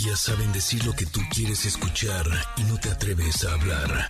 Ellas 0.00 0.20
saben 0.20 0.52
decir 0.52 0.86
lo 0.86 0.92
que 0.92 1.06
tú 1.06 1.20
quieres 1.28 1.66
escuchar 1.66 2.24
y 2.56 2.62
no 2.62 2.78
te 2.78 2.88
atreves 2.88 3.44
a 3.44 3.54
hablar. 3.54 4.08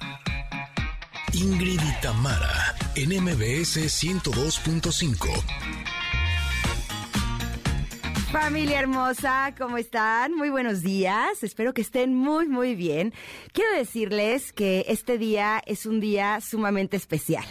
Ingrid 1.33 1.80
y 1.80 2.01
Tamara, 2.03 2.75
en 2.95 3.09
MBS 3.25 3.79
102.5. 3.79 5.79
Familia 8.30 8.80
hermosa, 8.80 9.54
¿cómo 9.56 9.79
están? 9.79 10.35
Muy 10.35 10.51
buenos 10.51 10.83
días. 10.83 11.43
Espero 11.43 11.72
que 11.72 11.81
estén 11.81 12.15
muy, 12.15 12.49
muy 12.49 12.75
bien. 12.75 13.15
Quiero 13.55 13.75
decirles 13.75 14.53
que 14.53 14.85
este 14.89 15.17
día 15.17 15.63
es 15.65 15.87
un 15.87 16.01
día 16.01 16.43
sumamente 16.43 16.98
especial. 16.98 17.47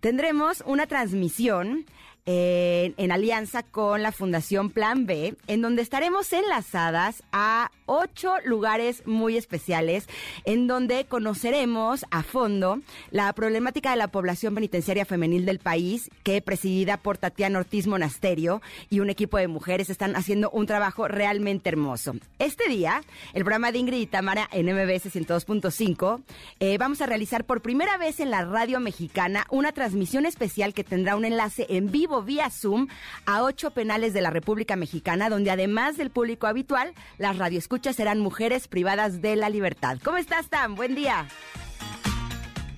Tendremos 0.00 0.64
una 0.66 0.88
transmisión 0.88 1.86
en 2.30 3.10
alianza 3.10 3.62
con 3.62 4.02
la 4.02 4.12
Fundación 4.12 4.68
Plan 4.70 5.06
B, 5.06 5.34
en 5.46 5.62
donde 5.62 5.80
estaremos 5.80 6.30
enlazadas 6.32 7.22
a 7.32 7.70
ocho 7.86 8.34
lugares 8.44 9.06
muy 9.06 9.38
especiales, 9.38 10.06
en 10.44 10.66
donde 10.66 11.06
conoceremos 11.06 12.04
a 12.10 12.22
fondo 12.22 12.80
la 13.10 13.32
problemática 13.32 13.90
de 13.90 13.96
la 13.96 14.08
población 14.08 14.54
penitenciaria 14.54 15.06
femenil 15.06 15.46
del 15.46 15.58
país, 15.58 16.10
que 16.22 16.42
presidida 16.42 16.98
por 16.98 17.16
Tatiana 17.16 17.60
Ortiz 17.60 17.86
Monasterio 17.86 18.60
y 18.90 19.00
un 19.00 19.08
equipo 19.08 19.38
de 19.38 19.48
mujeres 19.48 19.88
están 19.88 20.14
haciendo 20.14 20.50
un 20.50 20.66
trabajo 20.66 21.08
realmente 21.08 21.70
hermoso. 21.70 22.14
Este 22.38 22.68
día, 22.68 23.02
el 23.32 23.42
programa 23.42 23.72
de 23.72 23.78
Ingrid 23.78 24.02
y 24.02 24.06
Tamara 24.06 24.48
en 24.52 24.66
MBS 24.66 25.14
102.5, 25.14 26.22
eh, 26.60 26.76
vamos 26.76 27.00
a 27.00 27.06
realizar 27.06 27.44
por 27.44 27.62
primera 27.62 27.96
vez 27.96 28.20
en 28.20 28.30
la 28.30 28.44
radio 28.44 28.80
mexicana 28.80 29.46
una 29.48 29.72
transmisión 29.72 30.26
especial 30.26 30.74
que 30.74 30.84
tendrá 30.84 31.16
un 31.16 31.24
enlace 31.24 31.66
en 31.70 31.90
vivo 31.90 32.17
vía 32.22 32.50
Zoom 32.50 32.88
a 33.26 33.42
ocho 33.42 33.70
penales 33.70 34.12
de 34.12 34.20
la 34.20 34.30
República 34.30 34.76
Mexicana, 34.76 35.30
donde 35.30 35.50
además 35.50 35.96
del 35.96 36.10
público 36.10 36.46
habitual, 36.46 36.94
las 37.18 37.38
radioescuchas 37.38 37.96
serán 37.96 38.20
mujeres 38.20 38.68
privadas 38.68 39.20
de 39.20 39.36
la 39.36 39.48
libertad. 39.48 39.98
¿Cómo 40.02 40.18
estás, 40.18 40.48
Tam? 40.48 40.74
Buen 40.74 40.94
día. 40.94 41.28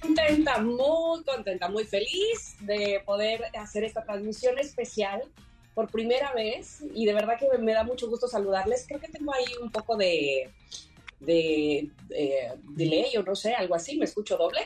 Contenta, 0.00 0.58
muy 0.60 1.22
contenta, 1.24 1.68
muy 1.68 1.84
feliz 1.84 2.56
de 2.60 3.02
poder 3.04 3.44
hacer 3.58 3.84
esta 3.84 4.02
transmisión 4.02 4.58
especial 4.58 5.22
por 5.74 5.88
primera 5.88 6.32
vez 6.32 6.82
y 6.94 7.06
de 7.06 7.12
verdad 7.12 7.38
que 7.38 7.46
me 7.58 7.72
da 7.72 7.84
mucho 7.84 8.08
gusto 8.08 8.26
saludarles. 8.26 8.86
Creo 8.88 9.00
que 9.00 9.08
tengo 9.08 9.32
ahí 9.32 9.44
un 9.62 9.70
poco 9.70 9.96
de, 9.96 10.50
de, 11.20 11.90
de 12.08 12.52
delay 12.70 13.16
o 13.16 13.22
no 13.22 13.36
sé, 13.36 13.54
algo 13.54 13.74
así, 13.74 13.96
me 13.96 14.04
escucho 14.04 14.36
doble. 14.36 14.60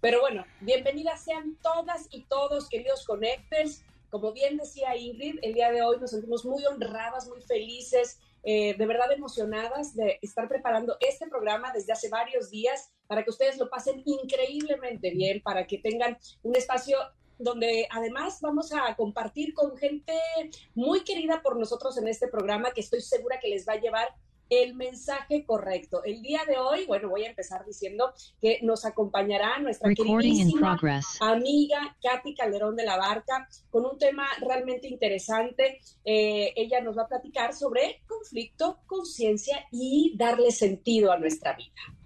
Pero 0.00 0.20
bueno, 0.20 0.44
bienvenidas 0.60 1.24
sean 1.24 1.56
todas 1.60 2.06
y 2.10 2.22
todos, 2.22 2.68
queridos 2.68 3.04
connectors. 3.04 3.82
Como 4.10 4.32
bien 4.32 4.56
decía 4.56 4.96
Ingrid, 4.96 5.38
el 5.42 5.54
día 5.54 5.70
de 5.70 5.82
hoy 5.82 5.98
nos 6.00 6.10
sentimos 6.10 6.44
muy 6.44 6.64
honradas, 6.64 7.28
muy 7.28 7.42
felices, 7.42 8.18
eh, 8.42 8.74
de 8.76 8.86
verdad 8.86 9.12
emocionadas 9.12 9.94
de 9.94 10.18
estar 10.22 10.48
preparando 10.48 10.96
este 11.00 11.28
programa 11.28 11.72
desde 11.72 11.92
hace 11.92 12.08
varios 12.08 12.50
días 12.50 12.90
para 13.06 13.22
que 13.22 13.30
ustedes 13.30 13.58
lo 13.58 13.68
pasen 13.68 14.02
increíblemente 14.06 15.10
bien, 15.10 15.42
para 15.42 15.66
que 15.66 15.78
tengan 15.78 16.16
un 16.42 16.56
espacio 16.56 16.98
donde 17.38 17.86
además 17.90 18.40
vamos 18.40 18.72
a 18.72 18.94
compartir 18.96 19.54
con 19.54 19.76
gente 19.76 20.12
muy 20.74 21.04
querida 21.04 21.42
por 21.42 21.58
nosotros 21.58 21.96
en 21.98 22.08
este 22.08 22.28
programa 22.28 22.72
que 22.72 22.80
estoy 22.80 23.00
segura 23.00 23.38
que 23.40 23.48
les 23.48 23.68
va 23.68 23.74
a 23.74 23.80
llevar 23.80 24.08
el 24.48 24.74
mensaje 24.74 25.44
correcto. 25.44 26.02
El 26.04 26.22
día 26.22 26.40
de 26.46 26.58
hoy, 26.58 26.86
bueno, 26.86 27.08
voy 27.08 27.24
a 27.24 27.28
empezar 27.28 27.64
diciendo 27.64 28.12
que 28.40 28.60
nos 28.62 28.84
acompañará 28.84 29.58
nuestra 29.58 29.92
queridísima 29.92 30.78
amiga 31.20 31.96
Katy 32.02 32.34
Calderón 32.34 32.76
de 32.76 32.84
la 32.84 32.96
Barca 32.96 33.48
con 33.70 33.84
un 33.84 33.98
tema 33.98 34.26
realmente 34.40 34.88
interesante. 34.88 35.80
Eh, 36.04 36.52
ella 36.56 36.80
nos 36.80 36.96
va 36.96 37.02
a 37.02 37.08
platicar 37.08 37.54
sobre 37.54 38.02
conflicto, 38.06 38.78
conciencia 38.86 39.66
y 39.70 40.14
darle 40.16 40.50
sentido 40.50 41.12
a 41.12 41.18
nuestra 41.18 41.54
vida. 41.54 41.98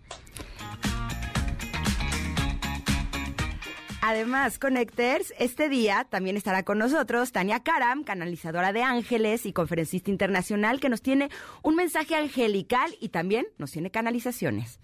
Además, 4.05 4.58
Connectors, 4.58 5.33
este 5.39 5.68
día 5.68 6.08
también 6.11 6.36
estará 6.36 6.64
con 6.64 6.77
nosotros 6.77 7.30
Tania 7.30 7.61
Karam, 7.61 8.02
canalizadora 8.02 8.73
de 8.73 8.83
ángeles 8.83 9.46
y 9.46 9.52
conferencista 9.52 10.11
internacional, 10.11 10.80
que 10.80 10.89
nos 10.89 11.02
tiene 11.02 11.29
un 11.63 11.77
mensaje 11.77 12.17
angelical 12.17 12.96
y 12.98 13.11
también 13.11 13.46
nos 13.58 13.70
tiene 13.70 13.92
canalizaciones. 13.92 14.80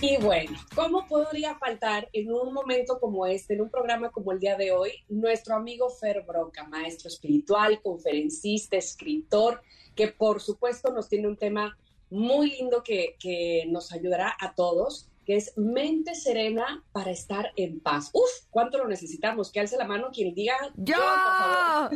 Y 0.00 0.16
bueno, 0.18 0.56
¿cómo 0.76 1.08
podría 1.08 1.56
faltar 1.56 2.08
en 2.12 2.30
un 2.30 2.54
momento 2.54 3.00
como 3.00 3.26
este, 3.26 3.54
en 3.54 3.62
un 3.62 3.68
programa 3.68 4.10
como 4.10 4.30
el 4.30 4.38
día 4.38 4.56
de 4.56 4.70
hoy, 4.70 4.92
nuestro 5.08 5.56
amigo 5.56 5.90
Fer 5.90 6.22
Broca, 6.24 6.68
maestro 6.68 7.08
espiritual, 7.08 7.82
conferencista, 7.82 8.76
escritor, 8.76 9.60
que 9.96 10.06
por 10.06 10.40
supuesto 10.40 10.92
nos 10.92 11.08
tiene 11.08 11.26
un 11.26 11.36
tema 11.36 11.76
muy 12.10 12.52
lindo 12.52 12.84
que 12.84 13.64
nos 13.66 13.90
ayudará 13.92 14.36
a 14.38 14.54
todos 14.54 15.08
que 15.28 15.36
es 15.36 15.52
mente 15.58 16.14
serena 16.14 16.82
para 16.90 17.10
estar 17.10 17.52
en 17.56 17.80
paz. 17.80 18.08
Uf, 18.14 18.30
¿cuánto 18.48 18.78
lo 18.78 18.88
necesitamos? 18.88 19.52
Que 19.52 19.60
alce 19.60 19.76
la 19.76 19.84
mano 19.84 20.08
quien 20.10 20.34
diga 20.34 20.56
yo, 20.74 20.96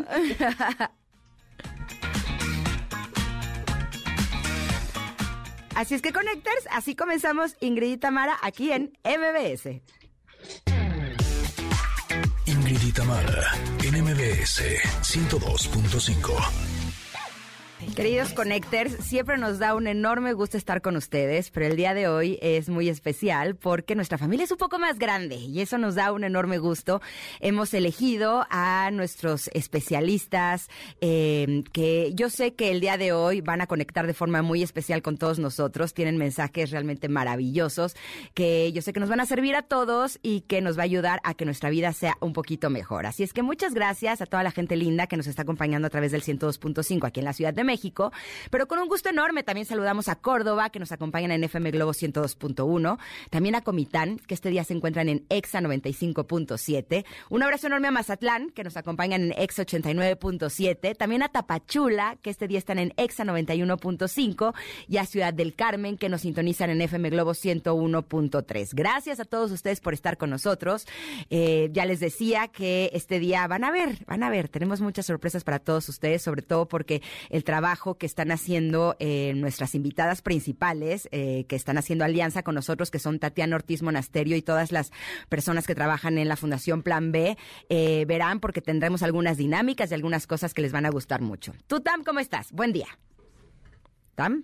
Así 5.75 5.95
es 5.95 6.03
que 6.03 6.13
Connectors, 6.13 6.67
así 6.71 6.95
comenzamos 6.95 7.57
Ingrid 7.61 7.93
y 7.93 7.97
Tamara 7.97 8.37
aquí 8.43 8.71
en 8.71 8.93
MBS. 9.03 9.81
Ingrid 12.45 12.83
y 12.83 12.93
Tamara 12.93 13.55
en 13.83 14.05
MBS 14.05 14.61
102.5. 15.01 16.72
Queridos 17.97 18.33
Connectors, 18.33 19.05
siempre 19.05 19.37
nos 19.37 19.59
da 19.59 19.75
un 19.75 19.87
enorme 19.87 20.33
gusto 20.33 20.57
estar 20.57 20.81
con 20.81 20.97
ustedes, 20.97 21.51
pero 21.51 21.67
el 21.67 21.77
día 21.77 21.93
de 21.93 22.09
hoy 22.09 22.39
es 22.41 22.71
muy 22.71 22.89
especial 22.89 23.55
porque 23.55 23.95
nuestra 23.95 24.17
familia 24.17 24.45
es 24.45 24.51
un 24.51 24.57
poco 24.57 24.79
más 24.79 24.99
grande 24.99 25.37
y 25.37 25.61
eso 25.61 25.77
nos 25.77 25.95
da 25.95 26.11
un 26.11 26.25
enorme 26.25 26.57
gusto. 26.57 27.03
Hemos 27.41 27.75
elegido 27.75 28.47
a 28.49 28.91
nuestros 28.93 29.51
especialistas 29.53 30.71
eh, 31.03 31.65
que 31.75 32.13
yo 32.15 32.31
sé 32.31 32.55
que 32.55 32.71
el 32.71 32.81
día 32.81 32.97
de 32.97 33.13
hoy 33.13 33.43
van 33.43 33.61
a 33.61 33.67
conectar 33.67 34.07
de 34.07 34.15
forma 34.15 34.41
muy 34.41 34.63
especial 34.63 35.03
con 35.03 35.19
todos 35.19 35.39
nosotros. 35.39 35.93
Tienen 35.93 36.17
mensajes 36.17 36.71
realmente 36.71 37.11
maravillosos 37.11 37.95
que 38.33 38.73
yo 38.73 38.81
sé 38.81 38.95
que 38.95 39.01
nos 39.01 39.11
van 39.11 39.21
a 39.21 39.27
servir 39.27 39.55
a 39.55 39.63
todos 39.63 40.19
y 40.23 40.43
que 40.43 40.63
nos 40.63 40.79
va 40.79 40.83
a 40.83 40.85
ayudar 40.85 41.21
a 41.25 41.35
que 41.35 41.45
nuestra 41.45 41.69
vida 41.69 41.93
sea 41.93 42.17
un 42.21 42.33
poquito 42.33 42.71
mejor. 42.71 43.05
Así 43.05 43.23
es 43.23 43.35
que 43.35 43.43
muchas 43.43 43.75
gracias 43.75 44.23
a 44.23 44.27
toda 44.27 44.43
la 44.43 44.51
gente 44.51 44.77
linda 44.77 45.09
que 45.09 45.19
nos 45.19 45.27
está 45.27 45.43
acompañando 45.43 45.89
a 45.89 45.91
través 45.91 46.13
del 46.13 46.23
102.5 46.23 47.07
aquí 47.07 47.21
en 47.21 47.27
la 47.27 47.35
Ciudad 47.35 47.53
de 47.53 47.65
México 47.65 47.72
México. 47.73 48.13
Pero 48.51 48.69
con 48.69 48.79
un 48.79 48.89
gusto 48.89 49.09
enorme 49.09 49.43
también 49.43 49.67
saludamos 49.67 50.09
a 50.09 50.17
Córdoba, 50.17 50.69
que 50.69 50.79
nos 50.79 50.93
acompañan 50.93 51.33
en 51.33 51.43
FM 51.43 51.71
Globo 51.71 51.93
102.1. 51.93 52.99
También 53.31 53.55
a 53.55 53.63
Comitán, 53.63 54.19
que 54.27 54.35
este 54.35 54.51
día 54.51 54.63
se 54.63 54.75
encuentran 54.75 55.09
en 55.09 55.25
EXA 55.31 55.63
95.7. 55.63 57.07
Un 57.31 57.43
abrazo 57.43 57.69
enorme 57.69 57.89
a 57.89 57.91
Mazatlán, 57.91 58.51
que 58.51 58.63
nos 58.63 58.77
acompañan 58.77 59.23
en 59.23 59.33
EXA 59.39 59.65
89.7. 59.65 60.97
También 60.99 61.23
a 61.23 61.31
Tapachula, 61.31 62.19
que 62.21 62.29
este 62.29 62.47
día 62.47 62.59
están 62.59 62.79
en 62.79 62.93
EXA 62.99 63.25
91.5. 63.25 64.55
Y 64.87 64.99
a 64.99 65.07
Ciudad 65.07 65.33
del 65.33 65.55
Carmen, 65.55 65.97
que 65.97 66.11
nos 66.11 66.21
sintonizan 66.21 66.69
en 66.69 66.83
FM 66.83 67.09
Globo 67.09 67.33
101.3. 67.33 68.69
Gracias 68.75 69.19
a 69.19 69.25
todos 69.25 69.51
ustedes 69.51 69.81
por 69.81 69.95
estar 69.95 70.19
con 70.19 70.29
nosotros. 70.29 70.87
Eh, 71.31 71.71
ya 71.73 71.87
les 71.87 72.01
decía 72.01 72.49
que 72.49 72.91
este 72.93 73.19
día 73.19 73.47
van 73.47 73.65
a 73.65 73.71
ver, 73.71 74.05
van 74.07 74.23
a 74.23 74.29
ver, 74.29 74.51
tenemos 74.51 74.83
muchas 74.83 75.07
sorpresas 75.07 75.43
para 75.43 75.59
todos 75.59 75.89
ustedes, 75.89 76.21
sobre 76.21 76.43
todo 76.43 76.67
porque 76.67 77.01
el 77.31 77.45
trabajo 77.45 77.62
trabajo 77.63 77.95
que 77.95 78.07
están 78.07 78.33
haciendo 78.33 78.97
eh, 78.99 79.35
nuestras 79.37 79.77
invitadas 79.77 80.21
principales, 80.21 81.09
eh, 81.13 81.45
que 81.47 81.55
están 81.55 81.79
haciendo 81.79 82.05
alianza 82.05 82.43
con 82.43 82.57
nosotros, 82.57 82.91
que 82.91 82.99
son 82.99 83.21
Tatiana 83.21 83.55
Ortiz 83.55 83.83
Monasterio 83.83 84.37
y 84.37 84.43
todas 84.43 84.73
las 84.73 84.91
personas 85.29 85.65
que 85.65 85.77
trabajan 85.77 86.19
en 86.19 86.27
la 86.27 86.35
Fundación 86.35 86.83
Plan 86.83 87.13
B, 87.13 87.39
eh, 87.69 88.05
verán 88.09 88.41
porque 88.41 88.63
tendremos 88.63 89.05
algunas 89.05 89.37
dinámicas 89.37 89.93
y 89.93 89.95
algunas 89.95 90.27
cosas 90.27 90.55
que 90.55 90.63
les 90.63 90.73
van 90.73 90.87
a 90.87 90.91
gustar 90.91 91.21
mucho. 91.21 91.53
Tú, 91.69 91.79
Tam, 91.79 92.03
¿cómo 92.03 92.19
estás? 92.19 92.51
Buen 92.51 92.73
día. 92.73 92.89
Tam. 94.17 94.43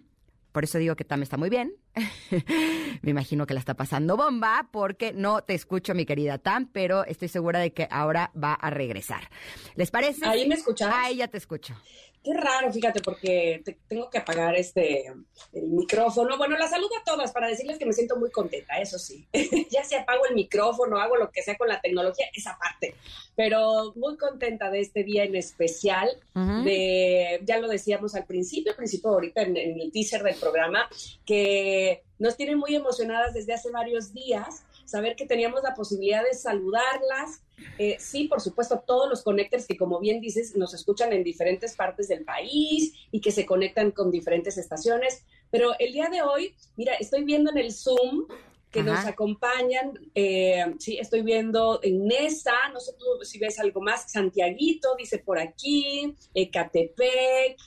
Por 0.52 0.62
eso 0.62 0.78
digo 0.78 0.94
que 0.94 1.02
Tam 1.02 1.20
está 1.20 1.37
muy 1.37 1.50
bien. 1.50 1.75
Me 3.02 3.10
imagino 3.10 3.46
que 3.46 3.54
la 3.54 3.60
está 3.60 3.74
pasando 3.74 4.16
bomba 4.16 4.68
porque 4.70 5.12
no 5.12 5.42
te 5.42 5.54
escucho, 5.54 5.94
mi 5.94 6.06
querida 6.06 6.38
Tam, 6.38 6.66
pero 6.72 7.04
estoy 7.04 7.28
segura 7.28 7.58
de 7.60 7.72
que 7.72 7.88
ahora 7.90 8.30
va 8.42 8.54
a 8.54 8.70
regresar. 8.70 9.30
¿Les 9.74 9.90
parece? 9.90 10.26
Ahí 10.26 10.48
me 10.48 10.54
escuchas. 10.54 10.92
Ahí 10.92 11.16
ya 11.16 11.28
te 11.28 11.38
escucho. 11.38 11.74
Qué 12.22 12.34
raro, 12.34 12.72
fíjate, 12.72 13.00
porque 13.00 13.62
tengo 13.86 14.10
que 14.10 14.18
apagar 14.18 14.54
este 14.56 15.06
el 15.52 15.68
micrófono. 15.68 16.36
Bueno, 16.36 16.58
la 16.58 16.68
saludo 16.68 16.90
a 17.00 17.04
todas 17.04 17.32
para 17.32 17.46
decirles 17.46 17.78
que 17.78 17.86
me 17.86 17.92
siento 17.92 18.16
muy 18.16 18.30
contenta, 18.30 18.78
eso 18.78 18.98
sí. 18.98 19.26
ya 19.70 19.84
si 19.84 19.94
apago 19.94 20.26
el 20.26 20.34
micrófono, 20.34 20.98
hago 20.98 21.16
lo 21.16 21.30
que 21.30 21.42
sea 21.42 21.56
con 21.56 21.68
la 21.68 21.80
tecnología, 21.80 22.26
esa 22.34 22.58
parte. 22.58 22.96
Pero 23.36 23.92
muy 23.94 24.16
contenta 24.16 24.68
de 24.68 24.80
este 24.80 25.04
día 25.04 25.24
en 25.24 25.36
especial. 25.36 26.08
De, 26.34 27.40
ya 27.44 27.58
lo 27.58 27.66
decíamos 27.66 28.14
al 28.14 28.24
principio, 28.24 28.72
al 28.72 28.76
principio 28.76 29.10
ahorita 29.10 29.42
en, 29.42 29.56
en 29.56 29.80
el 29.80 29.90
teaser 29.90 30.22
del 30.22 30.36
programa, 30.36 30.88
que 31.24 31.88
nos 32.19 32.37
tiene 32.37 32.56
muy 32.56 32.75
emocionadas 32.75 33.35
desde 33.35 33.55
hace 33.55 33.70
varios 33.70 34.12
días 34.12 34.64
saber 34.88 35.17
que 35.17 35.26
teníamos 35.26 35.62
la 35.62 35.75
posibilidad 35.75 36.25
de 36.25 36.32
saludarlas. 36.32 37.43
Eh, 37.76 37.96
sí, 37.99 38.25
por 38.25 38.40
supuesto, 38.40 38.82
todos 38.87 39.08
los 39.11 39.23
connectors 39.23 39.67
que, 39.67 39.76
como 39.76 40.00
bien 40.00 40.19
dices, 40.20 40.56
nos 40.56 40.73
escuchan 40.73 41.12
en 41.12 41.23
diferentes 41.23 41.76
partes 41.76 42.08
del 42.08 42.25
país 42.25 42.94
y 43.12 43.20
que 43.20 43.31
se 43.31 43.44
conectan 43.44 43.90
con 43.90 44.11
diferentes 44.11 44.56
estaciones. 44.56 45.25
Pero 45.50 45.73
el 45.79 45.93
día 45.93 46.08
de 46.08 46.23
hoy, 46.23 46.55
mira, 46.76 46.94
estoy 46.94 47.25
viendo 47.25 47.50
en 47.50 47.58
el 47.58 47.70
Zoom 47.70 48.29
que 48.70 48.82
nos 48.82 49.05
acompañan. 49.05 49.93
Eh, 50.14 50.64
sí, 50.79 50.99
estoy 50.99 51.20
viendo 51.20 51.81
en 51.82 52.06
Nesa, 52.06 52.70
no 52.73 52.81
sé 52.81 52.93
tú 52.99 53.25
si 53.25 53.38
ves 53.38 53.58
algo 53.58 53.82
más, 53.82 54.11
Santiaguito, 54.11 54.94
dice 54.96 55.19
por 55.19 55.38
aquí, 55.38 56.14
Ecatepec, 56.32 57.58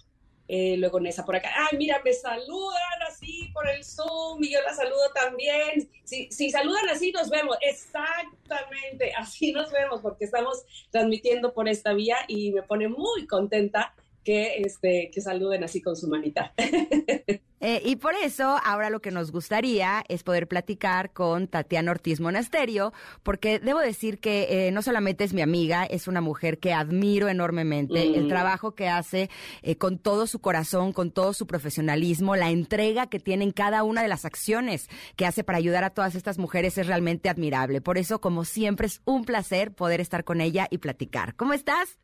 eh, 0.54 0.76
luego 0.76 1.00
Nesa 1.00 1.24
por 1.24 1.38
acá. 1.38 1.50
Ay, 1.56 1.78
mira, 1.78 2.02
me 2.04 2.12
saludan 2.12 3.04
así 3.08 3.50
por 3.54 3.70
el 3.70 3.86
Zoom 3.86 4.44
y 4.44 4.52
yo 4.52 4.62
la 4.62 4.74
saludo 4.74 5.10
también. 5.16 5.90
Si, 6.04 6.30
si 6.30 6.52
saludan 6.52 6.90
así, 6.90 7.14
nos 7.14 7.30
vemos. 7.30 7.56
Exactamente, 7.62 9.14
así 9.18 9.54
nos 9.54 9.72
vemos 9.72 10.02
porque 10.02 10.26
estamos 10.26 10.66
transmitiendo 10.90 11.54
por 11.54 11.70
esta 11.70 11.94
vía 11.94 12.18
y 12.28 12.52
me 12.52 12.64
pone 12.64 12.90
muy 12.90 13.28
contenta 13.28 13.96
que, 14.24 14.58
este, 14.58 15.10
que 15.14 15.22
saluden 15.22 15.64
así 15.64 15.82
con 15.82 15.96
su 15.96 16.08
manita. 16.08 16.54
Eh, 17.64 17.80
y 17.86 17.98
por 17.98 18.16
eso 18.16 18.58
ahora 18.66 18.90
lo 18.90 19.02
que 19.02 19.12
nos 19.12 19.32
gustaría 19.32 20.04
es 20.10 20.24
poder 20.24 20.48
platicar 20.48 21.14
con 21.14 21.48
Tatiana 21.48 21.92
Ortiz 21.92 22.20
Monasterio, 22.20 22.92
porque 23.22 23.60
debo 23.60 23.80
decir 23.80 24.20
que 24.20 24.68
eh, 24.68 24.72
no 24.72 24.82
solamente 24.82 25.24
es 25.24 25.34
mi 25.34 25.44
amiga, 25.44 25.86
es 25.86 26.08
una 26.08 26.22
mujer 26.22 26.58
que 26.58 26.74
admiro 26.74 27.30
enormemente, 27.30 28.02
el 28.02 28.26
mm. 28.26 28.30
trabajo 28.30 28.74
que 28.74 28.90
hace 28.90 29.30
eh, 29.62 29.76
con 29.76 30.00
todo 30.00 30.26
su 30.26 30.40
corazón, 30.40 30.92
con 30.92 31.12
todo 31.12 31.34
su 31.34 31.46
profesionalismo, 31.46 32.36
la 32.36 32.50
entrega 32.50 33.06
que 33.06 33.20
tiene 33.20 33.44
en 33.44 33.52
cada 33.52 33.84
una 33.84 34.02
de 34.02 34.08
las 34.08 34.26
acciones 34.26 34.90
que 35.16 35.28
hace 35.28 35.44
para 35.44 35.60
ayudar 35.60 35.84
a 35.84 35.92
todas 35.92 36.16
estas 36.16 36.40
mujeres 36.40 36.80
es 36.80 36.88
realmente 36.88 37.30
admirable. 37.30 37.80
Por 37.80 38.00
eso, 38.00 38.20
como 38.22 38.44
siempre, 38.44 38.88
es 38.88 39.02
un 39.06 39.24
placer 39.24 39.72
poder 39.72 40.02
estar 40.02 40.24
con 40.24 40.42
ella 40.42 40.68
y 40.72 40.80
platicar. 40.80 41.36
¿Cómo 41.36 41.54
estás? 41.54 42.00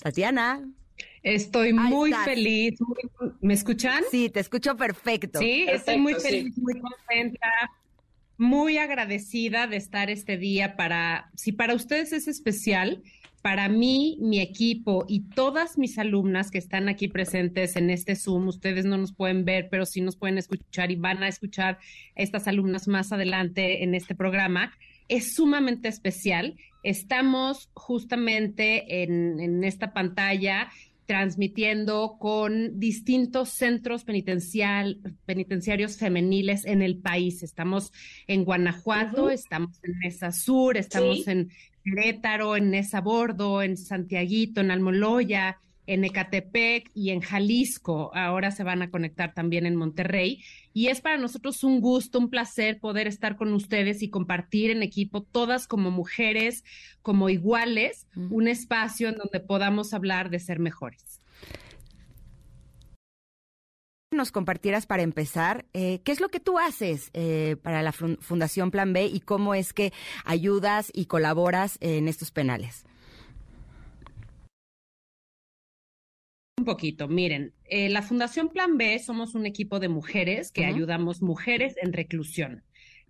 Tatiana. 0.00 0.68
Estoy 1.22 1.72
muy 1.72 2.12
feliz. 2.12 2.78
¿Me 3.40 3.54
escuchan? 3.54 4.02
Sí, 4.10 4.30
te 4.30 4.40
escucho 4.40 4.76
perfecto. 4.76 5.38
Sí, 5.38 5.66
estoy 5.68 5.98
muy 5.98 6.14
feliz, 6.14 6.56
muy 6.58 6.80
contenta, 6.80 7.48
muy 8.36 8.78
agradecida 8.78 9.66
de 9.66 9.76
estar 9.76 10.10
este 10.10 10.36
día 10.36 10.76
para, 10.76 11.30
si 11.34 11.52
para 11.52 11.74
ustedes 11.74 12.12
es 12.12 12.28
especial, 12.28 13.02
para 13.42 13.68
mí, 13.68 14.18
mi 14.20 14.40
equipo 14.40 15.04
y 15.08 15.20
todas 15.20 15.78
mis 15.78 15.98
alumnas 15.98 16.50
que 16.50 16.58
están 16.58 16.88
aquí 16.88 17.08
presentes 17.08 17.76
en 17.76 17.90
este 17.90 18.16
Zoom, 18.16 18.48
ustedes 18.48 18.84
no 18.84 18.96
nos 18.96 19.12
pueden 19.12 19.44
ver, 19.44 19.68
pero 19.70 19.86
sí 19.86 20.00
nos 20.00 20.16
pueden 20.16 20.38
escuchar 20.38 20.90
y 20.90 20.96
van 20.96 21.22
a 21.22 21.28
escuchar 21.28 21.78
estas 22.16 22.48
alumnas 22.48 22.88
más 22.88 23.12
adelante 23.12 23.84
en 23.84 23.94
este 23.94 24.14
programa 24.14 24.72
es 25.08 25.34
sumamente 25.34 25.88
especial. 25.88 26.56
Estamos 26.82 27.70
justamente 27.74 29.02
en, 29.02 29.64
esta 29.64 29.92
pantalla 29.92 30.70
transmitiendo 31.06 32.16
con 32.18 32.78
distintos 32.78 33.48
centros 33.48 34.04
penitencial, 34.04 35.00
penitenciarios 35.24 35.96
femeniles 35.96 36.66
en 36.66 36.82
el 36.82 36.98
país. 36.98 37.42
Estamos 37.42 37.92
en 38.26 38.44
Guanajuato, 38.44 39.30
estamos 39.30 39.80
en 39.82 39.98
Mesa 39.98 40.32
Sur, 40.32 40.76
estamos 40.76 41.26
en 41.26 41.50
Querétaro, 41.82 42.56
en 42.56 42.70
Nesa 42.70 43.00
Bordo, 43.00 43.62
en 43.62 43.78
Santiaguito, 43.78 44.60
en 44.60 44.70
Almoloya, 44.70 45.58
en 45.88 46.04
Ecatepec 46.04 46.90
y 46.94 47.10
en 47.10 47.20
Jalisco. 47.20 48.10
Ahora 48.14 48.50
se 48.50 48.62
van 48.62 48.82
a 48.82 48.90
conectar 48.90 49.32
también 49.32 49.64
en 49.64 49.74
Monterrey. 49.74 50.44
Y 50.74 50.88
es 50.88 51.00
para 51.00 51.16
nosotros 51.16 51.64
un 51.64 51.80
gusto, 51.80 52.18
un 52.18 52.28
placer 52.28 52.78
poder 52.78 53.06
estar 53.06 53.36
con 53.36 53.52
ustedes 53.54 54.02
y 54.02 54.10
compartir 54.10 54.70
en 54.70 54.82
equipo, 54.82 55.22
todas 55.22 55.66
como 55.66 55.90
mujeres, 55.90 56.62
como 57.00 57.30
iguales, 57.30 58.06
un 58.14 58.48
espacio 58.48 59.08
en 59.08 59.16
donde 59.16 59.40
podamos 59.40 59.94
hablar 59.94 60.30
de 60.30 60.38
ser 60.38 60.60
mejores 60.60 61.20
nos 64.10 64.32
compartieras 64.32 64.86
para 64.86 65.02
empezar, 65.02 65.66
eh, 65.74 66.00
¿qué 66.02 66.10
es 66.10 66.20
lo 66.20 66.28
que 66.28 66.40
tú 66.40 66.58
haces 66.58 67.10
eh, 67.12 67.56
para 67.62 67.82
la 67.82 67.92
Fundación 67.92 68.72
Plan 68.72 68.92
B 68.92 69.06
y 69.06 69.20
cómo 69.20 69.54
es 69.54 69.72
que 69.72 69.92
ayudas 70.24 70.90
y 70.92 71.06
colaboras 71.06 71.78
en 71.80 72.08
estos 72.08 72.32
penales? 72.32 72.84
Poquito, 76.68 77.08
miren, 77.08 77.54
eh, 77.64 77.88
la 77.88 78.02
Fundación 78.02 78.50
Plan 78.50 78.76
B 78.76 78.98
somos 78.98 79.34
un 79.34 79.46
equipo 79.46 79.80
de 79.80 79.88
mujeres 79.88 80.52
que 80.52 80.66
ayudamos 80.66 81.22
mujeres 81.22 81.76
en 81.80 81.94
reclusión. 81.94 82.62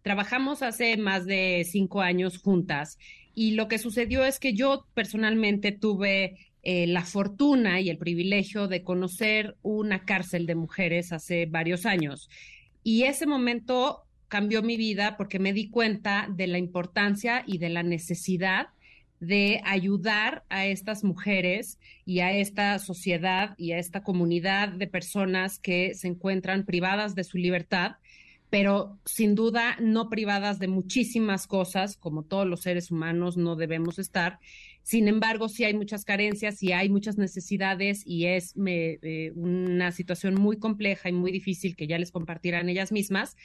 Trabajamos 0.02 0.62
hace 0.62 0.96
más 0.96 1.26
de 1.26 1.66
cinco 1.68 2.00
años 2.00 2.38
juntas 2.38 2.98
y 3.34 3.56
lo 3.56 3.66
que 3.66 3.78
sucedió 3.78 4.24
es 4.24 4.38
que 4.38 4.54
yo 4.54 4.86
personalmente 4.94 5.72
tuve 5.72 6.36
eh, 6.62 6.86
la 6.86 7.02
fortuna 7.02 7.80
y 7.80 7.90
el 7.90 7.98
privilegio 7.98 8.68
de 8.68 8.84
conocer 8.84 9.56
una 9.62 10.04
cárcel 10.04 10.46
de 10.46 10.54
mujeres 10.54 11.12
hace 11.12 11.46
varios 11.46 11.84
años. 11.84 12.30
Y 12.84 13.02
ese 13.02 13.26
momento 13.26 14.04
cambió 14.28 14.62
mi 14.62 14.76
vida 14.76 15.16
porque 15.16 15.40
me 15.40 15.52
di 15.52 15.68
cuenta 15.68 16.28
de 16.30 16.46
la 16.46 16.58
importancia 16.58 17.42
y 17.44 17.58
de 17.58 17.70
la 17.70 17.82
necesidad 17.82 18.68
de 19.20 19.60
ayudar 19.64 20.44
a 20.48 20.66
estas 20.66 21.02
mujeres 21.02 21.78
y 22.04 22.20
a 22.20 22.32
esta 22.32 22.78
sociedad 22.78 23.54
y 23.58 23.72
a 23.72 23.78
esta 23.78 24.02
comunidad 24.02 24.68
de 24.68 24.86
personas 24.86 25.58
que 25.58 25.94
se 25.94 26.08
encuentran 26.08 26.64
privadas 26.64 27.14
de 27.14 27.24
su 27.24 27.36
libertad, 27.36 27.96
pero 28.50 28.98
sin 29.04 29.34
duda 29.34 29.76
no 29.80 30.08
privadas 30.08 30.58
de 30.58 30.68
muchísimas 30.68 31.46
cosas, 31.46 31.96
como 31.96 32.22
todos 32.22 32.46
los 32.46 32.62
seres 32.62 32.90
humanos 32.90 33.36
no 33.36 33.56
debemos 33.56 33.98
estar. 33.98 34.38
Sin 34.82 35.06
embargo, 35.08 35.48
sí 35.48 35.64
hay 35.64 35.74
muchas 35.74 36.04
carencias 36.04 36.62
y 36.62 36.72
hay 36.72 36.88
muchas 36.88 37.18
necesidades 37.18 38.02
y 38.06 38.26
es 38.26 38.54
eh, 38.56 39.32
una 39.34 39.92
situación 39.92 40.34
muy 40.34 40.58
compleja 40.58 41.10
y 41.10 41.12
muy 41.12 41.30
difícil 41.30 41.76
que 41.76 41.86
ya 41.86 41.98
les 41.98 42.10
compartirán 42.10 42.68
ellas 42.70 42.90
mismas, 42.92 43.36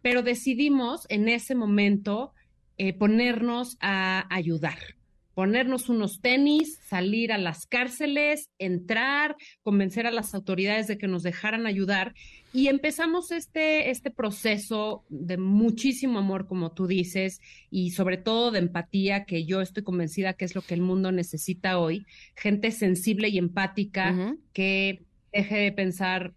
pero 0.00 0.22
decidimos 0.22 1.04
en 1.10 1.28
ese 1.28 1.54
momento 1.54 2.32
eh, 2.78 2.94
ponernos 2.94 3.76
a 3.80 4.26
ayudar 4.34 4.95
ponernos 5.36 5.90
unos 5.90 6.22
tenis, 6.22 6.80
salir 6.88 7.30
a 7.30 7.36
las 7.36 7.66
cárceles, 7.66 8.48
entrar, 8.58 9.36
convencer 9.62 10.06
a 10.06 10.10
las 10.10 10.34
autoridades 10.34 10.86
de 10.86 10.96
que 10.96 11.08
nos 11.08 11.22
dejaran 11.22 11.66
ayudar. 11.66 12.14
Y 12.54 12.68
empezamos 12.68 13.30
este, 13.32 13.90
este 13.90 14.10
proceso 14.10 15.04
de 15.10 15.36
muchísimo 15.36 16.20
amor, 16.20 16.46
como 16.46 16.72
tú 16.72 16.86
dices, 16.86 17.42
y 17.70 17.90
sobre 17.90 18.16
todo 18.16 18.50
de 18.50 18.60
empatía, 18.60 19.26
que 19.26 19.44
yo 19.44 19.60
estoy 19.60 19.82
convencida 19.82 20.32
que 20.32 20.46
es 20.46 20.54
lo 20.54 20.62
que 20.62 20.72
el 20.72 20.80
mundo 20.80 21.12
necesita 21.12 21.78
hoy, 21.78 22.06
gente 22.34 22.70
sensible 22.70 23.28
y 23.28 23.36
empática 23.36 24.34
que 24.54 25.02
deje 25.34 25.58
de 25.58 25.72
pensar 25.72 26.32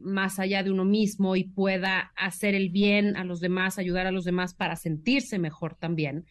más 0.00 0.38
allá 0.38 0.62
de 0.62 0.70
uno 0.70 0.86
mismo 0.86 1.36
y 1.36 1.44
pueda 1.44 2.12
hacer 2.16 2.54
el 2.54 2.70
bien 2.70 3.14
a 3.18 3.24
los 3.24 3.40
demás, 3.40 3.78
ayudar 3.78 4.06
a 4.06 4.10
los 4.10 4.24
demás 4.24 4.54
para 4.54 4.74
sentirse 4.76 5.38
mejor 5.38 5.74
también 5.74 6.24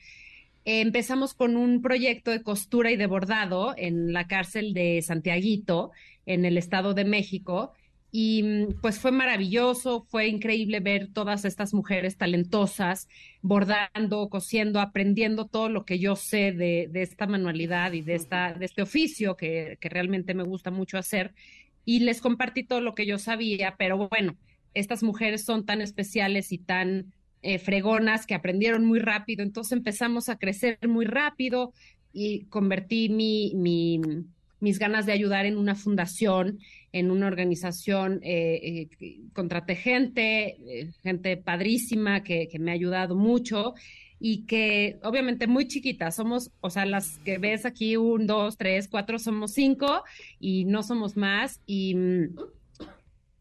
empezamos 0.68 1.34
con 1.34 1.56
un 1.56 1.82
proyecto 1.82 2.30
de 2.30 2.44
costura 2.44 2.92
y 2.92 2.98
de 2.98 3.08
bordado 3.08 3.74
en 3.78 4.12
la 4.12 4.28
cárcel 4.28 4.74
de 4.74 5.02
Santiaguito, 5.02 5.92
en 6.26 6.44
el 6.44 6.58
Estado 6.58 6.94
de 6.94 7.06
México. 7.06 7.72
Y 8.12 8.44
mm, 8.44 8.82
pues 8.82 9.00
fue 9.00 9.12
maravilloso, 9.14 10.06
fue 10.10 10.28
increíble 10.28 10.82
ver 10.82 11.08
todas 11.14 11.46
estas 11.46 11.74
mujeres 11.74 12.18
talentosas 12.18 13.08
bordando, 13.42 14.28
cosiendo, 14.28 14.82
aprendiendo 14.82 15.48
todo 15.48 15.70
lo 15.70 15.86
que 15.86 16.00
yo 16.00 16.18
sé 16.18 16.52
de, 16.52 16.90
esta 16.96 17.28
manualidad 17.28 17.94
y 17.94 18.02
de, 18.02 18.16
esta, 18.16 18.54
de 18.54 18.66
este 18.66 18.82
oficio 18.82 19.38
que, 19.38 19.78
que 19.80 19.88
realmente 19.88 20.34
me 20.34 20.44
gusta 20.44 20.70
mucho 20.70 20.98
hacer. 20.98 21.34
Y 21.86 22.02
les 22.02 22.20
compartí 22.20 22.64
todo 22.64 22.82
lo 22.82 22.94
que 22.94 23.06
yo 23.06 23.20
sabía, 23.20 23.76
pero 23.78 24.10
bueno, 24.10 24.36
estas 24.74 25.02
mujeres 25.02 25.46
son 25.46 25.66
tan 25.66 25.80
especiales 25.80 26.52
y 26.52 26.58
tan 26.58 27.14
eh, 27.42 27.60
fregonas 27.60 28.26
que 28.26 28.36
aprendieron 28.36 28.86
muy 28.86 29.00
rápido, 29.00 29.44
entonces 29.44 29.74
empezamos 29.74 30.30
a 30.30 30.38
crecer 30.38 30.80
muy 30.88 31.06
rápido 31.06 31.74
y 32.12 32.46
convertí 32.46 33.10
mi, 33.10 33.54
mi, 33.56 34.02
mis 34.60 34.80
ganas 34.80 35.06
de 35.06 35.12
ayudar 35.12 35.46
en 35.46 35.58
una 35.58 35.76
fundación, 35.76 36.60
en 36.92 37.12
una 37.12 37.28
organización, 37.28 38.20
eh, 38.24 38.90
eh 39.00 39.20
contraté 39.34 39.76
gente, 39.76 40.58
eh, 40.68 40.92
gente 41.04 41.38
padrísima 41.38 42.24
que, 42.24 42.50
me 42.60 42.72
ha 42.72 42.74
ayudado 42.74 43.16
mucho 43.16 43.76
y 44.20 44.46
que 44.46 44.98
obviamente 45.04 45.46
muy 45.46 45.68
chiquitas, 45.68 46.16
somos, 46.16 46.50
o 46.60 46.72
sea, 46.72 46.86
las 46.88 47.20
que 47.20 47.38
ves 47.38 47.66
aquí, 47.66 47.98
un, 47.98 48.26
dos, 48.26 48.58
tres, 48.58 48.88
cuatro, 48.88 49.20
somos 49.20 49.52
cinco 49.52 50.04
y 50.40 50.66
no 50.66 50.82
somos 50.82 51.16
más 51.16 51.62
y 51.68 51.94
mm, 51.94 52.36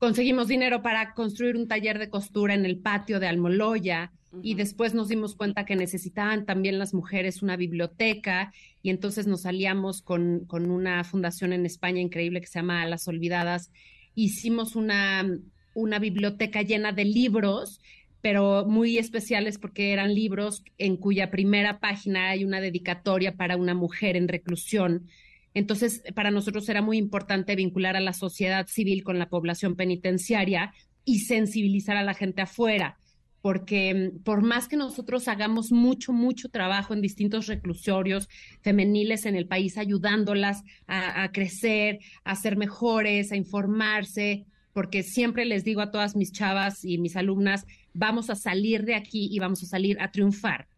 conseguimos 0.06 0.46
dinero 0.46 0.82
para 0.82 1.14
construir 1.14 1.56
un 1.56 1.66
taller 1.66 1.98
de 1.98 2.08
costura 2.08 2.54
en 2.54 2.64
el 2.64 2.78
patio 2.78 3.18
de 3.18 3.26
Almoloya 3.26 4.12
y 4.40 4.54
después 4.54 4.94
nos 4.94 5.08
dimos 5.08 5.34
cuenta 5.34 5.64
que 5.64 5.74
necesitaban 5.74 6.46
también 6.46 6.78
las 6.78 6.94
mujeres 6.94 7.42
una 7.42 7.56
biblioteca 7.56 8.52
y 8.84 8.90
entonces 8.90 9.26
nos 9.26 9.46
aliamos 9.46 10.02
con, 10.02 10.44
con 10.46 10.70
una 10.70 11.02
fundación 11.02 11.52
en 11.52 11.66
España 11.66 12.00
increíble 12.00 12.40
que 12.40 12.46
se 12.46 12.60
llama 12.60 12.86
Las 12.86 13.08
Olvidadas. 13.08 13.72
Hicimos 14.14 14.76
una, 14.76 15.26
una 15.74 15.98
biblioteca 15.98 16.62
llena 16.62 16.92
de 16.92 17.04
libros 17.04 17.80
pero 18.20 18.64
muy 18.64 18.98
especiales 18.98 19.58
porque 19.58 19.92
eran 19.92 20.14
libros 20.14 20.62
en 20.78 20.98
cuya 20.98 21.32
primera 21.32 21.80
página 21.80 22.30
hay 22.30 22.44
una 22.44 22.60
dedicatoria 22.60 23.34
para 23.34 23.56
una 23.56 23.74
mujer 23.74 24.16
en 24.16 24.28
reclusión. 24.28 25.08
Entonces, 25.56 26.02
para 26.14 26.30
nosotros 26.30 26.68
era 26.68 26.82
muy 26.82 26.98
importante 26.98 27.56
vincular 27.56 27.96
a 27.96 28.00
la 28.00 28.12
sociedad 28.12 28.66
civil 28.66 29.02
con 29.02 29.18
la 29.18 29.30
población 29.30 29.74
penitenciaria 29.74 30.74
y 31.06 31.20
sensibilizar 31.20 31.96
a 31.96 32.02
la 32.02 32.12
gente 32.12 32.42
afuera, 32.42 32.98
porque 33.40 33.94
mm, 33.94 34.22
por 34.22 34.42
más 34.42 34.68
que 34.68 34.76
nosotros 34.76 35.28
hagamos 35.28 35.72
mucho, 35.72 36.12
mucho 36.12 36.50
trabajo 36.50 36.92
en 36.92 37.00
distintos 37.00 37.46
reclusorios 37.46 38.28
femeniles 38.60 39.24
en 39.24 39.34
el 39.34 39.46
país, 39.46 39.78
ayudándolas 39.78 40.62
a, 40.86 41.32
crecer, 41.32 42.00
a 42.22 42.36
ser 42.36 42.58
mejores, 42.58 43.32
a 43.32 43.36
informarse, 43.36 44.44
porque 44.74 45.02
siempre 45.02 45.46
les 45.46 45.64
digo 45.64 45.80
a 45.80 45.90
todas 45.90 46.16
mis 46.16 46.32
chavas 46.32 46.84
y 46.84 46.98
mis 46.98 47.16
alumnas, 47.16 47.64
vamos 47.94 48.28
a 48.28 48.34
salir 48.34 48.84
de 48.84 48.94
aquí 48.94 49.30
y 49.32 49.38
vamos 49.38 49.62
a 49.62 49.66
salir 49.66 49.98
a 50.02 50.10
triunfar. 50.10 50.68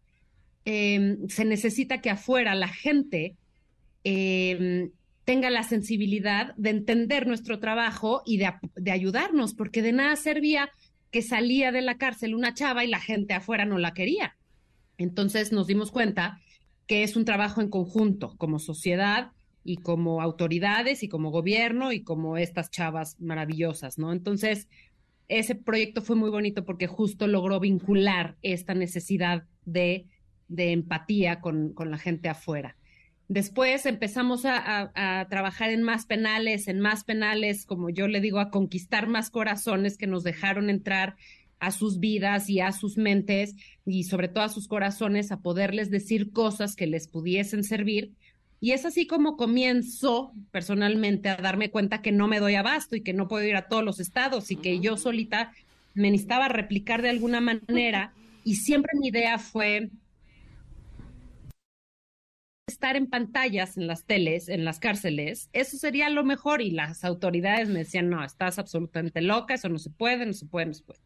Em, 0.63 1.27
se 1.27 1.43
necesita 1.43 1.99
que 1.99 2.09
afuera 2.09 2.55
la 2.55 2.69
gente 2.69 3.35
em, 4.03 4.91
tenga 5.25 5.49
la 5.49 5.63
sensibilidad 5.63 6.55
de 6.55 6.71
entender 6.71 7.27
nuestro 7.27 7.59
trabajo 7.59 8.23
y 8.25 8.37
de, 8.37 8.51
de, 8.75 8.91
ayudarnos, 8.91 9.53
porque 9.53 9.81
de 9.81 9.93
nada 9.93 10.15
servía 10.15 10.69
que 11.11 11.21
salía 11.21 11.71
de 11.71 11.81
la 11.81 11.97
cárcel 11.97 12.35
una 12.35 12.53
chava 12.53 12.83
y 12.83 12.87
la 12.87 12.99
gente 12.99 13.33
afuera 13.33 13.65
no 13.65 13.77
la 13.77 13.93
quería. 13.93 14.35
Entonces 14.97 15.51
nos 15.51 15.67
dimos 15.67 15.91
cuenta 15.91 16.39
que 16.87 17.03
es 17.03 17.15
un 17.15 17.25
trabajo 17.25 17.61
en 17.61 17.69
conjunto 17.69 18.35
como 18.37 18.59
sociedad 18.59 19.31
y 19.63 19.77
como 19.77 20.21
autoridades 20.21 21.03
y 21.03 21.09
como 21.09 21.31
gobierno 21.31 21.91
y 21.91 22.01
como 22.01 22.37
estas 22.37 22.71
chavas 22.71 23.19
maravillosas, 23.19 23.97
¿no? 23.97 24.11
Entonces, 24.11 24.67
ese 25.27 25.53
proyecto 25.53 26.01
fue 26.01 26.15
muy 26.15 26.31
bonito 26.31 26.65
porque 26.65 26.87
justo 26.87 27.27
logró 27.27 27.59
vincular 27.59 28.35
esta 28.41 28.73
necesidad 28.73 29.43
de, 29.65 30.07
de 30.47 30.71
empatía 30.71 31.39
con, 31.41 31.73
con, 31.73 31.91
la 31.91 31.99
gente 31.99 32.29
afuera. 32.29 32.75
Después 33.29 33.85
empezamos 33.85 34.43
a, 34.43 34.57
a, 34.57 34.91
a, 35.21 35.27
trabajar 35.29 35.69
en 35.69 35.83
más 35.83 36.05
penales, 36.05 36.67
en 36.67 36.79
más 36.79 37.05
penales, 37.05 37.65
como 37.65 37.89
yo 37.89 38.07
le 38.07 38.19
digo, 38.19 38.39
a 38.39 38.49
conquistar 38.49 39.07
más 39.07 39.29
corazones 39.29 39.97
que 39.97 40.07
nos 40.07 40.23
dejaron 40.23 40.69
entrar 40.69 41.15
a 41.59 41.71
sus 41.71 41.99
vidas 41.99 42.49
y 42.49 42.59
a 42.59 42.71
sus 42.73 42.97
mentes 42.97 43.55
y 43.85 44.03
sobre 44.03 44.27
todo 44.27 44.43
a 44.43 44.49
sus 44.49 44.67
corazones 44.67 45.31
a 45.31 45.41
poderles 45.41 45.89
decir 45.89 46.31
cosas 46.31 46.75
que 46.75 46.87
les 46.87 47.07
pudiesen 47.07 47.63
servir 47.63 48.13
y 48.61 48.71
es 48.71 48.85
así 48.85 49.07
como 49.07 49.37
comienzo 49.37 50.33
personalmente 50.51 51.29
a 51.29 51.37
darme 51.37 51.71
cuenta 51.71 52.01
que 52.01 52.11
no 52.11 52.27
me 52.27 52.39
doy 52.39 52.55
abasto 52.55 52.95
y 52.95 53.01
que 53.01 53.13
no 53.13 53.27
puedo 53.27 53.45
ir 53.45 53.55
a 53.55 53.67
todos 53.67 53.83
los 53.83 53.99
estados 53.99 54.51
y 54.51 54.57
que 54.57 54.79
yo 54.79 54.97
solita 54.97 55.53
me 55.93 56.11
necesitaba 56.11 56.49
replicar 56.49 57.01
de 57.01 57.09
alguna 57.09 57.39
manera. 57.39 58.13
Y 58.43 58.55
siempre 58.55 58.91
mi 58.99 59.07
idea 59.07 59.39
fue 59.39 59.89
estar 62.79 62.95
en 62.95 63.07
pantallas 63.07 63.75
en 63.75 63.87
las 63.87 64.05
teles, 64.05 64.47
en 64.47 64.63
las 64.63 64.79
cárceles, 64.79 65.49
eso 65.51 65.75
sería 65.75 66.07
lo 66.07 66.23
mejor. 66.23 66.61
Y 66.61 66.71
las 66.71 67.03
autoridades 67.03 67.67
me 67.67 67.79
decían, 67.79 68.09
no, 68.09 68.23
estás 68.23 68.57
absolutamente 68.57 69.21
loca, 69.21 69.53
eso 69.53 69.67
no 69.67 69.79
se 69.79 69.89
puede, 69.89 70.25
no 70.25 70.31
se 70.31 70.45
puede, 70.45 70.67
no 70.67 70.73
se 70.73 70.83
puede. 70.83 71.01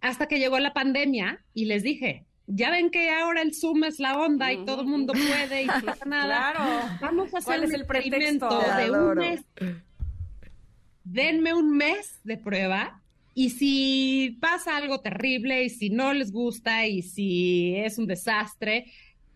Hasta 0.00 0.26
que 0.26 0.40
llegó 0.40 0.58
la 0.58 0.72
pandemia 0.72 1.44
y 1.54 1.66
les 1.66 1.84
dije, 1.84 2.24
ya 2.48 2.72
ven 2.72 2.90
que 2.90 3.08
ahora 3.10 3.42
el 3.42 3.54
Zoom 3.54 3.84
es 3.84 4.00
la 4.00 4.18
onda 4.18 4.52
y 4.52 4.64
todo 4.64 4.80
el 4.80 4.88
mundo 4.88 5.12
puede 5.12 5.62
y 5.62 5.66
no 5.66 5.80
pasa 5.84 6.04
nada. 6.06 6.52
Claro. 6.52 6.98
Vamos 7.00 7.32
a 7.32 7.38
hacer 7.38 7.60
un 7.60 7.72
el 7.72 7.80
experimento 7.82 8.48
de 8.48 8.90
un 8.90 9.14
mes. 9.14 9.44
Denme 11.04 11.54
un 11.54 11.76
mes 11.76 12.18
de 12.24 12.36
prueba 12.36 13.00
y 13.32 13.50
si 13.50 14.38
pasa 14.40 14.76
algo 14.76 15.02
terrible 15.02 15.62
y 15.62 15.70
si 15.70 15.88
no 15.88 16.12
les 16.12 16.32
gusta 16.32 16.84
y 16.84 17.02
si 17.02 17.76
es 17.76 17.96
un 17.96 18.08
desastre, 18.08 18.86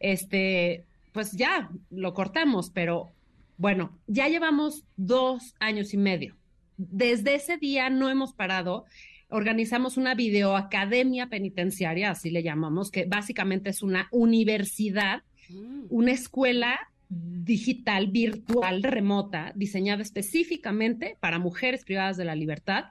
este, 0.00 0.84
pues 1.12 1.32
ya 1.32 1.70
lo 1.90 2.14
cortamos, 2.14 2.70
pero 2.70 3.12
bueno, 3.56 3.98
ya 4.06 4.28
llevamos 4.28 4.84
dos 4.96 5.54
años 5.58 5.92
y 5.94 5.96
medio. 5.96 6.36
Desde 6.76 7.34
ese 7.34 7.58
día 7.58 7.90
no 7.90 8.08
hemos 8.08 8.32
parado 8.32 8.86
organizamos 9.30 9.96
una 9.96 10.14
videoacademia 10.14 11.28
penitenciaria, 11.28 12.10
así 12.10 12.30
le 12.30 12.42
llamamos, 12.42 12.90
que 12.90 13.04
básicamente 13.04 13.70
es 13.70 13.82
una 13.82 14.08
universidad, 14.10 15.22
mm. 15.48 15.84
una 15.88 16.12
escuela 16.12 16.78
digital, 17.08 18.08
virtual, 18.08 18.82
remota, 18.82 19.52
diseñada 19.56 20.02
específicamente 20.02 21.16
para 21.20 21.38
mujeres 21.38 21.84
privadas 21.84 22.16
de 22.16 22.24
la 22.24 22.36
libertad 22.36 22.84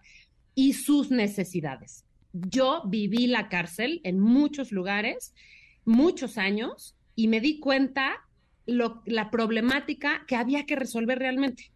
y 0.55 0.73
sus 0.73 1.09
necesidades. 1.11 2.05
Yo 2.33 2.83
viví 2.85 3.27
la 3.27 3.47
cárcel 3.47 4.01
en 4.03 4.19
muchos 4.19 4.71
lugares, 4.71 5.33
muchos 5.85 6.37
años, 6.37 6.95
y 7.19 7.27
me 7.27 7.41
di 7.41 7.59
cuenta 7.59 8.25
lo, 8.65 9.01
la 9.05 9.29
problemática 9.29 10.23
que 10.25 10.37
había 10.37 10.65
que 10.65 10.77
resolver 10.77 11.19
realmente. 11.19 11.69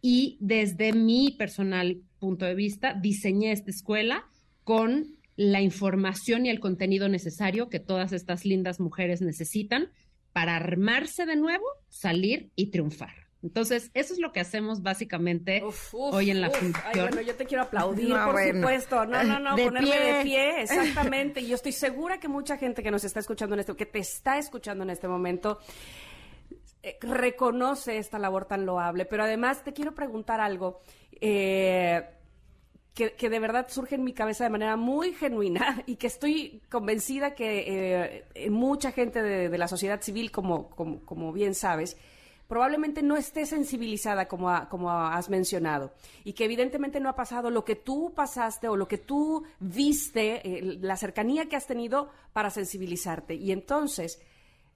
Y 0.00 0.38
desde 0.40 0.94
mi 0.94 1.32
personal 1.32 2.00
punto 2.18 2.46
de 2.46 2.54
vista, 2.54 2.94
diseñé 2.94 3.52
esta 3.52 3.70
escuela 3.70 4.24
con 4.64 5.18
la 5.36 5.60
información 5.60 6.46
y 6.46 6.48
el 6.48 6.60
contenido 6.60 7.10
necesario 7.10 7.68
que 7.68 7.78
todas 7.78 8.14
estas 8.14 8.46
lindas 8.46 8.80
mujeres 8.80 9.20
necesitan 9.20 9.90
para 10.32 10.56
armarse 10.56 11.26
de 11.26 11.36
nuevo, 11.36 11.66
salir 11.90 12.50
y 12.56 12.70
triunfar. 12.70 13.25
Entonces, 13.42 13.90
eso 13.94 14.14
es 14.14 14.18
lo 14.18 14.32
que 14.32 14.40
hacemos 14.40 14.82
básicamente 14.82 15.62
uf, 15.62 15.94
uf, 15.94 16.14
hoy 16.14 16.30
en 16.30 16.40
la 16.40 16.48
uf. 16.48 16.56
función. 16.56 16.84
Ay, 16.84 17.00
bueno, 17.00 17.20
yo 17.20 17.34
te 17.36 17.44
quiero 17.44 17.64
aplaudir, 17.64 18.08
no, 18.08 18.24
por 18.24 18.32
bueno. 18.32 18.60
supuesto. 18.60 19.06
No, 19.06 19.22
no, 19.22 19.38
no, 19.38 19.56
de 19.56 19.64
ponerme 19.64 19.90
pie. 19.90 20.12
de 20.12 20.22
pie, 20.22 20.62
exactamente. 20.62 21.40
Y 21.40 21.48
yo 21.48 21.54
estoy 21.54 21.72
segura 21.72 22.18
que 22.18 22.28
mucha 22.28 22.56
gente 22.56 22.82
que 22.82 22.90
nos 22.90 23.04
está 23.04 23.20
escuchando 23.20 23.54
en 23.54 23.60
este, 23.60 23.76
que 23.76 23.86
te 23.86 23.98
está 23.98 24.38
escuchando 24.38 24.84
en 24.84 24.90
este 24.90 25.06
momento, 25.06 25.58
eh, 26.82 26.96
reconoce 27.00 27.98
esta 27.98 28.18
labor 28.18 28.46
tan 28.46 28.66
loable. 28.66 29.04
Pero 29.04 29.24
además 29.24 29.62
te 29.62 29.72
quiero 29.72 29.94
preguntar 29.94 30.40
algo. 30.40 30.80
Eh, 31.20 32.02
que, 32.94 33.12
que, 33.12 33.28
de 33.28 33.38
verdad 33.38 33.66
surge 33.68 33.96
en 33.96 34.04
mi 34.04 34.14
cabeza 34.14 34.44
de 34.44 34.50
manera 34.50 34.76
muy 34.76 35.12
genuina 35.12 35.82
y 35.86 35.96
que 35.96 36.06
estoy 36.06 36.62
convencida 36.70 37.34
que 37.34 38.24
eh, 38.34 38.50
mucha 38.50 38.90
gente 38.90 39.22
de, 39.22 39.50
de, 39.50 39.58
la 39.58 39.68
sociedad 39.68 40.00
civil, 40.00 40.30
como, 40.30 40.70
como, 40.70 41.04
como, 41.04 41.30
bien 41.30 41.54
sabes, 41.54 41.98
probablemente 42.48 43.02
no 43.02 43.16
esté 43.16 43.46
sensibilizada 43.46 44.28
como, 44.28 44.50
como 44.68 44.90
has 44.90 45.28
mencionado 45.28 45.92
y 46.24 46.32
que 46.32 46.44
evidentemente 46.44 47.00
no 47.00 47.08
ha 47.08 47.16
pasado 47.16 47.50
lo 47.50 47.64
que 47.64 47.76
tú 47.76 48.12
pasaste 48.14 48.68
o 48.68 48.76
lo 48.76 48.88
que 48.88 48.98
tú 48.98 49.44
viste, 49.58 50.78
la 50.80 50.96
cercanía 50.96 51.48
que 51.48 51.56
has 51.56 51.66
tenido 51.66 52.10
para 52.32 52.50
sensibilizarte. 52.50 53.34
Y 53.34 53.52
entonces 53.52 54.20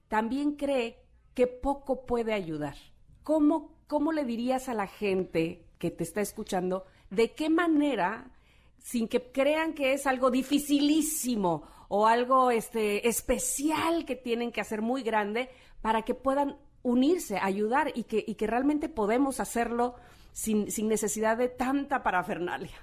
también 0.07 0.55
cree 0.55 0.97
que 1.33 1.47
poco 1.47 2.05
puede 2.05 2.33
ayudar. 2.33 2.75
¿Cómo, 3.23 3.75
cómo 3.87 4.11
le 4.11 4.25
dirías 4.25 4.67
a 4.67 4.73
la 4.73 4.87
gente 4.87 5.65
que 5.77 5.91
te 5.91 6.03
está 6.03 6.21
escuchando? 6.21 6.85
de 7.11 7.33
qué 7.33 7.49
manera, 7.49 8.31
sin 8.79 9.07
que 9.07 9.31
crean 9.31 9.73
que 9.73 9.93
es 9.93 10.07
algo 10.07 10.31
dificilísimo 10.31 11.63
o 11.89 12.07
algo 12.07 12.49
este, 12.49 13.07
especial 13.07 14.05
que 14.05 14.15
tienen 14.15 14.51
que 14.51 14.61
hacer 14.61 14.81
muy 14.81 15.03
grande, 15.03 15.49
para 15.81 16.01
que 16.03 16.15
puedan 16.15 16.57
unirse, 16.83 17.37
ayudar 17.37 17.91
y 17.95 18.03
que, 18.03 18.23
y 18.27 18.35
que 18.35 18.47
realmente 18.47 18.89
podemos 18.89 19.39
hacerlo 19.39 19.95
sin, 20.33 20.71
sin 20.71 20.87
necesidad 20.87 21.37
de 21.37 21.49
tanta 21.49 22.03
parafernalia. 22.03 22.77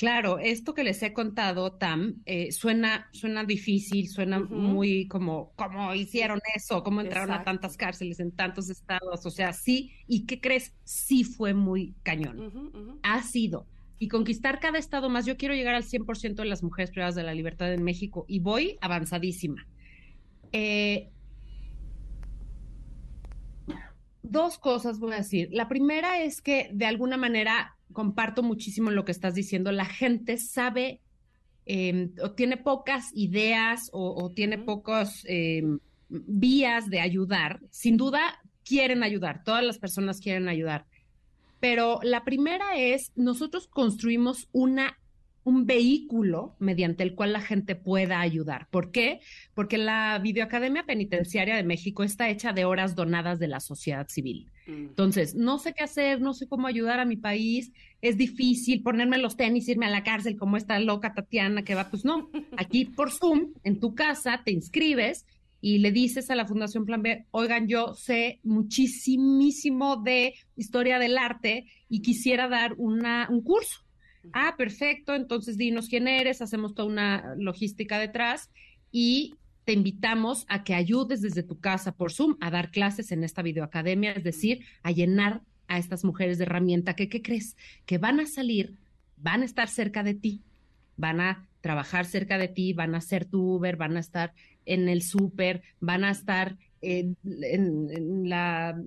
Claro, 0.00 0.38
esto 0.38 0.72
que 0.72 0.82
les 0.82 1.02
he 1.02 1.12
contado, 1.12 1.72
Tam, 1.72 2.22
eh, 2.24 2.52
suena, 2.52 3.10
suena 3.12 3.44
difícil, 3.44 4.08
suena 4.08 4.38
uh 4.38 4.44
-huh. 4.44 4.48
muy 4.48 5.06
como, 5.08 5.52
¿cómo 5.56 5.92
hicieron 5.94 6.40
eso? 6.56 6.82
¿Cómo 6.82 7.02
entraron 7.02 7.28
Exacto. 7.28 7.50
a 7.50 7.52
tantas 7.52 7.76
cárceles 7.76 8.18
en 8.18 8.32
tantos 8.32 8.70
estados? 8.70 9.26
O 9.26 9.30
sea, 9.30 9.52
sí, 9.52 9.92
¿y 10.06 10.24
qué 10.24 10.40
crees? 10.40 10.72
Sí 10.84 11.22
fue 11.22 11.52
muy 11.52 11.94
cañón. 12.02 12.40
Uh 12.40 12.50
-huh, 12.50 12.68
uh 12.68 12.92
-huh. 12.92 13.00
Ha 13.02 13.22
sido. 13.22 13.66
Y 13.98 14.08
conquistar 14.08 14.58
cada 14.58 14.78
estado 14.78 15.10
más. 15.10 15.26
Yo 15.26 15.36
quiero 15.36 15.54
llegar 15.54 15.74
al 15.74 15.84
100% 15.84 16.42
de 16.44 16.48
las 16.48 16.62
mujeres 16.62 16.90
privadas 16.90 17.14
de 17.14 17.22
la 17.22 17.34
libertad 17.34 17.70
en 17.70 17.82
México 17.82 18.24
y 18.26 18.38
voy 18.38 18.78
avanzadísima. 18.80 19.66
Eh, 20.52 21.10
dos 24.22 24.58
cosas 24.58 24.98
voy 24.98 25.12
a 25.12 25.16
decir. 25.16 25.48
La 25.52 25.68
primera 25.68 26.22
es 26.22 26.40
que 26.40 26.70
de 26.72 26.86
alguna 26.86 27.16
manera 27.16 27.76
comparto 27.92 28.42
muchísimo 28.42 28.90
lo 28.90 29.04
que 29.04 29.12
estás 29.12 29.34
diciendo. 29.34 29.72
La 29.72 29.86
gente 29.86 30.36
sabe 30.38 31.00
eh, 31.66 32.10
o 32.22 32.32
tiene 32.32 32.56
pocas 32.56 33.10
ideas 33.14 33.90
o, 33.92 34.14
o 34.22 34.30
tiene 34.30 34.58
pocos 34.58 35.24
eh, 35.28 35.62
vías 36.08 36.88
de 36.88 37.00
ayudar. 37.00 37.60
Sin 37.70 37.96
duda 37.96 38.40
quieren 38.64 39.02
ayudar, 39.02 39.42
todas 39.44 39.64
las 39.64 39.78
personas 39.78 40.20
quieren 40.20 40.48
ayudar. 40.48 40.86
Pero 41.60 42.00
la 42.02 42.24
primera 42.24 42.76
es, 42.76 43.12
nosotros 43.16 43.66
construimos 43.66 44.48
una 44.52 44.99
un 45.44 45.66
vehículo 45.66 46.54
mediante 46.58 47.02
el 47.02 47.14
cual 47.14 47.32
la 47.32 47.40
gente 47.40 47.74
pueda 47.74 48.20
ayudar. 48.20 48.68
¿Por 48.70 48.90
qué? 48.90 49.20
Porque 49.54 49.78
la 49.78 50.18
Videoacademia 50.18 50.84
Penitenciaria 50.84 51.56
de 51.56 51.64
México 51.64 52.02
está 52.02 52.28
hecha 52.28 52.52
de 52.52 52.64
horas 52.64 52.94
donadas 52.94 53.38
de 53.38 53.48
la 53.48 53.60
sociedad 53.60 54.08
civil. 54.08 54.50
Mm. 54.66 54.72
Entonces, 54.72 55.34
no 55.34 55.58
sé 55.58 55.72
qué 55.72 55.84
hacer, 55.84 56.20
no 56.20 56.34
sé 56.34 56.46
cómo 56.46 56.66
ayudar 56.66 57.00
a 57.00 57.04
mi 57.04 57.16
país, 57.16 57.72
es 58.02 58.16
difícil 58.16 58.82
ponerme 58.82 59.18
los 59.18 59.36
tenis, 59.36 59.68
irme 59.68 59.86
a 59.86 59.90
la 59.90 60.04
cárcel 60.04 60.36
como 60.36 60.56
esta 60.56 60.78
loca 60.78 61.14
Tatiana 61.14 61.62
que 61.62 61.74
va, 61.74 61.88
pues 61.90 62.04
no, 62.04 62.30
aquí 62.56 62.84
por 62.84 63.10
Zoom, 63.10 63.52
en 63.64 63.80
tu 63.80 63.94
casa, 63.94 64.42
te 64.44 64.52
inscribes 64.52 65.24
y 65.62 65.78
le 65.78 65.92
dices 65.92 66.30
a 66.30 66.34
la 66.34 66.46
Fundación 66.46 66.86
Plan 66.86 67.02
B, 67.02 67.26
oigan, 67.30 67.66
yo 67.66 67.94
sé 67.94 68.40
muchísimo 68.42 69.96
de 69.96 70.34
historia 70.56 70.98
del 70.98 71.18
arte 71.18 71.66
y 71.88 72.00
quisiera 72.00 72.48
dar 72.48 72.74
una, 72.78 73.26
un 73.30 73.42
curso 73.42 73.84
Ah, 74.32 74.54
perfecto, 74.56 75.14
entonces 75.14 75.56
dinos 75.56 75.88
quién 75.88 76.06
eres, 76.06 76.42
hacemos 76.42 76.74
toda 76.74 76.88
una 76.88 77.34
logística 77.36 77.98
detrás 77.98 78.50
y 78.92 79.34
te 79.64 79.72
invitamos 79.72 80.44
a 80.48 80.64
que 80.64 80.74
ayudes 80.74 81.20
desde 81.20 81.42
tu 81.42 81.58
casa 81.60 81.92
por 81.92 82.12
Zoom 82.12 82.36
a 82.40 82.50
dar 82.50 82.70
clases 82.70 83.12
en 83.12 83.24
esta 83.24 83.42
videoacademia, 83.42 84.12
es 84.12 84.24
decir, 84.24 84.64
a 84.82 84.90
llenar 84.90 85.42
a 85.68 85.78
estas 85.78 86.04
mujeres 86.04 86.38
de 86.38 86.44
herramienta 86.44 86.94
que, 86.94 87.08
¿qué 87.08 87.22
crees? 87.22 87.56
Que 87.86 87.98
van 87.98 88.20
a 88.20 88.26
salir, 88.26 88.78
van 89.16 89.42
a 89.42 89.44
estar 89.44 89.68
cerca 89.68 90.02
de 90.02 90.14
ti, 90.14 90.42
van 90.96 91.20
a 91.20 91.46
trabajar 91.60 92.04
cerca 92.04 92.38
de 92.38 92.48
ti, 92.48 92.72
van 92.72 92.94
a 92.94 93.00
ser 93.00 93.24
tu 93.24 93.56
Uber, 93.56 93.76
van 93.76 93.96
a 93.96 94.00
estar 94.00 94.34
en 94.66 94.88
el 94.88 95.02
súper, 95.02 95.62
van 95.78 96.04
a 96.04 96.10
estar 96.10 96.56
en, 96.80 97.16
en 97.22 98.28
la 98.28 98.80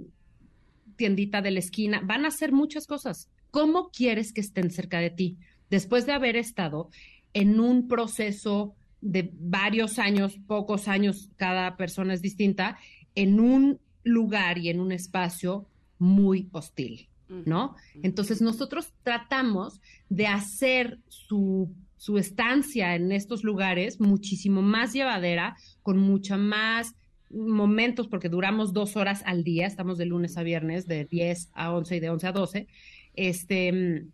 tiendita 0.96 1.42
de 1.42 1.52
la 1.52 1.60
esquina, 1.60 2.02
van 2.04 2.26
a 2.26 2.30
hacer 2.30 2.52
muchas 2.52 2.88
cosas 2.88 3.30
¿Cómo 3.54 3.92
quieres 3.92 4.34
que 4.34 4.42
estén 4.42 4.72
cerca 4.72 4.98
de 4.98 5.12
ti? 5.12 5.38
Después 5.70 6.08
de 6.08 6.12
haber 6.12 6.38
estado 6.38 6.90
en 7.36 7.60
un 7.60 7.88
proceso 7.88 8.74
de 9.00 9.30
varios 9.32 10.00
años, 10.00 10.40
pocos 10.48 10.88
años, 10.88 11.30
cada 11.38 11.78
persona 11.78 12.16
es 12.16 12.24
distinta, 12.24 12.80
en 13.14 13.40
un 13.40 13.80
lugar 14.04 14.58
y 14.58 14.70
en 14.70 14.80
un 14.80 14.92
espacio 14.92 15.68
muy 16.00 16.50
hostil, 16.52 17.10
¿no? 17.46 17.76
Entonces 18.02 18.42
nosotros 18.42 18.92
tratamos 19.04 19.82
de 20.10 20.26
hacer 20.26 20.98
su, 21.08 21.72
su 21.96 22.18
estancia 22.18 22.96
en 22.96 23.12
estos 23.12 23.44
lugares 23.44 24.00
muchísimo 24.00 24.64
más 24.64 24.94
llevadera, 24.94 25.58
con 25.84 26.00
mucha 26.00 26.38
más 26.38 26.96
momentos, 27.30 28.08
porque 28.08 28.30
duramos 28.30 28.74
dos 28.74 28.96
horas 28.96 29.22
al 29.28 29.44
día, 29.44 29.68
estamos 29.68 30.00
de 30.00 30.08
lunes 30.08 30.38
a 30.38 30.44
viernes, 30.44 30.88
de 30.88 31.06
10 31.06 31.52
a 31.54 31.72
11 31.72 31.98
y 31.98 32.00
de 32.00 32.10
11 32.10 32.28
a 32.28 32.32
12, 32.32 32.68
este, 33.16 34.06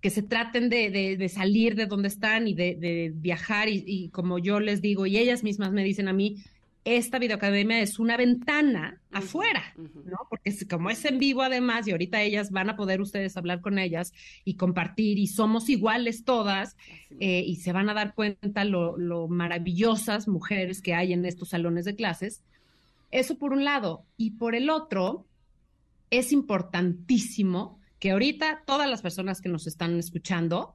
que 0.00 0.10
se 0.10 0.22
traten 0.22 0.68
de, 0.68 1.30
salir 1.32 1.74
de 1.74 1.86
donde 1.86 2.08
están 2.08 2.48
y 2.48 2.54
de, 2.54 3.12
viajar 3.14 3.68
y, 3.68 4.08
como 4.10 4.38
yo 4.38 4.60
les 4.60 4.80
digo 4.80 5.06
y 5.06 5.18
ellas 5.18 5.42
mismas 5.42 5.72
me 5.72 5.84
dicen 5.84 6.08
a 6.08 6.12
mí, 6.12 6.36
esta 6.82 7.18
videoacademia 7.18 7.80
es 7.80 7.98
una 7.98 8.16
ventana 8.16 9.02
afuera, 9.12 9.74
¿no? 9.76 10.16
Porque 10.30 10.56
como 10.66 10.88
es 10.88 11.04
en 11.04 11.18
vivo 11.18 11.42
además 11.42 11.86
y 11.86 11.90
ahorita 11.90 12.22
ellas 12.22 12.50
van 12.50 12.70
a 12.70 12.76
poder 12.76 13.02
ustedes 13.02 13.36
hablar 13.36 13.60
con 13.60 13.78
ellas 13.78 14.14
y 14.46 14.54
compartir 14.54 15.18
y 15.18 15.26
somos 15.26 15.68
iguales 15.68 16.24
todas 16.24 16.78
eh, 17.18 17.44
y 17.46 17.56
se 17.56 17.72
van 17.72 17.90
a 17.90 17.94
dar 17.94 18.14
cuenta 18.14 18.64
lo, 18.64 18.96
lo 18.96 19.28
maravillosas 19.28 20.26
mujeres 20.26 20.80
que 20.80 20.94
hay 20.94 21.12
en 21.12 21.26
estos 21.26 21.50
salones 21.50 21.84
de 21.84 21.96
clases. 21.96 22.42
Eso 23.10 23.36
por 23.36 23.52
un 23.52 23.64
lado. 23.64 24.04
Y 24.16 24.32
por 24.32 24.54
el 24.54 24.70
otro, 24.70 25.26
es 26.08 26.32
importantísimo 26.32 27.79
que 28.00 28.10
ahorita 28.10 28.62
todas 28.66 28.90
las 28.90 29.02
personas 29.02 29.40
que 29.40 29.48
nos 29.50 29.66
están 29.66 29.98
escuchando 29.98 30.74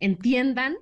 entiendan 0.00 0.76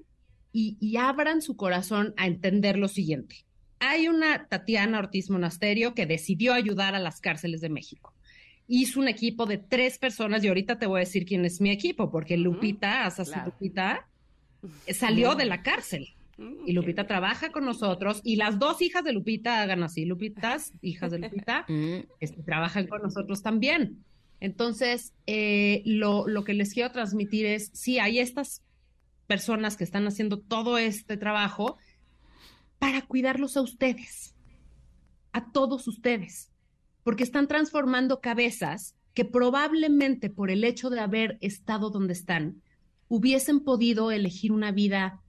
y, 0.53 0.97
abran 0.97 1.43
su 1.43 1.57
corazón 1.57 2.15
a 2.17 2.29
entender 2.29 2.79
lo 2.79 2.87
siguiente. 2.87 3.45
Hay 3.81 4.07
una 4.07 4.47
Tatiana 4.47 5.01
Ortiz 5.01 5.29
Monasterio 5.29 5.95
que 5.95 6.07
decidió 6.07 6.55
ayudar 6.55 6.95
a 6.95 7.01
las 7.01 7.21
cárceles 7.21 7.61
de 7.61 7.69
México. 7.71 8.15
Hizo 8.69 9.01
un 9.01 9.09
equipo 9.09 9.47
de 9.47 9.59
tres 9.59 9.99
personas 9.99 10.45
y 10.45 10.49
ahorita 10.49 10.79
te 10.79 10.87
voy 10.87 10.99
a 10.99 11.01
decir 11.01 11.27
quién 11.27 11.45
es 11.45 11.61
mi 11.61 11.71
equipo, 11.71 12.09
porque 12.09 12.37
Lupita, 12.37 13.05
Asa 13.05 13.45
Lupita, 13.45 14.07
salió 14.93 15.35
de 15.35 15.45
la 15.47 15.63
cárcel. 15.63 16.15
Mm, 16.39 16.69
y 16.69 16.73
Lupita 16.73 17.07
trabaja 17.07 17.51
con 17.51 17.65
nosotros 17.65 18.21
y 18.25 18.37
las 18.37 18.61
dos 18.61 18.81
hijas 18.81 19.03
de 19.03 19.13
Lupita 19.13 19.61
hagan 19.61 19.83
así, 19.83 20.05
Lupitas, 20.05 20.73
hijas 20.83 21.11
de 21.11 21.19
Lupita, 21.19 21.65
mm. 21.69 22.07
este, 22.21 22.43
trabajan 22.45 22.87
con 22.87 23.03
nosotros 23.03 23.43
también. 23.43 24.05
Entonces, 24.41 25.13
eh, 25.27 25.83
lo, 25.85 26.27
lo, 26.29 26.45
que 26.45 26.55
les 26.55 26.75
quiero 26.75 26.93
transmitir 26.93 27.47
es, 27.47 27.71
sí, 27.73 27.99
hay 27.99 28.19
estas 28.19 28.63
personas 29.27 29.77
que 29.77 29.85
están 29.85 30.07
haciendo 30.07 30.39
todo 30.39 30.79
este 30.79 31.17
trabajo 31.17 31.79
para 32.79 33.03
cuidarlos 33.03 33.57
a 33.57 33.63
ustedes, 33.63 34.35
a 35.33 35.51
todos 35.51 35.89
ustedes, 35.89 36.51
porque 37.03 37.25
están 37.25 37.49
transformando 37.49 38.21
cabezas 38.21 38.95
que 39.15 39.25
probablemente 39.25 40.29
por 40.29 40.51
el 40.51 40.65
hecho 40.65 40.91
de 40.91 41.01
haber 41.01 41.39
estado 41.41 41.91
donde 41.91 42.13
están, 42.13 42.63
hubiesen 43.09 43.61
podido 43.61 44.11
elegir 44.11 44.53
una 44.53 44.73
vida 44.73 45.23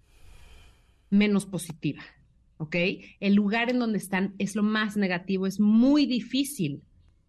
menos 1.09 1.45
positiva, 1.45 2.03
¿ok? 2.57 2.75
El 3.19 3.35
lugar 3.35 3.69
en 3.69 3.79
donde 3.79 3.99
están 3.99 4.33
es 4.39 4.55
lo 4.55 4.63
más 4.63 4.97
negativo, 4.97 5.45
es 5.45 5.59
muy 5.59 6.05
difícil 6.07 6.81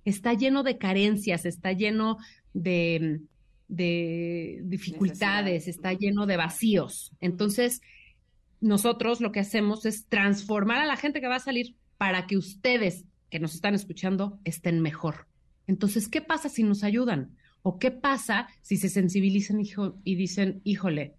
está 0.06 0.34
lleno 0.34 0.62
de 0.62 0.78
carencias, 0.78 1.44
está 1.44 1.72
lleno 1.72 2.18
de, 2.54 3.20
dificultades, 3.68 5.68
está 5.68 5.92
lleno 5.92 6.26
de 6.26 6.36
vacíos. 6.36 7.12
Entonces, 7.20 7.82
nosotros 8.60 9.20
lo 9.20 9.32
que 9.32 9.40
hacemos 9.40 9.84
es 9.84 10.06
transformar 10.06 10.78
a 10.78 10.86
la 10.86 10.96
gente 10.96 11.20
que 11.20 11.28
va 11.28 11.36
a 11.36 11.40
salir 11.40 11.74
para 11.98 12.26
que 12.26 12.36
ustedes 12.36 13.04
que 13.30 13.40
nos 13.40 13.54
están 13.54 13.74
escuchando 13.74 14.38
estén 14.44 14.80
mejor. 14.80 15.26
Entonces, 15.66 16.08
¿qué 16.08 16.20
pasa 16.20 16.48
si 16.48 16.62
nos 16.62 16.84
ayudan? 16.84 17.36
¿O 17.62 17.80
qué 17.80 17.90
pasa 17.90 18.48
si 18.62 18.76
se 18.76 18.88
sensibilizan 18.88 19.60
y 20.04 20.14
dicen, 20.14 20.60
híjole, 20.62 21.14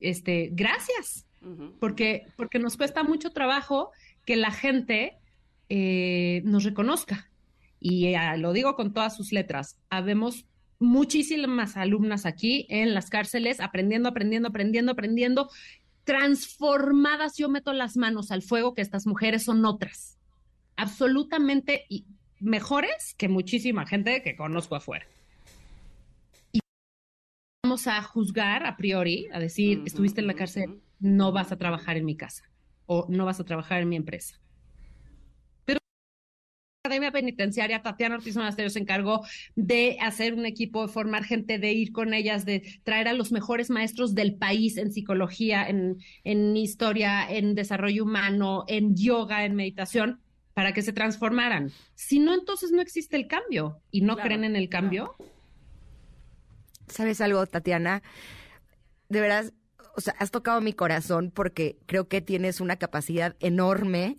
este, 0.00 0.50
gracias? 0.52 1.26
porque, 1.80 2.26
porque 2.36 2.60
nos 2.60 2.76
cuesta 2.76 3.02
mucho 3.02 3.30
trabajo 3.30 3.90
que 4.24 4.36
la 4.36 4.52
gente 4.52 5.18
eh, 5.68 6.40
nos 6.44 6.62
reconozca 6.62 7.31
y 7.82 8.14
eh, 8.14 8.36
lo 8.38 8.52
digo 8.52 8.76
con 8.76 8.92
todas 8.92 9.16
sus 9.16 9.32
letras, 9.32 9.76
habemos 9.90 10.46
muchísimas 10.78 11.76
alumnas 11.76 12.26
aquí 12.26 12.66
en 12.68 12.94
las 12.94 13.10
cárceles 13.10 13.60
aprendiendo, 13.60 14.08
aprendiendo, 14.08 14.48
aprendiendo, 14.48 14.92
aprendiendo, 14.92 15.50
transformadas. 16.04 17.36
Yo 17.36 17.48
meto 17.48 17.72
las 17.72 17.96
manos 17.96 18.30
al 18.30 18.42
fuego 18.42 18.74
que 18.74 18.82
estas 18.82 19.06
mujeres 19.06 19.44
son 19.44 19.64
otras, 19.64 20.18
absolutamente 20.76 21.86
mejores 22.40 23.14
que 23.16 23.28
muchísima 23.28 23.86
gente 23.86 24.22
que 24.22 24.36
conozco 24.36 24.76
afuera. 24.76 25.06
Y 26.52 26.60
vamos 27.64 27.86
a 27.86 28.00
juzgar 28.02 28.64
a 28.64 28.76
priori, 28.76 29.28
a 29.32 29.40
decir, 29.40 29.82
estuviste 29.86 30.20
en 30.20 30.26
la 30.28 30.34
cárcel, 30.34 30.80
no 31.00 31.32
vas 31.32 31.50
a 31.50 31.58
trabajar 31.58 31.96
en 31.96 32.04
mi 32.04 32.16
casa 32.16 32.44
o 32.86 33.06
no 33.08 33.24
vas 33.24 33.40
a 33.40 33.44
trabajar 33.44 33.82
en 33.82 33.88
mi 33.88 33.96
empresa 33.96 34.41
Academia 36.84 37.12
Penitenciaria, 37.12 37.80
Tatiana 37.80 38.16
Ortiz 38.16 38.34
Monasterio 38.34 38.68
se 38.68 38.80
encargó 38.80 39.24
de 39.54 39.98
hacer 40.00 40.34
un 40.34 40.46
equipo, 40.46 40.84
de 40.84 40.92
formar 40.92 41.22
gente, 41.22 41.60
de 41.60 41.70
ir 41.70 41.92
con 41.92 42.12
ellas, 42.12 42.44
de 42.44 42.80
traer 42.82 43.06
a 43.06 43.12
los 43.12 43.30
mejores 43.30 43.70
maestros 43.70 44.16
del 44.16 44.34
país 44.34 44.76
en 44.78 44.90
psicología, 44.90 45.64
en, 45.68 45.98
en 46.24 46.56
historia, 46.56 47.30
en 47.30 47.54
desarrollo 47.54 48.02
humano, 48.02 48.64
en 48.66 48.96
yoga, 48.96 49.44
en 49.44 49.54
meditación, 49.54 50.20
para 50.54 50.74
que 50.74 50.82
se 50.82 50.92
transformaran. 50.92 51.70
Si 51.94 52.18
no, 52.18 52.34
entonces 52.34 52.72
no 52.72 52.82
existe 52.82 53.16
el 53.16 53.28
cambio 53.28 53.80
y 53.92 54.00
no 54.00 54.16
creen 54.16 54.42
en 54.42 54.56
el 54.56 54.68
cambio. 54.68 55.14
¿Sabes 56.88 57.20
algo, 57.20 57.46
Tatiana? 57.46 58.02
De 59.08 59.20
verdad, 59.20 59.52
o 59.94 60.00
sea, 60.00 60.16
has 60.18 60.32
tocado 60.32 60.60
mi 60.60 60.72
corazón 60.72 61.30
porque 61.32 61.78
creo 61.86 62.08
que 62.08 62.20
tienes 62.20 62.60
una 62.60 62.74
capacidad 62.74 63.36
enorme 63.38 64.18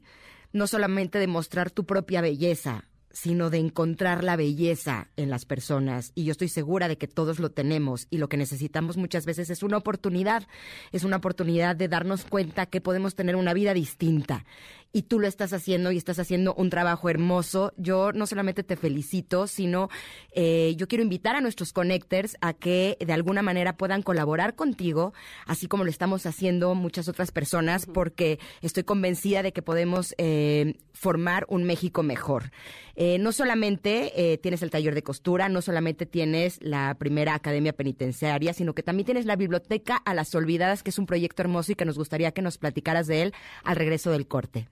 no 0.54 0.68
solamente 0.68 1.20
de 1.20 1.28
mostrar 1.28 1.72
tu 1.72 1.86
propia 1.86 2.22
belleza, 2.22 2.86
sino 3.14 3.52
de 3.52 3.60
encontrar 3.60 4.24
la 4.24 4.36
belleza 4.36 5.08
en 5.18 5.30
las 5.30 5.46
personas. 5.46 6.12
Y 6.16 6.26
yo 6.26 6.32
estoy 6.32 6.50
segura 6.50 6.88
de 6.88 6.98
que 6.98 7.08
todos 7.08 7.40
lo 7.40 7.52
tenemos 7.52 8.08
y 8.10 8.18
lo 8.18 8.28
que 8.28 8.38
necesitamos 8.38 8.98
muchas 8.98 9.26
veces 9.26 9.50
es 9.52 9.62
una 9.62 9.78
oportunidad, 9.78 10.48
es 10.92 11.04
una 11.04 11.18
oportunidad 11.18 11.76
de 11.76 11.88
darnos 11.88 12.26
cuenta 12.26 12.66
que 12.66 12.82
podemos 12.82 13.16
tener 13.16 13.36
una 13.36 13.54
vida 13.54 13.74
distinta 13.74 14.46
y 14.96 15.02
tú 15.02 15.20
lo 15.20 15.28
estás 15.28 15.52
haciendo 15.54 15.92
y 15.92 15.98
estás 15.98 16.20
haciendo 16.20 16.54
un 16.54 16.70
trabajo 16.70 17.10
hermoso. 17.10 17.74
Yo 17.78 18.12
no 18.14 18.28
solamente 18.28 18.64
te 18.64 18.76
felicito, 18.76 19.48
sino 19.48 19.90
eh, 20.34 20.76
yo 20.78 20.88
quiero 20.88 21.04
invitar 21.04 21.36
a 21.36 21.42
nuestros 21.42 21.74
connectors 21.74 22.38
a 22.42 22.54
que 22.54 22.96
de 23.04 23.12
alguna 23.12 23.42
manera 23.42 23.76
puedan 23.76 24.04
colaborar 24.04 24.56
contigo, 24.56 25.14
así 25.48 25.68
como 25.68 25.84
lo 25.84 25.90
estamos 25.90 26.28
haciendo 26.28 26.76
muchas 26.76 27.08
otras 27.08 27.32
personas, 27.32 27.88
porque 27.88 28.40
estoy 28.62 28.84
convencida 28.84 29.42
de 29.42 29.52
que 29.52 29.64
podemos 29.64 30.14
eh, 30.20 30.76
formar 30.94 31.48
un 31.50 31.64
México 31.64 32.04
mejor. 32.04 32.52
Eh, 32.96 33.18
no 33.18 33.32
solamente 33.32 34.40
tienes 34.44 34.62
el 34.62 34.70
taller 34.70 34.94
de 34.94 35.02
costura, 35.02 35.50
no 35.50 35.64
solamente 35.64 36.06
tienes 36.06 36.60
la 36.62 36.96
primera 37.00 37.34
academia 37.34 37.74
penitenciaria, 37.74 38.54
sino 38.54 38.76
que 38.76 38.84
también 38.84 39.06
tienes 39.06 39.26
la 39.26 39.36
biblioteca 39.36 39.96
a 39.98 40.14
las 40.14 40.36
olvidadas, 40.36 40.84
que 40.84 40.92
es 40.92 41.00
un 41.00 41.08
proyecto 41.08 41.42
hermoso 41.42 41.72
y 41.72 41.76
que 41.76 41.86
nos 41.86 41.98
gustaría 41.98 42.32
que 42.32 42.44
nos 42.44 42.60
platicaras 42.60 43.08
de 43.08 43.24
él 43.24 43.34
al 43.64 43.76
regreso 43.76 44.12
del 44.12 44.28
corte. 44.28 44.68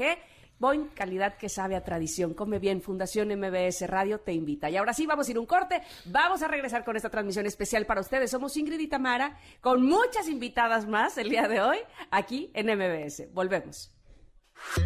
Boing, 0.57 0.87
calidad 0.93 1.37
que 1.37 1.49
sabe 1.49 1.75
a 1.75 1.83
tradición. 1.83 2.33
Come 2.33 2.59
bien, 2.59 2.81
Fundación 2.81 3.27
MBS 3.27 3.85
Radio 3.87 4.19
te 4.19 4.31
invita. 4.31 4.69
Y 4.69 4.77
ahora 4.77 4.93
sí, 4.93 5.05
vamos 5.05 5.27
a 5.27 5.31
ir 5.31 5.39
un 5.39 5.45
corte. 5.45 5.81
Vamos 6.05 6.41
a 6.41 6.47
regresar 6.47 6.85
con 6.85 6.95
esta 6.95 7.09
transmisión 7.09 7.45
especial 7.45 7.85
para 7.85 7.99
ustedes. 7.99 8.31
Somos 8.31 8.55
Ingrid 8.55 8.79
y 8.79 8.87
Tamara, 8.87 9.37
con 9.59 9.85
muchas 9.85 10.29
invitadas 10.29 10.87
más 10.87 11.17
el 11.17 11.29
día 11.29 11.49
de 11.49 11.61
hoy, 11.61 11.79
aquí 12.09 12.51
en 12.53 12.67
MBS. 12.67 13.33
Volvemos. 13.33 13.94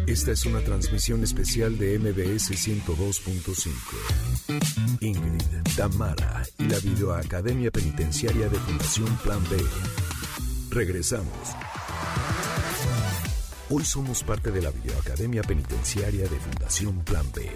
Esta 0.06 0.30
es 0.32 0.46
una 0.46 0.60
transmisión 0.60 1.22
especial 1.22 1.76
de 1.78 1.98
MBS 1.98 2.50
102.5. 2.50 3.70
Ingrid, 5.00 5.42
Tamara 5.76 6.42
y 6.58 6.64
la 6.64 6.78
Videoacademia 6.78 7.70
Penitenciaria 7.70 8.48
de 8.48 8.58
Fundación 8.58 9.14
Plan 9.18 9.42
B. 9.50 9.58
Regresamos. 10.70 11.54
Hoy 13.68 13.84
somos 13.84 14.24
parte 14.24 14.50
de 14.50 14.62
la 14.62 14.70
Videoacademia 14.70 15.42
Penitenciaria 15.42 16.26
de 16.28 16.40
Fundación 16.40 17.04
Plan 17.04 17.26
B. 17.34 17.50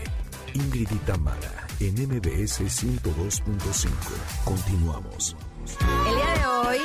Ingrid 0.54 0.88
y 0.90 0.98
Tamara 1.06 1.66
en 1.80 1.94
MBS 1.94 2.60
102.5. 2.60 3.88
Continuamos. 4.44 5.34
El 5.80 6.14
día 6.14 6.34
de 6.34 6.46
hoy 6.46 6.78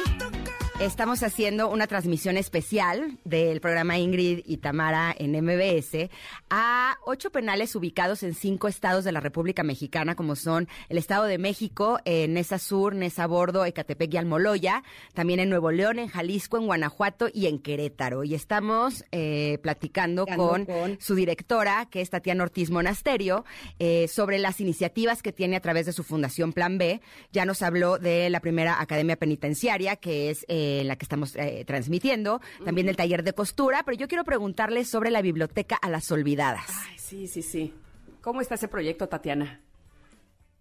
Estamos 0.80 1.24
haciendo 1.24 1.70
una 1.70 1.88
transmisión 1.88 2.38
especial 2.38 3.18
del 3.26 3.60
programa 3.60 3.98
Ingrid 3.98 4.44
y 4.46 4.58
Tamara 4.58 5.14
en 5.20 5.32
MBS 5.34 6.10
a 6.50 6.96
ocho 7.06 7.32
penales 7.32 7.76
ubicados 7.76 8.24
en 8.24 8.34
cinco 8.34 8.70
estados 8.70 9.04
de 9.04 9.12
la 9.12 9.20
República 9.20 9.62
Mexicana, 9.62 10.16
como 10.16 10.38
son 10.38 10.70
el 10.88 10.98
Estado 10.98 11.26
de 11.26 11.38
México, 11.38 12.00
en 12.06 12.34
Nesa 12.34 12.60
Sur, 12.60 12.96
Nesa 12.96 13.28
Bordo, 13.28 13.66
Ecatepec 13.66 14.14
y 14.14 14.18
Almoloya, 14.18 14.84
también 15.14 15.42
en 15.42 15.50
Nuevo 15.50 15.70
León, 15.72 16.00
en 16.00 16.08
Jalisco, 16.08 16.58
en 16.58 16.68
Guanajuato 16.68 17.28
y 17.34 17.48
en 17.48 17.60
Querétaro. 17.60 18.24
Y 18.24 18.34
estamos 18.34 19.04
eh, 19.12 19.60
platicando 19.62 20.26
con, 20.28 20.66
su 21.02 21.14
directora, 21.14 21.90
que 21.92 22.00
es 22.00 22.10
Tatiana 22.10 22.44
Ortiz 22.44 22.72
Monasterio, 22.72 23.44
eh, 23.80 24.08
sobre 24.08 24.40
las 24.40 24.62
iniciativas 24.62 25.22
que 25.24 25.34
tiene 25.34 25.58
a 25.58 25.62
través 25.62 25.88
de 25.88 25.92
su 25.92 26.06
fundación 26.06 26.54
Plan 26.54 26.78
B. 26.78 27.02
Ya 27.34 27.44
nos 27.44 27.64
habló 27.64 27.98
de 27.98 28.30
la 28.30 28.40
primera 28.40 28.82
academia 28.82 29.18
penitenciaria, 29.18 29.98
que 29.98 30.30
es... 30.30 30.46
Eh, 30.48 30.69
en 30.78 30.88
la 30.88 30.96
que 30.96 31.06
estamos 31.06 31.36
eh, 31.36 31.64
transmitiendo, 31.66 32.42
también 32.64 32.88
el 32.90 32.96
taller 32.96 33.24
de 33.24 33.34
costura, 33.34 33.84
pero 33.84 33.98
yo 33.98 34.08
quiero 34.08 34.24
preguntarles 34.24 34.90
sobre 34.90 35.12
la 35.12 35.22
biblioteca 35.22 35.76
a 35.76 35.90
las 35.90 36.12
olvidadas. 36.12 36.66
sí, 36.98 37.28
sí, 37.28 37.42
sí. 37.42 37.74
¿Cómo 38.22 38.42
está 38.42 38.56
ese 38.56 38.68
proyecto, 38.68 39.08
Tatiana? 39.08 39.62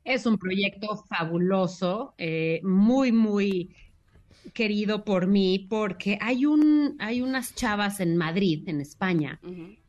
Es 0.05 0.27
un 0.27 0.39
proyecto 0.39 1.05
fabuloso, 1.09 2.15
eh, 2.17 2.61
muy, 2.63 3.13
muy 3.13 3.75
querido 4.55 5.05
por 5.05 5.27
mí, 5.27 5.67
porque 5.69 6.19
hay 6.21 6.47
un, 6.47 6.97
hay 6.99 7.21
unas 7.21 7.55
chavas 7.55 8.01
en 8.01 8.17
Madrid, 8.17 8.67
en 8.69 8.81
España, 8.81 9.41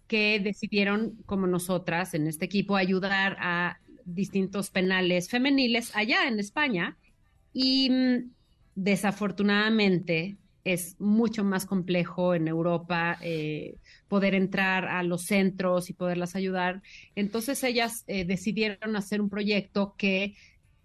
que 0.08 0.40
decidieron, 0.44 1.16
como 1.26 1.48
nosotras, 1.48 2.14
en 2.16 2.28
este 2.28 2.46
equipo, 2.46 2.76
ayudar 2.76 3.38
a 3.40 3.80
distintos 4.04 4.72
penales 4.72 5.30
femeniles 5.30 5.96
allá 5.96 6.28
en 6.28 6.40
España. 6.40 6.98
Y 7.54 7.90
mm, 7.90 8.32
desafortunadamente 8.84 10.38
es 10.64 10.96
mucho 11.00 11.44
más 11.44 11.66
complejo 11.66 12.34
en 12.34 12.48
Europa 12.48 13.18
eh, 13.22 13.76
poder 14.08 14.36
entrar 14.36 14.86
a 14.86 15.04
los 15.04 15.24
centros 15.24 15.90
y 15.90 15.94
poderlas 15.94 16.36
ayudar. 16.36 16.82
Entonces 17.16 17.64
ellas 17.64 18.04
eh, 18.08 18.24
decidieron 18.24 18.96
hacer 18.96 19.20
un 19.20 19.30
proyecto 19.30 19.96
que 19.98 20.36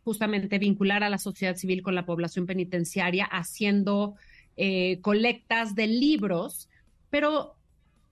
justamente 0.03 0.59
vincular 0.59 1.05
a 1.05 1.11
la 1.11 1.19
sociedad 1.19 1.57
civil 1.57 1.83
con 1.83 1.95
la 1.95 2.05
población 2.05 2.47
penitenciaria 2.47 3.25
haciendo 3.27 4.17
eh, 4.57 4.99
colectas 5.01 5.75
de 5.75 5.87
libros, 5.87 6.69
pero 7.11 7.55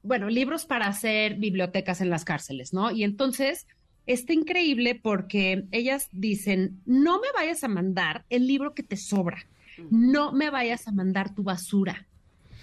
bueno, 0.03 0.29
libros 0.29 0.65
para 0.65 0.87
hacer 0.87 1.37
bibliotecas 1.37 2.01
en 2.01 2.11
las 2.11 2.25
cárceles, 2.25 2.73
¿no? 2.73 2.91
Y 2.91 3.05
entonces 3.05 3.67
está 4.07 4.33
increíble 4.33 4.95
porque 4.95 5.65
ellas 5.71 6.09
dicen, 6.13 6.81
no 6.87 7.21
me 7.21 7.29
vayas 7.35 7.63
a 7.63 7.69
mandar 7.69 8.25
el 8.31 8.47
libro 8.47 8.75
que 8.75 8.83
te 8.83 8.97
sobra 8.97 9.47
no 9.91 10.33
me 10.33 10.51
vayas 10.51 10.89
a 10.89 10.93
mandar 10.93 11.35
tu 11.35 11.43
basura. 11.43 12.07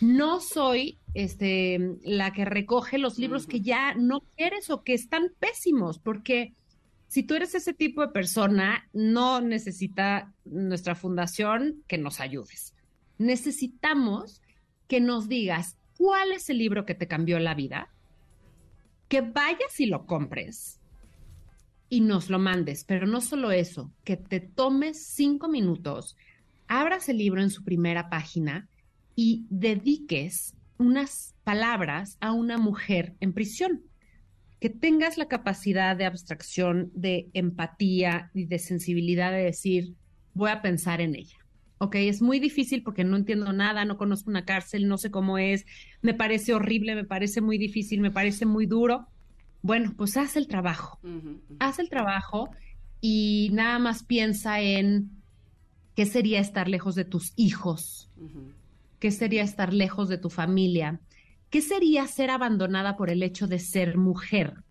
No 0.01 0.39
soy 0.39 0.97
este, 1.13 1.97
la 2.03 2.31
que 2.31 2.45
recoge 2.45 2.97
los 2.97 3.17
libros 3.17 3.47
que 3.47 3.61
ya 3.61 3.93
no 3.95 4.21
quieres 4.37 4.69
o 4.69 4.83
que 4.83 4.93
están 4.93 5.31
pésimos, 5.39 5.99
porque 5.99 6.53
si 7.07 7.23
tú 7.23 7.33
eres 7.33 7.55
ese 7.55 7.73
tipo 7.73 8.01
de 8.01 8.09
persona, 8.09 8.87
no 8.93 9.41
necesita 9.41 10.31
nuestra 10.45 10.95
fundación 10.95 11.83
que 11.87 11.97
nos 11.97 12.19
ayudes. 12.19 12.75
Necesitamos 13.17 14.41
que 14.87 15.01
nos 15.01 15.27
digas 15.27 15.77
cuál 15.97 16.31
es 16.31 16.49
el 16.49 16.59
libro 16.59 16.85
que 16.85 16.95
te 16.95 17.07
cambió 17.07 17.39
la 17.39 17.55
vida, 17.55 17.89
que 19.07 19.21
vayas 19.21 19.79
y 19.79 19.87
lo 19.87 20.05
compres 20.05 20.79
y 21.89 22.01
nos 22.01 22.29
lo 22.29 22.39
mandes, 22.39 22.83
pero 22.85 23.07
no 23.07 23.19
solo 23.19 23.51
eso, 23.51 23.91
que 24.03 24.15
te 24.15 24.39
tomes 24.39 25.03
cinco 25.03 25.47
minutos 25.47 26.15
abras 26.69 27.09
el 27.09 27.17
libro 27.17 27.41
en 27.41 27.49
su 27.49 27.63
primera 27.65 28.09
página 28.09 28.69
y 29.15 29.45
dediques 29.49 30.55
unas 30.77 31.35
palabras 31.43 32.17
a 32.21 32.31
una 32.31 32.57
mujer 32.57 33.15
en 33.19 33.33
prisión. 33.33 33.81
Que 34.61 34.69
tengas 34.69 35.17
la 35.17 35.27
capacidad 35.27 35.97
de 35.97 36.05
abstracción, 36.05 36.91
de 36.93 37.29
empatía 37.33 38.29
y 38.33 38.45
de 38.45 38.59
sensibilidad 38.59 39.31
de 39.31 39.43
decir, 39.43 39.95
voy 40.33 40.51
a 40.51 40.61
pensar 40.61 41.01
en 41.01 41.15
ella. 41.15 41.37
Ok, 41.79 41.95
es 41.95 42.21
muy 42.21 42.39
difícil 42.39 42.83
porque 42.83 43.03
no 43.03 43.17
entiendo 43.17 43.51
nada, 43.51 43.83
no 43.85 43.97
conozco 43.97 44.29
una 44.29 44.45
cárcel, 44.45 44.87
no 44.87 44.97
sé 44.97 45.11
cómo 45.11 45.37
es, 45.37 45.65
me 46.01 46.13
parece 46.13 46.53
horrible, 46.53 46.93
me 46.93 47.05
parece 47.05 47.41
muy 47.41 47.57
difícil, 47.57 48.01
me 48.01 48.11
parece 48.11 48.45
muy 48.45 48.65
duro. 48.65 49.07
Bueno, 49.61 49.93
pues 49.97 50.17
haz 50.17 50.35
el 50.37 50.47
trabajo, 50.47 50.99
haz 51.59 51.79
el 51.79 51.89
trabajo 51.89 52.49
y 53.01 53.49
nada 53.53 53.79
más 53.79 54.03
piensa 54.03 54.61
en 54.61 55.18
¿Qué 55.99 56.05
sería 56.05 56.39
estar 56.39 56.69
lejos 56.69 56.95
de 56.95 57.03
tus 57.03 57.33
hijos? 57.35 58.07
¿Qué 58.99 59.11
sería 59.11 59.43
estar 59.43 59.73
lejos 59.73 60.07
de 60.07 60.17
tu 60.17 60.29
familia? 60.29 61.01
¿Qué 61.49 61.61
sería 61.61 62.07
ser 62.07 62.29
abandonada 62.29 62.95
por 62.95 63.09
el 63.09 63.21
hecho 63.21 63.47
de 63.47 63.59
ser 63.59 63.97
mujer 63.97 64.63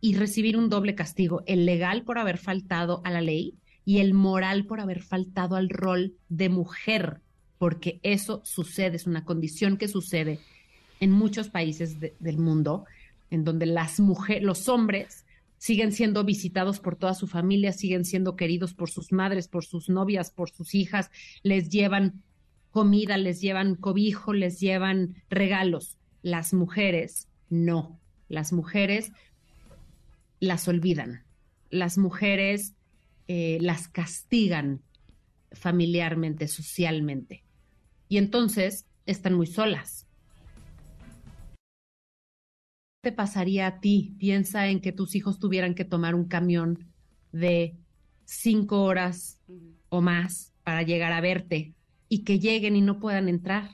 y 0.00 0.14
recibir 0.14 0.56
un 0.56 0.68
doble 0.68 0.94
castigo, 0.94 1.42
el 1.46 1.66
legal 1.66 2.04
por 2.04 2.16
haber 2.16 2.38
faltado 2.38 3.00
a 3.02 3.10
la 3.10 3.20
ley 3.20 3.56
y 3.84 3.98
el 3.98 4.14
moral 4.14 4.64
por 4.64 4.78
haber 4.78 5.02
faltado 5.02 5.56
al 5.56 5.68
rol 5.68 6.14
de 6.28 6.48
mujer? 6.48 7.20
Porque 7.58 7.98
eso 8.04 8.40
sucede, 8.44 8.94
es 8.94 9.08
una 9.08 9.24
condición 9.24 9.76
que 9.76 9.88
sucede 9.88 10.38
en 11.00 11.10
muchos 11.10 11.48
países 11.48 11.96
del 11.98 12.38
mundo, 12.38 12.84
en 13.32 13.42
donde 13.42 13.66
las 13.66 13.98
mujeres, 13.98 14.44
los 14.44 14.68
hombres 14.68 15.24
siguen 15.62 15.92
siendo 15.92 16.24
visitados 16.24 16.80
por 16.80 16.96
toda 16.96 17.14
su 17.14 17.28
familia, 17.28 17.72
siguen 17.72 18.04
siendo 18.04 18.34
queridos 18.34 18.74
por 18.74 18.90
sus 18.90 19.12
madres, 19.12 19.46
por 19.46 19.64
sus 19.64 19.88
novias, 19.88 20.32
por 20.32 20.50
sus 20.50 20.74
hijas, 20.74 21.08
les 21.44 21.70
llevan 21.70 22.24
comida, 22.72 23.16
les 23.16 23.40
llevan 23.40 23.76
cobijo, 23.76 24.32
les 24.32 24.58
llevan 24.58 25.22
regalos. 25.30 25.98
Las 26.20 26.52
mujeres 26.52 27.28
no, 27.48 28.00
las 28.28 28.52
mujeres 28.52 29.12
las 30.40 30.66
olvidan, 30.66 31.22
las 31.70 31.96
mujeres 31.96 32.74
eh, 33.28 33.58
las 33.60 33.86
castigan 33.86 34.82
familiarmente, 35.52 36.48
socialmente. 36.48 37.44
Y 38.08 38.16
entonces 38.16 38.86
están 39.06 39.34
muy 39.34 39.46
solas. 39.46 40.08
¿Qué 43.02 43.10
te 43.10 43.16
pasaría 43.16 43.66
a 43.66 43.80
ti? 43.80 44.14
Piensa 44.20 44.68
en 44.68 44.80
que 44.80 44.92
tus 44.92 45.16
hijos 45.16 45.40
tuvieran 45.40 45.74
que 45.74 45.84
tomar 45.84 46.14
un 46.14 46.26
camión 46.26 46.86
de 47.32 47.76
cinco 48.24 48.84
horas 48.84 49.40
o 49.88 50.00
más 50.00 50.52
para 50.62 50.82
llegar 50.82 51.12
a 51.12 51.20
verte 51.20 51.74
y 52.08 52.22
que 52.22 52.38
lleguen 52.38 52.76
y 52.76 52.80
no 52.80 53.00
puedan 53.00 53.28
entrar 53.28 53.70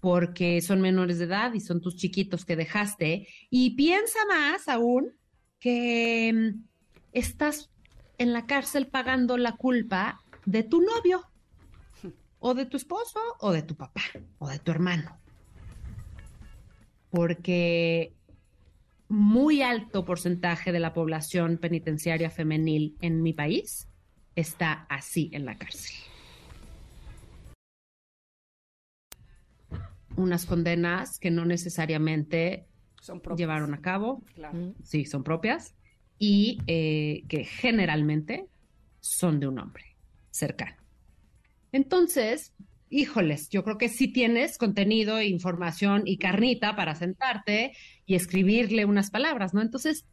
porque 0.00 0.60
son 0.60 0.82
menores 0.82 1.18
de 1.18 1.24
edad 1.24 1.54
y 1.54 1.60
son 1.60 1.80
tus 1.80 1.96
chiquitos 1.96 2.44
que 2.44 2.56
dejaste. 2.56 3.26
Y 3.48 3.70
piensa 3.70 4.18
más 4.28 4.68
aún 4.68 5.14
que 5.58 6.30
mm, 6.30 6.64
estás 7.12 7.70
en 8.18 8.34
la 8.34 8.44
cárcel 8.44 8.88
pagando 8.88 9.38
la 9.38 9.56
culpa 9.56 10.20
de 10.44 10.62
tu 10.62 10.82
novio 10.82 11.22
o 12.38 12.52
de 12.52 12.66
tu 12.66 12.76
esposo 12.76 13.18
o 13.40 13.50
de 13.50 13.62
tu 13.62 13.76
papá 13.76 14.02
o 14.36 14.50
de 14.50 14.58
tu 14.58 14.72
hermano. 14.72 15.21
Porque 17.12 18.12
muy 19.08 19.62
alto 19.62 20.04
porcentaje 20.04 20.72
de 20.72 20.80
la 20.80 20.92
población 20.92 21.58
penitenciaria 21.58 22.30
femenil 22.30 22.96
en 23.00 23.22
mi 23.22 23.32
país 23.32 23.88
está 24.34 24.86
así 24.88 25.30
en 25.32 25.44
la 25.44 25.56
cárcel. 25.56 25.94
unas 30.16 30.46
condenas 30.46 31.18
que 31.18 31.30
no 31.30 31.44
necesariamente 31.44 32.66
llevaron 33.36 33.74
a 33.74 33.80
cabo, 33.80 34.22
sí, 34.82 35.04
son 35.04 35.24
propias, 35.24 35.74
y 36.18 36.58
eh, 36.66 37.24
que 37.28 37.44
generalmente 37.44 38.46
son 39.00 39.40
de 39.40 39.48
un 39.48 39.58
hombre 39.58 39.96
cercano. 40.30 40.76
Entonces, 41.72 42.52
híjoles, 42.92 43.48
yo 43.48 43.64
creo 43.64 43.78
que 43.78 43.88
sí 43.88 44.08
tienes 44.08 44.58
contenido, 44.58 45.20
información 45.22 46.02
y 46.04 46.18
carnita 46.18 46.76
para 46.76 46.94
sentarte 46.94 47.72
y 48.06 48.14
escribirle 48.14 48.84
unas 48.84 49.10
palabras, 49.10 49.54
¿no? 49.54 49.62
Entonces, 49.62 50.04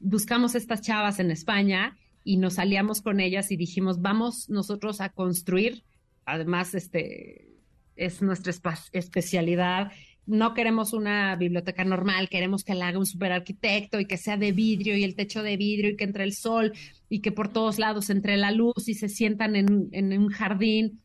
buscamos 0.00 0.54
estas 0.54 0.80
chavas 0.80 1.20
en 1.20 1.30
España 1.30 1.96
y 2.24 2.38
nos 2.38 2.58
aliamos 2.58 3.02
con 3.02 3.20
ellas 3.20 3.52
y 3.52 3.56
dijimos, 3.56 4.00
vamos 4.00 4.48
nosotros 4.48 5.00
a 5.00 5.10
construir, 5.10 5.84
además, 6.24 6.74
este, 6.74 7.48
es 7.96 8.22
nuestra 8.22 8.52
especialidad. 8.92 9.92
No 10.26 10.54
queremos 10.54 10.94
una 10.94 11.36
biblioteca 11.36 11.84
normal, 11.84 12.30
queremos 12.30 12.64
que 12.64 12.74
la 12.74 12.88
haga 12.88 12.98
un 12.98 13.06
superarquitecto 13.06 14.00
y 14.00 14.06
que 14.06 14.16
sea 14.16 14.38
de 14.38 14.52
vidrio 14.52 14.96
y 14.96 15.04
el 15.04 15.14
techo 15.14 15.42
de 15.42 15.58
vidrio 15.58 15.90
y 15.90 15.96
que 15.96 16.04
entre 16.04 16.24
el 16.24 16.32
sol 16.32 16.72
y 17.10 17.20
que 17.20 17.30
por 17.30 17.52
todos 17.52 17.78
lados 17.78 18.08
entre 18.08 18.38
la 18.38 18.50
luz 18.50 18.88
y 18.88 18.94
se 18.94 19.10
sientan 19.10 19.54
en, 19.54 19.90
en 19.92 20.18
un 20.18 20.30
jardín. 20.30 21.02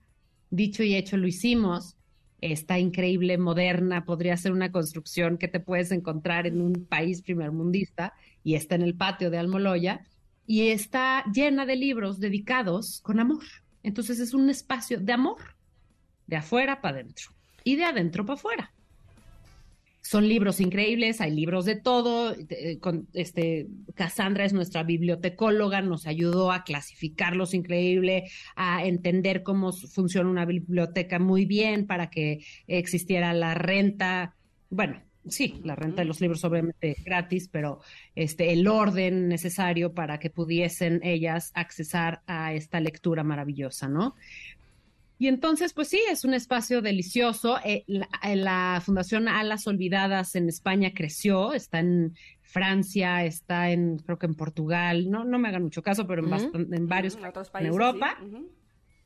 Dicho 0.50 0.84
y 0.84 0.96
hecho, 0.96 1.18
lo 1.18 1.28
hicimos. 1.28 1.96
Está 2.42 2.80
increíble, 2.80 3.38
moderna, 3.38 4.06
podría 4.06 4.38
ser 4.38 4.54
una 4.54 4.72
construcción 4.72 5.38
que 5.38 5.50
te 5.50 5.60
puedes 5.60 5.92
encontrar 5.92 6.48
en 6.48 6.62
un 6.62 6.86
país 6.86 7.22
primermundista 7.22 8.14
y 8.44 8.56
está 8.56 8.76
en 8.76 8.82
el 8.84 8.96
patio 8.96 9.30
de 9.30 9.38
Almoloya 9.38 10.06
y 10.48 10.70
está 10.70 11.26
llena 11.34 11.66
de 11.66 11.76
libros 11.76 12.20
dedicados 12.20 13.02
con 13.02 13.20
amor. 13.20 13.44
Entonces 13.84 14.20
es 14.20 14.34
un 14.34 14.50
espacio 14.50 15.00
de 15.00 15.14
amor 15.14 15.38
de 16.28 16.38
afuera 16.38 16.80
para 16.82 17.00
adentro 17.00 17.32
y 17.64 17.76
de 17.76 17.84
adentro 17.84 18.26
para 18.26 18.40
afuera. 18.40 18.74
Son 20.10 20.28
libros 20.28 20.60
increíbles, 20.60 21.22
hay 21.22 21.30
libros 21.30 21.66
de 21.66 21.76
todo. 21.76 22.36
Con, 22.80 23.08
este, 23.14 23.68
Cassandra 23.94 24.44
es 24.44 24.54
nuestra 24.54 24.82
bibliotecóloga, 24.82 25.84
nos 25.84 26.08
ayudó 26.08 26.52
a 26.52 26.64
clasificarlos 26.64 27.54
increíble, 27.54 28.24
a 28.56 28.84
entender 28.86 29.44
cómo 29.44 29.72
funciona 29.72 30.28
una 30.28 30.46
biblioteca 30.46 31.20
muy 31.20 31.46
bien 31.46 31.86
para 31.86 32.10
que 32.10 32.44
existiera 32.66 33.34
la 33.34 33.54
renta. 33.54 34.34
Bueno, 34.72 35.00
sí, 35.28 35.62
la 35.64 35.76
renta 35.76 36.02
de 36.02 36.08
los 36.08 36.22
libros 36.22 36.44
obviamente 36.44 36.96
gratis, 37.06 37.48
pero 37.48 37.82
este 38.16 38.52
el 38.52 38.68
orden 38.68 39.28
necesario 39.28 39.94
para 39.94 40.18
que 40.18 40.32
pudiesen 40.32 41.02
ellas 41.04 41.52
accesar 41.54 42.24
a 42.26 42.56
esta 42.56 42.80
lectura 42.80 43.24
maravillosa, 43.24 43.88
¿no? 43.88 44.16
Y 45.22 45.28
entonces, 45.28 45.74
pues 45.74 45.90
sí, 45.90 46.00
es 46.10 46.24
un 46.24 46.34
espacio 46.34 46.82
delicioso. 46.82 47.58
Eh, 47.66 47.84
eh, 48.24 48.36
la, 48.38 48.82
Fundación 48.84 49.28
Alas 49.28 49.68
Olvidadas 49.68 50.34
en 50.36 50.48
España 50.48 50.94
creció, 50.96 51.52
está 51.54 51.80
en 51.80 52.16
Francia, 52.42 53.26
está 53.26 53.70
en, 53.70 53.98
creo 53.98 54.18
que 54.18 54.28
en 54.28 54.36
Portugal, 54.36 55.12
no, 55.12 55.26
no 55.26 55.38
me 55.38 55.50
hagan 55.50 55.64
mucho 55.64 55.84
caso, 55.84 56.08
pero 56.08 56.26
en, 56.26 56.74
en 56.74 56.88
varios 56.88 57.18
países, 57.18 57.52
en 57.54 57.66
Europa. 57.66 58.18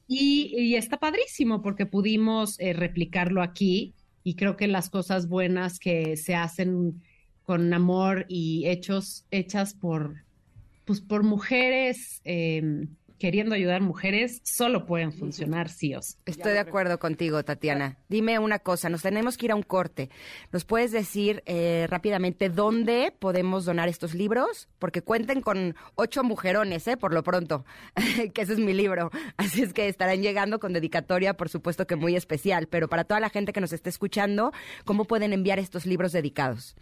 y, 0.08 0.76
está 0.76 1.00
padrísimo 1.00 1.64
porque 1.64 1.88
pudimos 1.88 2.60
eh, 2.60 2.74
replicarlo 2.74 3.42
aquí 3.42 3.96
y 4.24 4.36
creo 4.36 4.56
que 4.56 4.68
las 4.68 4.92
cosas 4.92 5.28
buenas 5.28 5.80
que 5.80 6.16
se 6.16 6.36
hacen 6.36 7.02
con 7.42 7.74
amor 7.74 8.28
y 8.30 8.68
hechos, 8.68 9.26
hechas 9.32 9.74
por, 9.74 10.24
pues, 10.86 11.02
por 11.02 11.24
mujeres 11.24 12.22
eh, 12.24 12.88
queriendo 13.24 13.56
ayudar 13.56 13.80
mujeres 13.80 14.42
solo 14.44 14.86
pueden 14.86 15.14
funcionar 15.14 15.70
sí 15.70 15.96
o 15.96 16.02
sí. 16.02 16.18
Estoy 16.26 16.52
de 16.52 16.60
acuerdo 16.60 17.00
contigo, 17.00 17.42
Tatiana. 17.42 17.98
Dime 18.10 18.38
una 18.38 18.60
cosa, 18.60 18.90
nos 18.90 19.02
tenemos 19.02 19.38
que 19.38 19.46
ir 19.46 19.54
a 19.54 19.56
un 19.56 19.64
corte. 19.64 20.10
¿Nos 20.52 20.66
puedes 20.66 20.92
decir 20.92 21.42
eh, 21.46 21.88
rápidamente 21.90 22.50
dónde 22.50 23.14
podemos 23.18 23.64
donar 23.64 23.88
estos 23.88 24.14
libros? 24.14 24.68
Porque 24.78 25.04
cuenten 25.04 25.40
con 25.40 25.74
ocho 25.96 26.26
mujerones, 26.26 26.86
¿eh? 26.90 26.98
Por 26.98 27.14
lo 27.14 27.24
pronto, 27.24 27.64
que 28.34 28.42
ese 28.42 28.52
es 28.52 28.60
mi 28.60 28.74
libro. 28.74 29.10
Así 29.38 29.64
es 29.64 29.72
que 29.72 29.88
estarán 29.88 30.22
llegando 30.22 30.60
con 30.60 30.74
dedicatoria, 30.74 31.38
por 31.38 31.48
supuesto 31.48 31.88
que 31.88 31.96
muy 31.96 32.18
especial. 32.18 32.68
Pero 32.68 32.90
para 32.90 33.06
toda 33.06 33.22
la 33.22 33.30
gente 33.30 33.54
que 33.54 33.62
nos 33.62 33.72
esté 33.72 33.90
escuchando, 33.90 34.52
¿cómo 34.84 35.06
pueden 35.06 35.32
enviar 35.32 35.60
estos 35.60 35.86
libros 35.86 36.12
dedicados? 36.12 36.76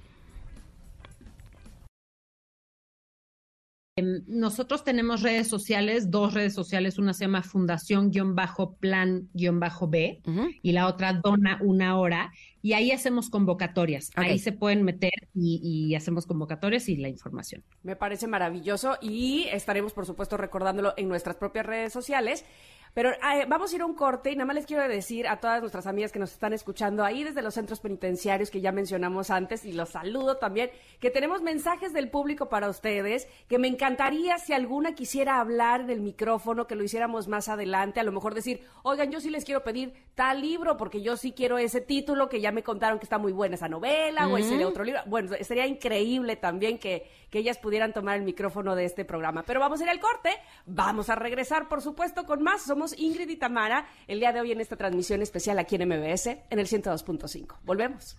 Nosotros 3.97 4.85
tenemos 4.85 5.21
redes 5.21 5.49
sociales, 5.49 6.09
dos 6.09 6.33
redes 6.33 6.53
sociales, 6.53 6.97
una 6.97 7.13
se 7.13 7.25
llama 7.25 7.43
Fundación-Plan-B 7.43 10.21
y 10.61 10.71
la 10.71 10.87
otra 10.87 11.11
Dona 11.13 11.59
una 11.61 11.99
hora 11.99 12.31
y 12.61 12.71
ahí 12.71 12.91
hacemos 12.91 13.29
convocatorias. 13.29 14.09
Ahí 14.15 14.39
se 14.39 14.53
pueden 14.53 14.83
meter 14.83 15.11
y, 15.33 15.93
hacemos 15.95 16.25
convocatorias 16.25 16.87
y 16.87 16.95
la 16.95 17.09
información. 17.09 17.65
Me 17.83 17.97
parece 17.97 18.27
maravilloso 18.27 18.97
y 19.01 19.47
estaremos, 19.51 19.91
por 19.91 20.05
supuesto, 20.05 20.37
recordándolo 20.37 20.93
en 20.95 21.09
nuestras 21.09 21.35
propias 21.35 21.65
redes 21.65 21.91
sociales. 21.91 22.45
Pero 22.93 23.11
vamos 23.47 23.71
a 23.71 23.75
ir 23.75 23.81
a 23.81 23.85
un 23.85 23.93
corte 23.93 24.31
y 24.31 24.35
nada 24.35 24.45
más 24.45 24.55
les 24.55 24.65
quiero 24.65 24.85
decir 24.87 25.27
a 25.27 25.37
todas 25.39 25.61
nuestras 25.61 25.87
amigas 25.87 26.11
que 26.11 26.19
nos 26.19 26.33
están 26.33 26.51
escuchando 26.51 27.05
ahí 27.05 27.23
desde 27.23 27.41
los 27.41 27.53
centros 27.53 27.79
penitenciarios 27.79 28.51
que 28.51 28.59
ya 28.59 28.73
mencionamos 28.73 29.29
antes 29.29 29.63
y 29.63 29.71
los 29.71 29.89
saludo 29.89 30.37
también, 30.37 30.71
que 30.99 31.09
tenemos 31.09 31.41
mensajes 31.41 31.93
del 31.93 32.09
público 32.09 32.49
para 32.49 32.69
ustedes, 32.69 33.27
que 33.47 33.59
me 33.59 33.69
encantaría 33.69 34.37
si 34.39 34.51
alguna 34.51 34.93
quisiera 34.93 35.39
hablar 35.39 35.85
del 35.85 36.01
micrófono, 36.01 36.67
que 36.67 36.75
lo 36.75 36.83
hiciéramos 36.83 37.29
más 37.29 37.47
adelante, 37.47 38.01
a 38.01 38.03
lo 38.03 38.11
mejor 38.11 38.33
decir, 38.33 38.61
oigan, 38.83 39.09
yo 39.09 39.21
sí 39.21 39.29
les 39.29 39.45
quiero 39.45 39.63
pedir 39.63 39.93
tal 40.15 40.41
libro 40.41 40.75
porque 40.75 41.01
yo 41.01 41.15
sí 41.15 41.31
quiero 41.31 41.57
ese 41.57 41.79
título 41.79 42.27
que 42.27 42.41
ya 42.41 42.51
me 42.51 42.63
contaron 42.63 42.99
que 42.99 43.05
está 43.05 43.17
muy 43.17 43.31
buena 43.31 43.55
esa 43.55 43.69
novela 43.69 44.27
o 44.27 44.37
ese 44.37 44.65
otro 44.65 44.83
libro. 44.83 45.01
Bueno, 45.05 45.31
sería 45.41 45.65
increíble 45.65 46.35
también 46.35 46.77
que, 46.77 47.09
que 47.31 47.39
ellas 47.39 47.57
pudieran 47.57 47.93
tomar 47.93 48.17
el 48.17 48.23
micrófono 48.23 48.75
de 48.75 48.85
este 48.85 49.05
programa. 49.05 49.41
Pero 49.43 49.59
vamos 49.59 49.79
a 49.79 49.85
ir 49.85 49.89
al 49.89 49.99
corte, 49.99 50.29
vamos 50.67 51.09
a 51.09 51.15
regresar, 51.15 51.67
por 51.67 51.81
supuesto, 51.81 52.25
con 52.25 52.43
más. 52.43 52.61
Somos 52.61 52.93
Ingrid 52.99 53.29
y 53.29 53.37
Tamara 53.37 53.87
el 54.07 54.19
día 54.19 54.31
de 54.33 54.41
hoy 54.41 54.51
en 54.51 54.61
esta 54.61 54.75
transmisión 54.75 55.23
especial 55.23 55.57
aquí 55.57 55.77
en 55.77 55.87
MBS 55.87 56.27
en 56.27 56.59
el 56.59 56.67
102.5. 56.67 57.55
Volvemos. 57.63 58.17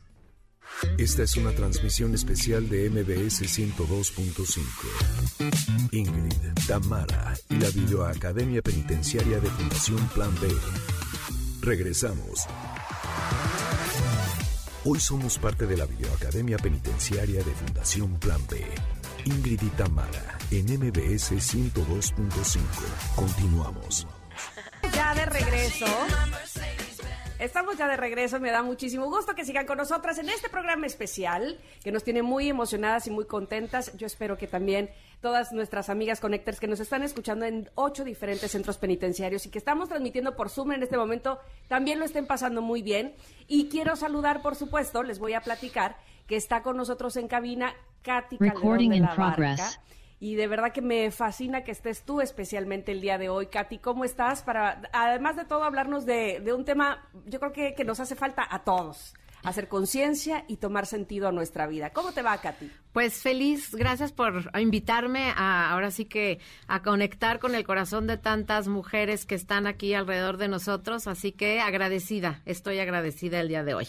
Esta 0.98 1.22
es 1.24 1.36
una 1.36 1.52
transmisión 1.52 2.14
especial 2.14 2.68
de 2.68 2.88
MBS 2.88 3.42
102.5. 3.42 5.88
Ingrid, 5.92 6.32
Tamara 6.66 7.34
y 7.50 7.58
la 7.58 7.68
Videoacademia 7.68 8.62
Penitenciaria 8.62 9.40
de 9.40 9.48
Fundación 9.48 10.08
Plan 10.08 10.34
B. 10.40 10.48
Regresamos. 11.60 12.48
Hoy 14.84 14.98
somos 14.98 15.38
parte 15.38 15.66
de 15.66 15.76
la 15.76 15.86
Videoacademia 15.86 16.56
Penitenciaria 16.56 17.42
de 17.42 17.52
Fundación 17.52 18.18
Plan 18.18 18.40
B. 18.50 18.64
Ingrid 19.24 19.62
y 19.62 19.68
Tamara 19.70 20.38
en 20.50 20.64
MBS 20.64 21.32
102.5. 21.32 22.60
Continuamos. 23.14 24.06
Ya 24.92 25.14
de 25.14 25.26
regreso. 25.26 25.86
Estamos 27.38 27.76
ya 27.76 27.88
de 27.88 27.96
regreso, 27.96 28.38
me 28.38 28.52
da 28.52 28.62
muchísimo 28.62 29.06
gusto 29.06 29.34
que 29.34 29.44
sigan 29.44 29.66
con 29.66 29.78
nosotras 29.78 30.18
en 30.18 30.28
este 30.28 30.48
programa 30.48 30.86
especial 30.86 31.58
que 31.82 31.90
nos 31.90 32.04
tiene 32.04 32.22
muy 32.22 32.48
emocionadas 32.48 33.08
y 33.08 33.10
muy 33.10 33.24
contentas. 33.24 33.96
Yo 33.96 34.06
espero 34.06 34.38
que 34.38 34.46
también 34.46 34.90
todas 35.20 35.52
nuestras 35.52 35.88
amigas 35.88 36.20
Connectors 36.20 36.60
que 36.60 36.68
nos 36.68 36.78
están 36.78 37.02
escuchando 37.02 37.44
en 37.44 37.68
ocho 37.74 38.04
diferentes 38.04 38.52
centros 38.52 38.78
penitenciarios 38.78 39.44
y 39.46 39.50
que 39.50 39.58
estamos 39.58 39.88
transmitiendo 39.88 40.36
por 40.36 40.50
Zoom 40.50 40.72
en 40.72 40.84
este 40.84 40.96
momento 40.96 41.40
también 41.68 41.98
lo 41.98 42.04
estén 42.04 42.26
pasando 42.26 42.62
muy 42.62 42.82
bien. 42.82 43.14
Y 43.48 43.68
quiero 43.68 43.96
saludar, 43.96 44.40
por 44.40 44.54
supuesto, 44.54 45.02
les 45.02 45.18
voy 45.18 45.34
a 45.34 45.40
platicar 45.40 45.96
que 46.32 46.38
está 46.38 46.62
con 46.62 46.78
nosotros 46.78 47.18
en 47.18 47.28
cabina 47.28 47.74
Katy 48.00 48.38
Calderón 48.38 48.88
de 48.88 49.00
la 49.00 49.14
Barca 49.14 49.70
y 50.18 50.34
de 50.34 50.46
verdad 50.46 50.72
que 50.72 50.80
me 50.80 51.10
fascina 51.10 51.62
que 51.62 51.72
estés 51.72 52.04
tú 52.04 52.22
especialmente 52.22 52.90
el 52.90 53.02
día 53.02 53.18
de 53.18 53.28
hoy. 53.28 53.48
Katy, 53.48 53.76
¿cómo 53.80 54.06
estás? 54.06 54.42
Para, 54.42 54.80
además 54.94 55.36
de 55.36 55.44
todo, 55.44 55.62
hablarnos 55.64 56.06
de, 56.06 56.42
un 56.56 56.64
tema, 56.64 57.06
yo 57.26 57.38
creo 57.38 57.52
que, 57.52 57.74
que 57.74 57.84
nos 57.84 58.00
hace 58.00 58.14
falta 58.14 58.48
a 58.50 58.64
todos 58.64 59.12
hacer 59.42 59.68
conciencia 59.68 60.46
y 60.48 60.56
tomar 60.56 60.86
sentido 60.86 61.28
a 61.28 61.32
nuestra 61.32 61.66
vida. 61.66 61.90
¿Cómo 61.90 62.12
te 62.12 62.22
va, 62.22 62.38
Katy? 62.38 62.70
Pues 62.94 63.20
feliz, 63.20 63.74
gracias 63.74 64.10
por 64.10 64.50
invitarme 64.58 65.34
a 65.36 65.70
ahora 65.70 65.90
sí 65.90 66.06
que 66.06 66.38
a 66.66 66.80
conectar 66.80 67.40
con 67.40 67.54
el 67.54 67.64
corazón 67.64 68.06
de 68.06 68.16
tantas 68.16 68.68
mujeres 68.68 69.26
que 69.26 69.34
están 69.34 69.66
aquí 69.66 69.92
alrededor 69.92 70.38
de 70.38 70.48
nosotros, 70.48 71.08
así 71.08 71.32
que 71.32 71.60
agradecida, 71.60 72.40
estoy 72.46 72.78
agradecida 72.78 73.38
el 73.40 73.48
día 73.48 73.64
de 73.64 73.74
hoy. 73.74 73.88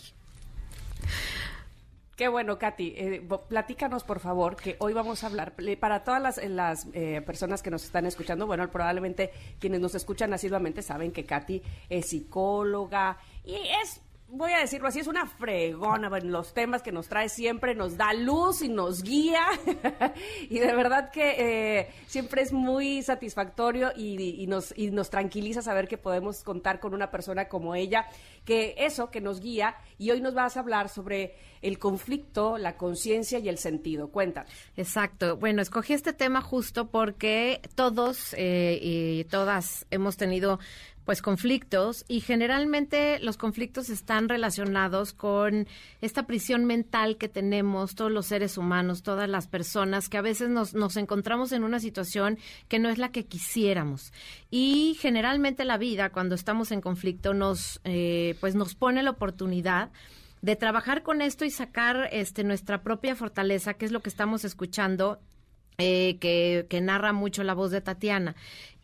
Qué 2.16 2.28
bueno, 2.28 2.60
Katy. 2.60 2.94
Eh, 2.96 3.28
platícanos, 3.50 4.04
por 4.04 4.20
favor, 4.20 4.56
que 4.56 4.76
hoy 4.80 4.94
vamos 4.94 5.24
a 5.24 5.28
hablar, 5.28 5.54
para 5.80 6.04
todas 6.04 6.22
las, 6.22 6.38
las 6.48 6.88
eh, 6.94 7.22
personas 7.26 7.64
que 7.64 7.72
nos 7.72 7.84
están 7.84 8.06
escuchando, 8.06 8.46
bueno, 8.46 8.70
probablemente 8.70 9.32
quienes 9.60 9.82
nos 9.82 9.96
escuchan 9.96 10.32
asiduamente 10.32 10.84
saben 10.84 11.12
que 11.12 11.26
Katy 11.26 11.64
es 11.90 12.10
psicóloga 12.10 13.18
y 13.44 13.56
es 13.82 14.00
voy 14.34 14.52
a 14.52 14.60
decirlo 14.60 14.88
así, 14.88 15.00
es 15.00 15.08
una 15.08 15.28
fregona 15.28 16.16
en 16.18 16.32
los 16.32 16.54
temas 16.54 16.82
que 16.82 16.92
nos 16.92 17.08
trae 17.08 17.30
siempre, 17.30 17.76
nos 17.76 17.98
da 17.98 18.14
luz 18.14 18.62
y 18.64 18.70
nos 18.70 19.04
guía. 19.04 19.46
y 20.50 20.60
de 20.60 20.74
verdad 20.76 21.12
que 21.12 21.36
eh, 21.80 21.90
siempre 22.08 22.42
es 22.42 22.52
muy 22.52 23.04
satisfactorio 23.04 23.92
y, 23.96 24.46
nos, 24.48 24.74
y 24.76 24.90
nos 24.90 25.10
tranquiliza 25.10 25.62
saber 25.62 25.88
que 25.88 25.98
podemos 25.98 26.44
contar 26.44 26.80
con 26.80 26.94
una 26.94 27.12
persona 27.12 27.48
como 27.48 27.76
ella, 27.76 28.08
que 28.44 28.74
eso, 28.78 29.12
que 29.12 29.22
nos 29.22 29.40
guía. 29.40 29.76
Y 30.00 30.10
hoy 30.10 30.22
nos 30.22 30.34
vas 30.34 30.58
a 30.58 30.62
hablar 30.62 30.90
sobre 30.90 31.36
el 31.62 31.78
conflicto, 31.78 32.58
la 32.58 32.76
conciencia 32.76 33.38
y 33.40 33.50
el 33.50 33.58
sentido. 33.58 34.10
Cuéntanos. 34.10 34.52
Exacto. 34.76 35.38
Bueno, 35.38 35.62
escogí 35.62 35.94
este 35.94 36.12
tema 36.12 36.42
justo 36.42 36.88
porque 36.88 37.62
todos 37.76 38.34
eh, 38.38 38.80
y 38.82 39.24
todas 39.26 39.86
hemos 39.92 40.18
tenido 40.18 40.60
pues 41.06 41.22
conflictos 41.22 42.06
y 42.08 42.22
generalmente 42.22 43.20
los 43.20 43.38
conflictos 43.38 43.90
están 43.90 44.30
relacionados 44.30 45.14
con 45.14 45.68
esta 46.02 46.26
prisión 46.26 46.66
mental 46.66 47.18
que 47.18 47.30
tenemos 47.30 47.96
todos 47.96 48.12
los 48.12 48.26
seres 48.26 48.58
humanos, 48.58 49.04
todas 49.04 49.30
las 49.30 49.48
personas 49.48 50.10
que 50.10 50.18
a 50.18 50.22
veces 50.22 50.50
nos, 50.50 50.74
nos 50.74 50.98
encontramos 50.98 51.52
en 51.52 51.64
una 51.64 51.80
situación 51.80 52.38
que 52.68 52.80
no 52.80 52.90
es 52.90 52.98
la 52.98 53.12
que 53.12 53.26
quisiéramos. 53.26 54.14
Y 54.50 54.98
generalmente 55.00 55.66
la 55.66 55.78
vida 55.78 56.10
cuando 56.10 56.36
estamos 56.36 56.72
en 56.72 56.82
conflicto 56.82 57.34
nos 57.34 57.82
eh, 57.84 58.36
pues 58.40 58.56
nos 58.56 58.76
pone 58.76 59.04
la 59.04 59.12
oportunidad 59.12 59.92
de 60.42 60.56
trabajar 60.58 61.04
con 61.04 61.22
esto 61.22 61.46
y 61.46 61.52
sacar 61.52 62.10
este 62.12 62.44
nuestra 62.44 62.82
propia 62.84 63.16
fortaleza, 63.16 63.76
que 63.76 63.86
es 63.86 63.92
lo 63.92 64.02
que 64.02 64.10
estamos 64.10 64.44
escuchando 64.44 65.20
eh, 65.78 66.18
que, 66.20 66.68
que, 66.70 66.82
narra 66.82 67.14
mucho 67.14 67.44
la 67.44 67.54
voz 67.54 67.72
de 67.72 67.82
Tatiana. 67.82 68.36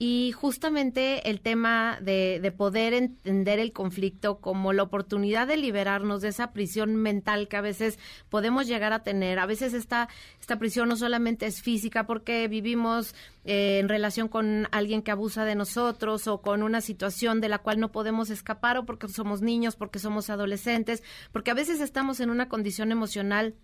Y 0.01 0.31
justamente 0.31 1.29
el 1.29 1.41
tema 1.41 1.99
de, 2.01 2.39
de, 2.41 2.51
poder 2.53 2.93
entender 2.93 3.59
el 3.59 3.73
conflicto 3.73 4.39
como 4.39 4.71
la 4.71 4.83
oportunidad 4.83 5.45
de 5.45 5.57
liberarnos 5.57 6.21
de 6.21 6.29
esa 6.29 6.53
prisión 6.53 6.95
mental 6.95 7.49
que 7.49 7.57
a 7.57 7.61
veces 7.61 7.99
podemos 8.29 8.65
llegar 8.65 8.93
a 8.93 9.03
tener. 9.03 9.39
A 9.39 9.45
veces 9.45 9.73
esta, 9.73 10.07
esta 10.39 10.57
prisión 10.57 10.87
no 10.87 10.95
solamente 10.95 11.45
es 11.45 11.61
física 11.61 12.07
porque 12.07 12.47
vivimos 12.47 13.13
eh, 13.43 13.79
en 13.79 13.89
relación 13.89 14.29
con 14.29 14.67
alguien 14.71 15.01
que 15.01 15.11
abusa 15.11 15.43
de 15.43 15.55
nosotros 15.55 16.27
o 16.27 16.41
con 16.41 16.63
una 16.63 16.79
situación 16.79 17.41
de 17.41 17.49
la 17.49 17.59
cual 17.59 17.79
no 17.79 17.91
podemos 17.91 18.29
escapar 18.29 18.77
o 18.77 18.85
porque 18.85 19.09
somos 19.09 19.41
niños, 19.41 19.75
porque 19.75 19.99
somos 19.99 20.29
adolescentes, 20.29 21.03
porque 21.33 21.51
a 21.51 21.55
veces 21.55 21.81
estamos 21.81 22.19
en 22.21 22.29
una 22.29 22.47
condición 22.47 22.91
emocional 22.93 23.55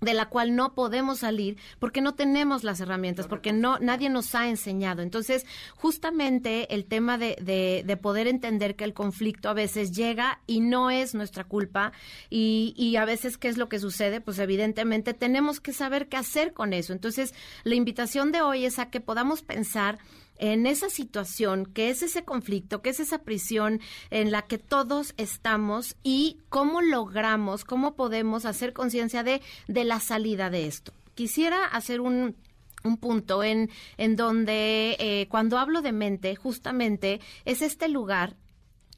de 0.00 0.14
la 0.14 0.28
cual 0.28 0.56
no 0.56 0.74
podemos 0.74 1.20
salir 1.20 1.56
porque 1.78 2.00
no 2.00 2.14
tenemos 2.14 2.64
las 2.64 2.80
herramientas, 2.80 3.26
porque 3.26 3.52
no 3.52 3.78
nadie 3.78 4.08
nos 4.08 4.34
ha 4.34 4.48
enseñado. 4.48 5.02
Entonces, 5.02 5.46
justamente 5.76 6.74
el 6.74 6.84
tema 6.84 7.18
de, 7.18 7.36
de, 7.40 7.82
de, 7.86 7.96
poder 7.96 8.26
entender 8.26 8.76
que 8.76 8.84
el 8.84 8.94
conflicto 8.94 9.48
a 9.48 9.54
veces 9.54 9.92
llega 9.92 10.40
y 10.46 10.60
no 10.60 10.90
es 10.90 11.14
nuestra 11.14 11.44
culpa 11.44 11.92
y, 12.30 12.74
y 12.76 12.96
a 12.96 13.04
veces 13.04 13.36
qué 13.36 13.48
es 13.48 13.58
lo 13.58 13.68
que 13.68 13.78
sucede, 13.78 14.20
pues 14.20 14.38
evidentemente 14.38 15.14
tenemos 15.14 15.60
que 15.60 15.72
saber 15.72 16.08
qué 16.08 16.16
hacer 16.16 16.52
con 16.52 16.72
eso. 16.72 16.92
Entonces, 16.92 17.34
la 17.64 17.74
invitación 17.74 18.32
de 18.32 18.42
hoy 18.42 18.64
es 18.64 18.78
a 18.78 18.90
que 18.90 19.00
podamos 19.00 19.42
pensar 19.42 19.98
en 20.40 20.66
esa 20.66 20.90
situación, 20.90 21.66
que 21.66 21.90
es 21.90 22.02
ese 22.02 22.24
conflicto, 22.24 22.82
que 22.82 22.90
es 22.90 22.98
esa 22.98 23.18
prisión 23.18 23.80
en 24.10 24.32
la 24.32 24.42
que 24.42 24.58
todos 24.58 25.14
estamos 25.18 25.96
y 26.02 26.38
cómo 26.48 26.80
logramos, 26.80 27.64
cómo 27.64 27.94
podemos 27.94 28.46
hacer 28.46 28.72
conciencia 28.72 29.22
de, 29.22 29.42
de 29.68 29.84
la 29.84 30.00
salida 30.00 30.50
de 30.50 30.66
esto. 30.66 30.92
Quisiera 31.14 31.64
hacer 31.66 32.00
un 32.00 32.34
un 32.82 32.96
punto 32.96 33.42
en, 33.42 33.68
en 33.98 34.16
donde 34.16 34.96
eh, 34.98 35.26
cuando 35.28 35.58
hablo 35.58 35.82
de 35.82 35.92
mente, 35.92 36.34
justamente 36.34 37.20
es 37.44 37.60
este 37.60 37.88
lugar 37.88 38.36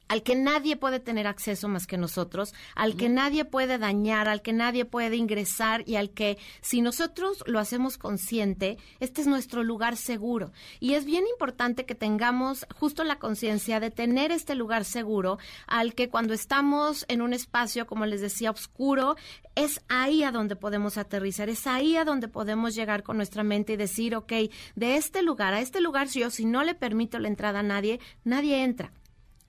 al 0.07 0.23
que 0.23 0.35
nadie 0.35 0.75
puede 0.75 0.99
tener 0.99 1.27
acceso 1.27 1.67
más 1.67 1.87
que 1.87 1.97
nosotros, 1.97 2.53
al 2.75 2.95
que 2.95 3.09
nadie 3.09 3.45
puede 3.45 3.77
dañar, 3.77 4.27
al 4.27 4.41
que 4.41 4.53
nadie 4.53 4.85
puede 4.85 5.15
ingresar 5.15 5.83
y 5.87 5.95
al 5.95 6.11
que 6.11 6.37
si 6.61 6.81
nosotros 6.81 7.43
lo 7.47 7.59
hacemos 7.59 7.97
consciente, 7.97 8.77
este 8.99 9.21
es 9.21 9.27
nuestro 9.27 9.63
lugar 9.63 9.97
seguro. 9.97 10.51
Y 10.79 10.93
es 10.93 11.05
bien 11.05 11.25
importante 11.27 11.85
que 11.85 11.95
tengamos 11.95 12.65
justo 12.75 13.03
la 13.03 13.17
conciencia 13.17 13.79
de 13.79 13.91
tener 13.91 14.31
este 14.31 14.55
lugar 14.55 14.85
seguro 14.85 15.39
al 15.67 15.93
que 15.93 16.09
cuando 16.09 16.33
estamos 16.33 17.05
en 17.07 17.21
un 17.21 17.33
espacio, 17.33 17.87
como 17.87 18.05
les 18.05 18.21
decía, 18.21 18.51
oscuro, 18.51 19.15
es 19.55 19.81
ahí 19.87 20.23
a 20.23 20.31
donde 20.31 20.55
podemos 20.55 20.97
aterrizar, 20.97 21.49
es 21.49 21.67
ahí 21.67 21.95
a 21.95 22.05
donde 22.05 22.27
podemos 22.27 22.75
llegar 22.75 23.03
con 23.03 23.17
nuestra 23.17 23.43
mente 23.43 23.73
y 23.73 23.77
decir, 23.77 24.15
ok, 24.15 24.33
de 24.75 24.95
este 24.95 25.21
lugar 25.21 25.53
a 25.53 25.61
este 25.61 25.81
lugar, 25.81 26.07
yo 26.07 26.29
si 26.29 26.45
no 26.45 26.63
le 26.63 26.75
permito 26.75 27.19
la 27.19 27.27
entrada 27.27 27.59
a 27.59 27.63
nadie, 27.63 27.99
nadie 28.23 28.63
entra 28.63 28.91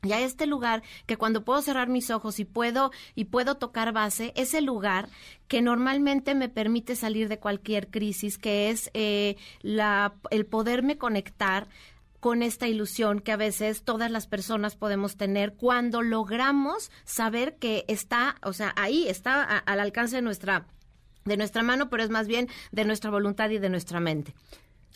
y 0.05 0.13
a 0.13 0.21
este 0.21 0.47
lugar 0.47 0.83
que 1.07 1.17
cuando 1.17 1.45
puedo 1.45 1.63
cerrar 1.63 1.89
mis 1.89 2.11
ojos 2.11 2.39
y 2.39 2.45
puedo 2.45 2.93
y 3.15 3.25
puedo 3.27 3.57
tocar 3.57 3.93
base 3.93 4.33
es 4.37 4.55
el 4.55 4.65
lugar 4.65 5.09
que 5.49 5.63
normalmente 5.63 6.35
me 6.35 6.49
permite 6.49 6.97
salir 6.97 7.29
de 7.29 7.39
cualquier 7.39 7.89
crisis 7.89 8.39
que 8.39 8.71
es 8.71 8.91
eh, 8.95 9.37
la 9.63 10.15
el 10.31 10.47
poderme 10.47 10.99
conectar 10.99 11.69
con 12.21 12.43
esta 12.43 12.69
ilusión 12.69 13.21
que 13.21 13.33
a 13.33 13.37
veces 13.37 13.83
todas 13.83 14.11
las 14.11 14.27
personas 14.27 14.77
podemos 14.77 15.17
tener 15.17 15.55
cuando 15.55 16.03
logramos 16.03 16.91
saber 17.05 17.57
que 17.57 17.85
está 17.89 18.37
o 18.43 18.53
sea 18.53 18.73
ahí 18.77 19.09
está 19.09 19.43
al 19.43 19.81
alcance 19.81 20.17
de 20.17 20.23
nuestra 20.23 20.67
de 21.25 21.37
nuestra 21.37 21.63
mano 21.63 21.91
pero 21.91 22.03
es 22.03 22.11
más 22.11 22.27
bien 22.27 22.49
de 22.73 22.85
nuestra 22.85 23.11
voluntad 23.11 23.51
y 23.51 23.59
de 23.59 23.69
nuestra 23.69 24.01
mente 24.01 24.35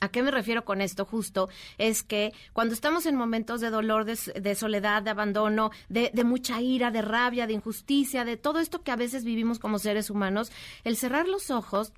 ¿A 0.00 0.08
qué 0.10 0.22
me 0.22 0.30
refiero 0.30 0.64
con 0.64 0.80
esto 0.80 1.04
justo? 1.04 1.48
Es 1.76 2.02
que 2.02 2.32
cuando 2.52 2.74
estamos 2.74 3.06
en 3.06 3.16
momentos 3.16 3.60
de 3.60 3.70
dolor, 3.70 4.04
de, 4.04 4.54
soledad, 4.54 5.02
de 5.02 5.10
abandono, 5.10 5.70
de, 5.88 6.10
de, 6.14 6.24
mucha 6.24 6.60
ira, 6.60 6.90
de 6.90 7.02
rabia, 7.02 7.46
de 7.48 7.54
injusticia, 7.54 8.24
de 8.24 8.36
todo 8.36 8.60
esto 8.60 8.82
que 8.82 8.92
a 8.92 8.96
veces 8.96 9.24
vivimos 9.24 9.58
como 9.58 9.78
seres 9.80 10.10
humanos, 10.10 10.52
el 10.84 10.96
cerrar 10.96 11.26
los 11.26 11.50
ojos 11.50 11.92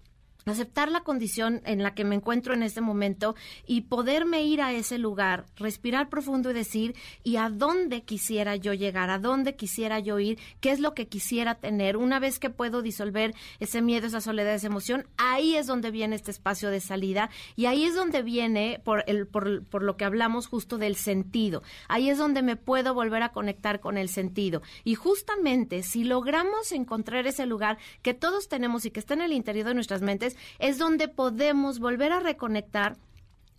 aceptar 0.46 0.90
la 0.90 1.00
condición 1.00 1.60
en 1.64 1.82
la 1.82 1.94
que 1.94 2.04
me 2.04 2.14
encuentro 2.14 2.54
en 2.54 2.62
este 2.62 2.80
momento 2.80 3.34
y 3.66 3.82
poderme 3.82 4.42
ir 4.42 4.62
a 4.62 4.72
ese 4.72 4.98
lugar, 4.98 5.46
respirar 5.56 6.08
profundo 6.08 6.50
y 6.50 6.54
decir, 6.54 6.94
¿y 7.22 7.36
a 7.36 7.48
dónde 7.50 8.02
quisiera 8.02 8.56
yo 8.56 8.72
llegar? 8.72 9.10
¿A 9.10 9.18
dónde 9.18 9.56
quisiera 9.56 9.98
yo 10.00 10.18
ir? 10.18 10.38
¿Qué 10.60 10.70
es 10.70 10.80
lo 10.80 10.94
que 10.94 11.08
quisiera 11.08 11.56
tener? 11.56 11.96
Una 11.96 12.18
vez 12.18 12.38
que 12.38 12.50
puedo 12.50 12.82
disolver 12.82 13.34
ese 13.58 13.82
miedo, 13.82 14.06
esa 14.06 14.20
soledad, 14.20 14.54
esa 14.54 14.66
emoción, 14.66 15.06
ahí 15.16 15.56
es 15.56 15.66
donde 15.66 15.90
viene 15.90 16.16
este 16.16 16.30
espacio 16.30 16.70
de 16.70 16.80
salida 16.80 17.30
y 17.56 17.66
ahí 17.66 17.84
es 17.84 17.94
donde 17.94 18.22
viene, 18.22 18.80
por, 18.84 19.04
el, 19.06 19.26
por, 19.26 19.64
por 19.64 19.82
lo 19.82 19.96
que 19.96 20.04
hablamos 20.04 20.46
justo 20.46 20.78
del 20.78 20.96
sentido, 20.96 21.62
ahí 21.88 22.10
es 22.10 22.18
donde 22.18 22.42
me 22.42 22.56
puedo 22.56 22.94
volver 22.94 23.22
a 23.22 23.32
conectar 23.32 23.80
con 23.80 23.98
el 23.98 24.08
sentido. 24.08 24.62
Y 24.84 24.94
justamente 24.94 25.82
si 25.82 26.04
logramos 26.04 26.72
encontrar 26.72 27.26
ese 27.26 27.46
lugar 27.46 27.78
que 28.02 28.14
todos 28.14 28.48
tenemos 28.48 28.84
y 28.84 28.90
que 28.90 29.00
está 29.00 29.14
en 29.14 29.22
el 29.22 29.32
interior 29.32 29.66
de 29.66 29.74
nuestras 29.74 30.02
mentes, 30.02 30.29
es 30.58 30.78
donde 30.78 31.08
podemos 31.08 31.78
volver 31.78 32.12
a 32.12 32.20
reconectar 32.20 32.96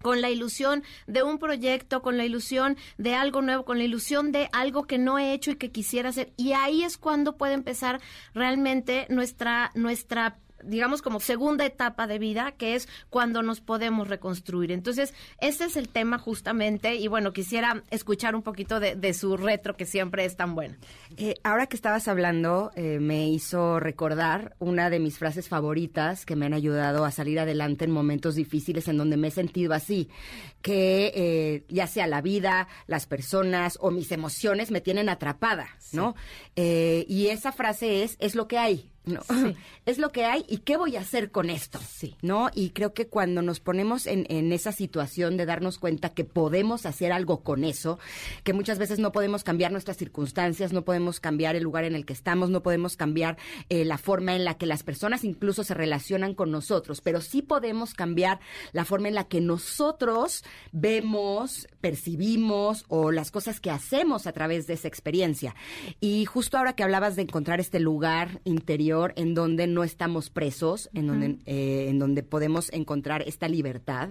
con 0.01 0.21
la 0.21 0.29
ilusión 0.29 0.83
de 1.07 1.23
un 1.23 1.37
proyecto, 1.37 2.01
con 2.01 2.17
la 2.17 2.25
ilusión 2.25 2.77
de 2.97 3.15
algo 3.15 3.41
nuevo, 3.41 3.65
con 3.65 3.77
la 3.77 3.83
ilusión 3.83 4.31
de 4.31 4.49
algo 4.51 4.83
que 4.83 4.97
no 4.97 5.19
he 5.19 5.33
hecho 5.33 5.51
y 5.51 5.55
que 5.55 5.71
quisiera 5.71 6.09
hacer. 6.09 6.33
Y 6.37 6.53
ahí 6.53 6.83
es 6.83 6.97
cuando 6.97 7.37
puede 7.37 7.53
empezar 7.53 8.01
realmente 8.33 9.05
nuestra, 9.09 9.71
nuestra 9.75 10.39
digamos, 10.63 11.01
como 11.01 11.19
segunda 11.19 11.65
etapa 11.65 12.07
de 12.07 12.19
vida, 12.19 12.51
que 12.53 12.75
es 12.75 12.87
cuando 13.09 13.43
nos 13.43 13.61
podemos 13.61 14.07
reconstruir. 14.07 14.71
Entonces, 14.71 15.13
ese 15.39 15.65
es 15.65 15.77
el 15.77 15.89
tema 15.89 16.17
justamente, 16.17 16.95
y 16.95 17.07
bueno, 17.07 17.33
quisiera 17.33 17.83
escuchar 17.89 18.35
un 18.35 18.41
poquito 18.41 18.79
de, 18.79 19.13
su 19.13 19.35
retro, 19.35 19.75
que 19.75 19.85
siempre 19.85 20.25
es 20.25 20.37
tan 20.37 20.55
bueno. 20.55 20.75
Eh, 21.17 21.35
ahora 21.43 21.67
que 21.67 21.75
estabas 21.75 22.07
hablando, 22.07 22.71
eh, 22.75 22.99
me 22.99 23.27
hizo 23.27 23.79
recordar 23.79 24.55
una 24.59 24.89
de 24.89 24.99
mis 24.99 25.17
frases 25.17 25.49
favoritas 25.49 26.25
que 26.25 26.35
me 26.35 26.45
han 26.45 26.53
ayudado 26.53 27.03
a 27.03 27.11
salir 27.11 27.39
adelante 27.39 27.85
en 27.85 27.91
momentos 27.91 28.35
difíciles 28.35 28.87
en 28.87 28.97
donde 28.97 29.17
me 29.17 29.27
he 29.27 29.31
sentido 29.31 29.73
así, 29.73 30.09
que 30.61 31.11
eh, 31.15 31.65
ya 31.67 31.87
sea 31.87 32.07
la 32.07 32.21
vida, 32.21 32.67
las 32.87 33.05
personas 33.05 33.77
o 33.81 33.91
mis 33.91 34.11
emociones 34.11 34.71
me 34.71 34.81
tienen 34.81 35.09
atrapada, 35.09 35.67
¿no? 35.91 36.15
y 36.55 37.27
esa 37.27 37.51
frase 37.51 38.03
es, 38.03 38.15
es 38.19 38.35
lo 38.35 38.47
que 38.47 38.57
hay, 38.57 38.90
no, 39.03 39.21
es 39.85 39.97
lo 39.97 40.11
que 40.11 40.25
hay 40.25 40.45
y 40.47 40.57
qué 40.59 40.77
voy 40.77 40.95
a 40.95 41.01
hacer 41.01 41.31
con 41.31 41.49
esto, 41.49 41.79
sí. 41.79 42.15
¿no? 42.21 42.49
Y 42.53 42.69
creo 42.69 42.93
que 42.93 43.07
cuando 43.07 43.41
nos 43.41 43.59
ponemos 43.59 44.05
en, 44.05 44.27
en, 44.29 44.51
esa 44.53 44.71
situación 44.71 45.37
de 45.37 45.47
darnos 45.47 45.79
cuenta 45.79 46.09
que 46.09 46.23
podemos 46.23 46.85
hacer 46.85 47.11
algo 47.11 47.41
con 47.41 47.63
eso, 47.63 47.97
que 48.43 48.53
muchas 48.53 48.77
veces 48.77 48.99
no 48.99 49.11
podemos 49.11 49.43
cambiar 49.43 49.71
nuestras 49.71 49.97
circunstancias, 49.97 50.71
no 50.71 50.83
podemos 50.83 51.19
cambiar 51.19 51.55
el 51.55 51.63
lugar 51.63 51.83
en 51.85 51.95
el 51.95 52.05
que 52.05 52.13
estamos, 52.13 52.51
no 52.51 52.61
podemos 52.61 52.95
cambiar 52.95 53.37
eh, 53.69 53.85
la 53.85 53.97
forma 53.97 54.35
en 54.35 54.45
la 54.45 54.55
que 54.55 54.67
las 54.67 54.83
personas 54.83 55.23
incluso 55.23 55.63
se 55.63 55.73
relacionan 55.73 56.35
con 56.35 56.51
nosotros, 56.51 57.01
pero 57.01 57.21
sí 57.21 57.41
podemos 57.41 57.95
cambiar 57.95 58.39
la 58.71 58.85
forma 58.85 59.07
en 59.07 59.15
la 59.15 59.23
que 59.23 59.41
nosotros 59.41 60.43
vemos, 60.71 61.67
percibimos 61.81 62.85
o 62.87 63.11
las 63.11 63.31
cosas 63.31 63.59
que 63.59 63.71
hacemos 63.71 64.27
a 64.27 64.31
través 64.31 64.67
de 64.67 64.75
esa 64.75 64.87
experiencia. 64.87 65.55
Y 65.99 66.25
justo 66.25 66.57
ahora 66.57 66.73
que 66.73 66.83
hablabas 66.83 67.15
de 67.15 67.23
encontrar 67.23 67.59
este 67.59 67.79
lugar 67.79 68.41
interior, 68.43 68.90
en 69.15 69.33
donde 69.33 69.67
no 69.67 69.83
estamos 69.83 70.29
presos, 70.29 70.89
en 70.93 71.07
donde, 71.07 71.37
eh, 71.45 71.87
en 71.89 71.99
donde 71.99 72.23
podemos 72.23 72.71
encontrar 72.73 73.23
esta 73.27 73.47
libertad. 73.47 74.09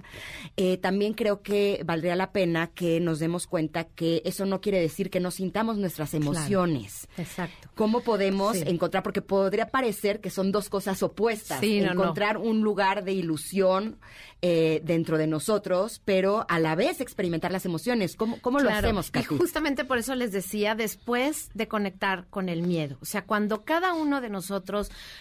Eh, 0.57 0.79
también 0.79 1.15
creo 1.15 1.43
que 1.43 1.83
valdría 1.85 2.17
la 2.17 2.33
pena 2.33 2.69
que 2.69 3.01
nos 3.01 3.19
demos 3.19 3.47
cuenta 3.47 3.85
que 3.85 4.23
eso 4.25 4.47
no 4.47 4.61
quiere 4.61 4.81
decir 4.81 5.11
que 5.11 5.21
no 5.21 5.31
sintamos 5.31 5.77
nuestras 5.77 6.15
emociones. 6.15 7.09
exacto. 7.17 7.69
¿Cómo 7.75 8.01
podemos 8.01 8.57
encontrar? 8.57 9.03
Porque 9.03 9.23
podría 9.23 9.71
parecer 9.71 10.21
que 10.21 10.31
son 10.31 10.53
dos 10.53 10.69
cosas 10.69 11.03
opuestas. 11.03 11.63
encontrar 11.63 12.37
un 12.39 12.61
lugar 12.61 13.05
de 13.05 13.13
ilusión 13.13 13.99
eh, 14.43 14.81
dentro 14.85 15.19
de 15.19 15.27
nosotros, 15.27 16.01
pero 16.05 16.47
a 16.49 16.59
la 16.59 16.75
vez 16.75 17.03
experimentar 17.03 17.53
las 17.53 17.67
emociones. 17.67 18.17
¿Cómo, 18.17 18.41
cómo 18.41 18.59
lo 18.59 18.71
hacemos, 18.71 19.11
Y 19.15 19.23
justamente 19.25 19.85
por 19.85 19.99
eso 19.99 20.15
les 20.15 20.33
decía, 20.33 20.75
después 20.75 21.51
de 21.53 21.69
conectar 21.69 22.27
con 22.31 22.49
el 22.49 22.63
miedo. 22.63 22.97
O 23.03 23.05
sea, 23.05 23.27
cuando 23.27 23.65
cada 23.65 23.93
uno 23.93 24.21
de 24.23 24.31
nosotros 24.31 24.70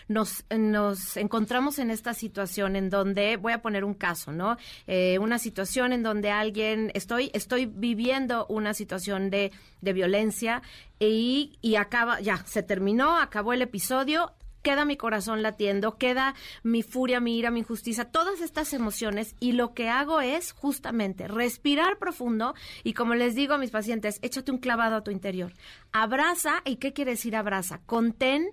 nos, 0.07 0.45
nos 0.49 1.17
encontramos 1.17 1.79
en 1.79 1.91
esta 1.91 2.13
situación 2.13 2.75
en 2.75 2.89
donde, 2.89 3.37
voy 3.37 3.53
a 3.53 3.61
poner 3.61 3.83
un 3.83 3.93
caso, 3.93 4.31
¿no? 4.31 4.57
Eh, 4.87 5.17
una 5.19 5.39
situación 5.39 5.93
en 5.93 6.03
donde 6.03 6.31
alguien, 6.31 6.91
estoy, 6.93 7.31
estoy 7.33 7.65
viviendo 7.65 8.45
una 8.47 8.73
situación 8.73 9.29
de, 9.29 9.51
de 9.81 9.93
violencia 9.93 10.61
y, 10.99 11.57
y 11.61 11.75
acaba, 11.75 12.19
ya, 12.19 12.37
se 12.45 12.63
terminó, 12.63 13.17
acabó 13.17 13.53
el 13.53 13.61
episodio, 13.61 14.33
queda 14.61 14.85
mi 14.85 14.97
corazón 14.97 15.41
latiendo, 15.41 15.97
queda 15.97 16.35
mi 16.63 16.83
furia, 16.83 17.19
mi 17.19 17.37
ira, 17.37 17.51
mi 17.51 17.59
injusticia, 17.59 18.05
todas 18.05 18.41
estas 18.41 18.73
emociones 18.73 19.35
y 19.39 19.53
lo 19.53 19.73
que 19.73 19.89
hago 19.89 20.21
es 20.21 20.51
justamente 20.51 21.27
respirar 21.27 21.97
profundo 21.97 22.53
y 22.83 22.93
como 22.93 23.15
les 23.15 23.35
digo 23.35 23.53
a 23.53 23.57
mis 23.57 23.71
pacientes, 23.71 24.19
échate 24.21 24.51
un 24.51 24.57
clavado 24.57 24.97
a 24.97 25.03
tu 25.03 25.11
interior. 25.11 25.53
Abraza, 25.91 26.61
¿y 26.65 26.77
qué 26.77 26.93
quiere 26.93 27.11
decir 27.11 27.35
abraza? 27.35 27.81
Contén 27.85 28.49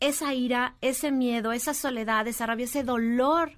esa 0.00 0.34
ira, 0.34 0.76
ese 0.80 1.10
miedo, 1.10 1.52
esa 1.52 1.74
soledad, 1.74 2.26
esa 2.26 2.46
rabia, 2.46 2.64
ese 2.64 2.84
dolor 2.84 3.52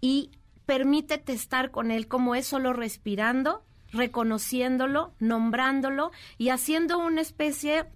y 0.00 0.30
permítete 0.66 1.32
estar 1.32 1.70
con 1.70 1.90
él 1.90 2.08
como 2.08 2.34
es 2.34 2.46
solo 2.46 2.72
respirando, 2.72 3.64
reconociéndolo, 3.92 5.14
nombrándolo 5.18 6.10
y 6.36 6.50
haciendo 6.50 6.98
una 6.98 7.22
especie 7.22 7.86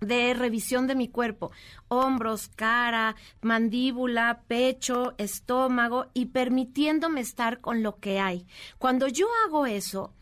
de 0.00 0.34
revisión 0.34 0.86
de 0.86 0.94
mi 0.94 1.08
cuerpo, 1.08 1.52
hombros, 1.88 2.48
cara, 2.48 3.16
mandíbula, 3.40 4.42
pecho, 4.48 5.14
estómago 5.18 6.06
y 6.12 6.26
permitiéndome 6.26 7.20
estar 7.20 7.60
con 7.60 7.82
lo 7.82 7.98
que 7.98 8.18
hay. 8.18 8.46
Cuando 8.78 9.08
yo 9.08 9.28
hago 9.44 9.66
eso, 9.66 10.12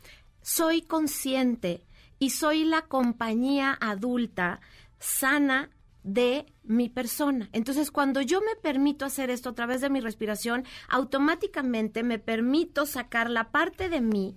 soy 0.42 0.82
consciente 0.82 1.84
y 2.18 2.30
soy 2.30 2.64
la 2.64 2.82
compañía 2.82 3.76
adulta 3.80 4.60
sana 4.98 5.70
de 6.03 6.46
mi 6.62 6.88
persona. 6.88 7.48
Entonces, 7.53 7.90
cuando 7.90 8.20
yo 8.20 8.40
me 8.40 8.57
permito 8.61 9.05
hacer 9.05 9.30
esto 9.30 9.51
a 9.51 9.55
través 9.55 9.80
de 9.80 9.90
mi 9.90 10.01
respiración, 10.01 10.64
automáticamente 10.88 12.03
me 12.03 12.18
permito 12.18 12.86
sacar 12.86 13.30
la 13.30 13.51
parte 13.51 13.88
de 13.88 14.01
mí 14.01 14.36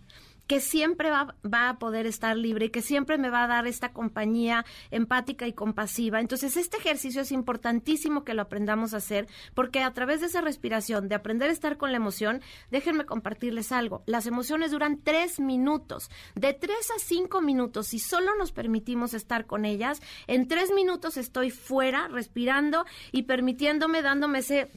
que 0.54 0.60
siempre 0.60 1.10
va, 1.10 1.36
a 1.52 1.80
poder 1.80 2.06
estar 2.06 2.38
libre 2.38 2.66
y 2.66 2.70
que 2.70 2.84
siempre 2.84 3.18
me 3.18 3.32
va 3.32 3.46
a 3.46 3.48
dar 3.48 3.66
esta 3.66 3.92
compañía 3.92 4.66
empática 4.92 5.48
y 5.48 5.54
compasiva. 5.54 6.20
Entonces, 6.20 6.58
este 6.58 6.78
ejercicio 6.78 7.24
es 7.24 7.32
importantísimo 7.32 8.24
que 8.24 8.36
lo 8.36 8.44
aprendamos 8.44 8.94
a 8.94 8.98
hacer 8.98 9.28
porque 9.56 9.82
a 9.82 9.92
través 9.94 10.22
de 10.22 10.28
esa 10.28 10.42
respiración, 10.42 11.10
de 11.10 11.16
aprender 11.16 11.50
a 11.50 11.54
estar 11.54 11.78
con 11.78 11.90
la 11.90 11.98
emoción, 11.98 12.40
déjenme 12.70 13.08
compartirles 13.08 13.72
algo. 13.72 14.04
Las 14.06 14.28
emociones 14.28 14.70
duran 14.70 15.00
tres 15.04 15.40
minutos, 15.40 16.12
de 16.36 16.54
tres 16.54 16.92
a 16.96 17.00
cinco 17.00 17.42
minutos. 17.42 17.88
Si 17.88 17.98
solo 17.98 18.36
nos 18.38 18.52
permitimos 18.52 19.16
estar 19.16 19.48
con 19.48 19.66
ellas, 19.66 20.04
en 20.28 20.48
tres 20.48 20.72
minutos 20.72 21.18
estoy 21.18 21.50
fuera, 21.50 22.10
respirando 22.10 22.86
y 23.12 23.24
permitiéndome, 23.24 24.04
dándome 24.04 24.38
ese 24.38 24.70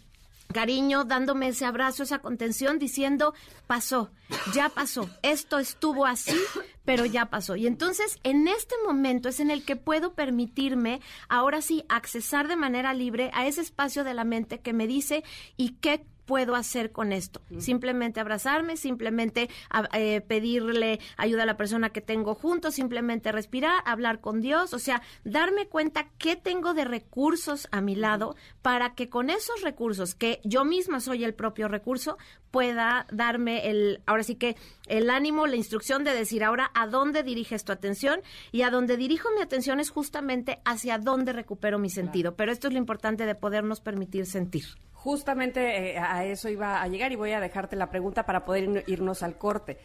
cariño, 0.53 1.05
dándome 1.05 1.49
ese 1.49 1.65
abrazo, 1.65 2.03
esa 2.03 2.21
contención, 2.21 2.79
diciendo, 2.79 3.35
pasó, 3.67 4.11
ya 4.55 4.69
pasó, 4.69 5.09
esto 5.23 5.59
estuvo 5.59 6.07
así, 6.07 6.37
pero 6.85 7.05
ya 7.05 7.27
pasó. 7.27 7.57
Y 7.57 7.67
entonces, 7.67 8.19
en 8.23 8.49
este 8.49 8.75
momento 8.87 9.29
es 9.29 9.41
en 9.41 9.51
el 9.51 9.65
que 9.65 9.77
puedo 9.77 10.15
permitirme, 10.15 11.01
ahora 11.29 11.61
sí, 11.61 11.85
accesar 11.89 12.49
de 12.49 12.57
manera 12.57 12.95
libre 12.95 13.31
a 13.35 13.47
ese 13.47 13.61
espacio 13.61 14.05
de 14.05 14.15
la 14.15 14.25
mente 14.25 14.61
que 14.61 14.73
me 14.73 14.87
dice, 14.87 15.25
¿y 15.57 15.71
qué 15.81 16.05
puedo 16.27 16.55
hacer 16.55 16.93
con 16.93 17.13
esto? 17.13 17.41
Simplemente 17.59 18.21
abrazarme, 18.21 18.77
simplemente 18.77 19.49
eh, 19.93 20.21
pedirle 20.21 21.01
ayuda 21.17 21.45
a 21.45 21.47
la 21.47 21.57
persona 21.57 21.91
que 21.91 22.01
tengo 22.01 22.35
junto, 22.35 22.71
simplemente 22.71 23.33
respirar, 23.33 23.83
hablar 23.87 24.21
con 24.21 24.41
Dios, 24.41 24.75
o 24.75 24.79
sea, 24.79 25.03
darme 25.25 25.69
cuenta 25.69 26.09
qué 26.19 26.37
tengo 26.37 26.75
de 26.75 26.85
recursos 26.85 27.69
a 27.71 27.81
mi 27.81 27.95
lado 27.95 28.37
para 28.63 28.95
que 28.95 29.09
con 29.09 29.31
esos 29.31 29.63
recursos, 29.63 30.15
que 30.15 30.41
yo 30.45 30.65
misma 30.65 31.01
soy 31.01 31.25
el 31.25 31.35
propio 31.35 31.69
recurso, 31.69 32.19
pueda 32.51 33.07
darme 33.13 33.69
el, 33.69 34.01
ahora 34.07 34.23
sí 34.23 34.37
que 34.37 34.57
el 34.87 35.11
ánimo, 35.11 35.47
la 35.47 35.57
instrucción 35.57 36.05
de 36.05 36.15
decir 36.15 36.43
ahora 36.43 36.71
a 36.75 36.87
dónde 36.87 37.23
diriges 37.23 37.65
tu 37.65 37.73
atención 37.73 38.21
y 38.51 38.63
a 38.63 38.71
dónde 38.71 38.97
dirijo 38.97 39.29
mi 39.35 39.43
atención 39.43 39.81
es 39.81 39.91
justamente 39.91 40.61
hacia 40.65 40.99
dónde 40.99 41.33
recupero 41.33 41.79
mi 41.79 41.91
sentido. 41.91 42.35
Pero 42.35 42.53
esto 42.53 42.69
es 42.69 42.73
lo 42.73 42.79
importante 42.79 43.27
de 43.27 43.35
podernos 43.35 43.81
permitir 43.81 44.27
sentir. 44.27 44.65
Justamente 45.07 45.93
eh, 45.93 45.99
a 46.01 46.25
eso 46.25 46.49
iba 46.49 46.83
a 46.83 46.89
llegar 46.89 47.13
y 47.13 47.15
voy 47.15 47.31
a 47.31 47.39
dejarte 47.39 47.77
la 47.77 47.89
pregunta 47.89 48.27
para 48.27 48.45
poder 48.45 48.83
irnos 48.89 49.23
al 49.23 49.39
corte. 49.39 49.79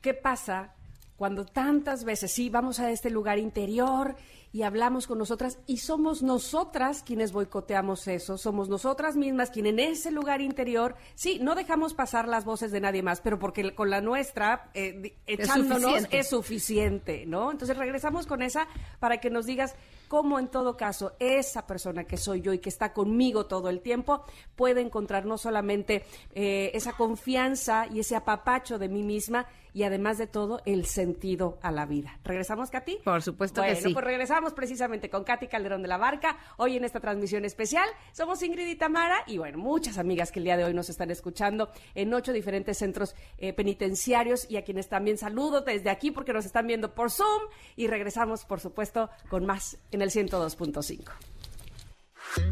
¿Qué 0.00 0.14
pasa 0.14 0.74
cuando 1.16 1.44
tantas 1.44 2.04
veces 2.04 2.30
sí 2.30 2.50
vamos 2.50 2.78
a 2.78 2.88
este 2.92 3.10
lugar 3.10 3.40
interior 3.40 4.14
y 4.52 4.62
hablamos 4.62 5.06
con 5.06 5.18
nosotras 5.18 5.58
y 5.66 5.78
somos 5.78 6.22
nosotras 6.22 7.02
quienes 7.02 7.32
boicoteamos 7.32 8.06
eso, 8.08 8.36
somos 8.36 8.68
nosotras 8.68 9.16
mismas 9.16 9.50
quienes 9.50 9.70
en 9.70 9.78
ese 9.78 10.10
lugar 10.10 10.40
interior, 10.40 10.96
sí, 11.14 11.38
no 11.40 11.54
dejamos 11.54 11.94
pasar 11.94 12.26
las 12.26 12.44
voces 12.44 12.72
de 12.72 12.80
nadie 12.80 13.04
más, 13.04 13.20
pero 13.20 13.38
porque 13.38 13.72
con 13.72 13.88
la 13.88 14.00
nuestra, 14.00 14.70
eh, 14.74 15.16
echándonos, 15.26 16.08
es 16.10 16.28
suficiente. 16.28 17.24
¿no? 17.26 17.52
Entonces 17.52 17.76
regresamos 17.76 18.26
con 18.26 18.42
esa 18.42 18.66
para 18.98 19.18
que 19.18 19.30
nos 19.30 19.46
digas 19.46 19.76
cómo 20.08 20.38
en 20.40 20.48
todo 20.48 20.76
caso 20.76 21.12
esa 21.20 21.66
persona 21.66 22.04
que 22.04 22.16
soy 22.16 22.40
yo 22.40 22.52
y 22.52 22.58
que 22.58 22.68
está 22.68 22.92
conmigo 22.92 23.46
todo 23.46 23.68
el 23.68 23.80
tiempo 23.80 24.24
puede 24.56 24.80
encontrar 24.80 25.24
no 25.24 25.38
solamente 25.38 26.04
eh, 26.34 26.72
esa 26.74 26.92
confianza 26.92 27.86
y 27.86 28.00
ese 28.00 28.16
apapacho 28.16 28.78
de 28.78 28.88
mí 28.88 29.04
misma, 29.04 29.46
y 29.72 29.84
además 29.84 30.18
de 30.18 30.26
todo 30.26 30.60
el 30.64 30.86
sentido 30.86 31.58
a 31.62 31.70
la 31.70 31.86
vida. 31.86 32.18
¿Regresamos, 32.24 32.70
Katy? 32.70 32.98
Por 33.04 33.22
supuesto 33.22 33.62
que 33.62 33.76
sí. 33.76 33.92
pues 33.92 34.04
regresamos 34.04 34.52
precisamente 34.52 35.10
con 35.10 35.24
Katy 35.24 35.48
Calderón 35.48 35.82
de 35.82 35.88
la 35.88 35.96
Barca, 35.96 36.38
hoy 36.56 36.76
en 36.76 36.84
esta 36.84 37.00
transmisión 37.00 37.44
especial. 37.44 37.88
Somos 38.12 38.42
Ingrid 38.42 38.66
y 38.66 38.76
Tamara 38.76 39.24
y 39.26 39.38
bueno, 39.38 39.58
muchas 39.58 39.98
amigas 39.98 40.32
que 40.32 40.40
el 40.40 40.44
día 40.44 40.56
de 40.56 40.64
hoy 40.64 40.74
nos 40.74 40.88
están 40.88 41.10
escuchando 41.10 41.70
en 41.94 42.12
ocho 42.14 42.32
diferentes 42.32 42.78
centros 42.78 43.14
eh, 43.38 43.52
penitenciarios 43.52 44.50
y 44.50 44.56
a 44.56 44.64
quienes 44.64 44.88
también 44.88 45.18
saludo 45.18 45.62
desde 45.62 45.90
aquí 45.90 46.10
porque 46.10 46.32
nos 46.32 46.44
están 46.44 46.66
viendo 46.66 46.94
por 46.94 47.10
Zoom 47.10 47.42
y 47.76 47.86
regresamos, 47.86 48.44
por 48.44 48.60
supuesto, 48.60 49.10
con 49.28 49.46
más 49.46 49.78
en 49.90 50.02
el 50.02 50.10
102.5. 50.10 51.39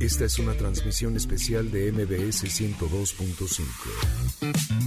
Esta 0.01 0.25
es 0.25 0.39
una 0.39 0.55
transmisión 0.55 1.17
especial 1.17 1.71
de 1.71 1.93
MBS 1.93 2.45
102.5. 2.45 3.63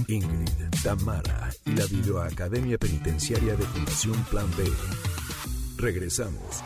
Ingrid, 0.08 0.50
Tamara 0.82 1.50
y 1.64 1.72
la 1.72 1.86
Videoacademia 1.86 2.76
Penitenciaria 2.78 3.56
de 3.56 3.64
Fundación 3.64 4.24
Plan 4.24 4.50
B. 4.56 4.64
Regresamos. 5.76 6.62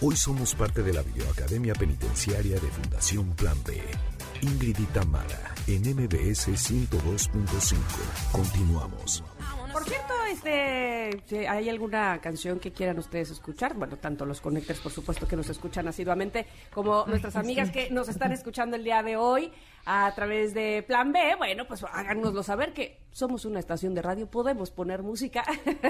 Hoy 0.00 0.16
somos 0.16 0.54
parte 0.54 0.82
de 0.82 0.92
la 0.92 1.02
Videoacademia 1.02 1.74
Penitenciaria 1.74 2.60
de 2.60 2.68
Fundación 2.68 3.34
Plan 3.34 3.56
B. 3.64 3.82
Ingrid 4.42 4.78
y 4.78 4.86
Tamara, 4.86 5.54
en 5.66 5.80
MBS 5.80 6.48
102.5. 6.48 7.76
Continuamos. 8.30 9.24
Por 9.72 9.84
cierto, 9.84 10.15
este, 10.44 11.48
¿hay 11.48 11.68
alguna 11.68 12.20
canción 12.20 12.58
que 12.58 12.72
quieran 12.72 12.98
ustedes 12.98 13.30
escuchar? 13.30 13.74
Bueno, 13.74 13.96
tanto 13.96 14.24
los 14.26 14.40
conectores, 14.40 14.80
por 14.80 14.92
supuesto, 14.92 15.26
que 15.26 15.36
nos 15.36 15.48
escuchan 15.48 15.88
asiduamente, 15.88 16.46
como 16.72 17.04
nuestras 17.06 17.36
amigas 17.36 17.70
que 17.70 17.90
nos 17.90 18.08
están 18.08 18.32
escuchando 18.32 18.76
el 18.76 18.84
día 18.84 19.02
de 19.02 19.16
hoy 19.16 19.52
a 19.84 20.12
través 20.14 20.52
de 20.54 20.84
Plan 20.86 21.12
B. 21.12 21.36
Bueno, 21.36 21.66
pues 21.66 21.84
háganoslo 21.84 22.42
saber 22.42 22.72
que 22.72 23.00
somos 23.10 23.44
una 23.44 23.60
estación 23.60 23.94
de 23.94 24.02
radio, 24.02 24.30
podemos 24.30 24.70
poner 24.70 25.02
música 25.02 25.44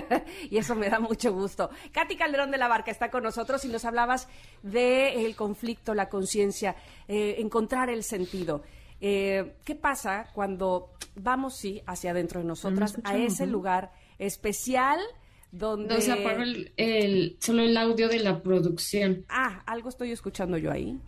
y 0.50 0.58
eso 0.58 0.74
me 0.74 0.88
da 0.88 1.00
mucho 1.00 1.32
gusto. 1.32 1.70
Katy 1.92 2.16
Calderón 2.16 2.50
de 2.50 2.58
la 2.58 2.68
Barca 2.68 2.90
está 2.90 3.10
con 3.10 3.22
nosotros 3.22 3.64
y 3.64 3.68
nos 3.68 3.84
hablabas 3.84 4.28
del 4.62 5.34
conflicto, 5.34 5.94
la 5.94 6.08
conciencia, 6.08 6.76
eh, 7.08 7.36
encontrar 7.38 7.90
el 7.90 8.04
sentido. 8.04 8.62
Eh, 9.00 9.56
¿Qué 9.64 9.74
pasa 9.74 10.30
cuando 10.32 10.90
vamos, 11.16 11.56
sí, 11.56 11.82
hacia 11.86 12.10
adentro 12.10 12.40
de 12.40 12.46
nosotras, 12.46 12.96
a 13.04 13.16
ese 13.16 13.46
lugar 13.46 13.92
especial? 14.18 14.98
donde... 15.52 15.94
No 15.94 16.00
se 16.00 16.12
apaga 16.12 16.44
el, 16.76 17.36
solo 17.40 17.62
el 17.62 17.76
audio 17.76 18.08
de 18.08 18.20
la 18.20 18.42
producción. 18.42 19.24
Ah, 19.28 19.62
algo 19.66 19.88
estoy 19.88 20.12
escuchando 20.12 20.58
yo 20.58 20.70
ahí. 20.70 20.98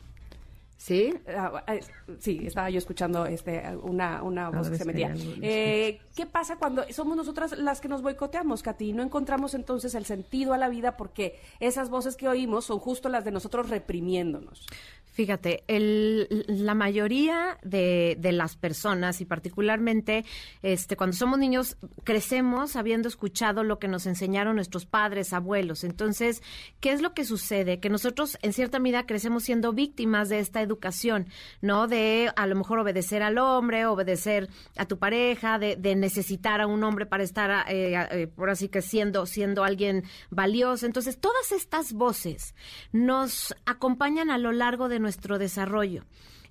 ¿Sí? 0.78 1.12
Ah, 1.26 1.64
ah, 1.66 1.74
sí, 2.20 2.40
estaba 2.44 2.70
yo 2.70 2.78
escuchando 2.78 3.26
este, 3.26 3.62
una, 3.82 4.22
una 4.22 4.48
voz 4.48 4.70
que 4.70 4.76
se 4.76 4.84
metía. 4.84 5.12
Eh, 5.42 6.00
¿Qué 6.14 6.24
pasa 6.24 6.56
cuando 6.56 6.84
somos 6.92 7.16
nosotras 7.16 7.58
las 7.58 7.80
que 7.80 7.88
nos 7.88 8.00
boicoteamos, 8.00 8.62
Katy? 8.62 8.92
No 8.92 9.02
encontramos 9.02 9.54
entonces 9.54 9.96
el 9.96 10.04
sentido 10.04 10.54
a 10.54 10.56
la 10.56 10.68
vida 10.68 10.96
porque 10.96 11.40
esas 11.58 11.90
voces 11.90 12.14
que 12.14 12.28
oímos 12.28 12.66
son 12.66 12.78
justo 12.78 13.08
las 13.08 13.24
de 13.24 13.32
nosotros 13.32 13.68
reprimiéndonos. 13.68 14.66
Fíjate, 15.18 15.64
el, 15.66 16.44
la 16.46 16.74
mayoría 16.74 17.58
de, 17.64 18.16
de, 18.20 18.30
las 18.30 18.54
personas 18.54 19.20
y 19.20 19.24
particularmente 19.24 20.24
este, 20.62 20.96
cuando 20.96 21.16
somos 21.16 21.40
niños 21.40 21.76
crecemos 22.04 22.76
habiendo 22.76 23.08
escuchado 23.08 23.64
lo 23.64 23.80
que 23.80 23.88
nos 23.88 24.06
enseñaron 24.06 24.54
nuestros 24.54 24.86
padres, 24.86 25.32
abuelos. 25.32 25.82
Entonces, 25.82 26.40
¿qué 26.78 26.92
es 26.92 27.02
lo 27.02 27.14
que 27.14 27.24
sucede? 27.24 27.80
Que 27.80 27.90
nosotros 27.90 28.38
en 28.42 28.52
cierta 28.52 28.78
medida 28.78 29.06
crecemos 29.06 29.42
siendo 29.42 29.72
víctimas 29.72 30.28
de 30.28 30.38
esta 30.38 30.62
educación, 30.62 31.26
¿no? 31.62 31.88
De 31.88 32.30
a 32.36 32.46
lo 32.46 32.54
mejor 32.54 32.78
obedecer 32.78 33.24
al 33.24 33.38
hombre, 33.38 33.86
obedecer 33.86 34.48
a 34.76 34.84
tu 34.84 34.98
pareja, 35.00 35.58
de, 35.58 35.74
de 35.74 35.96
necesitar 35.96 36.60
a 36.60 36.68
un 36.68 36.84
hombre 36.84 37.06
para 37.06 37.24
estar, 37.24 37.68
eh, 37.68 38.06
eh, 38.12 38.28
por 38.28 38.50
así 38.50 38.68
que 38.68 38.82
siendo, 38.82 39.26
siendo 39.26 39.64
alguien 39.64 40.04
valioso. 40.30 40.86
Entonces, 40.86 41.18
todas 41.18 41.50
estas 41.50 41.92
voces 41.92 42.54
nos 42.92 43.52
acompañan 43.66 44.30
a 44.30 44.38
lo 44.38 44.52
largo 44.52 44.88
de 44.88 45.07
nuestro 45.08 45.38
desarrollo. 45.38 46.04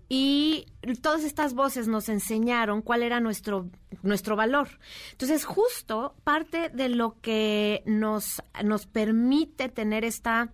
Y 0.09 0.65
todas 1.01 1.23
estas 1.23 1.53
voces 1.53 1.87
nos 1.87 2.09
enseñaron 2.09 2.81
cuál 2.81 3.03
era 3.03 3.19
nuestro, 3.19 3.69
nuestro 4.01 4.35
valor. 4.35 4.67
Entonces, 5.11 5.45
justo 5.45 6.15
parte 6.23 6.69
de 6.69 6.89
lo 6.89 7.19
que 7.21 7.83
nos, 7.85 8.41
nos 8.63 8.87
permite 8.87 9.69
tener 9.69 10.05
esta 10.05 10.53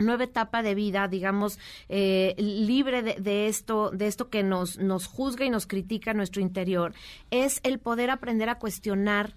nueva 0.00 0.24
etapa 0.24 0.64
de 0.64 0.74
vida, 0.74 1.06
digamos, 1.06 1.60
eh, 1.88 2.34
libre 2.38 3.02
de, 3.02 3.14
de, 3.20 3.46
esto, 3.46 3.90
de 3.90 4.08
esto 4.08 4.30
que 4.30 4.42
nos, 4.42 4.78
nos 4.78 5.06
juzga 5.06 5.44
y 5.44 5.50
nos 5.50 5.68
critica 5.68 6.10
en 6.10 6.16
nuestro 6.16 6.42
interior, 6.42 6.92
es 7.30 7.60
el 7.62 7.78
poder 7.78 8.10
aprender 8.10 8.48
a 8.48 8.58
cuestionar 8.58 9.34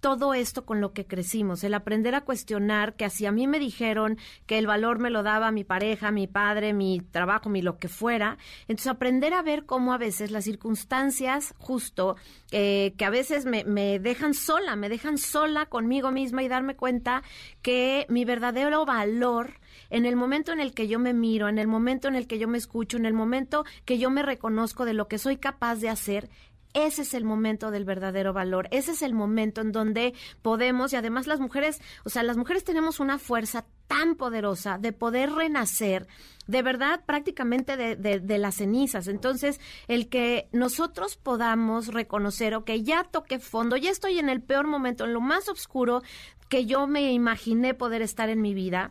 todo 0.00 0.34
esto 0.34 0.64
con 0.64 0.80
lo 0.80 0.92
que 0.92 1.06
crecimos, 1.06 1.62
el 1.64 1.74
aprender 1.74 2.14
a 2.14 2.22
cuestionar 2.22 2.94
que 2.94 3.04
así 3.04 3.26
a 3.26 3.32
mí 3.32 3.46
me 3.46 3.58
dijeron 3.58 4.18
que 4.46 4.58
el 4.58 4.66
valor 4.66 4.98
me 4.98 5.10
lo 5.10 5.22
daba 5.22 5.52
mi 5.52 5.64
pareja, 5.64 6.10
mi 6.10 6.26
padre, 6.26 6.72
mi 6.72 7.00
trabajo, 7.00 7.48
mi 7.48 7.62
lo 7.62 7.78
que 7.78 7.88
fuera, 7.88 8.38
entonces 8.62 8.88
aprender 8.88 9.34
a 9.34 9.42
ver 9.42 9.66
cómo 9.66 9.92
a 9.92 9.98
veces 9.98 10.30
las 10.30 10.44
circunstancias 10.44 11.54
justo 11.58 12.16
eh, 12.50 12.94
que 12.96 13.04
a 13.04 13.10
veces 13.10 13.44
me, 13.44 13.64
me 13.64 13.98
dejan 13.98 14.34
sola, 14.34 14.76
me 14.76 14.88
dejan 14.88 15.18
sola 15.18 15.66
conmigo 15.66 16.10
misma 16.10 16.42
y 16.42 16.48
darme 16.48 16.76
cuenta 16.76 17.22
que 17.62 18.06
mi 18.08 18.24
verdadero 18.24 18.86
valor 18.86 19.60
en 19.90 20.06
el 20.06 20.16
momento 20.16 20.52
en 20.52 20.60
el 20.60 20.72
que 20.72 20.88
yo 20.88 20.98
me 20.98 21.12
miro, 21.12 21.48
en 21.48 21.58
el 21.58 21.66
momento 21.66 22.08
en 22.08 22.16
el 22.16 22.26
que 22.26 22.38
yo 22.38 22.48
me 22.48 22.58
escucho, 22.58 22.96
en 22.96 23.06
el 23.06 23.12
momento 23.12 23.64
que 23.84 23.98
yo 23.98 24.10
me 24.10 24.22
reconozco 24.22 24.84
de 24.84 24.94
lo 24.94 25.08
que 25.08 25.18
soy 25.18 25.36
capaz 25.36 25.76
de 25.76 25.88
hacer, 25.88 26.30
ese 26.74 27.02
es 27.02 27.14
el 27.14 27.24
momento 27.24 27.70
del 27.70 27.84
verdadero 27.84 28.32
valor, 28.32 28.68
ese 28.70 28.92
es 28.92 29.02
el 29.02 29.14
momento 29.14 29.60
en 29.60 29.72
donde 29.72 30.14
podemos, 30.42 30.92
y 30.92 30.96
además 30.96 31.26
las 31.26 31.40
mujeres, 31.40 31.80
o 32.04 32.10
sea, 32.10 32.22
las 32.22 32.36
mujeres 32.36 32.64
tenemos 32.64 33.00
una 33.00 33.18
fuerza 33.18 33.66
tan 33.86 34.14
poderosa 34.14 34.78
de 34.78 34.92
poder 34.92 35.32
renacer, 35.32 36.06
de 36.46 36.62
verdad, 36.62 37.04
prácticamente 37.04 37.76
de, 37.76 37.96
de, 37.96 38.38
las 38.38 38.56
cenizas. 38.56 39.08
Entonces, 39.08 39.60
el 39.88 40.08
que 40.08 40.48
nosotros 40.52 41.16
podamos 41.16 41.88
reconocer, 41.88 42.54
ok, 42.54 42.70
ya 42.82 43.04
toqué 43.04 43.38
fondo, 43.40 43.76
ya 43.76 43.90
estoy 43.90 44.18
en 44.18 44.28
el 44.28 44.42
peor 44.42 44.66
momento, 44.66 45.04
en 45.04 45.12
lo 45.12 45.20
más 45.20 45.48
oscuro 45.48 46.02
que 46.48 46.66
yo 46.66 46.86
me 46.86 47.12
imaginé 47.12 47.74
poder 47.74 48.02
estar 48.02 48.28
en 48.28 48.42
mi 48.42 48.54
vida, 48.54 48.90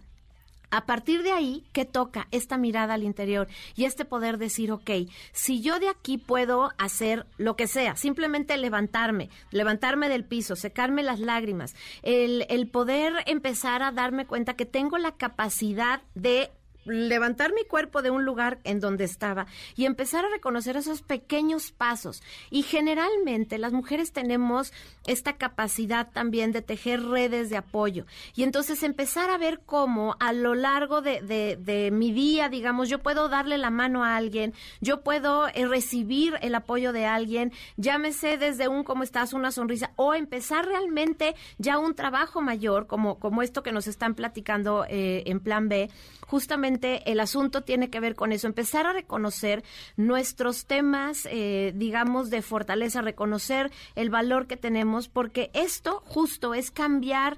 a 0.71 0.85
partir 0.85 1.23
de 1.23 1.31
ahí, 1.31 1.63
¿qué 1.73 1.85
toca? 1.85 2.27
Esta 2.31 2.57
mirada 2.57 2.93
al 2.93 3.03
interior 3.03 3.47
y 3.75 3.85
este 3.85 4.05
poder 4.05 4.37
decir, 4.37 4.71
ok, 4.71 4.89
si 5.31 5.61
yo 5.61 5.79
de 5.79 5.89
aquí 5.89 6.17
puedo 6.17 6.71
hacer 6.77 7.25
lo 7.37 7.55
que 7.55 7.67
sea, 7.67 7.95
simplemente 7.95 8.57
levantarme, 8.57 9.29
levantarme 9.51 10.09
del 10.09 10.25
piso, 10.25 10.55
secarme 10.55 11.03
las 11.03 11.19
lágrimas, 11.19 11.75
el, 12.03 12.45
el 12.49 12.67
poder 12.67 13.13
empezar 13.25 13.83
a 13.83 13.91
darme 13.91 14.25
cuenta 14.25 14.55
que 14.55 14.65
tengo 14.65 14.97
la 14.97 15.13
capacidad 15.13 16.01
de 16.15 16.51
levantar 16.85 17.53
mi 17.53 17.63
cuerpo 17.65 18.01
de 18.01 18.11
un 18.11 18.25
lugar 18.25 18.59
en 18.63 18.79
donde 18.79 19.03
estaba 19.03 19.47
y 19.75 19.85
empezar 19.85 20.25
a 20.25 20.29
reconocer 20.29 20.77
esos 20.77 21.01
pequeños 21.01 21.71
pasos. 21.71 22.21
Y 22.49 22.63
generalmente 22.63 23.57
las 23.57 23.73
mujeres 23.73 24.11
tenemos 24.11 24.73
esta 25.05 25.37
capacidad 25.37 26.09
también 26.11 26.51
de 26.51 26.61
tejer 26.61 27.03
redes 27.03 27.49
de 27.49 27.57
apoyo. 27.57 28.05
Y 28.35 28.43
entonces 28.43 28.83
empezar 28.83 29.29
a 29.29 29.37
ver 29.37 29.61
cómo 29.65 30.15
a 30.19 30.33
lo 30.33 30.55
largo 30.55 31.01
de, 31.01 31.21
de, 31.21 31.91
mi 31.91 32.11
día, 32.11 32.49
digamos, 32.49 32.89
yo 32.89 32.99
puedo 32.99 33.29
darle 33.29 33.57
la 33.57 33.69
mano 33.69 34.03
a 34.03 34.15
alguien, 34.15 34.53
yo 34.81 35.01
puedo 35.01 35.47
eh, 35.47 35.67
recibir 35.67 36.35
el 36.41 36.55
apoyo 36.55 36.93
de 36.93 37.05
alguien, 37.05 37.51
llámese 37.77 38.37
desde 38.37 38.67
un 38.67 38.83
cómo 38.83 39.03
estás, 39.03 39.33
una 39.33 39.51
sonrisa, 39.51 39.91
o 39.95 40.13
empezar 40.13 40.65
realmente 40.65 41.35
ya 41.57 41.79
un 41.79 41.95
trabajo 41.95 42.41
mayor, 42.41 42.87
como, 42.87 43.19
como 43.19 43.41
esto 43.41 43.63
que 43.63 43.71
nos 43.71 43.87
están 43.87 44.13
platicando 44.13 44.85
eh, 44.87 45.23
en 45.25 45.39
plan 45.39 45.69
B, 45.69 45.89
justamente 46.27 46.68
el 47.05 47.19
asunto 47.19 47.61
tiene 47.61 47.89
que 47.89 47.99
ver 47.99 48.15
con 48.15 48.31
eso, 48.31 48.47
empezar 48.47 48.85
a 48.85 48.93
reconocer 48.93 49.63
nuestros 49.97 50.65
temas, 50.65 51.27
eh, 51.31 51.73
digamos, 51.75 52.29
de 52.29 52.41
fortaleza, 52.41 53.01
reconocer 53.01 53.71
el 53.95 54.09
valor 54.09 54.47
que 54.47 54.57
tenemos, 54.57 55.07
porque 55.07 55.49
esto 55.53 56.03
justo 56.05 56.53
es 56.53 56.71
cambiar 56.71 57.37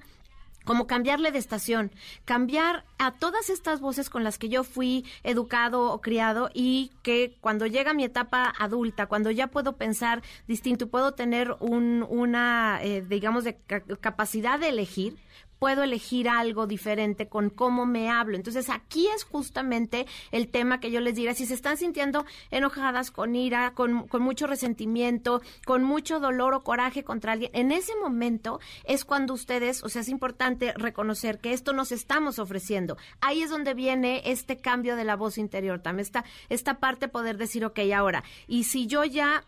como 0.66 0.88
cambiarle 0.88 1.32
de 1.32 1.40
estación, 1.40 1.92
cambiar 2.26 2.86
a 3.00 3.12
todas 3.14 3.50
estas 3.50 3.82
voces 3.82 4.10
con 4.10 4.24
las 4.24 4.38
que 4.38 4.50
yo 4.50 4.64
fui 4.64 5.06
educado 5.24 5.92
o 5.92 6.02
criado 6.02 6.50
y 6.54 6.92
que 7.02 7.36
cuando 7.42 7.66
llega 7.66 7.94
mi 7.94 8.04
etapa 8.04 8.54
adulta, 8.60 9.08
cuando 9.08 9.32
ya 9.32 9.48
puedo 9.48 9.76
pensar 9.78 10.22
distinto, 10.48 10.88
puedo 10.88 11.14
tener 11.14 11.56
un, 11.60 12.06
una, 12.08 12.80
eh, 12.84 13.02
digamos, 13.02 13.44
de 13.44 13.58
capacidad 14.00 14.60
de 14.60 14.70
elegir, 14.70 15.18
puedo 15.62 15.84
elegir 15.84 16.28
algo 16.28 16.66
diferente 16.66 17.28
con 17.28 17.52
cómo 17.52 17.86
me 17.86 18.10
hablo. 18.10 18.36
Entonces 18.36 18.68
aquí 18.68 19.08
es 19.16 19.24
justamente 19.24 20.08
el 20.32 20.48
tema 20.48 20.80
que 20.80 20.90
yo 20.90 21.00
les 21.02 21.14
diría, 21.14 21.36
si 21.36 21.46
se 21.46 21.54
están 21.54 21.78
sintiendo 21.78 22.26
enojadas, 22.50 23.12
con 23.12 23.36
ira, 23.36 23.76
con, 23.76 24.08
con 24.08 24.24
mucho 24.24 24.48
resentimiento, 24.48 25.44
con 25.68 25.84
mucho 25.84 26.20
dolor 26.20 26.56
o 26.56 26.64
coraje 26.64 27.04
contra 27.04 27.34
alguien, 27.34 27.52
en 27.54 27.72
ese 27.72 27.94
momento 28.02 28.60
es 28.86 29.06
cuando 29.06 29.36
ustedes, 29.36 29.84
o 29.84 29.90
sea, 29.90 30.02
es 30.02 30.10
importante 30.10 30.74
reconocer 30.74 31.38
que 31.38 31.54
esto 31.54 31.74
nos 31.74 31.92
estamos 31.92 32.40
ofreciendo. 32.40 32.98
Ahí 33.20 33.44
es 33.44 33.52
donde 33.52 33.76
viene 33.76 34.24
este 34.26 34.58
cambio 34.58 34.96
de 34.96 35.04
la 35.04 35.16
voz 35.16 35.38
interior, 35.38 35.80
también 35.80 36.08
está 36.08 36.26
esta 36.50 36.80
parte 36.80 37.08
poder 37.08 37.38
decir, 37.38 37.64
ok, 37.66 37.82
ahora, 37.96 38.24
y 38.48 38.64
si 38.64 38.88
yo 38.88 39.04
ya 39.04 39.44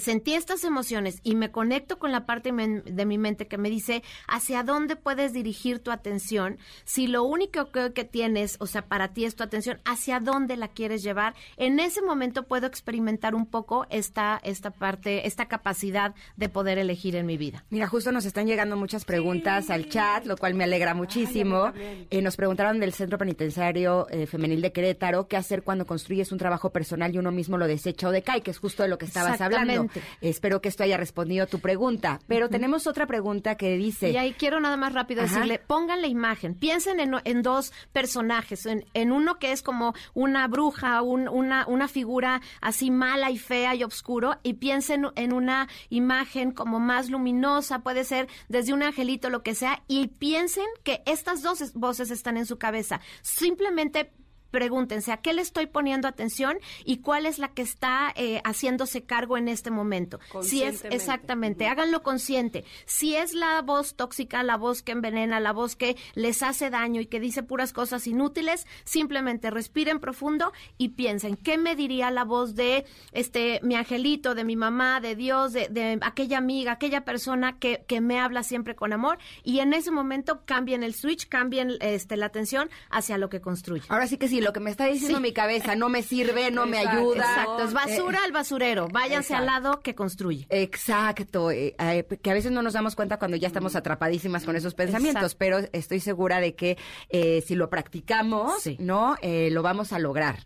sentí 0.00 0.34
estas 0.34 0.64
emociones 0.64 1.20
y 1.22 1.34
me 1.34 1.50
conecto 1.50 1.98
con 1.98 2.12
la 2.12 2.26
parte 2.26 2.52
de 2.52 3.06
mi 3.06 3.18
mente 3.18 3.46
que 3.46 3.58
me 3.58 3.70
dice 3.70 4.02
hacia 4.26 4.62
dónde 4.62 4.96
puedes 4.96 5.32
dirigir 5.32 5.78
tu 5.78 5.90
atención, 5.90 6.58
si 6.84 7.06
lo 7.06 7.24
único 7.24 7.70
que, 7.70 7.92
que, 7.92 8.04
tienes, 8.04 8.56
o 8.60 8.66
sea, 8.66 8.82
para 8.82 9.08
ti 9.08 9.24
es 9.24 9.34
tu 9.34 9.42
atención, 9.42 9.80
hacia 9.84 10.20
dónde 10.20 10.56
la 10.56 10.68
quieres 10.68 11.02
llevar, 11.02 11.34
en 11.56 11.80
ese 11.80 12.02
momento 12.02 12.44
puedo 12.44 12.66
experimentar 12.66 13.34
un 13.34 13.46
poco 13.46 13.86
esta, 13.90 14.40
esta 14.42 14.70
parte, 14.70 15.26
esta 15.26 15.46
capacidad 15.46 16.14
de 16.36 16.48
poder 16.48 16.78
elegir 16.78 17.16
en 17.16 17.26
mi 17.26 17.36
vida. 17.36 17.64
Mira, 17.70 17.86
justo 17.86 18.12
nos 18.12 18.24
están 18.24 18.46
llegando 18.46 18.76
muchas 18.76 19.04
preguntas 19.04 19.70
al 19.70 19.88
chat, 19.88 20.26
lo 20.26 20.36
cual 20.36 20.54
me 20.54 20.64
alegra 20.64 20.94
muchísimo. 20.94 21.72
Eh, 22.10 22.22
nos 22.22 22.36
preguntaron 22.36 22.80
del 22.80 22.92
Centro 22.92 23.18
Penitenciario 23.18 24.06
eh, 24.10 24.26
Femenil 24.26 24.60
de 24.60 24.72
Querétaro, 24.72 25.28
qué 25.28 25.36
hacer 25.36 25.62
cuando 25.62 25.86
construyes 25.86 26.32
un 26.32 26.38
trabajo 26.38 26.70
personal 26.70 27.14
y 27.14 27.18
uno 27.18 27.32
mismo 27.32 27.56
lo 27.56 27.66
desecha 27.66 28.08
o 28.08 28.12
decae, 28.12 28.42
que 28.42 28.50
es 28.50 28.58
justo 28.58 28.82
de 28.82 28.88
lo 28.88 28.98
que 28.98 29.06
estabas 29.06 29.40
hablando 29.40 29.77
Espero 30.20 30.60
que 30.60 30.68
esto 30.68 30.82
haya 30.82 30.96
respondido 30.96 31.44
a 31.44 31.46
tu 31.46 31.60
pregunta. 31.60 32.20
Pero 32.26 32.48
tenemos 32.48 32.86
otra 32.86 33.06
pregunta 33.06 33.56
que 33.56 33.76
dice... 33.76 34.10
Y 34.10 34.16
ahí 34.16 34.32
quiero 34.32 34.60
nada 34.60 34.76
más 34.76 34.92
rápido 34.92 35.22
decirle, 35.22 35.58
pongan 35.58 36.02
la 36.02 36.08
imagen, 36.08 36.54
piensen 36.54 37.00
en, 37.00 37.42
dos 37.42 37.72
personajes, 37.92 38.66
en, 38.66 39.12
uno 39.12 39.38
que 39.38 39.52
es 39.52 39.62
como 39.62 39.94
una 40.14 40.46
bruja, 40.48 41.02
una, 41.02 41.66
una 41.66 41.88
figura 41.88 42.40
así 42.60 42.90
mala 42.90 43.30
y 43.30 43.38
fea 43.38 43.74
y 43.74 43.84
oscuro, 43.84 44.38
y 44.42 44.54
piensen 44.54 45.06
en 45.16 45.32
una 45.32 45.68
imagen 45.88 46.52
como 46.52 46.80
más 46.80 47.10
luminosa, 47.10 47.80
puede 47.80 48.04
ser 48.04 48.28
desde 48.48 48.72
un 48.72 48.82
angelito, 48.82 49.30
lo 49.30 49.42
que 49.42 49.54
sea, 49.54 49.82
y 49.88 50.08
piensen 50.08 50.66
que 50.82 51.02
estas 51.06 51.42
dos 51.42 51.72
voces 51.74 52.10
están 52.10 52.36
en 52.36 52.46
su 52.46 52.58
cabeza. 52.58 53.00
Simplemente 53.22 54.12
pregúntense 54.50 55.12
a 55.12 55.18
qué 55.18 55.32
le 55.32 55.42
estoy 55.42 55.66
poniendo 55.66 56.08
atención 56.08 56.58
y 56.84 56.98
cuál 56.98 57.26
es 57.26 57.38
la 57.38 57.48
que 57.48 57.62
está 57.62 58.12
eh, 58.16 58.40
haciéndose 58.44 59.02
cargo 59.02 59.36
en 59.36 59.48
este 59.48 59.70
momento. 59.70 60.18
Si 60.42 60.62
es 60.62 60.84
exactamente, 60.84 61.66
háganlo 61.66 62.02
consciente. 62.02 62.64
Si 62.86 63.14
es 63.14 63.34
la 63.34 63.60
voz 63.62 63.94
tóxica, 63.94 64.42
la 64.42 64.56
voz 64.56 64.82
que 64.82 64.92
envenena, 64.92 65.40
la 65.40 65.52
voz 65.52 65.76
que 65.76 65.96
les 66.14 66.42
hace 66.42 66.70
daño 66.70 67.00
y 67.00 67.06
que 67.06 67.20
dice 67.20 67.42
puras 67.42 67.72
cosas 67.72 68.06
inútiles, 68.06 68.66
simplemente 68.84 69.50
respiren 69.50 70.00
profundo 70.00 70.52
y 70.76 70.90
piensen 70.90 71.36
qué 71.36 71.58
me 71.58 71.76
diría 71.76 72.10
la 72.10 72.24
voz 72.24 72.54
de 72.54 72.84
este 73.12 73.60
mi 73.62 73.74
angelito, 73.74 74.34
de 74.34 74.44
mi 74.44 74.56
mamá, 74.56 75.00
de 75.00 75.14
Dios, 75.14 75.52
de, 75.52 75.98
aquella 76.02 76.38
amiga, 76.38 76.72
aquella 76.72 77.04
persona 77.04 77.58
que, 77.58 77.84
que 77.86 78.00
me 78.00 78.18
habla 78.18 78.42
siempre 78.42 78.74
con 78.74 78.92
amor 78.92 79.18
y 79.42 79.60
en 79.60 79.72
ese 79.72 79.90
momento 79.90 80.42
cambien 80.44 80.82
el 80.82 80.94
switch, 80.94 81.28
cambien 81.28 81.76
este 81.80 82.16
la 82.16 82.26
atención 82.26 82.70
hacia 82.90 83.18
lo 83.18 83.28
que 83.28 83.40
construye. 83.40 83.84
Ahora 83.88 84.06
sí 84.06 84.16
que 84.16 84.28
sí 84.28 84.37
lo 84.40 84.52
que 84.52 84.60
me 84.60 84.70
está 84.70 84.86
diciendo 84.86 85.20
mi 85.20 85.32
cabeza 85.32 85.74
no 85.76 85.88
me 85.88 86.02
sirve, 86.02 86.50
no 86.50 86.66
me 86.66 86.78
ayuda. 86.78 87.24
Exacto, 87.24 87.64
es 87.64 87.72
basura 87.72 88.20
al 88.24 88.32
basurero. 88.32 88.88
Váyanse 88.88 89.34
al 89.34 89.46
lado 89.46 89.80
que 89.80 89.94
construye. 89.94 90.46
Exacto, 90.50 91.50
eh, 91.50 91.74
eh, 91.78 92.04
que 92.22 92.30
a 92.30 92.34
veces 92.34 92.52
no 92.52 92.62
nos 92.62 92.72
damos 92.72 92.96
cuenta 92.96 93.18
cuando 93.18 93.36
ya 93.36 93.48
estamos 93.48 93.76
atrapadísimas 93.76 94.44
con 94.44 94.56
esos 94.56 94.74
pensamientos, 94.74 95.34
pero 95.34 95.58
estoy 95.72 96.00
segura 96.00 96.40
de 96.40 96.54
que 96.54 96.78
eh, 97.08 97.42
si 97.46 97.54
lo 97.54 97.70
practicamos, 97.70 98.68
¿no? 98.78 99.16
lo 99.22 99.62
vamos 99.62 99.92
a 99.92 99.98
lograr. 99.98 100.38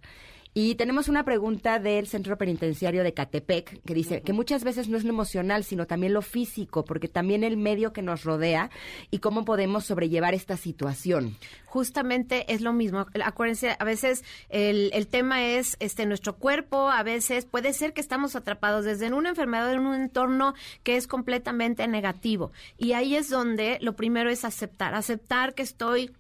Y 0.55 0.74
tenemos 0.74 1.09
una 1.09 1.24
pregunta 1.24 1.78
del 1.78 2.07
Centro 2.07 2.36
Penitenciario 2.36 3.03
de 3.03 3.14
Catepec 3.14 3.82
que 3.84 3.94
dice 3.94 4.20
que 4.20 4.34
muchas 4.34 4.64
veces 4.64 4.86
no 4.88 4.98
es 4.98 5.05
lo 5.05 5.11
emocional, 5.11 5.64
sino 5.64 5.86
también 5.86 6.12
lo 6.12 6.20
físico, 6.20 6.84
porque 6.84 7.09
también 7.09 7.42
el 7.42 7.57
medio 7.57 7.94
que 7.94 8.03
nos 8.03 8.24
rodea 8.24 8.70
y 9.11 9.20
cómo 9.20 9.46
podemos 9.46 9.86
sobrellevar 9.86 10.34
esta 10.34 10.59
situación. 10.59 11.38
Justamente 11.64 12.53
es 12.53 12.61
lo 12.61 12.74
mismo. 12.74 13.07
Acuérdense, 13.24 13.76
a 13.78 13.84
veces 13.84 14.24
el, 14.50 14.90
el 14.92 15.07
tema 15.07 15.42
es 15.42 15.78
este 15.80 16.05
nuestro 16.05 16.36
cuerpo, 16.36 16.90
a 16.90 17.03
veces 17.03 17.46
puede 17.46 17.72
ser 17.72 17.94
que 17.94 18.03
estamos 18.03 18.36
atrapados 18.36 18.84
desde 18.84 19.07
en 19.07 19.14
una 19.14 19.30
enfermedad, 19.30 19.72
en 19.72 19.86
un 19.86 19.94
entorno 19.94 20.53
que 20.82 20.96
es 20.96 21.07
completamente 21.07 21.88
negativo. 21.88 22.53
Y 22.76 22.92
ahí 22.92 23.16
es 23.16 23.30
donde 23.30 23.78
lo 23.80 23.96
primero 23.96 24.28
es 24.28 24.44
aceptar, 24.44 24.94
aceptar 24.94 25.55
que 25.55 25.62
estoy 25.62 26.11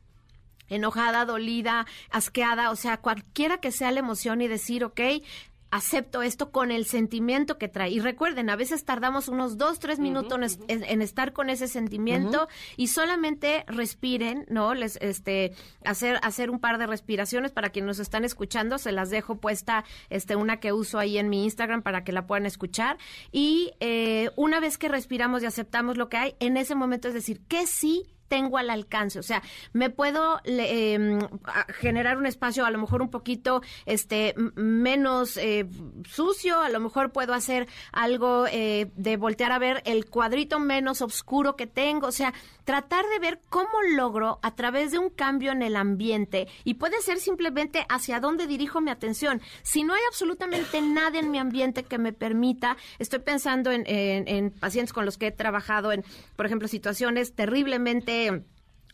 enojada, 0.72 1.24
dolida, 1.24 1.86
asqueada, 2.10 2.70
o 2.70 2.76
sea, 2.76 2.98
cualquiera 2.98 3.58
que 3.58 3.72
sea 3.72 3.92
la 3.92 4.00
emoción 4.00 4.40
y 4.40 4.48
decir, 4.48 4.84
ok, 4.84 5.00
acepto 5.72 6.20
esto 6.20 6.52
con 6.52 6.70
el 6.70 6.84
sentimiento 6.84 7.56
que 7.56 7.66
trae. 7.66 7.90
Y 7.90 7.98
recuerden, 7.98 8.50
a 8.50 8.56
veces 8.56 8.84
tardamos 8.84 9.28
unos 9.28 9.56
dos, 9.56 9.78
tres 9.78 9.98
minutos 9.98 10.58
en, 10.68 11.02
estar 11.02 11.32
con 11.32 11.48
ese 11.48 11.66
sentimiento 11.66 12.46
y 12.76 12.88
solamente 12.88 13.64
respiren, 13.66 14.44
¿no? 14.50 14.74
Les, 14.74 14.96
este, 15.00 15.54
hacer, 15.82 16.20
hacer 16.22 16.50
un 16.50 16.60
par 16.60 16.76
de 16.76 16.86
respiraciones 16.86 17.52
para 17.52 17.70
quienes 17.70 17.86
nos 17.86 17.98
están 18.00 18.26
escuchando. 18.26 18.76
Se 18.76 18.92
las 18.92 19.08
dejo 19.08 19.36
puesta, 19.36 19.84
este, 20.10 20.36
una 20.36 20.60
que 20.60 20.74
uso 20.74 20.98
ahí 20.98 21.16
en 21.16 21.30
mi 21.30 21.44
Instagram 21.44 21.80
para 21.80 22.04
que 22.04 22.12
la 22.12 22.26
puedan 22.26 22.44
escuchar. 22.44 22.98
Y 23.32 23.72
eh, 23.80 24.30
una 24.36 24.60
vez 24.60 24.76
que 24.76 24.88
respiramos 24.90 25.42
y 25.42 25.46
aceptamos 25.46 25.96
lo 25.96 26.10
que 26.10 26.18
hay, 26.18 26.36
en 26.38 26.58
ese 26.58 26.74
momento 26.74 27.08
es 27.08 27.14
decir, 27.14 27.40
¿qué 27.48 27.66
sí 27.66 28.12
tengo 28.32 28.56
al 28.56 28.70
alcance. 28.70 29.18
O 29.18 29.22
sea, 29.22 29.42
me 29.74 29.90
puedo 29.90 30.40
em, 30.46 31.18
generar 31.68 32.16
un 32.16 32.24
espacio 32.24 32.64
a 32.64 32.70
lo 32.70 32.78
mejor 32.78 33.02
un 33.02 33.10
poquito 33.10 33.60
este 33.84 34.34
menos 34.54 35.36
eh, 35.36 35.68
sucio, 36.08 36.58
a 36.58 36.70
lo 36.70 36.80
mejor 36.80 37.12
puedo 37.12 37.34
hacer 37.34 37.68
algo 37.92 38.46
eh, 38.50 38.90
de 38.96 39.18
voltear 39.18 39.52
a 39.52 39.58
ver 39.58 39.82
el 39.84 40.06
cuadrito 40.08 40.58
menos 40.58 41.02
oscuro 41.02 41.56
que 41.56 41.66
tengo. 41.66 42.06
O 42.06 42.12
sea, 42.12 42.32
tratar 42.64 43.04
de 43.12 43.18
ver 43.18 43.38
cómo 43.50 43.82
logro 43.94 44.38
a 44.40 44.54
través 44.54 44.92
de 44.92 44.98
un 44.98 45.10
cambio 45.10 45.52
en 45.52 45.60
el 45.60 45.76
ambiente 45.76 46.48
y 46.64 46.74
puede 46.74 47.02
ser 47.02 47.18
simplemente 47.18 47.84
hacia 47.90 48.18
dónde 48.18 48.46
dirijo 48.46 48.80
mi 48.80 48.90
atención. 48.90 49.42
Si 49.62 49.82
no 49.82 49.92
hay 49.92 50.00
absolutamente 50.08 50.80
nada 50.80 51.18
en 51.18 51.30
mi 51.30 51.36
ambiente 51.36 51.82
que 51.82 51.98
me 51.98 52.14
permita, 52.14 52.78
estoy 52.98 53.18
pensando 53.18 53.70
en, 53.70 53.84
en 53.86 54.50
pacientes 54.52 54.94
con 54.94 55.04
los 55.04 55.18
que 55.18 55.26
he 55.26 55.32
trabajado 55.32 55.92
en, 55.92 56.02
por 56.34 56.46
ejemplo, 56.46 56.66
situaciones 56.66 57.34
terriblemente 57.34 58.21
que 58.30 58.44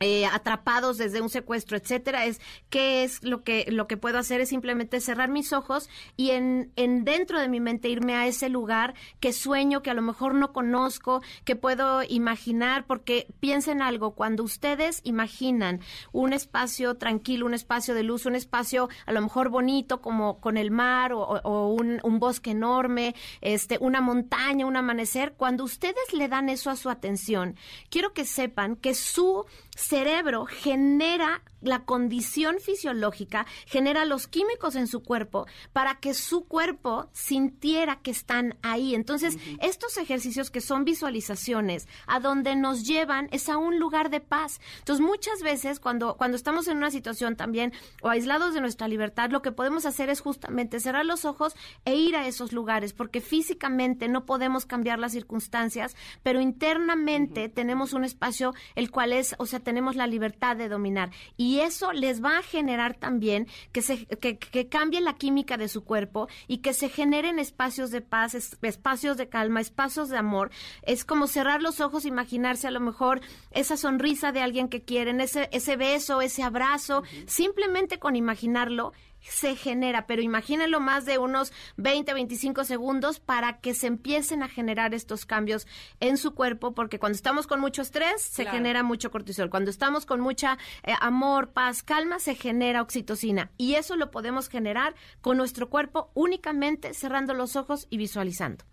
eh, 0.01 0.26
atrapados 0.26 0.99
desde 0.99 1.20
un 1.20 1.28
secuestro, 1.28 1.76
etcétera, 1.76 2.24
es 2.24 2.40
qué 2.70 3.05
es 3.05 3.22
lo 3.22 3.42
que 3.42 3.66
lo 3.68 3.86
que 3.86 3.96
puedo 3.96 4.18
hacer 4.18 4.40
es 4.40 4.49
simplemente 4.49 5.01
cerrar 5.01 5.28
mis 5.28 5.53
ojos 5.53 5.88
y 6.16 6.30
en, 6.30 6.72
en 6.76 7.05
dentro 7.05 7.40
de 7.40 7.49
mi 7.49 7.61
mente 7.61 7.88
irme 7.88 8.14
a 8.14 8.26
ese 8.26 8.49
lugar 8.49 8.94
que 9.20 9.32
sueño, 9.32 9.82
que 9.82 9.90
a 9.90 9.94
lo 9.94 10.03
mejor 10.03 10.34
no 10.34 10.53
conozco, 10.53 11.22
que 11.44 11.57
puedo 11.57 12.03
imaginar, 12.03 12.86
porque 12.86 13.26
piensen 13.40 13.82
algo, 13.82 14.12
cuando 14.12 14.42
ustedes 14.42 15.01
imaginan 15.05 15.80
un 16.12 16.32
espacio 16.32 16.96
tranquilo, 16.96 17.46
un 17.46 17.55
espacio 17.55 17.94
de 17.94 18.03
luz, 18.03 18.26
un 18.26 18.34
espacio 18.34 18.88
a 19.07 19.12
lo 19.12 19.20
mejor 19.20 19.49
bonito 19.49 20.01
como 20.01 20.40
con 20.40 20.57
el 20.57 20.70
mar 20.70 21.12
o, 21.12 21.68
un, 21.68 22.01
un 22.03 22.18
bosque 22.18 22.51
enorme, 22.51 23.14
este, 23.40 23.78
una 23.80 24.01
montaña, 24.01 24.66
un 24.66 24.76
amanecer, 24.76 25.34
cuando 25.36 25.64
ustedes 25.64 26.12
le 26.12 26.28
dan 26.28 26.49
eso 26.49 26.70
a 26.70 26.76
su 26.76 26.90
atención, 26.90 27.57
quiero 27.90 28.12
que 28.12 28.24
sepan 28.24 28.76
que 28.76 28.94
su 28.94 29.44
cerebro 29.79 30.47
genera 30.47 31.41
la 31.61 31.85
condición 31.85 32.59
fisiológica, 32.61 33.47
genera 33.67 34.05
los 34.05 34.29
químicos 34.29 34.77
en 34.77 34.87
su 34.87 35.03
cuerpo 35.03 35.47
para 35.73 35.97
que 35.97 36.15
su 36.15 36.47
cuerpo 36.47 37.09
sintiera 37.13 38.01
que 38.01 38.11
están 38.11 38.57
ahí. 38.63 38.95
Entonces, 38.95 39.37
estos 39.61 39.97
ejercicios 39.97 40.51
que 40.51 40.61
son 40.61 40.85
visualizaciones, 40.85 41.89
a 42.07 42.21
donde 42.21 42.57
nos 42.57 42.85
llevan 42.85 43.29
es 43.33 43.49
a 43.49 43.57
un 43.57 43.79
lugar 43.79 44.11
de 44.11 44.21
paz. 44.21 44.61
Entonces, 44.79 45.05
muchas 45.05 45.43
veces 45.43 45.81
cuando, 45.81 46.17
cuando 46.17 46.37
estamos 46.37 46.69
en 46.69 46.77
una 46.77 46.91
situación 46.91 47.37
también 47.37 47.73
o 48.03 48.09
aislados 48.09 48.55
de 48.55 48.61
nuestra 48.61 48.89
libertad, 48.89 49.31
lo 49.31 49.43
que 49.43 49.53
podemos 49.53 49.87
hacer 49.87 50.11
es 50.11 50.21
justamente 50.21 50.81
cerrar 50.81 51.05
los 51.05 51.25
ojos 51.25 51.55
e 51.85 51.97
ir 51.97 52.17
a 52.17 52.27
esos 52.27 52.53
lugares, 52.53 52.93
porque 52.93 53.21
físicamente 53.21 54.09
no 54.09 54.27
podemos 54.27 54.67
cambiar 54.67 54.99
las 54.99 55.13
circunstancias, 55.13 55.97
pero 56.23 56.41
internamente 56.41 57.49
tenemos 57.49 57.93
un 57.93 58.05
espacio 58.05 58.55
el 58.75 58.91
cual 58.91 59.13
es, 59.13 59.35
o 59.39 59.47
sea, 59.47 59.61
tenemos 59.61 59.97
la 59.97 60.07
libertad 60.07 60.57
de 60.57 60.69
dominar. 60.69 61.11
Y 61.37 61.47
eso 61.61 61.92
les 61.92 62.22
va 62.22 62.38
a 62.38 62.42
generar 62.42 62.94
también 62.94 63.46
que, 63.72 63.82
se, 63.82 64.07
que, 64.07 64.68
cambie 64.68 65.01
la 65.01 65.14
química 65.14 65.57
de 65.57 65.68
su 65.68 65.84
cuerpo 65.84 66.28
y 66.46 66.59
que 66.59 66.72
se 66.72 66.88
generen 66.88 67.38
espacios 67.38 67.90
de 67.90 68.01
paz, 68.01 68.34
espacios 68.34 69.16
de 69.16 69.28
calma, 69.28 69.61
espacios 69.61 70.09
de 70.09 70.18
amor. 70.18 70.51
Es 70.82 71.05
como 71.05 71.26
cerrar 71.26 71.62
los 71.62 71.80
ojos, 71.80 72.05
imaginarse 72.05 72.68
a 72.68 72.72
lo 72.72 72.80
mejor 72.80 73.20
esa 73.51 73.76
sonrisa 73.76 74.32
de 74.32 74.42
alguien 74.42 74.68
que 74.68 74.82
quieren, 74.82 75.20
ese, 75.20 75.49
ese 75.53 75.76
beso, 75.76 76.20
ese 76.20 76.42
abrazo, 76.42 77.03
simplemente 77.26 77.99
con 77.99 78.16
imaginarlo 78.16 78.92
se 79.21 79.57
genera, 79.57 80.07
pero 80.07 80.23
imagínenlo 80.23 80.81
más 80.81 81.05
de 81.05 81.19
unos 81.19 81.53
20, 81.77 82.14
25 82.14 82.64
segundos 82.64 83.21
para 83.21 83.61
que 83.61 83.75
se 83.75 83.87
empiecen 83.87 84.43
a 84.43 84.49
generar 84.49 84.95
estos 84.95 85.27
cambios 85.27 85.66
en 86.01 86.16
su 86.16 86.35
cuerpo, 86.35 86.73
porque 86.73 86.99
cuando 86.99 87.16
estamos 87.16 87.47
con 87.47 87.61
mucho 87.61 87.83
estrés 87.83 88.23
se 88.23 88.47
genera 88.47 88.83
mucho 88.83 89.11
cortisol, 89.11 89.51
cuando 89.51 89.71
estamos 89.71 90.07
con 90.07 90.21
mucha 90.21 90.59
eh, 90.83 90.95
amor, 91.01 91.51
paz, 91.51 91.83
calma, 91.83 92.19
se 92.19 92.35
genera 92.35 92.83
oxitocina. 92.83 93.51
Y 93.57 93.75
eso 93.75 93.97
lo 93.97 94.11
podemos 94.11 94.49
generar 94.49 94.95
con 95.21 95.37
nuestro 95.37 95.69
cuerpo 95.69 96.11
únicamente 96.14 96.95
cerrando 96.95 97.35
los 97.35 97.57
ojos 97.57 97.87
y 97.91 97.99
visualizando. 97.99 98.64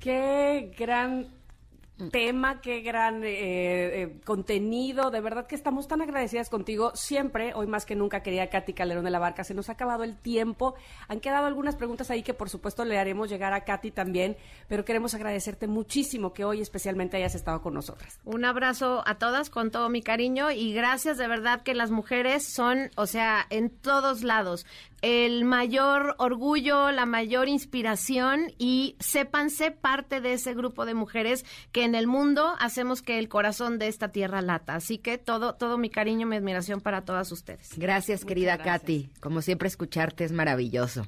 Qué 0.00 0.74
gran 0.76 1.28
tema, 2.10 2.60
qué 2.60 2.80
gran 2.80 3.22
eh, 3.24 4.02
eh, 4.02 4.20
contenido. 4.24 5.10
De 5.10 5.20
verdad 5.20 5.46
que 5.46 5.54
estamos 5.54 5.88
tan 5.88 6.02
agradecidas 6.02 6.48
contigo. 6.48 6.92
Siempre, 6.94 7.54
hoy 7.54 7.66
más 7.66 7.86
que 7.86 7.94
nunca, 7.94 8.22
quería 8.22 8.50
Katy 8.50 8.72
Calderón 8.72 9.04
de 9.04 9.10
la 9.10 9.18
Barca. 9.18 9.44
Se 9.44 9.54
nos 9.54 9.68
ha 9.68 9.72
acabado 9.72 10.04
el 10.04 10.16
tiempo. 10.16 10.74
Han 11.08 11.20
quedado 11.20 11.46
algunas 11.46 11.76
preguntas 11.76 12.10
ahí 12.10 12.22
que, 12.22 12.34
por 12.34 12.50
supuesto, 12.50 12.84
le 12.84 12.98
haremos 12.98 13.30
llegar 13.30 13.52
a 13.52 13.64
Katy 13.64 13.90
también. 13.90 14.36
Pero 14.68 14.84
queremos 14.84 15.14
agradecerte 15.14 15.66
muchísimo 15.66 16.32
que 16.32 16.44
hoy 16.44 16.60
especialmente 16.60 17.16
hayas 17.16 17.34
estado 17.34 17.62
con 17.62 17.74
nosotras. 17.74 18.20
Un 18.24 18.44
abrazo 18.44 19.02
a 19.06 19.16
todas 19.16 19.50
con 19.50 19.70
todo 19.70 19.88
mi 19.88 20.02
cariño 20.02 20.50
y 20.50 20.72
gracias 20.72 21.18
de 21.18 21.28
verdad 21.28 21.62
que 21.62 21.74
las 21.74 21.90
mujeres 21.90 22.44
son, 22.44 22.90
o 22.96 23.06
sea, 23.06 23.46
en 23.50 23.70
todos 23.70 24.22
lados 24.22 24.66
el 25.02 25.44
mayor 25.44 26.14
orgullo, 26.18 26.92
la 26.92 27.06
mayor 27.06 27.48
inspiración 27.48 28.52
y 28.56 28.96
sépanse 29.00 29.72
parte 29.72 30.20
de 30.20 30.34
ese 30.34 30.54
grupo 30.54 30.86
de 30.86 30.94
mujeres 30.94 31.44
que 31.72 31.84
en 31.84 31.94
el 31.94 32.06
mundo 32.06 32.54
hacemos 32.60 33.02
que 33.02 33.18
el 33.18 33.28
corazón 33.28 33.78
de 33.78 33.88
esta 33.88 34.08
tierra 34.08 34.40
lata. 34.40 34.76
Así 34.76 34.98
que 34.98 35.18
todo, 35.18 35.54
todo 35.54 35.76
mi 35.76 35.90
cariño, 35.90 36.26
mi 36.26 36.36
admiración 36.36 36.80
para 36.80 37.04
todas 37.04 37.32
ustedes. 37.32 37.70
Gracias, 37.76 38.24
querida 38.24 38.58
Katy. 38.58 39.10
Como 39.20 39.42
siempre, 39.42 39.68
escucharte 39.68 40.24
es 40.24 40.32
maravilloso. 40.32 41.06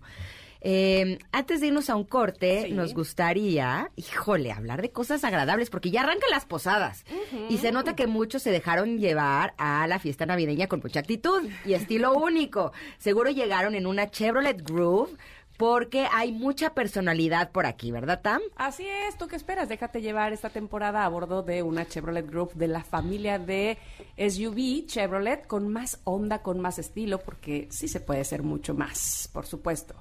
Eh, 0.66 1.18
antes 1.30 1.60
de 1.60 1.66
irnos 1.66 1.90
a 1.90 1.94
un 1.94 2.04
corte, 2.04 2.70
nos 2.70 2.94
gustaría, 2.94 3.90
híjole, 3.96 4.50
hablar 4.50 4.80
de 4.80 4.90
cosas 4.90 5.22
agradables, 5.22 5.68
porque 5.68 5.90
ya 5.90 6.00
arrancan 6.00 6.30
las 6.30 6.46
posadas. 6.46 7.04
Y 7.50 7.58
se 7.58 7.70
nota 7.70 7.94
que 7.94 8.06
muchos 8.06 8.42
se 8.42 8.50
dejaron 8.50 8.98
llevar 8.98 9.52
a 9.58 9.86
la 9.86 9.98
fiesta 9.98 10.24
navideña 10.24 10.66
con 10.66 10.80
mucha 10.82 11.00
actitud 11.00 11.42
y 11.66 11.74
estilo 11.74 12.14
único. 12.18 12.72
Seguro 12.96 13.30
llegaron 13.30 13.74
en 13.74 13.86
una 13.86 14.10
Chevrolet 14.10 14.66
Groove 14.66 15.14
porque 15.58 16.08
hay 16.10 16.32
mucha 16.32 16.72
personalidad 16.72 17.52
por 17.52 17.66
aquí, 17.66 17.92
¿verdad, 17.92 18.22
Tam? 18.22 18.40
Así 18.56 18.86
es, 18.88 19.18
¿tú 19.18 19.28
qué 19.28 19.36
esperas? 19.36 19.68
Déjate 19.68 20.00
llevar 20.00 20.32
esta 20.32 20.48
temporada 20.48 21.04
a 21.04 21.08
bordo 21.08 21.42
de 21.42 21.62
una 21.62 21.86
Chevrolet 21.86 22.26
Group 22.26 22.54
de 22.54 22.68
la 22.68 22.82
familia 22.82 23.38
de 23.38 23.76
SUV 24.16 24.86
Chevrolet 24.86 25.46
con 25.46 25.68
más 25.68 26.00
onda, 26.04 26.40
con 26.40 26.58
más 26.58 26.78
estilo, 26.78 27.18
porque 27.18 27.68
sí 27.70 27.86
se 27.86 28.00
puede 28.00 28.24
ser 28.24 28.42
mucho 28.42 28.72
más, 28.72 29.28
por 29.30 29.44
supuesto 29.44 29.94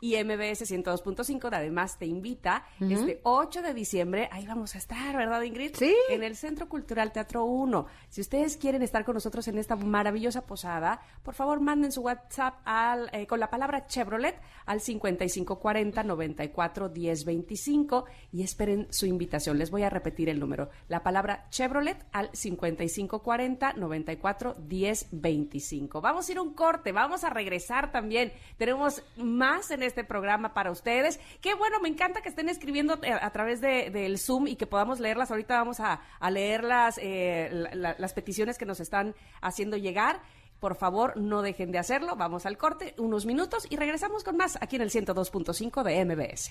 y 0.00 0.16
MBS 0.22 0.70
102.5 0.70 1.50
además 1.52 1.98
te 1.98 2.06
invita 2.06 2.64
este 2.80 3.20
8 3.22 3.62
de 3.62 3.74
diciembre, 3.74 4.28
ahí 4.32 4.46
vamos 4.46 4.74
a 4.74 4.78
estar, 4.78 5.16
¿verdad 5.16 5.42
Ingrid? 5.42 5.74
Sí. 5.76 5.94
En 6.08 6.22
el 6.22 6.36
Centro 6.36 6.68
Cultural 6.68 7.12
Teatro 7.12 7.44
1. 7.44 7.86
Si 8.08 8.20
ustedes 8.20 8.56
quieren 8.56 8.82
estar 8.82 9.04
con 9.04 9.14
nosotros 9.14 9.46
en 9.48 9.58
esta 9.58 9.76
maravillosa 9.76 10.46
posada, 10.46 11.00
por 11.22 11.34
favor 11.34 11.60
manden 11.60 11.92
su 11.92 12.00
WhatsApp 12.00 12.60
al, 12.64 13.10
eh, 13.12 13.26
con 13.26 13.40
la 13.40 13.50
palabra 13.50 13.86
Chevrolet 13.86 14.40
al 14.64 14.80
5540 14.80 16.02
94 16.02 16.88
10 16.88 17.24
25 17.24 18.04
y 18.32 18.42
esperen 18.42 18.86
su 18.90 19.06
invitación. 19.06 19.58
Les 19.58 19.70
voy 19.70 19.82
a 19.82 19.90
repetir 19.90 20.28
el 20.28 20.40
número. 20.40 20.70
La 20.88 21.02
palabra 21.02 21.46
Chevrolet 21.50 22.06
al 22.12 22.30
5540 22.32 23.74
94 23.74 24.56
10 24.58 25.08
25. 25.10 26.00
Vamos 26.00 26.28
a 26.28 26.32
ir 26.32 26.40
un 26.40 26.54
corte, 26.54 26.92
vamos 26.92 27.24
a 27.24 27.30
regresar 27.30 27.92
también. 27.92 28.32
Tenemos 28.56 29.02
más 29.16 29.70
en 29.70 29.82
este 29.82 29.89
programa 29.92 30.54
para 30.54 30.70
ustedes. 30.70 31.20
Qué 31.40 31.54
bueno, 31.54 31.80
me 31.80 31.88
encanta 31.88 32.22
que 32.22 32.28
estén 32.28 32.48
escribiendo 32.48 32.98
a, 33.20 33.30
través 33.30 33.60
del 33.60 33.92
de, 33.92 34.18
Zoom 34.18 34.48
y 34.48 34.56
que 34.56 34.66
podamos 34.66 35.00
leerlas. 35.00 35.30
Ahorita 35.30 35.56
vamos 35.56 35.80
a, 35.80 36.00
leer 36.30 36.64
las, 36.64 36.98
eh, 37.02 37.50
las 37.74 38.12
peticiones 38.12 38.58
que 38.58 38.66
nos 38.66 38.80
están 38.80 39.14
haciendo 39.40 39.76
llegar. 39.76 40.20
Por 40.60 40.76
favor, 40.76 41.16
no 41.16 41.42
dejen 41.42 41.72
de 41.72 41.78
hacerlo. 41.78 42.14
Vamos 42.16 42.46
al 42.46 42.58
corte, 42.58 42.94
unos 42.98 43.26
minutos 43.26 43.66
y 43.70 43.76
regresamos 43.76 44.24
con 44.24 44.36
más 44.36 44.58
aquí 44.60 44.76
en 44.76 44.82
el 44.82 44.90
102.5 44.90 45.82
de 45.82 46.04
MBS. 46.04 46.50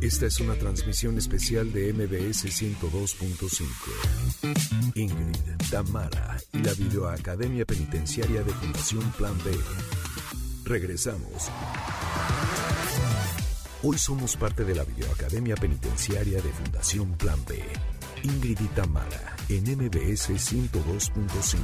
Esta 0.00 0.26
es 0.26 0.40
una 0.40 0.54
transmisión 0.54 1.16
especial 1.16 1.72
de 1.72 1.92
MBS 1.92 2.44
102.5. 2.44 4.92
Ingrid, 4.94 5.36
Tamara 5.70 6.36
y 6.52 6.58
la 6.58 6.74
Videoacademia 6.74 7.64
Penitenciaria 7.64 8.42
de 8.42 8.52
Fundación 8.52 9.10
Plan 9.12 9.38
B 9.44 9.52
Regresamos. 10.66 11.48
Hoy 13.84 13.96
somos 13.98 14.36
parte 14.36 14.64
de 14.64 14.74
la 14.74 14.82
Videoacademia 14.82 15.54
Penitenciaria 15.54 16.42
de 16.42 16.48
Fundación 16.48 17.12
Plan 17.12 17.38
B. 17.46 17.62
Ingrid 18.22 18.60
y 18.60 18.68
Tamara 18.68 19.36
en 19.48 19.62
MBS 19.62 20.30
102.5. 20.30 21.58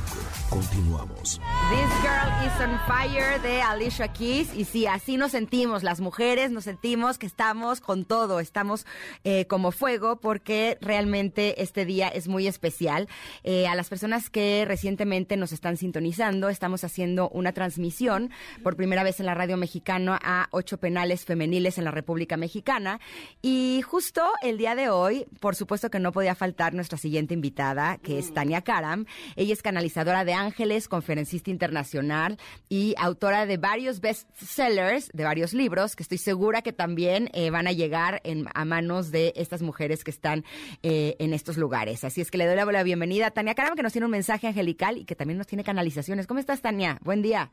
Continuamos. 0.48 1.40
This 1.70 1.90
Girl 2.00 2.46
is 2.46 2.60
on 2.60 2.78
Fire 2.86 3.40
de 3.42 3.60
Alicia 3.60 4.08
Keys. 4.08 4.54
Y 4.54 4.64
sí, 4.64 4.86
así 4.86 5.16
nos 5.16 5.32
sentimos 5.32 5.82
las 5.82 6.00
mujeres, 6.00 6.52
nos 6.52 6.64
sentimos 6.64 7.18
que 7.18 7.26
estamos 7.26 7.80
con 7.80 8.04
todo, 8.04 8.38
estamos 8.38 8.86
eh, 9.24 9.46
como 9.46 9.72
fuego 9.72 10.20
porque 10.20 10.78
realmente 10.80 11.60
este 11.62 11.84
día 11.84 12.08
es 12.08 12.28
muy 12.28 12.46
especial. 12.46 13.08
Eh, 13.42 13.66
a 13.66 13.74
las 13.74 13.88
personas 13.88 14.30
que 14.30 14.64
recientemente 14.66 15.36
nos 15.36 15.50
están 15.52 15.76
sintonizando, 15.76 16.48
estamos 16.48 16.84
haciendo 16.84 17.30
una 17.30 17.52
transmisión 17.52 18.30
por 18.62 18.76
primera 18.76 19.02
vez 19.02 19.18
en 19.18 19.26
la 19.26 19.34
radio 19.34 19.56
mexicana 19.56 20.20
a 20.22 20.46
ocho 20.52 20.78
penales 20.78 21.24
femeniles 21.24 21.78
en 21.78 21.84
la 21.84 21.90
República 21.90 22.36
Mexicana. 22.36 23.00
Y 23.40 23.82
justo 23.82 24.22
el 24.42 24.56
día 24.56 24.76
de 24.76 24.88
hoy, 24.88 25.26
por 25.40 25.56
supuesto 25.56 25.90
que 25.90 25.98
no 25.98 26.12
podía 26.12 26.36
faltar 26.42 26.74
nuestra 26.74 26.98
siguiente 26.98 27.34
invitada 27.34 27.98
que 27.98 28.18
es 28.18 28.32
mm. 28.32 28.34
Tania 28.34 28.62
Karam. 28.62 29.06
Ella 29.36 29.52
es 29.52 29.62
canalizadora 29.62 30.24
de 30.24 30.34
ángeles, 30.34 30.88
conferencista 30.88 31.52
internacional 31.52 32.36
y 32.68 32.96
autora 32.98 33.46
de 33.46 33.58
varios 33.58 34.00
bestsellers, 34.00 35.08
de 35.12 35.22
varios 35.22 35.52
libros, 35.52 35.94
que 35.94 36.02
estoy 36.02 36.18
segura 36.18 36.62
que 36.62 36.72
también 36.72 37.30
eh, 37.32 37.50
van 37.50 37.68
a 37.68 37.72
llegar 37.72 38.20
a 38.54 38.64
manos 38.64 39.12
de 39.12 39.32
estas 39.36 39.62
mujeres 39.62 40.02
que 40.02 40.10
están 40.10 40.44
eh, 40.82 41.14
en 41.20 41.32
estos 41.32 41.56
lugares. 41.56 42.02
Así 42.02 42.20
es 42.20 42.32
que 42.32 42.38
le 42.38 42.46
doy 42.46 42.56
la, 42.56 42.82
bienvenida 42.82 43.28
a 43.28 43.30
Tania 43.30 43.54
Karam, 43.54 43.76
que 43.76 43.84
nos 43.84 43.92
tiene 43.92 44.06
un 44.06 44.10
mensaje 44.10 44.48
angelical 44.48 44.98
y 44.98 45.04
que 45.04 45.14
también 45.14 45.38
nos 45.38 45.46
tiene 45.46 45.62
canalizaciones. 45.62 46.26
¿Cómo 46.26 46.40
estás, 46.40 46.60
Tania? 46.60 46.98
Buen 47.04 47.22
día. 47.22 47.52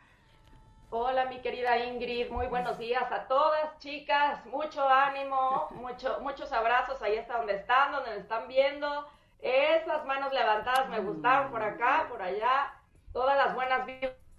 Hola, 0.91 1.25
mi 1.25 1.39
querida 1.39 1.77
Ingrid, 1.77 2.31
muy 2.31 2.47
buenos 2.47 2.79
días 2.79 3.11
a 3.11 3.27
todas, 3.27 3.77
chicas, 3.77 4.43
mucho 4.47 4.89
ánimo, 4.89 5.67
mucho, 5.75 6.17
muchos 6.21 6.51
abrazos 6.51 6.99
ahí 7.03 7.13
está 7.13 7.37
donde 7.37 7.57
están, 7.57 7.91
donde 7.91 8.09
me 8.09 8.17
están 8.17 8.47
viendo. 8.47 9.07
Esas 9.39 10.03
manos 10.05 10.33
levantadas 10.33 10.89
me 10.89 10.99
gustaron 10.99 11.51
por 11.51 11.61
acá, 11.61 12.07
por 12.09 12.19
allá. 12.23 12.73
Todas 13.13 13.37
las 13.37 13.53
buenas 13.53 13.85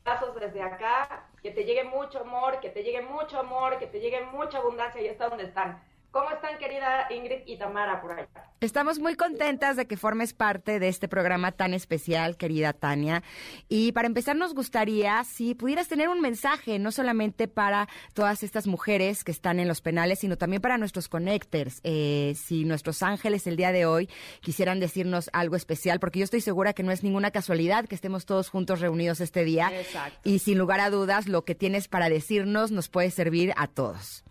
brazos 0.05 0.34
desde 0.34 0.61
acá. 0.61 1.24
Que 1.40 1.53
te 1.53 1.62
llegue 1.62 1.84
mucho 1.84 2.22
amor, 2.22 2.59
que 2.59 2.68
te 2.68 2.82
llegue 2.82 3.03
mucho 3.03 3.38
amor, 3.38 3.78
que 3.78 3.86
te 3.86 4.01
llegue 4.01 4.20
mucha 4.22 4.59
abundancia. 4.59 5.01
Y 5.01 5.07
está 5.07 5.28
donde 5.28 5.44
están. 5.44 5.80
¿Cómo 6.11 6.28
están, 6.30 6.58
querida 6.58 7.06
Ingrid 7.11 7.46
y 7.46 7.56
Tamara, 7.56 8.00
por 8.00 8.11
allá? 8.11 8.26
Estamos 8.61 8.98
muy 8.98 9.14
contentas 9.14 9.76
de 9.76 9.86
que 9.86 9.96
formes 9.96 10.34
parte 10.34 10.80
de 10.80 10.88
este 10.88 11.06
programa 11.06 11.52
tan 11.52 11.72
especial, 11.72 12.36
querida 12.36 12.72
Tania. 12.72 13.22
Y 13.68 13.92
para 13.92 14.08
empezar, 14.08 14.34
nos 14.34 14.52
gustaría 14.52 15.22
si 15.22 15.54
pudieras 15.54 15.86
tener 15.86 16.08
un 16.08 16.20
mensaje, 16.20 16.80
no 16.80 16.90
solamente 16.90 17.46
para 17.46 17.88
todas 18.12 18.42
estas 18.42 18.66
mujeres 18.66 19.22
que 19.22 19.30
están 19.30 19.61
en 19.61 19.68
los 19.68 19.80
penales, 19.80 20.18
sino 20.18 20.36
también 20.36 20.61
para 20.61 20.78
nuestros 20.78 21.08
connectors. 21.08 21.80
Eh, 21.84 22.34
si 22.36 22.64
nuestros 22.64 23.04
ángeles 23.04 23.46
el 23.46 23.54
día 23.54 23.70
de 23.70 23.86
hoy 23.86 24.11
quisieran 24.40 24.80
decirnos 24.80 25.30
algo 25.32 25.54
especial, 25.54 26.00
porque 26.00 26.18
yo 26.18 26.24
estoy 26.24 26.40
segura 26.40 26.72
que 26.72 26.82
no 26.82 26.90
es 26.90 27.04
ninguna 27.04 27.30
casualidad 27.30 27.86
que 27.86 27.94
estemos 27.94 28.26
todos 28.26 28.48
juntos 28.48 28.80
reunidos 28.80 29.20
este 29.20 29.44
día. 29.44 29.70
Exacto. 29.72 30.28
Y 30.28 30.40
sin 30.40 30.58
lugar 30.58 30.80
a 30.80 30.90
dudas, 30.90 31.28
lo 31.28 31.44
que 31.44 31.54
tienes 31.54 31.86
para 31.86 32.08
decirnos 32.08 32.72
nos 32.72 32.88
puede 32.88 33.12
servir 33.12 33.54
a 33.56 33.68
todos. 33.68 34.24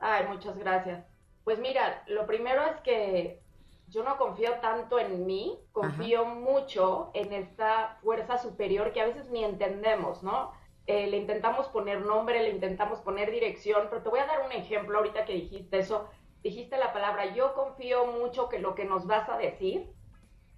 Ay, 0.00 0.26
muchas 0.28 0.56
gracias. 0.58 1.04
Pues 1.44 1.58
mira, 1.58 2.02
lo 2.06 2.26
primero 2.26 2.62
es 2.64 2.80
que 2.82 3.40
yo 3.88 4.02
no 4.02 4.18
confío 4.18 4.54
tanto 4.60 4.98
en 4.98 5.24
mí, 5.24 5.58
confío 5.72 6.24
mucho 6.24 7.10
en 7.14 7.32
esta 7.32 7.98
fuerza 8.02 8.36
superior 8.38 8.92
que 8.92 9.00
a 9.00 9.06
veces 9.06 9.30
ni 9.30 9.44
entendemos, 9.44 10.22
¿no? 10.22 10.52
Eh, 10.86 11.06
le 11.06 11.16
intentamos 11.18 11.68
poner 11.68 12.00
nombre, 12.02 12.42
le 12.42 12.50
intentamos 12.50 13.00
poner 13.00 13.30
dirección, 13.30 13.86
pero 13.88 14.02
te 14.02 14.08
voy 14.08 14.20
a 14.20 14.26
dar 14.26 14.44
un 14.44 14.52
ejemplo 14.52 14.98
ahorita 14.98 15.24
que 15.24 15.34
dijiste 15.34 15.78
eso. 15.78 16.08
Dijiste 16.42 16.76
la 16.76 16.92
palabra, 16.92 17.34
yo 17.34 17.54
confío 17.54 18.06
mucho 18.06 18.48
que 18.48 18.58
lo 18.58 18.74
que 18.74 18.84
nos 18.84 19.06
vas 19.06 19.28
a 19.28 19.38
decir, 19.38 19.90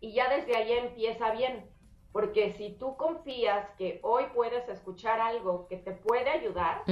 y 0.00 0.12
ya 0.12 0.28
desde 0.28 0.56
ahí 0.56 0.72
empieza 0.72 1.30
bien. 1.30 1.70
Porque 2.12 2.52
si 2.52 2.70
tú 2.70 2.96
confías 2.96 3.70
que 3.78 4.00
hoy 4.02 4.24
puedes 4.34 4.68
escuchar 4.68 5.20
algo 5.20 5.68
que 5.68 5.76
te 5.76 5.92
puede 5.92 6.28
ayudar, 6.30 6.82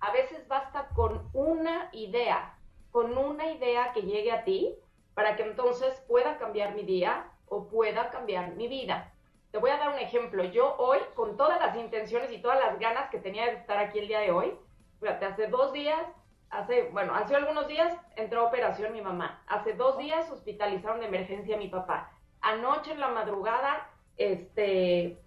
a 0.00 0.12
veces 0.12 0.46
basta 0.48 0.88
con 0.94 1.23
una 1.64 1.88
idea, 1.92 2.54
con 2.90 3.16
una 3.16 3.50
idea 3.50 3.92
que 3.94 4.02
llegue 4.02 4.30
a 4.30 4.44
ti 4.44 4.76
para 5.14 5.34
que 5.34 5.44
entonces 5.44 5.98
pueda 6.06 6.36
cambiar 6.36 6.74
mi 6.74 6.82
día 6.82 7.24
o 7.46 7.68
pueda 7.68 8.10
cambiar 8.10 8.54
mi 8.54 8.68
vida. 8.68 9.10
Te 9.50 9.56
voy 9.56 9.70
a 9.70 9.78
dar 9.78 9.88
un 9.88 9.98
ejemplo. 9.98 10.44
Yo 10.44 10.76
hoy, 10.76 10.98
con 11.14 11.38
todas 11.38 11.58
las 11.60 11.74
intenciones 11.76 12.30
y 12.30 12.42
todas 12.42 12.60
las 12.60 12.78
ganas 12.78 13.08
que 13.08 13.18
tenía 13.18 13.46
de 13.46 13.52
estar 13.52 13.78
aquí 13.78 13.98
el 13.98 14.08
día 14.08 14.20
de 14.20 14.30
hoy, 14.30 14.54
fíjate, 15.00 15.24
hace 15.24 15.46
dos 15.46 15.72
días, 15.72 16.06
hace, 16.50 16.90
bueno, 16.90 17.14
hace 17.14 17.34
algunos 17.34 17.66
días 17.66 17.96
entró 18.16 18.42
a 18.42 18.48
operación 18.48 18.92
mi 18.92 19.00
mamá. 19.00 19.42
Hace 19.46 19.72
dos 19.72 19.96
días 19.96 20.30
hospitalizaron 20.30 21.00
de 21.00 21.06
emergencia 21.06 21.56
a 21.56 21.58
mi 21.58 21.68
papá. 21.68 22.12
Anoche 22.42 22.92
en 22.92 23.00
la 23.00 23.08
madrugada, 23.08 23.88
este, 24.18 25.18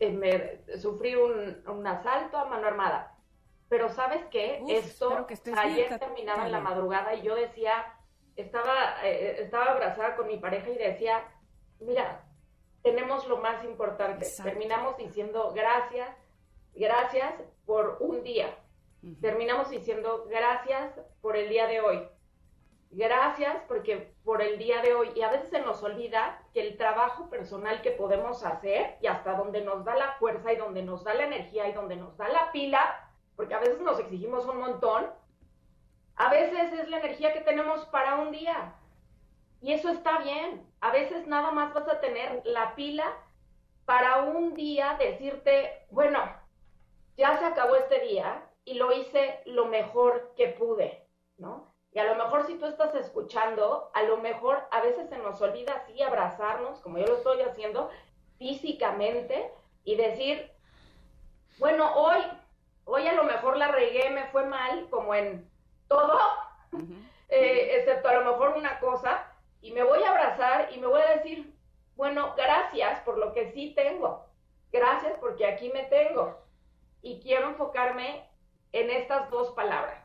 eh, 0.00 0.10
me, 0.10 0.78
sufrí 0.78 1.14
un, 1.14 1.62
un 1.66 1.86
asalto 1.86 2.38
a 2.38 2.46
mano 2.46 2.68
armada 2.68 3.13
pero 3.74 3.88
¿sabes 3.88 4.24
qué? 4.30 4.62
Esto 4.68 5.26
ayer 5.56 5.98
terminaba 5.98 6.46
en 6.46 6.52
la 6.52 6.60
madrugada 6.60 7.12
y 7.12 7.22
yo 7.22 7.34
decía, 7.34 7.92
estaba, 8.36 9.04
eh, 9.04 9.38
estaba 9.40 9.72
abrazada 9.72 10.14
con 10.14 10.28
mi 10.28 10.36
pareja 10.36 10.70
y 10.70 10.78
decía, 10.78 11.24
mira, 11.80 12.24
tenemos 12.84 13.26
lo 13.26 13.38
más 13.38 13.64
importante. 13.64 14.28
Terminamos 14.44 14.96
diciendo 14.96 15.50
gracias, 15.52 16.08
gracias 16.72 17.34
por 17.66 17.96
un 17.98 18.22
día. 18.22 18.56
Terminamos 19.20 19.70
diciendo 19.70 20.24
gracias 20.28 20.92
por 21.20 21.36
el 21.36 21.48
día 21.48 21.66
de 21.66 21.80
hoy. 21.80 22.08
Gracias 22.92 23.56
porque 23.66 24.14
por 24.22 24.40
el 24.40 24.56
día 24.56 24.82
de 24.82 24.94
hoy. 24.94 25.10
Y 25.16 25.22
a 25.22 25.32
veces 25.32 25.48
se 25.48 25.60
nos 25.60 25.82
olvida 25.82 26.40
que 26.52 26.60
el 26.60 26.76
trabajo 26.76 27.28
personal 27.28 27.82
que 27.82 27.90
podemos 27.90 28.44
hacer 28.44 28.98
y 29.00 29.08
hasta 29.08 29.34
donde 29.34 29.62
nos 29.62 29.84
da 29.84 29.96
la 29.96 30.12
fuerza 30.12 30.52
y 30.52 30.56
donde 30.56 30.84
nos 30.84 31.02
da 31.02 31.12
la 31.14 31.24
energía 31.24 31.68
y 31.68 31.72
donde 31.72 31.96
nos 31.96 32.16
da 32.16 32.28
la 32.28 32.52
pila, 32.52 33.03
porque 33.36 33.54
a 33.54 33.60
veces 33.60 33.80
nos 33.80 33.98
exigimos 33.98 34.46
un 34.46 34.58
montón, 34.58 35.10
a 36.16 36.30
veces 36.30 36.72
es 36.72 36.88
la 36.88 36.98
energía 36.98 37.32
que 37.32 37.40
tenemos 37.40 37.84
para 37.86 38.16
un 38.16 38.30
día. 38.30 38.74
Y 39.60 39.72
eso 39.72 39.88
está 39.88 40.18
bien. 40.18 40.70
A 40.80 40.90
veces 40.90 41.26
nada 41.26 41.50
más 41.50 41.72
vas 41.72 41.88
a 41.88 42.00
tener 42.00 42.42
la 42.44 42.74
pila 42.74 43.04
para 43.84 44.22
un 44.22 44.54
día 44.54 44.96
decirte, 44.98 45.86
bueno, 45.90 46.20
ya 47.16 47.38
se 47.38 47.44
acabó 47.44 47.76
este 47.76 48.00
día 48.00 48.48
y 48.64 48.74
lo 48.74 48.92
hice 48.92 49.40
lo 49.46 49.66
mejor 49.66 50.34
que 50.36 50.48
pude, 50.48 51.06
¿no? 51.36 51.74
Y 51.92 51.98
a 51.98 52.04
lo 52.04 52.16
mejor 52.16 52.44
si 52.46 52.56
tú 52.56 52.66
estás 52.66 52.94
escuchando, 52.94 53.90
a 53.94 54.02
lo 54.02 54.16
mejor 54.16 54.66
a 54.70 54.80
veces 54.80 55.08
se 55.08 55.18
nos 55.18 55.40
olvida 55.40 55.74
así 55.74 56.02
abrazarnos, 56.02 56.80
como 56.80 56.98
yo 56.98 57.06
lo 57.06 57.16
estoy 57.16 57.40
haciendo, 57.42 57.88
físicamente 58.36 59.50
y 59.84 59.94
decir, 59.94 60.50
bueno, 61.58 61.94
hoy, 61.94 62.20
hoy 62.84 63.06
a 63.06 63.14
lo 63.14 63.24
mejor 63.24 63.56
la 63.56 63.68
regué, 63.68 64.10
me 64.10 64.26
fue 64.26 64.44
mal, 64.46 64.88
como 64.90 65.14
en 65.14 65.48
todo, 65.88 66.18
eh, 67.28 67.76
excepto 67.78 68.08
a 68.08 68.14
lo 68.14 68.32
mejor 68.32 68.50
una 68.56 68.78
cosa, 68.80 69.30
y 69.60 69.72
me 69.72 69.82
voy 69.82 70.02
a 70.02 70.10
abrazar 70.10 70.70
y 70.74 70.78
me 70.78 70.86
voy 70.86 71.00
a 71.00 71.16
decir, 71.16 71.54
bueno, 71.96 72.34
gracias 72.36 73.00
por 73.00 73.18
lo 73.18 73.32
que 73.32 73.52
sí 73.52 73.72
tengo, 73.74 74.26
gracias 74.72 75.16
porque 75.20 75.46
aquí 75.46 75.70
me 75.72 75.84
tengo. 75.84 76.42
Y 77.02 77.20
quiero 77.20 77.48
enfocarme 77.48 78.28
en 78.72 78.90
estas 78.90 79.30
dos 79.30 79.50
palabras, 79.52 80.02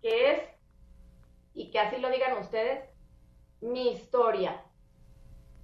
que 0.00 0.32
es, 0.32 0.42
y 1.54 1.70
que 1.70 1.80
así 1.80 1.96
lo 1.98 2.10
digan 2.10 2.38
ustedes, 2.38 2.88
mi 3.60 3.90
historia, 3.90 4.62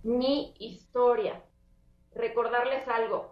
mi 0.03 0.55
historia. 0.59 1.43
Recordarles 2.15 2.89
algo, 2.89 3.30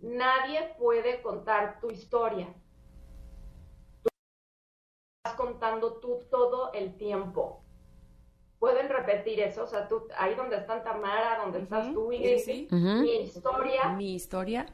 nadie 0.00 0.74
puede 0.78 1.22
contar 1.22 1.80
tu 1.80 1.90
historia. 1.90 2.54
Tú 4.02 4.08
estás 5.24 5.36
contando 5.36 5.94
tú 6.00 6.22
todo 6.30 6.72
el 6.72 6.96
tiempo. 6.96 7.62
¿Pueden 8.58 8.88
repetir 8.88 9.40
eso? 9.40 9.64
O 9.64 9.66
sea, 9.66 9.88
tú, 9.88 10.06
ahí 10.18 10.34
donde 10.34 10.56
está 10.56 10.82
Tamara, 10.82 11.38
donde 11.38 11.60
estás 11.60 11.92
tú, 11.94 12.12
y 12.12 12.18
mi 12.18 13.22
historia. 13.22 13.88
Mi 13.96 14.14
historia. 14.14 14.66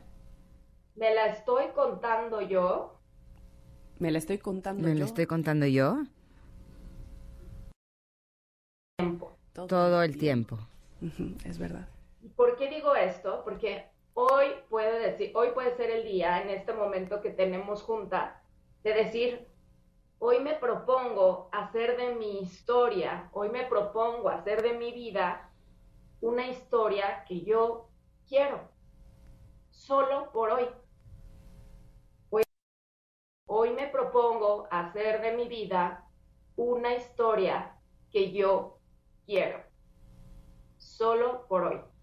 Me 0.94 1.14
la 1.14 1.26
estoy 1.26 1.68
contando 1.68 2.40
yo 2.40 2.96
me 3.98 4.10
la 4.10 4.18
estoy 4.18 4.38
contando 4.38 4.82
yo. 4.82 4.88
Me 4.88 4.98
la 4.98 5.04
estoy 5.06 5.26
contando 5.26 5.66
yo. 5.66 6.04
Todo, 9.54 10.02
el 10.02 10.18
tiempo. 10.18 10.58
es 11.44 11.58
verdad. 11.58 11.88
¿Por 12.36 12.56
qué 12.56 12.68
digo 12.68 12.94
esto? 12.94 13.42
Porque 13.42 13.86
hoy 14.16 14.46
puede 14.70 14.98
decir, 14.98 15.30
hoy 15.34 15.50
puede 15.50 15.76
ser 15.76 15.90
el 15.90 16.04
día, 16.04 16.40
en 16.40 16.48
este 16.48 16.72
momento 16.72 17.20
que 17.20 17.30
tenemos 17.30 17.82
junta, 17.82 18.42
de 18.82 18.94
decir, 18.94 19.46
hoy 20.18 20.40
me 20.40 20.54
propongo 20.54 21.50
hacer 21.52 21.98
de 21.98 22.14
mi 22.14 22.40
historia, 22.40 23.28
hoy 23.32 23.50
me 23.50 23.64
propongo 23.64 24.30
hacer 24.30 24.62
de 24.62 24.72
mi 24.72 24.90
vida 24.92 25.50
una 26.22 26.48
historia 26.48 27.26
que 27.28 27.42
yo 27.42 27.90
quiero, 28.26 28.70
solo 29.70 30.32
por 30.32 30.50
hoy. 30.50 30.68
Hoy 33.48 33.70
me 33.70 33.86
propongo 33.86 34.66
hacer 34.70 35.20
de 35.20 35.36
mi 35.36 35.46
vida 35.46 36.04
una 36.56 36.94
historia 36.94 37.78
que 38.10 38.32
yo 38.32 38.78
quiero. 39.24 39.62
Solo 40.78 41.46
por 41.46 41.64
hoy. 41.64 41.95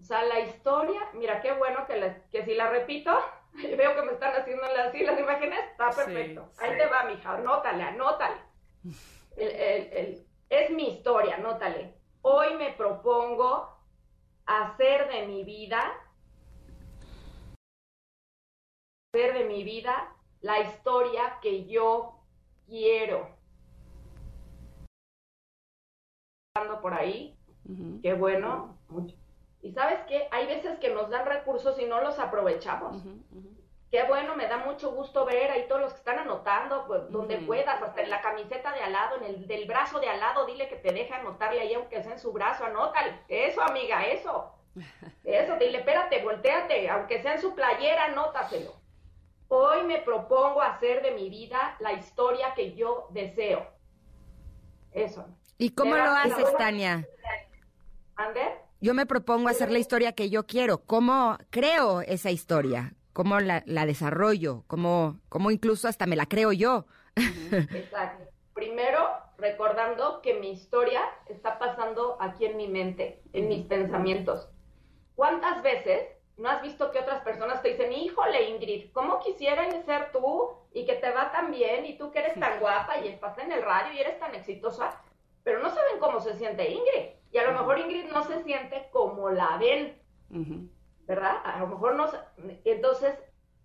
O 0.00 0.04
sea, 0.04 0.24
la 0.24 0.40
historia, 0.40 1.00
mira 1.14 1.40
qué 1.40 1.52
bueno 1.52 1.86
que, 1.86 2.22
que 2.30 2.44
si 2.44 2.54
la 2.54 2.70
repito, 2.70 3.12
veo 3.54 3.94
que 3.94 4.02
me 4.02 4.12
están 4.12 4.34
haciendo 4.34 4.64
así 4.64 5.02
las 5.04 5.18
imágenes, 5.18 5.60
está 5.70 5.90
perfecto. 5.90 6.50
Ahí 6.58 6.76
te 6.76 6.86
va, 6.86 7.04
mija, 7.04 7.34
anótale, 7.34 7.82
anótale. 7.82 8.36
es 9.36 10.70
mi 10.70 10.88
historia, 10.88 11.36
anótale. 11.36 11.94
Hoy 12.22 12.54
me 12.56 12.72
propongo 12.72 13.78
hacer 14.46 15.08
de 15.08 15.26
mi 15.26 15.44
vida, 15.44 15.80
hacer 19.12 19.34
de 19.34 19.44
mi 19.44 19.62
vida 19.64 20.14
la 20.40 20.60
historia 20.60 21.38
que 21.40 21.66
yo 21.66 22.20
quiero. 22.66 23.38
por 26.82 26.94
ahí, 26.94 27.36
qué 28.02 28.12
bueno. 28.14 28.76
Y 29.62 29.72
sabes 29.72 30.00
qué, 30.08 30.26
hay 30.30 30.46
veces 30.46 30.78
que 30.78 30.90
nos 30.90 31.10
dan 31.10 31.26
recursos 31.26 31.78
y 31.78 31.84
no 31.84 32.00
los 32.00 32.18
aprovechamos. 32.18 33.02
Qué 33.90 34.04
bueno, 34.04 34.36
me 34.36 34.46
da 34.46 34.58
mucho 34.58 34.92
gusto 34.92 35.24
ver 35.24 35.50
ahí 35.50 35.66
todos 35.66 35.80
los 35.80 35.92
que 35.92 35.98
están 35.98 36.20
anotando, 36.20 36.86
pues, 36.86 37.10
donde 37.10 37.38
puedas, 37.38 37.82
hasta 37.82 38.02
en 38.02 38.10
la 38.10 38.20
camiseta 38.20 38.72
de 38.72 38.80
al 38.80 38.92
lado, 38.92 39.16
en 39.16 39.24
el 39.24 39.46
del 39.48 39.66
brazo 39.66 39.98
de 39.98 40.08
al 40.08 40.20
lado, 40.20 40.46
dile 40.46 40.68
que 40.68 40.76
te 40.76 40.92
deje 40.92 41.12
anotarle 41.12 41.60
ahí, 41.60 41.74
aunque 41.74 42.00
sea 42.02 42.12
en 42.12 42.20
su 42.20 42.32
brazo, 42.32 42.64
anótale. 42.64 43.18
Eso, 43.28 43.60
amiga, 43.60 44.06
eso. 44.06 44.54
Eso, 45.24 45.56
dile, 45.56 45.78
espérate, 45.78 46.22
volteate, 46.22 46.88
aunque 46.88 47.20
sea 47.20 47.34
en 47.34 47.40
su 47.40 47.56
playera, 47.56 48.04
anótaselo. 48.04 48.80
Hoy 49.48 49.82
me 49.82 49.98
propongo 49.98 50.62
hacer 50.62 51.02
de 51.02 51.10
mi 51.10 51.28
vida 51.28 51.76
la 51.80 51.92
historia 51.92 52.54
que 52.54 52.76
yo 52.76 53.08
deseo. 53.10 53.66
Eso. 54.92 55.26
¿Y 55.58 55.74
cómo 55.74 55.96
lo 55.96 56.04
haces, 56.04 56.56
Tania? 56.56 57.04
¿Ande? 58.14 58.69
Yo 58.80 58.94
me 58.94 59.06
propongo 59.06 59.48
hacer 59.48 59.70
la 59.70 59.78
historia 59.78 60.12
que 60.12 60.30
yo 60.30 60.46
quiero. 60.46 60.78
¿Cómo 60.84 61.36
creo 61.50 62.00
esa 62.00 62.30
historia? 62.30 62.94
¿Cómo 63.12 63.38
la, 63.40 63.62
desarrollo? 63.86 64.64
¿Cómo, 64.66 65.20
¿Cómo 65.28 65.50
incluso 65.50 65.86
hasta 65.86 66.06
me 66.06 66.16
la 66.16 66.26
creo 66.26 66.52
yo? 66.52 66.86
Exacto. 67.14 68.24
Primero, 68.54 69.06
recordando 69.36 70.22
que 70.22 70.34
mi 70.34 70.52
historia 70.52 71.02
está 71.26 71.58
pasando 71.58 72.16
aquí 72.20 72.46
en 72.46 72.56
mi 72.56 72.68
mente, 72.68 73.22
en 73.32 73.48
mis 73.48 73.66
pensamientos. 73.66 74.48
¿Cuántas 75.14 75.62
veces 75.62 76.08
¿No 76.40 76.48
has 76.48 76.62
visto 76.62 76.90
que 76.90 76.98
otras 76.98 77.20
personas 77.20 77.60
te 77.60 77.68
dicen, 77.68 77.92
híjole 77.92 78.48
Ingrid, 78.48 78.90
¿cómo 78.92 79.20
quisieran 79.20 79.84
ser 79.84 80.10
tú 80.10 80.54
y 80.72 80.86
que 80.86 80.94
te 80.94 81.10
va 81.10 81.30
tan 81.30 81.50
bien 81.50 81.84
y 81.84 81.98
tú 81.98 82.10
que 82.10 82.20
eres 82.20 82.40
tan 82.40 82.58
guapa 82.60 82.96
y 82.96 83.08
estás 83.08 83.36
en 83.36 83.52
el 83.52 83.62
radio 83.62 83.92
y 83.92 84.00
eres 84.00 84.18
tan 84.18 84.34
exitosa? 84.34 85.02
Pero 85.44 85.58
no 85.58 85.68
saben 85.68 85.98
cómo 86.00 86.18
se 86.18 86.38
siente 86.38 86.70
Ingrid. 86.70 87.19
Y 87.32 87.38
a 87.38 87.44
lo 87.44 87.52
mejor 87.52 87.78
Ingrid 87.78 88.10
no 88.12 88.24
se 88.24 88.42
siente 88.42 88.88
como 88.92 89.30
la 89.30 89.56
ven, 89.58 89.96
¿verdad? 91.06 91.36
A 91.44 91.58
lo 91.58 91.68
mejor 91.68 91.94
no. 91.94 92.08
Entonces, 92.64 93.18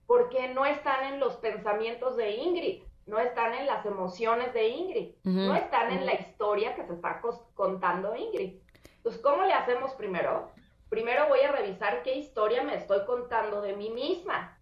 ¿por 0.06 0.30
qué 0.30 0.50
no 0.50 0.66
están 0.66 1.14
en 1.14 1.20
los 1.20 1.36
pensamientos 1.38 2.16
de 2.18 2.32
Ingrid? 2.32 2.84
No 3.06 3.20
están 3.20 3.54
en 3.54 3.66
las 3.66 3.86
emociones 3.86 4.54
de 4.54 4.68
Ingrid. 4.70 5.16
No 5.24 5.56
están 5.56 5.92
en 5.92 6.06
la 6.06 6.14
historia 6.14 6.76
que 6.76 6.86
se 6.86 6.94
está 6.94 7.22
contando 7.54 8.16
Ingrid. 8.16 8.60
Entonces, 8.98 9.22
¿cómo 9.22 9.44
le 9.44 9.54
hacemos 9.54 9.94
primero? 9.94 10.52
primero 10.90 11.28
voy 11.28 11.42
a 11.42 11.52
revisar 11.52 12.04
qué 12.04 12.16
historia 12.16 12.64
me 12.64 12.76
estoy 12.76 13.06
contando 13.06 13.62
de 13.62 13.76
mí 13.76 13.90
misma. 13.90 14.58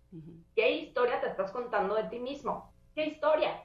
¿Qué 0.55 0.71
historia 0.71 1.19
te 1.21 1.27
estás 1.27 1.51
contando 1.51 1.95
de 1.95 2.03
ti 2.05 2.19
mismo? 2.19 2.73
¿Qué 2.95 3.05
historia? 3.05 3.63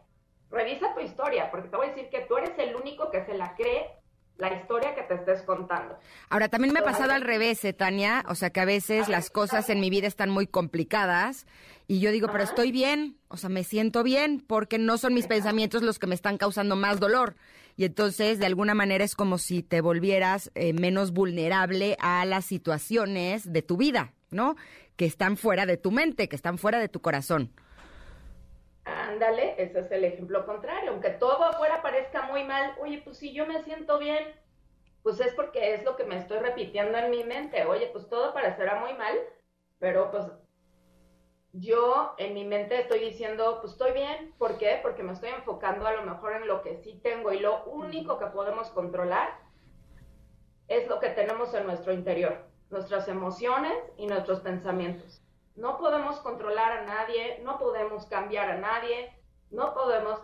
Revisa 0.51 0.95
tu 0.95 1.01
historia, 1.01 1.51
porque 1.51 1.69
te 1.69 1.77
voy 1.77 1.87
a 1.87 1.91
decir 1.91 2.09
que 2.09 2.23
tú 2.23 2.37
eres 2.37 2.59
el 2.59 2.75
único 2.75 3.11
que 3.11 3.25
se 3.25 3.35
la 3.35 3.55
cree 3.55 3.98
la 4.39 4.55
historia 4.55 4.95
que 4.95 5.03
te 5.03 5.15
estés 5.15 5.43
contando. 5.43 5.99
Ahora, 6.31 6.49
también 6.49 6.73
me 6.73 6.81
ha 6.81 6.85
pasado 6.85 7.13
al 7.13 7.23
revés, 7.23 7.65
¿eh, 7.65 7.73
Tania, 7.73 8.25
o 8.29 8.35
sea 8.37 8.51
que 8.51 8.61
a 8.61 8.65
veces 8.65 9.09
las 9.09 9.31
cosas 9.31 9.69
en 9.69 9.81
mi 9.81 9.91
vida 9.91 10.07
están 10.07 10.31
muy 10.31 10.47
complicadas 10.47 11.47
y 11.89 12.01
yo 12.01 12.13
digo, 12.13 12.29
pero 12.31 12.45
estoy 12.45 12.71
bien, 12.71 13.17
o 13.29 13.37
sea, 13.37 13.49
me 13.49 13.65
siento 13.65 14.03
bien 14.03 14.45
porque 14.47 14.79
no 14.79 14.97
son 14.97 15.13
mis 15.15 15.27
pensamientos 15.27 15.83
los 15.83 15.99
que 15.99 16.07
me 16.07 16.15
están 16.15 16.39
causando 16.39 16.77
más 16.77 17.01
dolor. 17.01 17.35
Y 17.77 17.85
entonces, 17.85 18.39
de 18.39 18.47
alguna 18.47 18.75
manera, 18.75 19.05
es 19.05 19.15
como 19.15 19.39
si 19.39 19.63
te 19.63 19.81
volvieras 19.81 20.51
eh, 20.55 20.73
menos 20.73 21.13
vulnerable 21.13 21.97
a 22.01 22.25
las 22.25 22.45
situaciones 22.45 23.53
de 23.53 23.63
tu 23.63 23.77
vida, 23.77 24.13
¿no? 24.31 24.57
Que 24.97 25.07
están 25.07 25.37
fuera 25.37 25.65
de 25.65 25.77
tu 25.77 25.91
mente, 25.91 26.29
que 26.29 26.37
están 26.37 26.59
fuera 26.59 26.79
de 26.79 26.89
tu 26.89 27.01
corazón. 27.01 27.53
Ándale, 28.89 29.55
ese 29.59 29.81
es 29.81 29.91
el 29.91 30.05
ejemplo 30.05 30.47
contrario. 30.47 30.93
Aunque 30.93 31.11
todo 31.11 31.45
afuera 31.45 31.83
parezca 31.83 32.23
muy 32.23 32.45
mal, 32.45 32.75
oye, 32.81 33.03
pues 33.05 33.19
si 33.19 33.35
yo 33.35 33.47
me 33.47 33.63
siento 33.63 33.99
bien, 33.99 34.25
pues 35.03 35.21
es 35.21 35.35
porque 35.35 35.75
es 35.75 35.85
lo 35.85 35.95
que 35.97 36.05
me 36.05 36.17
estoy 36.17 36.39
repitiendo 36.39 36.97
en 36.97 37.11
mi 37.11 37.23
mente. 37.23 37.65
Oye, 37.67 37.89
pues 37.93 38.09
todo 38.09 38.33
parecerá 38.33 38.81
muy 38.81 38.95
mal, 38.95 39.15
pero 39.79 40.11
pues 40.11 40.25
yo 41.53 42.15
en 42.19 42.33
mi 42.35 42.45
mente 42.45 42.81
estoy 42.81 43.01
diciendo, 43.01 43.59
pues 43.61 43.73
estoy 43.73 43.93
bien. 43.93 44.35
¿Por 44.39 44.57
qué? 44.57 44.79
Porque 44.83 45.03
me 45.03 45.13
estoy 45.13 45.31
enfocando 45.31 45.87
a 45.87 45.93
lo 45.93 46.03
mejor 46.03 46.35
en 46.37 46.49
lo 46.49 46.63
que 46.63 46.77
sí 46.77 46.99
tengo 47.03 47.33
y 47.33 47.41
lo 47.41 47.65
único 47.65 48.19
que 48.19 48.27
podemos 48.27 48.71
controlar 48.71 49.39
es 50.69 50.89
lo 50.89 50.99
que 50.99 51.09
tenemos 51.11 51.53
en 51.55 51.67
nuestro 51.67 51.93
interior, 51.93 52.47
nuestras 52.71 53.09
emociones 53.09 53.77
y 53.97 54.07
nuestros 54.07 54.41
pensamientos. 54.41 55.23
No 55.59 55.77
podemos 55.77 56.21
controlar 56.21 56.71
a 56.71 56.83
nadie, 56.83 57.41
no 57.43 57.59
podemos 57.59 58.07
cambiar 58.07 58.49
a 58.49 58.59
nadie, 58.59 59.13
no 59.51 59.75
podemos, 59.75 60.21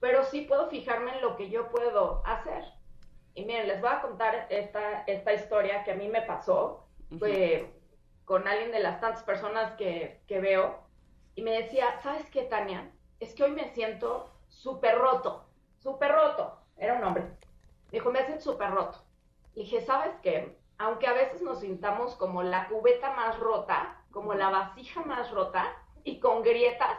pero 0.00 0.24
sí 0.24 0.40
puedo 0.42 0.70
fijarme 0.70 1.12
en 1.12 1.20
lo 1.20 1.36
que 1.36 1.50
yo 1.50 1.68
puedo 1.68 2.22
hacer. 2.24 2.64
Y 3.34 3.44
miren, 3.44 3.68
les 3.68 3.82
voy 3.82 3.90
a 3.90 4.00
contar 4.00 4.46
esta, 4.48 5.02
esta 5.02 5.34
historia 5.34 5.84
que 5.84 5.92
a 5.92 5.94
mí 5.94 6.08
me 6.08 6.22
pasó. 6.22 6.86
Fue 7.18 7.70
con 8.24 8.48
alguien 8.48 8.72
de 8.72 8.80
las 8.80 8.98
tantas 8.98 9.22
personas 9.24 9.72
que, 9.72 10.22
veo 10.26 10.78
y 11.34 11.42
me 11.42 11.62
decía, 11.62 12.00
¿sabes 12.00 12.30
qué, 12.30 12.44
Tania? 12.44 12.90
Es 13.20 13.34
que 13.34 13.44
hoy 13.44 13.50
me 13.50 13.68
siento 13.74 14.30
súper 14.48 14.96
roto, 14.96 15.44
súper 15.80 16.12
roto. 16.12 16.60
Era 16.78 16.94
un 16.94 17.04
hombre. 17.04 17.24
Me 17.24 17.98
dijo, 17.98 18.10
me 18.10 18.24
siento 18.24 18.42
súper 18.42 18.70
roto. 18.70 19.04
Le 19.54 19.64
dije, 19.64 19.82
¿sabes 19.82 20.14
qué? 20.22 20.56
Aunque 20.78 21.06
a 21.06 21.12
veces 21.12 21.42
nos 21.42 21.60
sintamos 21.60 22.14
como 22.16 22.42
la 22.42 22.68
cubeta 22.68 23.12
más 23.12 23.38
rota, 23.38 23.97
como 24.10 24.34
la 24.34 24.50
vasija 24.50 25.02
más 25.02 25.30
rota, 25.30 25.74
y 26.04 26.20
con 26.20 26.42
grietas. 26.42 26.98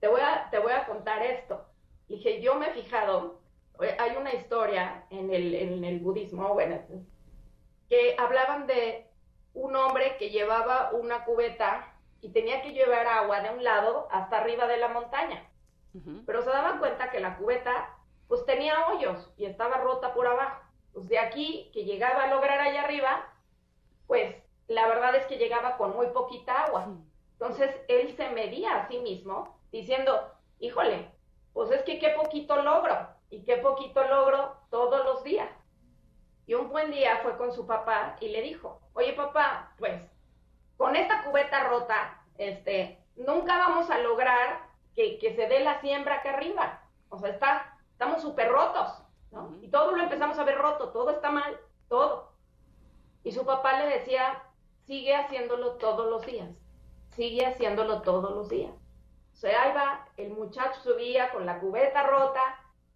Te 0.00 0.08
voy 0.08 0.20
a, 0.20 0.48
te 0.50 0.58
voy 0.58 0.72
a 0.72 0.86
contar 0.86 1.22
esto. 1.22 1.64
Dije, 2.08 2.40
yo 2.40 2.56
me 2.56 2.68
he 2.68 2.72
fijado, 2.72 3.40
eh, 3.80 3.96
hay 3.98 4.16
una 4.16 4.34
historia 4.34 5.04
en 5.10 5.32
el, 5.32 5.54
en 5.54 5.84
el 5.84 6.00
budismo, 6.00 6.52
bueno, 6.54 6.80
que 7.88 8.16
hablaban 8.18 8.66
de 8.66 9.06
un 9.54 9.76
hombre 9.76 10.16
que 10.18 10.30
llevaba 10.30 10.90
una 10.92 11.24
cubeta 11.24 11.92
y 12.20 12.30
tenía 12.30 12.62
que 12.62 12.72
llevar 12.72 13.06
agua 13.06 13.40
de 13.40 13.50
un 13.50 13.64
lado 13.64 14.08
hasta 14.10 14.38
arriba 14.38 14.66
de 14.66 14.76
la 14.76 14.88
montaña. 14.88 15.46
Pero 16.24 16.42
se 16.42 16.50
daban 16.50 16.78
cuenta 16.78 17.10
que 17.10 17.18
la 17.18 17.36
cubeta 17.36 17.96
pues 18.28 18.46
tenía 18.46 18.86
hoyos 18.86 19.32
y 19.36 19.44
estaba 19.44 19.78
rota 19.78 20.14
por 20.14 20.24
abajo. 20.24 20.62
Pues 20.92 21.08
de 21.08 21.18
aquí 21.18 21.68
que 21.74 21.84
llegaba 21.84 22.24
a 22.24 22.26
lograr 22.28 22.60
allá 22.60 22.82
arriba, 22.82 23.28
pues 24.06 24.36
la 24.70 24.86
verdad 24.86 25.16
es 25.16 25.26
que 25.26 25.36
llegaba 25.36 25.76
con 25.76 25.96
muy 25.96 26.06
poquita 26.08 26.66
agua. 26.66 26.86
Entonces 27.32 27.74
él 27.88 28.14
se 28.16 28.30
medía 28.30 28.76
a 28.76 28.86
sí 28.86 28.98
mismo 28.98 29.58
diciendo, 29.72 30.32
híjole, 30.60 31.10
pues 31.52 31.72
es 31.72 31.82
que 31.82 31.98
qué 31.98 32.10
poquito 32.10 32.62
logro 32.62 33.08
y 33.30 33.42
qué 33.42 33.56
poquito 33.56 34.04
logro 34.04 34.56
todos 34.70 35.04
los 35.04 35.24
días. 35.24 35.50
Y 36.46 36.54
un 36.54 36.68
buen 36.68 36.92
día 36.92 37.18
fue 37.24 37.36
con 37.36 37.52
su 37.52 37.66
papá 37.66 38.16
y 38.20 38.28
le 38.28 38.42
dijo, 38.42 38.80
oye 38.92 39.12
papá, 39.14 39.74
pues 39.76 40.08
con 40.76 40.94
esta 40.94 41.24
cubeta 41.24 41.64
rota, 41.64 42.22
este, 42.38 43.04
nunca 43.16 43.58
vamos 43.58 43.90
a 43.90 43.98
lograr 43.98 44.68
que, 44.94 45.18
se 45.20 45.48
dé 45.48 45.60
la 45.64 45.80
siembra 45.80 46.16
acá 46.16 46.34
arriba. 46.34 46.80
O 47.08 47.18
sea, 47.18 47.30
está, 47.30 47.76
estamos 47.90 48.22
súper 48.22 48.48
rotos, 48.48 49.02
¿no? 49.32 49.58
Y 49.62 49.68
todo 49.68 49.90
lo 49.90 50.00
empezamos 50.00 50.38
a 50.38 50.44
ver 50.44 50.58
roto, 50.58 50.90
todo 50.90 51.10
está 51.10 51.32
mal, 51.32 51.58
todo. 51.88 52.30
Y 53.24 53.32
su 53.32 53.44
papá 53.44 53.80
le 53.80 53.98
decía, 53.98 54.44
sigue 54.90 55.14
haciéndolo 55.14 55.74
todos 55.74 56.10
los 56.10 56.26
días, 56.26 56.48
sigue 57.10 57.46
haciéndolo 57.46 58.02
todos 58.02 58.34
los 58.34 58.48
días. 58.48 58.72
O 59.32 59.36
sea, 59.36 59.62
ahí 59.62 59.72
va, 59.72 60.08
el 60.16 60.30
muchacho 60.30 60.80
subía 60.80 61.30
con 61.30 61.46
la 61.46 61.60
cubeta 61.60 62.02
rota, 62.08 62.42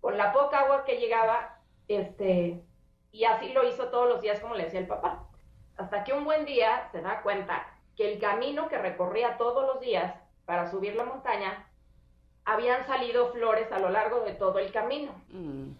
con 0.00 0.18
la 0.18 0.32
poca 0.32 0.62
agua 0.62 0.84
que 0.84 0.96
llegaba, 0.96 1.60
este, 1.86 2.60
y 3.12 3.24
así 3.26 3.52
lo 3.52 3.62
hizo 3.68 3.90
todos 3.90 4.08
los 4.08 4.20
días 4.20 4.40
como 4.40 4.56
le 4.56 4.64
decía 4.64 4.80
el 4.80 4.88
papá. 4.88 5.28
Hasta 5.76 6.02
que 6.02 6.12
un 6.12 6.24
buen 6.24 6.44
día 6.44 6.88
se 6.90 7.00
da 7.00 7.22
cuenta 7.22 7.64
que 7.96 8.12
el 8.12 8.18
camino 8.18 8.66
que 8.66 8.78
recorría 8.78 9.36
todos 9.36 9.64
los 9.64 9.78
días 9.78 10.16
para 10.46 10.68
subir 10.68 10.96
la 10.96 11.04
montaña, 11.04 11.70
habían 12.44 12.84
salido 12.88 13.30
flores 13.30 13.70
a 13.70 13.78
lo 13.78 13.90
largo 13.90 14.22
de 14.22 14.32
todo 14.32 14.58
el 14.58 14.72
camino. 14.72 15.12
Mm. 15.28 15.70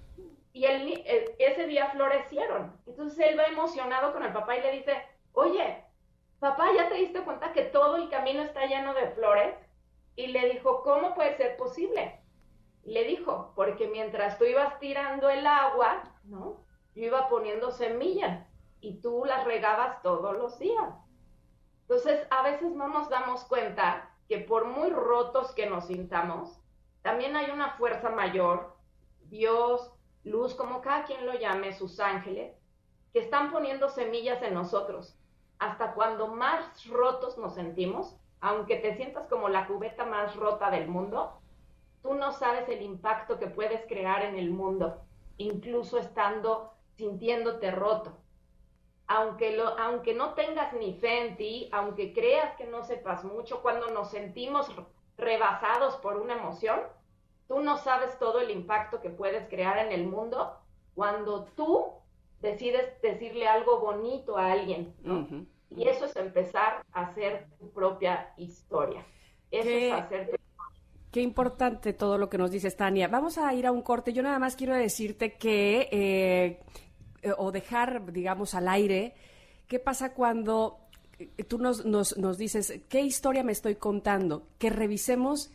Y 0.53 0.65
él, 0.65 1.03
ese 1.41 1.67
día 1.67 1.89
florecieron. 1.89 2.73
Entonces 2.87 3.19
él 3.19 3.37
va 3.37 3.47
emocionado 3.47 4.13
con 4.13 4.23
el 4.23 4.33
papá 4.33 4.57
y 4.57 4.63
le 4.63 4.71
dice, 4.71 5.03
oye, 5.33 5.85
papá, 6.45 6.67
¿ya 6.77 6.91
te 6.91 6.97
diste 6.97 7.23
cuenta 7.23 7.55
que 7.55 7.63
todo 7.63 7.97
el 7.97 8.11
camino 8.11 8.43
está 8.43 8.67
lleno 8.67 8.93
de 8.93 9.09
flores? 9.13 9.57
Y 10.15 10.27
le 10.27 10.51
dijo, 10.51 10.83
¿cómo 10.83 11.15
puede 11.15 11.39
ser 11.39 11.57
posible? 11.57 12.21
Le 12.85 13.05
dijo, 13.05 13.55
porque 13.57 13.89
mientras 13.89 14.37
tú 14.37 14.45
ibas 14.45 14.79
tirando 14.79 15.31
el 15.31 15.47
agua, 15.47 16.03
¿no? 16.25 16.61
Yo 16.95 17.05
iba 17.05 17.31
poniendo 17.31 17.71
semillas 17.71 18.47
y 18.81 19.01
tú 19.01 19.25
las 19.25 19.45
regabas 19.47 20.03
todos 20.03 20.37
los 20.37 20.59
días. 20.59 20.95
Entonces, 21.81 22.27
a 22.29 22.43
veces 22.43 22.73
no 22.73 22.89
nos 22.89 23.09
damos 23.09 23.45
cuenta 23.45 24.11
que 24.29 24.39
por 24.39 24.67
muy 24.67 24.91
rotos 24.91 25.55
que 25.55 25.67
nos 25.67 25.87
sintamos, 25.87 26.61
también 27.01 27.37
hay 27.37 27.51
una 27.51 27.71
fuerza 27.79 28.11
mayor, 28.11 28.77
Dios, 29.31 29.91
luz, 30.25 30.55
como 30.55 30.83
cada 30.83 31.05
quien 31.05 31.25
lo 31.25 31.33
llame, 31.33 31.73
sus 31.73 32.01
ángeles, 32.01 32.55
que 33.15 33.21
están 33.21 33.51
poniendo 33.51 33.89
semillas 33.89 34.43
en 34.43 34.53
nosotros. 34.53 35.19
Hasta 35.65 35.95
cuando 35.95 36.29
más 36.29 36.87
rotos 36.89 37.39
nos 37.39 37.55
sentimos, 37.55 38.17
aunque 38.41 38.77
te 38.77 38.97
sientas 38.97 39.27
como 39.29 39.49
la 39.49 39.67
cubeta 39.67 40.05
más 40.05 40.37
rota 40.37 40.71
del 40.71 40.89
mundo, 40.89 41.41
tú 42.03 42.15
no 42.15 42.33
sabes 42.33 42.69
el 42.69 42.83
impacto 42.83 43.39
que 43.39 43.47
puedes 43.47 43.87
crear 43.87 44.23
en 44.23 44.37
el 44.37 44.51
mundo, 44.51 45.03
incluso 45.39 45.99
estando 45.99 46.75
sintiéndote 46.97 47.71
roto 47.71 48.13
aunque, 49.07 49.57
lo, 49.57 49.79
aunque 49.79 50.15
no 50.15 50.35
tengas 50.35 50.73
ni 50.73 50.95
fe 50.95 51.27
en 51.27 51.37
ti, 51.37 51.69
aunque 51.73 52.13
creas 52.13 52.57
que 52.57 52.67
no 52.67 52.85
sepas 52.85 53.25
mucho, 53.25 53.61
cuando 53.63 53.91
nos 53.91 54.11
sentimos 54.11 54.71
rebasados 55.17 55.97
por 55.97 56.17
una 56.17 56.35
emoción, 56.35 56.81
tú 57.47 57.61
no 57.61 57.77
sabes 57.77 58.19
todo 58.19 58.41
el 58.41 58.51
impacto 58.51 59.01
que 59.01 59.11
puedes 59.11 59.49
crear 59.49 59.79
en 59.79 59.93
el 59.93 60.07
mundo 60.07 60.55
cuando 60.95 61.45
tú 61.57 61.87
decides 62.41 63.01
decirle 63.03 63.47
algo 63.47 63.81
bonito 63.81 64.37
a 64.39 64.53
alguien. 64.53 64.95
Y 65.77 65.89
eso 65.89 66.05
es 66.07 66.17
empezar 66.17 66.85
a 66.93 67.03
hacer 67.03 67.47
tu 67.59 67.71
propia 67.71 68.33
historia. 68.37 69.05
Eso 69.51 69.69
es 69.69 69.93
hacer 69.93 70.31
tu 70.31 70.37
Qué 71.15 71.21
importante 71.21 71.93
todo 71.93 72.19
lo 72.19 72.29
que 72.29 72.39
nos 72.39 72.51
dices, 72.51 72.77
Tania. 72.77 73.07
Vamos 73.07 73.39
a 73.39 73.55
ir 73.55 73.69
a 73.69 73.71
un 73.71 73.83
corte. 73.83 74.13
Yo 74.13 74.21
nada 74.25 74.41
más 74.41 74.57
quiero 74.57 74.75
decirte 74.75 75.35
que 75.35 75.89
eh, 75.93 76.61
eh, 77.23 77.33
o 77.39 77.53
dejar, 77.53 78.13
digamos, 78.13 78.55
al 78.55 78.67
aire, 78.67 79.15
¿qué 79.69 79.79
pasa 79.79 80.13
cuando 80.13 80.81
eh, 81.21 81.45
tú 81.45 81.59
nos, 81.59 81.87
nos, 81.87 82.19
nos 82.19 82.37
dices, 82.37 82.81
¿qué 82.89 83.03
historia 83.03 83.45
me 83.45 83.53
estoy 83.53 83.77
contando? 83.77 84.49
Que 84.59 84.71
revisemos 84.71 85.53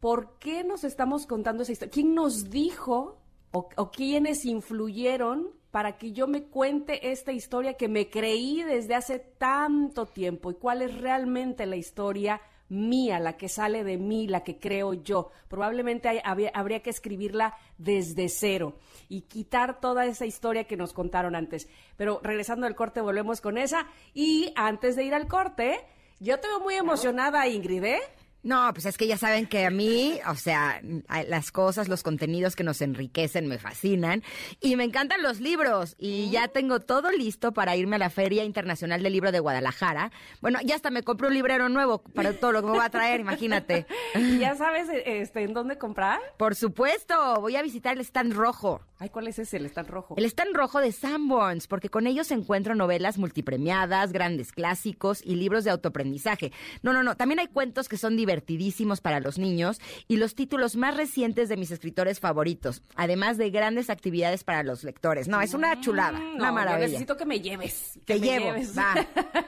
por 0.00 0.38
qué 0.38 0.64
nos 0.64 0.84
estamos 0.84 1.26
contando 1.26 1.64
esa 1.64 1.72
historia. 1.72 1.92
¿Quién 1.92 2.14
nos 2.14 2.48
dijo 2.48 3.18
o, 3.50 3.68
o 3.76 3.90
quiénes 3.90 4.46
influyeron 4.46 5.50
para 5.70 5.98
que 5.98 6.12
yo 6.12 6.26
me 6.26 6.44
cuente 6.44 7.10
esta 7.10 7.32
historia 7.32 7.74
que 7.74 7.88
me 7.88 8.08
creí 8.08 8.62
desde 8.62 8.94
hace 8.94 9.18
tanto 9.18 10.06
tiempo 10.06 10.50
y 10.50 10.54
cuál 10.54 10.82
es 10.82 10.98
realmente 11.00 11.66
la 11.66 11.76
historia 11.76 12.40
mía, 12.68 13.18
la 13.18 13.36
que 13.36 13.48
sale 13.48 13.84
de 13.84 13.96
mí, 13.96 14.26
la 14.26 14.44
que 14.44 14.58
creo 14.58 14.94
yo. 14.94 15.30
Probablemente 15.48 16.22
habría 16.24 16.80
que 16.80 16.90
escribirla 16.90 17.54
desde 17.78 18.28
cero 18.28 18.74
y 19.08 19.22
quitar 19.22 19.80
toda 19.80 20.06
esa 20.06 20.26
historia 20.26 20.64
que 20.64 20.76
nos 20.76 20.92
contaron 20.92 21.34
antes. 21.34 21.68
Pero 21.96 22.20
regresando 22.22 22.66
al 22.66 22.76
corte, 22.76 23.00
volvemos 23.00 23.40
con 23.40 23.58
esa. 23.58 23.86
Y 24.14 24.52
antes 24.54 24.96
de 24.96 25.04
ir 25.04 25.14
al 25.14 25.28
corte, 25.28 25.80
yo 26.20 26.38
te 26.40 26.48
veo 26.48 26.60
muy 26.60 26.74
emocionada, 26.74 27.46
Ingrid, 27.48 27.84
¿eh? 27.84 28.00
No, 28.42 28.72
pues 28.72 28.86
es 28.86 28.96
que 28.96 29.08
ya 29.08 29.18
saben 29.18 29.46
que 29.46 29.66
a 29.66 29.70
mí, 29.70 30.20
o 30.28 30.36
sea, 30.36 30.80
las 31.26 31.50
cosas, 31.50 31.88
los 31.88 32.04
contenidos 32.04 32.54
que 32.54 32.62
nos 32.62 32.80
enriquecen 32.80 33.48
me 33.48 33.58
fascinan 33.58 34.22
y 34.60 34.76
me 34.76 34.84
encantan 34.84 35.22
los 35.22 35.40
libros 35.40 35.96
y 35.98 36.30
ya 36.30 36.46
tengo 36.46 36.78
todo 36.78 37.10
listo 37.10 37.52
para 37.52 37.74
irme 37.74 37.96
a 37.96 37.98
la 37.98 38.10
Feria 38.10 38.44
Internacional 38.44 39.02
del 39.02 39.12
Libro 39.12 39.32
de 39.32 39.40
Guadalajara. 39.40 40.12
Bueno, 40.40 40.60
ya 40.64 40.76
hasta 40.76 40.90
me 40.90 41.02
compré 41.02 41.28
un 41.28 41.34
librero 41.34 41.68
nuevo 41.68 41.98
para 41.98 42.32
todo 42.32 42.52
lo 42.52 42.62
que 42.62 42.68
me 42.68 42.78
va 42.78 42.84
a 42.84 42.90
traer, 42.90 43.20
imagínate. 43.20 43.86
¿Ya 44.38 44.54
sabes 44.54 44.88
este, 45.04 45.42
en 45.42 45.52
dónde 45.52 45.76
comprar? 45.76 46.20
Por 46.36 46.54
supuesto, 46.54 47.40
voy 47.40 47.56
a 47.56 47.62
visitar 47.62 47.96
el 47.96 48.02
stand 48.02 48.34
rojo. 48.34 48.80
Ay, 49.00 49.10
¿cuál 49.10 49.28
es 49.28 49.38
ese, 49.38 49.56
el 49.56 49.66
stand 49.66 49.88
rojo? 49.88 50.14
El 50.16 50.24
stand 50.24 50.54
rojo 50.54 50.80
de 50.80 50.92
Sanborns, 50.92 51.66
porque 51.66 51.88
con 51.88 52.06
ellos 52.06 52.30
encuentro 52.30 52.74
novelas 52.74 53.18
multipremiadas, 53.18 54.12
grandes 54.12 54.52
clásicos 54.52 55.22
y 55.24 55.36
libros 55.36 55.64
de 55.64 55.70
autoaprendizaje. 55.70 56.52
No, 56.82 56.92
no, 56.92 57.02
no, 57.02 57.16
también 57.16 57.40
hay 57.40 57.48
cuentos 57.48 57.88
que 57.88 57.96
son 57.96 58.16
divertidísimos 58.28 59.00
para 59.00 59.20
los 59.20 59.38
niños 59.38 59.80
y 60.06 60.18
los 60.18 60.34
títulos 60.34 60.76
más 60.76 60.94
recientes 60.94 61.48
de 61.48 61.56
mis 61.56 61.70
escritores 61.70 62.20
favoritos, 62.20 62.82
además 62.94 63.38
de 63.38 63.48
grandes 63.48 63.88
actividades 63.88 64.44
para 64.44 64.62
los 64.62 64.84
lectores. 64.84 65.28
No, 65.28 65.40
es 65.40 65.54
una 65.54 65.74
mm, 65.74 65.80
chulada, 65.80 66.20
una 66.34 66.52
maravilla. 66.52 66.88
necesito 66.88 67.16
que 67.16 67.24
me 67.24 67.40
lleves. 67.40 67.98
Te 68.04 68.20
llevo, 68.20 68.52
va, 68.76 68.94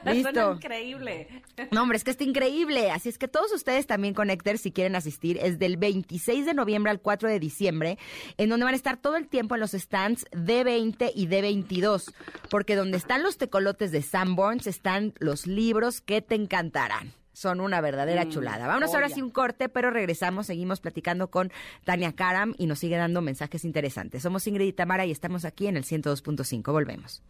listo. 0.13 0.55
increíble. 0.55 1.29
No, 1.71 1.83
hombre, 1.83 1.99
es 1.99 2.05
que 2.05 2.11
está 2.11 2.25
increíble. 2.25 2.91
Así 2.91 3.11
es 3.11 3.19
que 3.19 3.29
todos 3.29 3.53
ustedes 3.53 3.87
también 3.87 4.15
conecten 4.15 4.57
si 4.57 4.73
quieren 4.73 4.97
asistir. 4.97 5.39
Es 5.43 5.59
del 5.59 5.77
26 5.77 6.47
de 6.47 6.55
noviembre 6.55 6.91
al 6.91 7.01
4 7.01 7.29
de 7.29 7.39
diciembre, 7.39 7.99
en 8.39 8.49
donde 8.49 8.65
van 8.65 8.73
a 8.73 8.77
estar 8.77 8.97
todo 8.97 9.17
el 9.17 9.29
tiempo 9.29 9.57
en 9.57 9.61
los 9.61 9.73
stands 9.73 10.25
D20 10.31 11.13
y 11.15 11.29
D22, 11.29 12.15
porque 12.49 12.77
donde 12.77 12.97
están 12.97 13.23
los 13.23 13.37
tecolotes 13.37 13.93
de 13.93 14.01
Sanborns 14.01 14.67
están 14.67 15.13
los 15.19 15.47
libros 15.47 16.01
que 16.01 16.23
te 16.23 16.35
encantarán 16.35 17.20
son 17.41 17.61
una 17.61 17.81
verdadera 17.81 18.27
mm, 18.27 18.29
chulada. 18.29 18.67
Vámonos 18.67 18.93
ahora 18.95 19.09
sí 19.09 19.23
un 19.23 19.31
corte, 19.31 19.71
pero 19.71 19.91
regresamos, 19.91 20.47
seguimos 20.47 20.81
platicando 20.81 21.31
con 21.31 21.51
Tania 21.85 22.13
Karam 22.13 22.55
y 22.59 22.67
nos 22.67 22.81
sigue 22.81 22.97
dando 22.97 23.23
mensajes 23.23 23.65
interesantes. 23.65 24.23
Somos 24.23 24.47
Ingrid 24.47 24.67
y 24.67 24.73
Tamara 24.73 25.07
y 25.07 25.11
estamos 25.11 25.47
aquí 25.47 25.67
en 25.67 25.77
el 25.77 25.85
102.5. 25.85 26.71
Volvemos. 26.71 27.23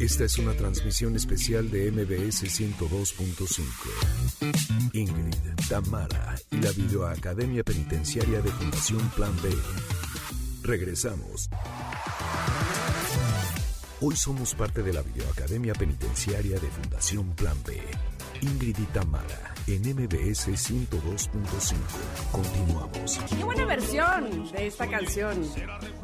Esta 0.00 0.24
es 0.24 0.38
una 0.38 0.54
transmisión 0.54 1.14
especial 1.14 1.70
de 1.70 1.92
MBS 1.92 2.42
102.5. 2.42 4.90
Ingrid, 4.94 5.36
Tamara 5.68 6.34
y 6.50 6.56
la 6.56 6.72
Videoacademia 6.72 7.62
Penitenciaria 7.62 8.40
de 8.40 8.50
Fundación 8.50 9.08
Plan 9.10 9.36
B 9.42 9.50
Regresamos. 10.68 11.48
Hoy 14.00 14.16
somos 14.16 14.54
parte 14.54 14.82
de 14.82 14.92
la 14.92 15.02
Videoacademia 15.02 15.72
Penitenciaria 15.72 16.58
de 16.58 16.68
Fundación 16.68 17.34
Plan 17.34 17.56
B. 17.64 17.80
Ingrid 18.42 18.76
y 18.78 19.74
en 19.74 19.82
MBS 19.82 20.48
102.5. 20.48 22.32
Continuamos. 22.32 23.18
Qué 23.28 23.44
buena 23.44 23.66
versión 23.66 24.50
de 24.50 24.66
esta 24.66 24.88
canción. 24.88 25.44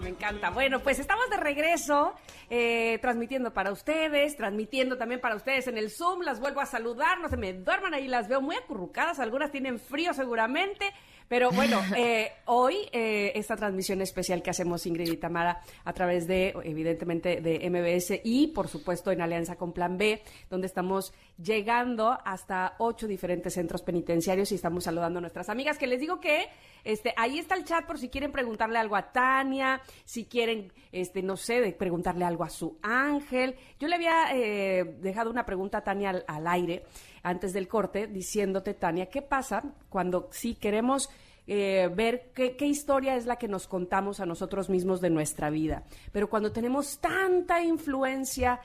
Me 0.00 0.10
encanta. 0.10 0.50
Bueno, 0.50 0.80
pues 0.80 0.98
estamos 0.98 1.30
de 1.30 1.36
regreso, 1.36 2.14
eh, 2.50 2.98
transmitiendo 3.00 3.54
para 3.54 3.72
ustedes, 3.72 4.36
transmitiendo 4.36 4.98
también 4.98 5.20
para 5.20 5.36
ustedes 5.36 5.66
en 5.68 5.78
el 5.78 5.90
Zoom. 5.90 6.22
Las 6.22 6.40
vuelvo 6.40 6.60
a 6.60 6.66
saludar, 6.66 7.20
no 7.20 7.28
se 7.28 7.36
me 7.36 7.52
duerman 7.54 7.94
ahí, 7.94 8.08
las 8.08 8.28
veo 8.28 8.40
muy 8.40 8.56
acurrucadas. 8.56 9.18
Algunas 9.18 9.50
tienen 9.50 9.78
frío 9.78 10.12
seguramente. 10.12 10.92
Pero 11.28 11.50
bueno, 11.50 11.80
eh, 11.96 12.32
hoy 12.46 12.76
eh, 12.92 13.32
esta 13.34 13.56
transmisión 13.56 14.00
especial 14.00 14.42
que 14.42 14.50
hacemos 14.50 14.86
Ingrid 14.86 15.12
y 15.12 15.16
Tamara 15.16 15.60
a 15.84 15.92
través 15.92 16.26
de, 16.26 16.54
evidentemente, 16.64 17.40
de 17.40 17.68
MBS 17.70 18.20
y, 18.24 18.48
por 18.48 18.68
supuesto, 18.68 19.10
en 19.10 19.20
alianza 19.20 19.56
con 19.56 19.72
Plan 19.72 19.96
B, 19.98 20.22
donde 20.50 20.66
estamos 20.66 21.12
llegando 21.42 22.18
hasta 22.24 22.74
ocho 22.78 23.06
diferentes 23.06 23.54
centros 23.54 23.82
penitenciarios 23.82 24.52
y 24.52 24.54
estamos 24.54 24.84
saludando 24.84 25.18
a 25.18 25.20
nuestras 25.20 25.48
amigas, 25.48 25.78
que 25.78 25.86
les 25.86 26.00
digo 26.00 26.20
que 26.20 26.48
este, 26.84 27.14
ahí 27.16 27.38
está 27.38 27.54
el 27.54 27.64
chat 27.64 27.86
por 27.86 27.98
si 27.98 28.08
quieren 28.08 28.30
preguntarle 28.30 28.78
algo 28.78 28.96
a 28.96 29.10
Tania, 29.10 29.80
si 30.04 30.26
quieren, 30.26 30.72
este, 30.92 31.22
no 31.22 31.36
sé, 31.36 31.60
de 31.60 31.72
preguntarle 31.72 32.24
algo 32.24 32.44
a 32.44 32.50
su 32.50 32.78
ángel. 32.82 33.56
Yo 33.80 33.88
le 33.88 33.94
había 33.94 34.26
eh, 34.34 34.84
dejado 35.00 35.30
una 35.30 35.46
pregunta 35.46 35.78
a 35.78 35.84
Tania 35.84 36.24
al 36.26 36.46
aire 36.46 36.84
antes 37.24 37.52
del 37.54 37.66
corte, 37.66 38.06
diciéndote, 38.06 38.74
Tania, 38.74 39.06
¿qué 39.06 39.22
pasa 39.22 39.64
cuando 39.88 40.28
sí 40.30 40.54
queremos 40.54 41.10
eh, 41.46 41.90
ver 41.92 42.30
qué, 42.34 42.54
qué, 42.56 42.66
historia 42.66 43.16
es 43.16 43.26
la 43.26 43.36
que 43.36 43.48
nos 43.48 43.66
contamos 43.66 44.20
a 44.20 44.26
nosotros 44.26 44.68
mismos 44.68 45.00
de 45.00 45.10
nuestra 45.10 45.50
vida? 45.50 45.84
Pero 46.12 46.28
cuando 46.28 46.52
tenemos 46.52 47.00
tanta 47.00 47.62
influencia 47.62 48.60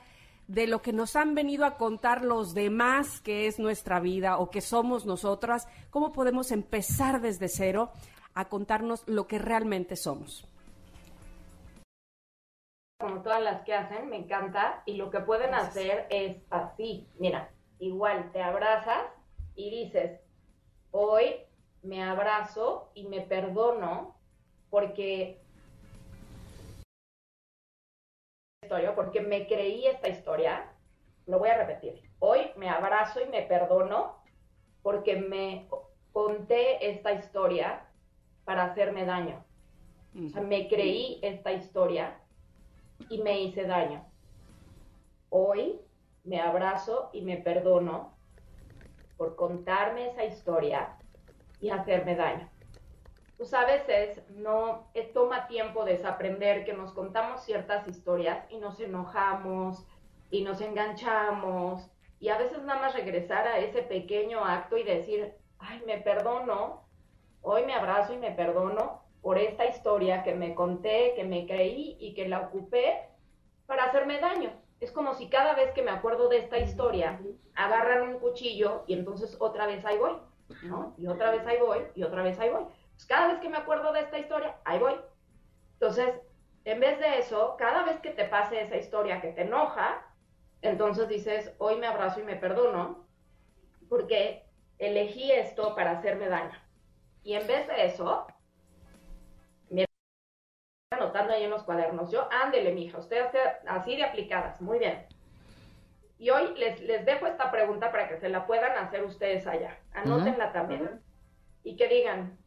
de 0.46 0.66
lo 0.66 0.82
que 0.82 0.92
nos 0.92 1.16
han 1.16 1.34
venido 1.34 1.64
a 1.64 1.76
contar 1.76 2.22
los 2.22 2.54
demás 2.54 3.20
que 3.20 3.46
es 3.46 3.58
nuestra 3.58 3.98
vida 3.98 4.36
o 4.36 4.50
que 4.50 4.60
somos 4.60 5.06
nosotras, 5.06 5.66
¿cómo 5.88 6.12
podemos 6.12 6.50
empezar 6.50 7.22
desde 7.22 7.48
cero 7.48 7.92
a 8.34 8.48
contarnos 8.48 9.08
lo 9.08 9.26
que 9.26 9.38
realmente 9.38 9.96
somos? 9.96 10.46
Como 12.98 13.22
todas 13.22 13.42
las 13.42 13.62
que 13.62 13.72
hacen, 13.72 14.10
me 14.10 14.18
encanta, 14.18 14.82
y 14.84 14.96
lo 14.96 15.10
que 15.10 15.20
pueden 15.20 15.54
hacer 15.54 16.06
es 16.10 16.36
así, 16.50 17.08
mira, 17.18 17.48
igual 17.80 18.30
te 18.32 18.42
abrazas 18.42 19.06
y 19.56 19.70
dices, 19.70 20.20
hoy 20.92 21.34
me 21.82 22.02
abrazo 22.02 22.90
y 22.94 23.04
me 23.08 23.22
perdono 23.22 24.14
porque 24.68 25.40
historia, 28.62 28.94
porque 28.94 29.20
me 29.20 29.46
creí 29.48 29.86
esta 29.86 30.08
historia, 30.08 30.70
lo 31.26 31.38
voy 31.38 31.48
a 31.48 31.56
repetir. 31.56 32.08
Hoy 32.20 32.52
me 32.56 32.68
abrazo 32.68 33.20
y 33.20 33.28
me 33.28 33.42
perdono 33.42 34.16
porque 34.82 35.16
me 35.16 35.66
conté 36.12 36.90
esta 36.90 37.12
historia 37.12 37.86
para 38.44 38.64
hacerme 38.64 39.04
daño. 39.04 39.44
O 40.14 40.28
sea, 40.28 40.42
me 40.42 40.68
creí 40.68 41.18
esta 41.22 41.52
historia 41.52 42.20
y 43.08 43.18
me 43.18 43.40
hice 43.40 43.64
daño. 43.64 44.04
Hoy 45.30 45.80
me 46.24 46.40
abrazo 46.40 47.10
y 47.12 47.22
me 47.22 47.36
perdono 47.36 48.14
por 49.16 49.36
contarme 49.36 50.08
esa 50.08 50.24
historia 50.24 50.96
y 51.60 51.70
hacerme 51.70 52.16
daño. 52.16 52.48
Pues 53.36 53.54
a 53.54 53.64
veces 53.64 54.22
no 54.30 54.90
eh, 54.94 55.10
toma 55.14 55.46
tiempo 55.46 55.84
desaprender 55.84 56.64
que 56.64 56.74
nos 56.74 56.92
contamos 56.92 57.42
ciertas 57.42 57.88
historias 57.88 58.44
y 58.50 58.58
nos 58.58 58.80
enojamos 58.80 59.86
y 60.30 60.42
nos 60.42 60.60
enganchamos 60.60 61.90
y 62.18 62.28
a 62.28 62.36
veces 62.36 62.62
nada 62.62 62.80
más 62.80 62.94
regresar 62.94 63.46
a 63.46 63.58
ese 63.58 63.82
pequeño 63.82 64.44
acto 64.44 64.76
y 64.76 64.82
decir, 64.82 65.34
ay, 65.58 65.82
me 65.86 65.98
perdono, 65.98 66.84
hoy 67.40 67.64
me 67.64 67.72
abrazo 67.72 68.12
y 68.12 68.18
me 68.18 68.30
perdono 68.30 69.02
por 69.22 69.38
esta 69.38 69.64
historia 69.66 70.22
que 70.22 70.34
me 70.34 70.54
conté, 70.54 71.14
que 71.16 71.24
me 71.24 71.46
creí 71.46 71.96
y 71.98 72.12
que 72.12 72.28
la 72.28 72.40
ocupé 72.40 73.08
para 73.66 73.84
hacerme 73.84 74.20
daño 74.20 74.50
es 74.80 74.90
como 74.92 75.14
si 75.14 75.28
cada 75.28 75.54
vez 75.54 75.72
que 75.72 75.82
me 75.82 75.90
acuerdo 75.90 76.28
de 76.28 76.38
esta 76.38 76.58
historia, 76.58 77.20
agarran 77.54 78.08
un 78.08 78.18
cuchillo 78.18 78.84
y 78.86 78.94
entonces 78.94 79.36
otra 79.38 79.66
vez 79.66 79.84
ahí 79.84 79.98
voy, 79.98 80.16
¿no? 80.62 80.94
Y 80.98 81.06
otra 81.06 81.30
vez 81.30 81.46
ahí 81.46 81.58
voy, 81.58 81.80
y 81.94 82.02
otra 82.02 82.22
vez 82.22 82.38
ahí 82.40 82.48
voy. 82.50 82.64
Pues 82.92 83.06
cada 83.06 83.28
vez 83.28 83.40
que 83.40 83.50
me 83.50 83.58
acuerdo 83.58 83.92
de 83.92 84.00
esta 84.00 84.18
historia, 84.18 84.56
ahí 84.64 84.78
voy. 84.78 84.94
Entonces, 85.74 86.14
en 86.64 86.80
vez 86.80 86.98
de 86.98 87.18
eso, 87.18 87.56
cada 87.58 87.84
vez 87.84 88.00
que 88.00 88.10
te 88.10 88.24
pase 88.24 88.60
esa 88.60 88.76
historia 88.76 89.20
que 89.20 89.32
te 89.32 89.42
enoja, 89.42 90.06
entonces 90.62 91.08
dices, 91.08 91.54
hoy 91.58 91.76
me 91.76 91.86
abrazo 91.86 92.20
y 92.20 92.24
me 92.24 92.36
perdono, 92.36 93.06
porque 93.88 94.44
elegí 94.78 95.30
esto 95.30 95.74
para 95.74 95.92
hacerme 95.92 96.28
daño. 96.28 96.58
Y 97.22 97.34
en 97.34 97.46
vez 97.46 97.66
de 97.66 97.86
eso, 97.86 98.26
anotando 101.10 101.32
ahí 101.34 101.44
en 101.44 101.50
los 101.50 101.64
cuadernos. 101.64 102.10
Yo, 102.10 102.28
ándele, 102.30 102.72
mija, 102.72 102.98
usted 102.98 103.26
hace 103.26 103.38
así 103.66 103.96
de 103.96 104.04
aplicadas. 104.04 104.60
Muy 104.60 104.78
bien. 104.78 105.06
Y 106.18 106.30
hoy 106.30 106.54
les, 106.56 106.80
les 106.82 107.04
dejo 107.04 107.26
esta 107.26 107.50
pregunta 107.50 107.90
para 107.90 108.08
que 108.08 108.18
se 108.18 108.28
la 108.28 108.46
puedan 108.46 108.76
hacer 108.78 109.02
ustedes 109.04 109.46
allá. 109.46 109.78
Anótenla 109.92 110.52
también. 110.52 111.00
Y 111.64 111.76
que 111.76 111.88
digan, 111.88 112.38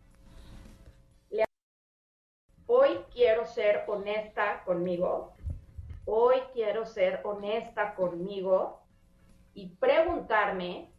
hoy 2.67 2.99
quiero 3.11 3.45
ser 3.45 3.83
honesta 3.87 4.63
conmigo. 4.63 5.33
Hoy 6.05 6.37
quiero 6.53 6.85
ser 6.85 7.21
honesta 7.23 7.95
conmigo 7.95 8.81
y 9.53 9.69
preguntarme 9.75 10.89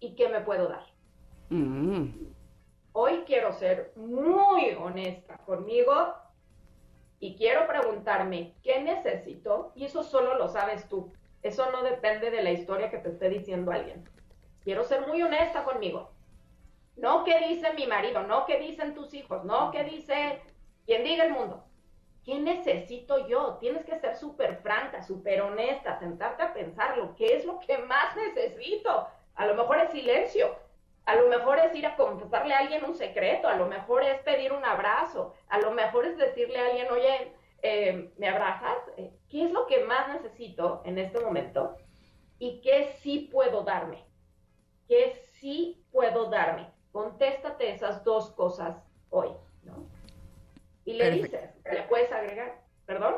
y 0.00 0.14
qué 0.14 0.28
me 0.28 0.40
puedo 0.40 0.68
dar. 0.68 0.86
Mm 1.50 2.33
hoy 2.96 3.24
quiero 3.26 3.52
ser 3.52 3.92
muy 3.96 4.72
honesta 4.74 5.36
conmigo 5.38 6.14
y 7.18 7.36
quiero 7.36 7.66
preguntarme 7.66 8.54
qué 8.62 8.80
necesito 8.80 9.72
y 9.74 9.84
eso 9.84 10.04
solo 10.04 10.36
lo 10.36 10.48
sabes 10.48 10.88
tú. 10.88 11.12
Eso 11.42 11.70
no 11.72 11.82
depende 11.82 12.30
de 12.30 12.42
la 12.42 12.52
historia 12.52 12.90
que 12.90 12.98
te 12.98 13.10
esté 13.10 13.28
diciendo 13.28 13.72
alguien. 13.72 14.08
Quiero 14.62 14.84
ser 14.84 15.06
muy 15.06 15.20
honesta 15.22 15.64
conmigo. 15.64 16.12
No 16.96 17.24
qué 17.24 17.48
dice 17.48 17.72
mi 17.74 17.86
marido, 17.88 18.22
no 18.22 18.46
qué 18.46 18.60
dicen 18.60 18.94
tus 18.94 19.12
hijos, 19.12 19.44
no 19.44 19.72
qué 19.72 19.82
dice 19.82 20.40
quien 20.86 21.02
diga 21.02 21.24
el 21.24 21.32
mundo. 21.32 21.64
¿Qué 22.24 22.38
necesito 22.38 23.26
yo? 23.26 23.58
Tienes 23.60 23.84
que 23.84 23.98
ser 23.98 24.14
súper 24.14 24.58
franca, 24.62 25.02
súper 25.02 25.42
honesta, 25.42 25.98
sentarte 25.98 26.44
a 26.44 26.54
pensarlo. 26.54 27.14
¿Qué 27.16 27.34
es 27.34 27.44
lo 27.44 27.58
que 27.58 27.76
más 27.78 28.16
necesito? 28.16 29.08
A 29.34 29.46
lo 29.46 29.54
mejor 29.56 29.78
es 29.78 29.90
silencio, 29.90 30.56
a 31.06 31.16
lo 31.16 31.28
mejor 31.28 31.58
es 31.58 31.74
ir 31.74 31.86
a 31.86 31.96
confesarle 31.96 32.54
a 32.54 32.60
alguien 32.60 32.84
un 32.84 32.94
secreto, 32.94 33.48
a 33.48 33.56
lo 33.56 33.66
mejor 33.66 34.02
es 34.02 34.20
pedir 34.20 34.52
un 34.52 34.64
abrazo, 34.64 35.34
a 35.48 35.58
lo 35.58 35.72
mejor 35.72 36.06
es 36.06 36.16
decirle 36.16 36.58
a 36.58 36.66
alguien, 36.66 36.90
oye, 36.90 37.32
eh, 37.62 38.10
¿me 38.16 38.28
abrazas? 38.28 38.78
Eh, 38.96 39.12
¿Qué 39.28 39.44
es 39.44 39.50
lo 39.50 39.66
que 39.66 39.84
más 39.84 40.08
necesito 40.08 40.82
en 40.84 40.98
este 40.98 41.20
momento? 41.20 41.76
¿Y 42.38 42.60
qué 42.60 42.94
sí 43.00 43.28
puedo 43.30 43.62
darme? 43.62 44.04
¿Qué 44.88 45.12
sí 45.40 45.84
puedo 45.92 46.30
darme? 46.30 46.70
Contéstate 46.92 47.70
esas 47.70 48.04
dos 48.04 48.30
cosas 48.32 48.76
hoy, 49.10 49.28
¿no? 49.62 49.86
Y 50.84 50.94
le 50.94 51.10
dices, 51.10 51.50
le 51.64 51.82
puedes 51.84 52.12
agregar, 52.12 52.60
¿perdón? 52.86 53.16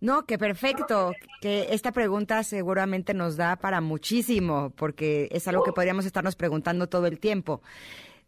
No, 0.00 0.24
que 0.24 0.38
perfecto, 0.38 1.12
que 1.42 1.68
esta 1.70 1.92
pregunta 1.92 2.42
seguramente 2.42 3.12
nos 3.12 3.36
da 3.36 3.56
para 3.56 3.80
muchísimo, 3.80 4.72
porque 4.76 5.28
es 5.30 5.46
algo 5.46 5.62
que 5.62 5.72
podríamos 5.72 6.06
estarnos 6.06 6.36
preguntando 6.36 6.88
todo 6.88 7.06
el 7.06 7.18
tiempo. 7.18 7.60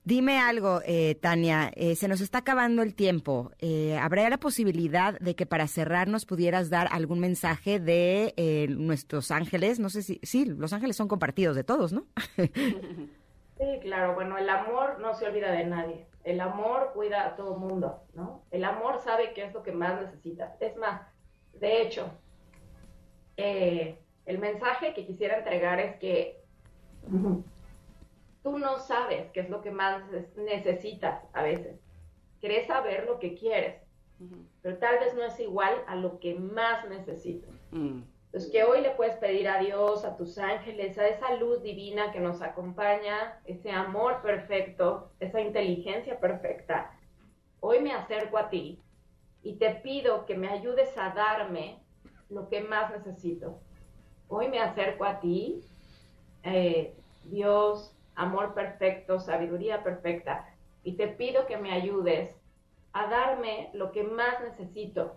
Dime 0.04 0.40
algo, 0.40 0.80
eh, 0.84 1.14
Tania, 1.14 1.70
eh, 1.76 1.94
se 1.94 2.08
nos 2.08 2.20
está 2.20 2.38
acabando 2.38 2.82
el 2.82 2.92
tiempo. 2.92 3.52
Eh, 3.60 3.96
¿Habría 3.96 4.28
la 4.28 4.38
posibilidad 4.38 5.16
de 5.20 5.36
que 5.36 5.46
para 5.46 5.68
cerrar 5.68 6.08
nos 6.08 6.26
pudieras 6.26 6.70
dar 6.70 6.88
algún 6.90 7.20
mensaje 7.20 7.78
de 7.78 8.34
eh, 8.36 8.66
nuestros 8.68 9.30
ángeles? 9.30 9.78
No 9.78 9.90
sé 9.90 10.02
si, 10.02 10.18
sí, 10.24 10.44
los 10.44 10.72
ángeles 10.72 10.96
son 10.96 11.06
compartidos 11.06 11.54
de 11.54 11.62
todos, 11.62 11.92
¿no? 11.92 12.06
sí, 12.36 13.78
claro, 13.82 14.14
bueno, 14.14 14.36
el 14.38 14.48
amor 14.48 14.98
no 14.98 15.14
se 15.14 15.26
olvida 15.26 15.52
de 15.52 15.66
nadie. 15.66 16.06
El 16.24 16.40
amor 16.40 16.90
cuida 16.94 17.24
a 17.24 17.36
todo 17.36 17.56
mundo, 17.56 18.02
¿no? 18.14 18.42
El 18.50 18.64
amor 18.64 18.98
sabe 19.04 19.32
qué 19.34 19.44
es 19.44 19.54
lo 19.54 19.62
que 19.62 19.70
más 19.70 20.00
necesitas. 20.00 20.50
Es 20.60 20.76
más, 20.76 21.02
de 21.60 21.82
hecho, 21.82 22.10
eh, 23.36 23.98
el 24.26 24.38
mensaje 24.38 24.94
que 24.94 25.06
quisiera 25.06 25.38
entregar 25.38 25.80
es 25.80 25.96
que 25.96 26.42
tú 28.42 28.58
no 28.58 28.78
sabes 28.78 29.30
qué 29.32 29.40
es 29.40 29.50
lo 29.50 29.62
que 29.62 29.70
más 29.70 30.02
necesitas 30.36 31.24
a 31.32 31.42
veces. 31.42 31.80
Quieres 32.40 32.66
saber 32.66 33.06
lo 33.06 33.18
que 33.18 33.34
quieres, 33.34 33.80
pero 34.62 34.78
tal 34.78 34.98
vez 34.98 35.14
no 35.14 35.24
es 35.24 35.38
igual 35.40 35.82
a 35.86 35.96
lo 35.96 36.18
que 36.18 36.34
más 36.34 36.88
necesitas. 36.88 37.50
Mm. 37.70 38.02
Entonces, 38.26 38.50
que 38.50 38.64
hoy 38.64 38.80
le 38.80 38.92
puedes 38.92 39.16
pedir 39.16 39.46
a 39.46 39.58
Dios, 39.58 40.06
a 40.06 40.16
tus 40.16 40.38
ángeles, 40.38 40.96
a 40.96 41.06
esa 41.06 41.34
luz 41.34 41.62
divina 41.62 42.12
que 42.12 42.20
nos 42.20 42.40
acompaña, 42.40 43.38
ese 43.44 43.70
amor 43.70 44.22
perfecto, 44.22 45.12
esa 45.20 45.40
inteligencia 45.40 46.18
perfecta. 46.18 46.98
Hoy 47.60 47.80
me 47.80 47.92
acerco 47.92 48.38
a 48.38 48.48
ti 48.48 48.80
y 49.42 49.54
te 49.54 49.70
pido 49.76 50.24
que 50.26 50.36
me 50.36 50.48
ayudes 50.48 50.96
a 50.96 51.10
darme 51.10 51.82
lo 52.28 52.48
que 52.48 52.62
más 52.62 52.90
necesito. 52.90 53.60
hoy 54.28 54.48
me 54.48 54.60
acerco 54.60 55.04
a 55.04 55.20
ti, 55.20 55.62
eh, 56.42 56.94
Dios, 57.24 57.94
amor 58.14 58.54
perfecto, 58.54 59.20
sabiduría 59.20 59.82
perfecta, 59.82 60.48
y 60.82 60.96
te 60.96 61.08
pido 61.08 61.46
que 61.46 61.58
me 61.58 61.72
ayudes 61.72 62.40
a 62.94 63.06
darme 63.08 63.70
lo 63.74 63.92
que 63.92 64.04
más 64.04 64.40
necesito. 64.40 65.16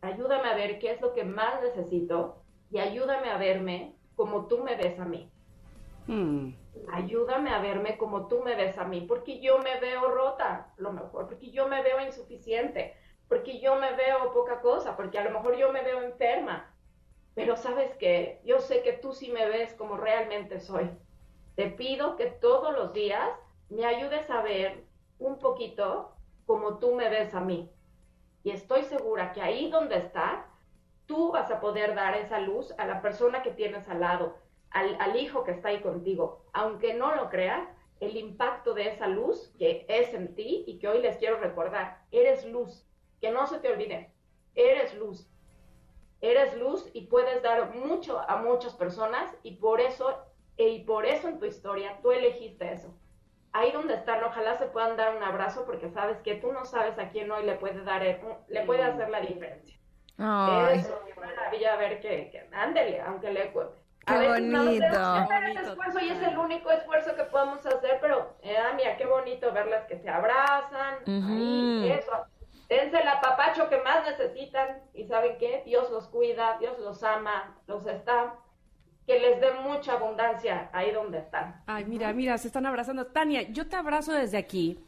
Ayúdame 0.00 0.48
a 0.48 0.54
ver 0.54 0.78
qué 0.78 0.92
es 0.92 1.00
lo 1.00 1.12
que 1.12 1.24
más 1.24 1.60
necesito 1.62 2.42
y 2.70 2.78
ayúdame 2.78 3.30
a 3.30 3.38
verme 3.38 3.94
como 4.16 4.46
tú 4.46 4.64
me 4.64 4.76
ves 4.76 4.98
a 4.98 5.04
mí. 5.04 5.30
Hmm. 6.06 6.50
Ayúdame 6.92 7.50
a 7.50 7.60
verme 7.60 7.96
como 7.96 8.26
tú 8.26 8.42
me 8.42 8.54
ves 8.56 8.76
a 8.78 8.84
mí, 8.84 9.02
porque 9.02 9.40
yo 9.40 9.58
me 9.58 9.78
veo 9.80 10.10
rota, 10.10 10.72
lo 10.76 10.92
mejor, 10.92 11.26
porque 11.26 11.50
yo 11.50 11.68
me 11.68 11.82
veo 11.82 12.00
insuficiente, 12.00 12.94
porque 13.34 13.58
yo 13.58 13.74
me 13.74 13.92
veo 13.94 14.32
poca 14.32 14.60
cosa, 14.60 14.94
porque 14.94 15.18
a 15.18 15.24
lo 15.24 15.32
mejor 15.32 15.56
yo 15.56 15.72
me 15.72 15.82
veo 15.82 16.02
enferma. 16.02 16.72
Pero 17.34 17.56
sabes 17.56 17.96
que 17.96 18.40
yo 18.44 18.60
sé 18.60 18.80
que 18.84 18.92
tú 18.92 19.12
sí 19.12 19.28
me 19.32 19.48
ves 19.48 19.74
como 19.74 19.96
realmente 19.96 20.60
soy. 20.60 20.88
Te 21.56 21.68
pido 21.68 22.14
que 22.14 22.26
todos 22.26 22.72
los 22.72 22.92
días 22.92 23.28
me 23.70 23.86
ayudes 23.86 24.30
a 24.30 24.40
ver 24.40 24.84
un 25.18 25.40
poquito 25.40 26.14
como 26.46 26.78
tú 26.78 26.94
me 26.94 27.08
ves 27.08 27.34
a 27.34 27.40
mí. 27.40 27.72
Y 28.44 28.52
estoy 28.52 28.84
segura 28.84 29.32
que 29.32 29.42
ahí 29.42 29.68
donde 29.68 29.96
estás, 29.96 30.46
tú 31.06 31.32
vas 31.32 31.50
a 31.50 31.58
poder 31.58 31.96
dar 31.96 32.16
esa 32.16 32.38
luz 32.38 32.72
a 32.78 32.86
la 32.86 33.02
persona 33.02 33.42
que 33.42 33.50
tienes 33.50 33.88
al 33.88 33.98
lado, 33.98 34.36
al, 34.70 35.16
hijo 35.16 35.42
que 35.42 35.50
está 35.50 35.70
ahí 35.70 35.80
contigo. 35.80 36.44
Aunque 36.52 36.94
no 36.94 37.16
lo 37.16 37.30
creas, 37.30 37.68
el 37.98 38.16
impacto 38.16 38.74
de 38.74 38.90
esa 38.90 39.08
luz 39.08 39.52
que 39.58 39.86
es 39.88 40.14
en 40.14 40.36
ti 40.36 40.62
y 40.68 40.78
que 40.78 40.86
hoy 40.86 41.02
les 41.02 41.16
quiero 41.16 41.38
recordar, 41.38 42.04
eres 42.12 42.44
luz, 42.44 42.86
que 43.24 43.30
no 43.30 43.46
se 43.46 43.58
te 43.58 43.72
olvide, 43.72 44.10
eres 44.54 44.94
luz. 44.94 45.26
Eres 46.20 46.54
luz 46.58 46.90
y 46.92 47.06
puedes 47.06 47.42
dar 47.42 47.74
mucho 47.74 48.18
a 48.18 48.36
muchas 48.36 48.74
personas 48.74 49.34
y 49.42 49.56
por 49.56 49.80
eso, 49.80 50.26
y 50.58 50.80
por 50.84 51.06
eso 51.06 51.28
en 51.28 51.38
tu 51.38 51.46
historia 51.46 51.98
tú 52.02 52.12
elegiste 52.12 52.70
eso 52.70 52.94
ahí 53.54 53.70
donde 53.70 53.94
están, 53.94 54.22
ojalá 54.24 54.58
se 54.58 54.66
puedan 54.66 54.96
dar 54.96 55.16
un 55.16 55.22
abrazo 55.22 55.64
porque 55.64 55.88
sabes 55.88 56.18
que 56.18 56.34
tú 56.34 56.52
no 56.52 56.64
sabes 56.66 56.98
a 56.98 57.10
quién 57.10 57.30
hoy 57.30 57.46
le 57.46 57.54
puede 57.54 57.82
dar, 57.84 58.02
le 58.02 58.66
puede 58.66 58.82
hacer 58.82 59.08
la 59.08 59.20
diferencia. 59.20 59.78
Ay. 60.18 60.80
Eso, 60.80 61.00
qué 61.06 61.18
maravilla 61.18 61.76
ver 61.76 62.00
que, 62.00 62.30
que 62.30 62.48
ándele, 62.52 63.00
aunque 63.00 63.30
le 63.30 63.52
Qué 64.06 64.28
bonito. 64.28 64.86
esfuerzo 65.62 66.00
y 66.00 66.10
es 66.10 66.22
el 66.22 66.36
único 66.36 66.70
esfuerzo 66.70 67.14
que 67.16 67.24
podemos 67.24 67.64
hacer, 67.64 67.98
pero 68.00 68.36
eh, 68.42 68.56
ah, 68.56 68.72
mira, 68.76 68.96
qué 68.96 69.06
bonito 69.06 69.50
verlas 69.52 69.86
que 69.86 69.98
se 69.98 70.10
abrazan. 70.10 70.98
y 71.06 71.90
eso. 71.90 72.12
Dense 72.68 72.98
el 72.98 73.08
apapacho 73.08 73.68
que 73.68 73.78
más 73.82 74.06
necesitan 74.06 74.82
y 74.94 75.06
¿saben 75.06 75.36
qué? 75.38 75.62
Dios 75.64 75.90
los 75.90 76.08
cuida, 76.08 76.58
Dios 76.58 76.78
los 76.78 77.02
ama, 77.02 77.56
los 77.66 77.86
está 77.86 78.34
que 79.06 79.18
les 79.18 79.40
dé 79.40 79.52
mucha 79.62 79.94
abundancia 79.94 80.70
ahí 80.72 80.90
donde 80.90 81.18
están. 81.18 81.62
Ay, 81.66 81.84
mira, 81.84 82.12
mira, 82.12 82.38
se 82.38 82.48
están 82.48 82.66
abrazando. 82.66 83.06
Tania, 83.06 83.42
yo 83.50 83.68
te 83.68 83.76
abrazo 83.76 84.12
desde 84.12 84.38
aquí. 84.38 84.78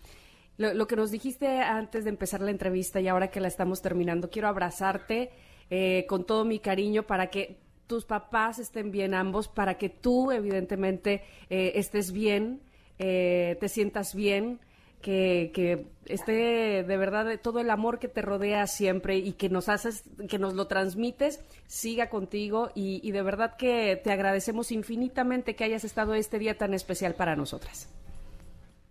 Lo, 0.58 0.86
que 0.86 0.96
nos 0.96 1.10
dijiste 1.10 1.46
antes 1.58 2.04
de 2.04 2.10
empezar 2.10 2.40
la 2.40 2.50
entrevista 2.50 2.98
y 2.98 3.08
ahora 3.08 3.28
que 3.28 3.40
la 3.40 3.48
estamos 3.48 3.82
terminando, 3.82 4.30
quiero 4.30 4.48
abrazarte 4.48 5.30
eh, 5.68 6.06
con 6.08 6.24
todo 6.24 6.46
mi 6.46 6.60
cariño 6.60 7.02
para 7.02 7.26
que 7.26 7.58
tus 7.86 8.06
papás 8.06 8.58
estén 8.58 8.90
bien 8.90 9.12
ambos, 9.12 9.48
para 9.48 9.76
que 9.76 9.90
tú 9.90 10.32
evidentemente 10.32 11.22
eh, 11.50 11.72
estés 11.74 12.10
bien, 12.10 12.62
eh, 12.98 13.58
te 13.60 13.68
sientas 13.68 14.14
bien, 14.14 14.60
que, 15.00 15.50
que 15.54 15.86
esté 16.06 16.82
de 16.82 16.96
verdad 16.96 17.38
todo 17.40 17.60
el 17.60 17.70
amor 17.70 17.98
que 17.98 18.08
te 18.08 18.22
rodea 18.22 18.66
siempre 18.66 19.16
y 19.16 19.32
que 19.32 19.48
nos 19.48 19.68
haces, 19.68 20.04
que 20.28 20.38
nos 20.38 20.54
lo 20.54 20.66
transmites, 20.66 21.44
siga 21.66 22.08
contigo 22.08 22.70
y, 22.74 23.10
de 23.10 23.22
verdad 23.22 23.56
que 23.56 23.96
te 23.96 24.12
agradecemos 24.12 24.72
infinitamente 24.72 25.56
que 25.56 25.64
hayas 25.64 25.84
estado 25.84 26.14
este 26.14 26.38
día 26.38 26.56
tan 26.56 26.74
especial 26.74 27.14
para 27.14 27.36
nosotras. 27.36 27.92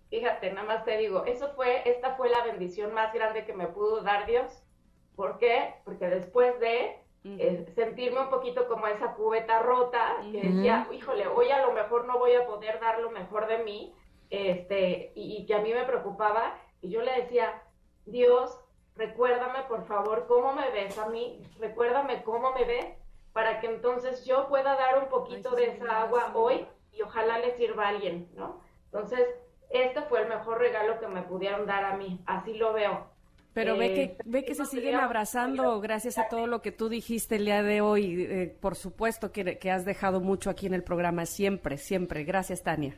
Fíjate, 0.09 0.51
nada 0.53 0.67
más 0.67 0.85
te 0.85 0.97
digo, 0.97 1.25
eso 1.25 1.51
fue, 1.55 1.81
esta 1.89 2.15
fue 2.15 2.29
la 2.29 2.43
bendición 2.43 2.93
más 2.93 3.13
grande 3.13 3.45
que 3.45 3.53
me 3.53 3.67
pudo 3.67 4.01
dar 4.01 4.25
Dios. 4.25 4.63
¿Por 5.15 5.37
qué? 5.37 5.75
Porque 5.83 6.07
después 6.07 6.57
de 6.59 6.95
eh, 7.23 7.65
sentirme 7.75 8.21
un 8.21 8.29
poquito 8.29 8.67
como 8.67 8.87
esa 8.87 9.13
cubeta 9.13 9.59
rota, 9.59 10.17
que 10.31 10.41
decía, 10.41 10.87
híjole, 10.93 11.27
hoy 11.27 11.49
a 11.49 11.65
lo 11.65 11.73
mejor 11.73 12.05
no 12.05 12.19
voy 12.19 12.33
a 12.33 12.45
poder 12.45 12.79
dar 12.79 12.99
lo 12.99 13.11
mejor 13.11 13.47
de 13.47 13.59
mí, 13.63 13.93
este, 14.29 15.11
y, 15.15 15.45
que 15.45 15.55
a 15.55 15.61
mí 15.61 15.73
me 15.73 15.83
preocupaba, 15.83 16.57
y 16.81 16.89
yo 16.89 17.01
le 17.01 17.21
decía, 17.21 17.63
Dios, 18.05 18.59
recuérdame 18.95 19.63
por 19.67 19.85
favor 19.85 20.25
cómo 20.27 20.53
me 20.53 20.69
ves 20.71 20.97
a 20.97 21.09
mí, 21.09 21.41
recuérdame 21.59 22.23
cómo 22.23 22.53
me 22.53 22.65
ves, 22.65 22.85
para 23.33 23.59
que 23.59 23.67
entonces 23.67 24.25
yo 24.25 24.47
pueda 24.47 24.75
dar 24.75 25.01
un 25.03 25.09
poquito 25.09 25.55
de 25.55 25.71
esa 25.71 26.01
agua 26.01 26.31
hoy 26.35 26.65
y 26.93 27.01
ojalá 27.01 27.39
le 27.39 27.55
sirva 27.57 27.85
a 27.85 27.89
alguien, 27.89 28.29
¿no? 28.35 28.61
Entonces, 28.85 29.27
este 29.69 30.01
fue 30.03 30.21
el 30.21 30.29
mejor 30.29 30.59
regalo 30.59 30.99
que 30.99 31.07
me 31.07 31.21
pudieron 31.23 31.65
dar 31.65 31.83
a 31.83 31.97
mí, 31.97 32.21
así 32.25 32.53
lo 32.53 32.71
veo. 32.71 33.15
Pero 33.53 33.77
ve 33.77 33.93
que, 33.93 34.03
eh, 34.03 34.17
ve 34.25 34.43
que 34.43 34.53
se 34.53 34.65
siguen 34.65 34.95
abrazando 34.95 35.79
gracias 35.79 36.17
a 36.17 36.27
todo 36.27 36.45
lo 36.45 36.61
que 36.61 36.73
tú 36.73 36.89
dijiste 36.89 37.37
el 37.37 37.45
día 37.45 37.63
de 37.63 37.79
hoy. 37.79 38.23
Eh, 38.23 38.57
por 38.59 38.75
supuesto 38.75 39.31
que, 39.31 39.57
que 39.57 39.71
has 39.71 39.85
dejado 39.85 40.19
mucho 40.19 40.49
aquí 40.49 40.67
en 40.67 40.73
el 40.73 40.83
programa, 40.83 41.25
siempre, 41.25 41.77
siempre. 41.77 42.25
Gracias, 42.25 42.63
Tania. 42.63 42.97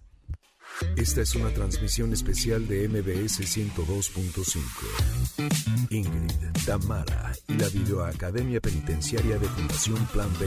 Esta 0.97 1.23
es 1.23 1.35
una 1.35 1.53
transmisión 1.53 2.13
especial 2.13 2.69
de 2.69 2.89
MBS 2.89 3.41
102.5. 3.41 5.89
Ingrid, 5.91 6.31
Tamara 6.67 7.33
y 7.49 7.55
la 7.55 7.69
Videoacademia 7.69 8.61
Penitenciaria 8.61 9.39
de 9.39 9.49
Fundación 9.49 10.07
Plan 10.07 10.31
B. 10.39 10.47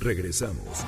Regresamos. 0.00 0.84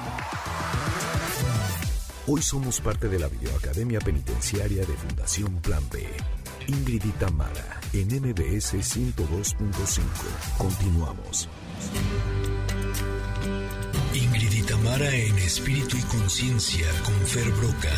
Hoy 2.33 2.43
somos 2.43 2.81
parte 2.81 3.09
de 3.09 3.19
la 3.19 3.27
Videoacademia 3.27 3.99
Penitenciaria 3.99 4.87
de 4.87 4.93
Fundación 4.93 5.57
Plan 5.57 5.83
B. 5.91 6.07
Ingrid 6.69 7.03
y 7.05 7.11
Tamara, 7.19 7.81
en 7.93 8.07
MBS 8.07 8.75
102.5. 8.75 10.01
Continuamos. 10.57 11.49
Ingrid 14.15 14.53
y 14.53 14.63
Tamara 14.63 15.13
en 15.13 15.39
Espíritu 15.39 15.97
y 15.97 16.03
Conciencia 16.03 16.87
con 17.05 17.15
Fer 17.27 17.51
Broca 17.51 17.91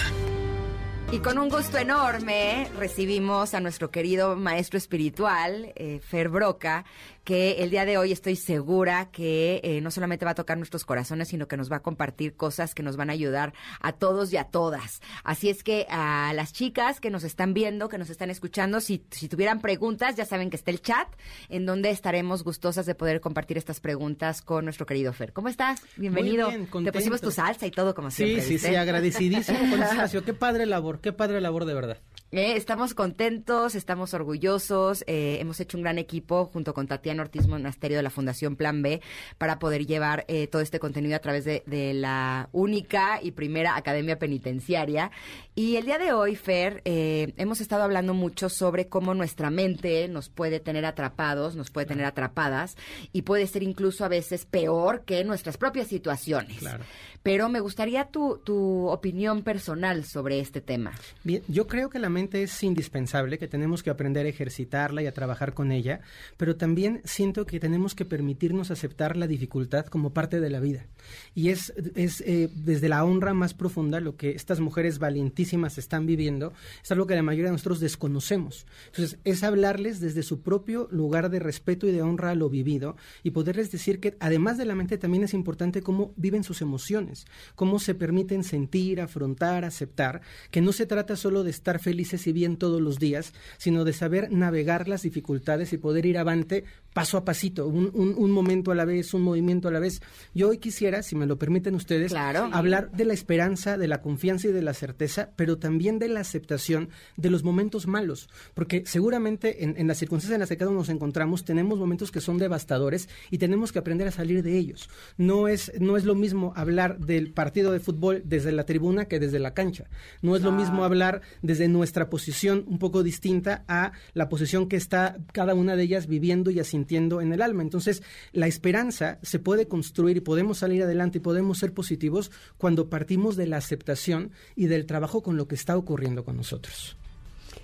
Y 1.13 1.19
con 1.19 1.37
un 1.37 1.51
gusto 1.51 1.77
enorme 1.77 2.71
recibimos 2.79 3.53
a 3.53 3.61
nuestro 3.61 3.91
querido 3.91 4.35
maestro 4.35 4.79
espiritual, 4.79 5.75
eh, 5.77 6.01
Fer 6.03 6.31
Broca, 6.31 6.87
que 7.25 7.63
el 7.63 7.71
día 7.71 7.85
de 7.85 7.99
hoy 7.99 8.13
estoy 8.13 8.37
segura 8.37 9.11
que 9.11 9.61
eh, 9.63 9.81
no 9.81 9.91
solamente 9.91 10.25
va 10.25 10.33
a 10.33 10.35
tocar 10.35 10.57
nuestros 10.57 10.85
corazones, 10.85 11.29
sino 11.29 11.49
que 11.49 11.57
nos 11.57 11.71
va 11.71 11.77
a 11.77 11.83
compartir 11.83 12.35
cosas 12.35 12.75
que 12.75 12.83
nos 12.83 12.97
van 12.97 13.11
a 13.11 13.13
ayudar 13.13 13.53
a 13.81 13.93
todos 13.93 14.33
y 14.33 14.37
a 14.37 14.45
todas. 14.45 15.01
Así 15.25 15.49
es 15.49 15.63
que 15.63 15.87
a 15.89 16.33
las 16.35 16.53
chicas 16.53 17.01
que 17.01 17.11
nos 17.11 17.25
están 17.25 17.55
viendo, 17.55 17.89
que 17.89 17.99
nos 17.99 18.11
están 18.11 18.31
escuchando, 18.31 18.81
si, 18.81 19.05
si 19.11 19.29
tuvieran 19.29 19.61
preguntas, 19.61 20.17
ya 20.17 20.25
saben 20.25 20.51
que 20.51 20.57
está 20.57 20.71
el 20.71 20.83
chat, 20.83 21.09
en 21.49 21.67
donde 21.67 21.91
estaremos 21.91 22.43
gustosas 22.43 22.87
de 22.87 22.95
poder 22.95 23.21
compartir 23.21 23.59
estas 23.59 23.81
preguntas 23.81 24.43
con 24.43 24.65
nuestro 24.65 24.87
querido 24.87 25.13
Fer. 25.13 25.33
¿Cómo 25.33 25.49
estás? 25.49 25.83
Bienvenido. 25.97 26.51
Muy 26.51 26.67
bien, 26.67 26.85
Te 26.85 26.93
pusimos 26.93 27.21
tu 27.21 27.31
salsa 27.31 27.67
y 27.67 27.71
todo 27.71 27.95
como 27.95 28.11
siempre. 28.11 28.43
Sí, 28.43 28.59
sí, 28.59 28.69
sí, 28.69 28.75
agradecidísimo 28.75 29.59
por 29.71 29.79
el 29.79 29.83
espacio. 29.91 30.25
Qué 30.25 30.35
padre 30.35 30.67
labor, 30.67 31.01
qué 31.01 31.13
padre 31.13 31.41
labor 31.41 31.65
de 31.65 31.75
verdad. 31.75 31.99
Eh, 32.35 32.57
estamos 32.57 32.95
contentos, 32.95 33.75
estamos 33.75 34.15
orgullosos, 34.15 35.05
eh, 35.07 35.37
hemos 35.39 35.61
hecho 35.61 35.77
un 35.77 35.83
gran 35.83 35.99
equipo 35.99 36.47
junto 36.47 36.73
con 36.73 36.87
Tatiana 36.87 37.21
Ortiz 37.21 37.47
Monasterio 37.47 37.99
de 37.99 38.03
la 38.03 38.09
Fundación 38.09 38.57
Plan 38.57 38.81
B 38.81 39.03
para 39.37 39.59
poder 39.59 39.85
llevar 39.85 40.25
eh, 40.29 40.47
todo 40.47 40.63
este 40.63 40.79
contenido 40.79 41.15
a 41.15 41.19
través 41.19 41.45
de, 41.45 41.63
de, 41.67 41.93
la 41.93 42.49
única 42.53 43.21
y 43.23 43.33
primera 43.33 43.77
Academia 43.77 44.19
Penitenciaria. 44.19 45.11
Y 45.55 45.77
el 45.77 45.85
día 45.85 45.99
de 45.99 46.15
hoy, 46.15 46.35
Fer, 46.35 46.81
hemos 46.87 47.61
estado 47.61 47.83
hablando 47.83 48.15
mucho 48.15 48.49
sobre 48.49 48.89
cómo 48.89 49.13
nuestra 49.13 49.51
mente 49.51 50.09
nos 50.09 50.31
puede 50.31 50.59
tener 50.59 50.87
atrapados, 50.87 51.55
nos 51.55 51.71
puede 51.71 51.87
tener 51.87 52.07
atrapadas 52.07 52.79
y 53.13 53.23
puede 53.23 53.47
ser 53.47 53.63
incluso 53.63 54.07
a 54.07 54.09
veces 54.09 54.47
peor 54.47 55.05
que 55.05 55.23
nuestras 55.25 55.59
propias 55.59 55.89
situaciones. 55.89 56.61
Claro. 56.61 56.83
Pero 57.23 57.49
me 57.49 57.61
gustaría 57.61 58.07
tu, 58.07 58.39
tu 58.43 58.89
opinión 58.89 59.43
personal 59.43 60.05
sobre 60.05 60.41
este 60.41 60.61
tema. 60.61 60.93
Bien, 61.23 61.43
yo 61.47 61.67
creo 61.69 61.89
que 61.89 62.01
la 62.01 62.09
mente 62.09 62.43
es 62.43 62.63
indispensable, 62.63 63.39
que 63.39 63.47
tenemos 63.47 63.83
que 63.83 63.91
aprender 63.91 64.27
a 64.27 64.29
ejercitarla 64.29 65.03
y 65.03 65.07
a 65.07 65.15
trabajar 65.15 65.55
con 65.55 65.71
ella, 65.71 66.01
pero 66.37 66.57
también 66.57 67.01
siento 67.05 67.47
que 67.47 67.61
tenemos 67.61 67.95
que 67.95 68.05
permitirnos 68.05 68.71
aceptar 68.71 69.17
la 69.17 69.27
dificultad 69.29 69.87
como 69.87 70.11
parte 70.13 70.41
de 70.41 70.51
la 70.51 70.59
vida. 70.59 70.87
Y 71.35 71.51
es, 71.51 71.73
es 71.95 72.21
eh, 72.23 72.49
desde 72.55 72.89
la 72.89 73.05
honra 73.05 73.35
más 73.35 73.55
profunda 73.55 74.01
lo 74.01 74.17
que 74.17 74.31
estas 74.31 74.59
mujeres 74.59 74.99
valientísimas 74.99 75.79
están 75.79 76.07
viviendo, 76.07 76.53
es 76.83 76.91
algo 76.91 77.07
que 77.07 77.15
la 77.15 77.23
mayoría 77.23 77.47
de 77.47 77.53
nosotros 77.53 77.79
desconocemos. 77.79 78.67
Entonces, 78.87 79.19
es 79.25 79.45
hablarles 79.45 80.01
desde 80.01 80.25
su 80.25 80.41
propio 80.43 80.89
lugar 80.91 81.31
de 81.31 81.39
respeto 81.39 81.87
y 81.87 81.93
de 81.93 82.03
honra 82.03 82.31
a 82.31 82.35
lo 82.35 82.49
vivido 82.49 82.97
y 83.23 83.31
poderles 83.31 83.71
decir 83.71 84.01
que 84.01 84.17
además 84.19 84.59
de 84.59 84.65
la 84.65 84.75
mente 84.75 84.99
también 84.99 85.23
es 85.23 85.35
importante 85.35 85.83
cómo 85.83 86.13
viven 86.17 86.43
sus 86.43 86.63
emociones 86.63 87.12
cómo 87.55 87.79
se 87.79 87.95
permiten 87.95 88.45
sentir, 88.45 89.01
afrontar, 89.01 89.65
aceptar, 89.65 90.23
que 90.51 90.61
no 90.61 90.73
se 90.73 90.87
trata 90.87 91.17
solo 91.17 91.45
de 91.45 91.51
estar 91.51 91.79
felices 91.79 92.27
y 92.27 92.33
bien 92.33 92.57
todos 92.57 92.81
los 92.81 92.99
días, 92.99 93.33
sino 93.59 93.85
de 93.85 93.93
saber 93.93 94.31
navegar 94.31 94.89
las 94.89 95.03
dificultades 95.03 95.73
y 95.73 95.79
poder 95.79 96.07
ir 96.07 96.19
avante 96.19 96.65
paso 96.93 97.17
a 97.17 97.25
pasito, 97.25 97.67
un, 97.67 98.31
momento 98.31 98.71
a 98.71 98.75
la 98.75 98.85
vez, 98.85 99.15
un 99.15 99.23
movimiento 99.23 99.69
a 99.69 99.71
la 99.71 99.79
vez. 99.79 100.03
Yo 100.35 100.51
hoy 100.51 100.59
quisiera, 100.59 101.03
si 101.03 101.17
me 101.17 101.27
lo 101.27 101.39
permiten 101.39 101.75
ustedes, 101.75 102.13
hablar 102.13 102.91
de 102.93 103.05
la 103.05 103.15
esperanza, 103.15 103.79
de 103.79 103.89
la 103.89 104.03
confianza 104.03 104.49
y 104.49 104.53
de 104.53 104.63
la 104.63 104.75
certeza, 104.75 105.31
pero 105.37 105.59
también 105.59 105.99
de 105.99 106.09
la 106.09 106.21
aceptación 106.21 106.91
de 107.17 107.31
los 107.31 107.45
momentos 107.45 107.87
malos, 107.87 108.29
porque 108.55 108.85
seguramente 108.87 109.65
en, 109.65 109.75
en 109.79 109.87
las 109.87 109.99
circunstancias 109.99 110.35
en 110.35 110.41
las 110.41 110.49
que 110.49 110.57
cada 110.57 110.71
uno 110.71 110.81
nos 110.81 110.89
encontramos 110.91 111.45
tenemos 111.45 111.79
momentos 111.79 112.11
que 112.11 112.21
son 112.21 112.39
devastadores 112.39 113.09
y 113.31 113.39
tenemos 113.39 113.73
que 113.73 113.79
aprender 113.79 114.09
a 114.09 114.13
salir 114.13 114.43
de 114.43 114.59
ellos. 114.59 114.91
No 115.17 115.49
es, 115.49 115.73
no 115.81 115.97
es 115.97 116.05
lo 116.05 116.15
mismo 116.15 116.53
hablar 116.57 116.99
del 117.07 117.33
partido 117.33 117.73
de 117.73 117.81
fútbol 117.81 118.23
desde 118.25 118.53
la 118.53 118.65
tribuna 118.65 119.07
que 119.07 119.19
desde 119.19 119.39
la 119.39 119.55
cancha. 119.55 119.89
No 120.21 120.37
es 120.37 120.43
lo 120.43 120.53
mismo 120.53 120.85
hablar 120.85 121.23
desde 121.43 121.69
nuestra 121.69 122.11
posición 122.11 122.65
un 122.69 122.79
poco 122.79 123.03
distinta 123.03 123.65
a 123.69 123.93
la 124.15 124.29
posición 124.29 124.69
que 124.69 124.77
está 124.77 125.19
cada 125.33 125.55
una 125.55 125.77
de 125.77 125.85
ellas 125.85 126.07
viviendo 126.07 126.51
y 126.51 126.61
haciendo 126.61 127.21
en 127.21 127.33
el 127.33 127.43
alma. 127.43 127.63
Entonces, 127.63 128.03
la 128.33 128.47
esperanza 128.47 129.19
se 129.23 129.39
puede 129.39 129.69
construir 129.69 130.17
y 130.17 130.21
podemos 130.21 130.59
salir 130.59 130.83
adelante 130.83 131.19
y 131.19 131.21
podemos 131.21 131.59
ser 131.59 131.73
positivos 131.73 132.31
cuando 132.57 132.89
partimos 132.89 133.37
de 133.37 133.47
la 133.47 133.59
aceptación 133.59 134.31
y 134.57 134.67
del 134.67 134.87
trabajo 134.87 135.23
con 135.23 135.37
lo 135.37 135.49
que 135.49 135.55
está 135.55 135.77
ocurriendo 135.77 136.25
con 136.25 136.37
nosotros. 136.37 136.97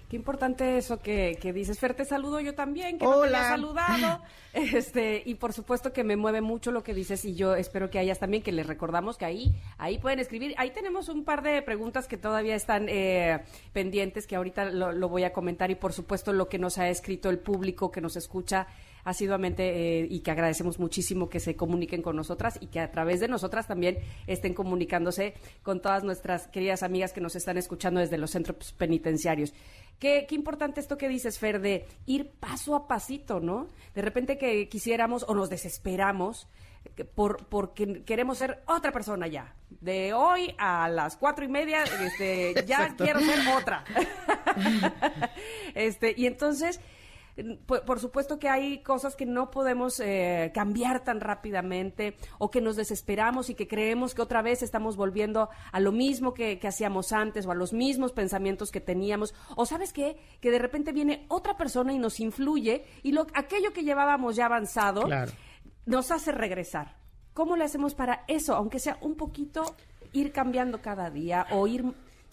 Qué 0.08 0.16
importante 0.16 0.78
eso 0.78 1.00
que, 1.00 1.36
dices. 1.54 1.78
Fer, 1.78 1.92
te 1.92 2.06
saludo 2.06 2.40
yo 2.40 2.54
también, 2.54 2.98
que 2.98 3.04
no 3.04 3.20
te 3.20 3.26
había 3.26 3.48
saludado. 3.48 4.22
Este, 4.54 5.22
y 5.24 5.34
por 5.34 5.52
supuesto 5.52 5.92
que 5.92 6.02
me 6.02 6.16
mueve 6.16 6.40
mucho 6.40 6.72
lo 6.72 6.82
que 6.82 6.94
dices 6.94 7.24
y 7.24 7.34
yo 7.34 7.54
espero 7.54 7.90
que 7.90 7.98
hayas 7.98 8.18
también, 8.18 8.42
que 8.42 8.50
les 8.50 8.66
recordamos 8.66 9.16
que 9.16 9.24
ahí, 9.24 9.54
ahí 9.76 9.98
pueden 9.98 10.18
escribir. 10.18 10.54
Ahí 10.56 10.70
tenemos 10.70 11.08
un 11.10 11.22
par 11.24 11.42
de 11.42 11.60
preguntas 11.62 12.08
que 12.08 12.16
todavía 12.16 12.56
están 12.56 12.86
eh, 12.88 13.40
pendientes, 13.72 14.26
que 14.26 14.34
ahorita 14.34 14.64
lo, 14.64 15.08
voy 15.08 15.24
a 15.24 15.32
comentar 15.32 15.70
y 15.70 15.74
por 15.74 15.92
supuesto 15.92 16.32
lo 16.32 16.48
que 16.48 16.58
nos 16.58 16.78
ha 16.78 16.88
escrito 16.88 17.30
el 17.30 17.38
público 17.38 17.90
que 17.92 18.00
nos 18.00 18.16
escucha 18.16 18.66
asiduamente 19.04 20.02
eh, 20.02 20.06
y 20.10 20.20
que 20.20 20.30
agradecemos 20.30 20.78
muchísimo 20.78 21.28
que 21.28 21.40
se 21.40 21.56
comuniquen 21.56 22.02
con 22.02 22.16
nosotras 22.16 22.58
y 22.60 22.66
que 22.66 22.80
a 22.80 22.90
través 22.90 23.20
de 23.20 23.28
nosotras 23.28 23.66
también 23.66 23.98
estén 24.26 24.54
comunicándose 24.54 25.34
con 25.62 25.80
todas 25.80 26.04
nuestras 26.04 26.48
queridas 26.48 26.82
amigas 26.82 27.12
que 27.12 27.20
nos 27.20 27.36
están 27.36 27.56
escuchando 27.56 28.00
desde 28.00 28.18
los 28.18 28.30
centros 28.30 28.72
penitenciarios. 28.72 29.54
Qué, 29.98 30.26
qué 30.28 30.34
importante 30.34 30.80
esto 30.80 30.96
que 30.96 31.08
dices, 31.08 31.38
Fer, 31.38 31.60
de 31.60 31.86
ir 32.06 32.30
paso 32.30 32.76
a 32.76 32.86
pasito, 32.86 33.40
¿no? 33.40 33.68
De 33.94 34.02
repente 34.02 34.38
que 34.38 34.68
quisiéramos 34.68 35.24
o 35.28 35.34
nos 35.34 35.50
desesperamos 35.50 36.48
por, 37.14 37.46
porque 37.46 38.02
queremos 38.04 38.38
ser 38.38 38.62
otra 38.66 38.92
persona 38.92 39.26
ya. 39.26 39.54
De 39.68 40.12
hoy 40.12 40.54
a 40.58 40.88
las 40.88 41.16
cuatro 41.16 41.44
y 41.44 41.48
media, 41.48 41.84
este, 41.84 42.64
ya 42.66 42.94
quiero 42.96 43.20
ser 43.20 43.38
otra. 43.56 43.84
este, 45.74 46.14
y 46.16 46.26
entonces 46.26 46.80
por, 47.66 48.00
supuesto 48.00 48.38
que 48.38 48.48
hay 48.48 48.82
cosas 48.82 49.16
que 49.16 49.26
no 49.26 49.50
podemos 49.50 50.00
eh, 50.00 50.50
cambiar 50.54 51.04
tan 51.04 51.20
rápidamente 51.20 52.16
o 52.38 52.50
que 52.50 52.60
nos 52.60 52.76
desesperamos 52.76 53.50
y 53.50 53.54
que 53.54 53.68
creemos 53.68 54.14
que 54.14 54.22
otra 54.22 54.42
vez 54.42 54.62
estamos 54.62 54.96
volviendo 54.96 55.48
a 55.72 55.80
lo 55.80 55.92
mismo 55.92 56.34
que, 56.34 56.58
hacíamos 56.68 57.12
antes 57.12 57.46
o 57.46 57.50
a 57.50 57.54
los 57.54 57.72
mismos 57.72 58.12
pensamientos 58.12 58.70
que 58.70 58.80
teníamos. 58.80 59.34
O 59.56 59.66
sabes 59.66 59.92
qué, 59.92 60.18
que 60.40 60.50
de 60.50 60.58
repente 60.58 60.92
viene 60.92 61.24
otra 61.28 61.56
persona 61.56 61.92
y 61.92 61.98
nos 61.98 62.20
influye 62.20 62.84
y 63.02 63.12
lo, 63.12 63.26
aquello 63.34 63.72
que 63.72 63.84
llevábamos 63.84 64.36
ya 64.36 64.46
avanzado 64.46 65.08
nos 65.86 66.10
hace 66.10 66.32
regresar. 66.32 66.96
¿Cómo 67.32 67.56
le 67.56 67.64
hacemos 67.64 67.94
para 67.94 68.24
eso? 68.26 68.54
Aunque 68.54 68.78
sea 68.78 68.98
un 69.00 69.14
poquito 69.16 69.76
ir 70.12 70.32
cambiando 70.32 70.80
cada 70.82 71.10
día 71.10 71.46
o 71.52 71.66
ir 71.66 71.84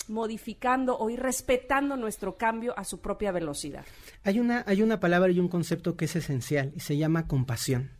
modificando 0.07 0.97
o 0.97 1.09
ir 1.09 1.19
respetando 1.19 1.97
nuestro 1.97 2.37
cambio 2.37 2.77
a 2.77 2.83
su 2.83 2.99
propia 2.99 3.31
velocidad. 3.31 3.85
Hay 4.23 4.39
una, 4.39 4.63
hay 4.67 4.81
una 4.81 4.99
palabra 4.99 5.31
y 5.31 5.39
un 5.39 5.47
concepto 5.47 5.95
que 5.95 6.05
es 6.05 6.15
esencial 6.15 6.71
y 6.75 6.79
se 6.79 6.97
llama 6.97 7.27
compasión. 7.27 7.91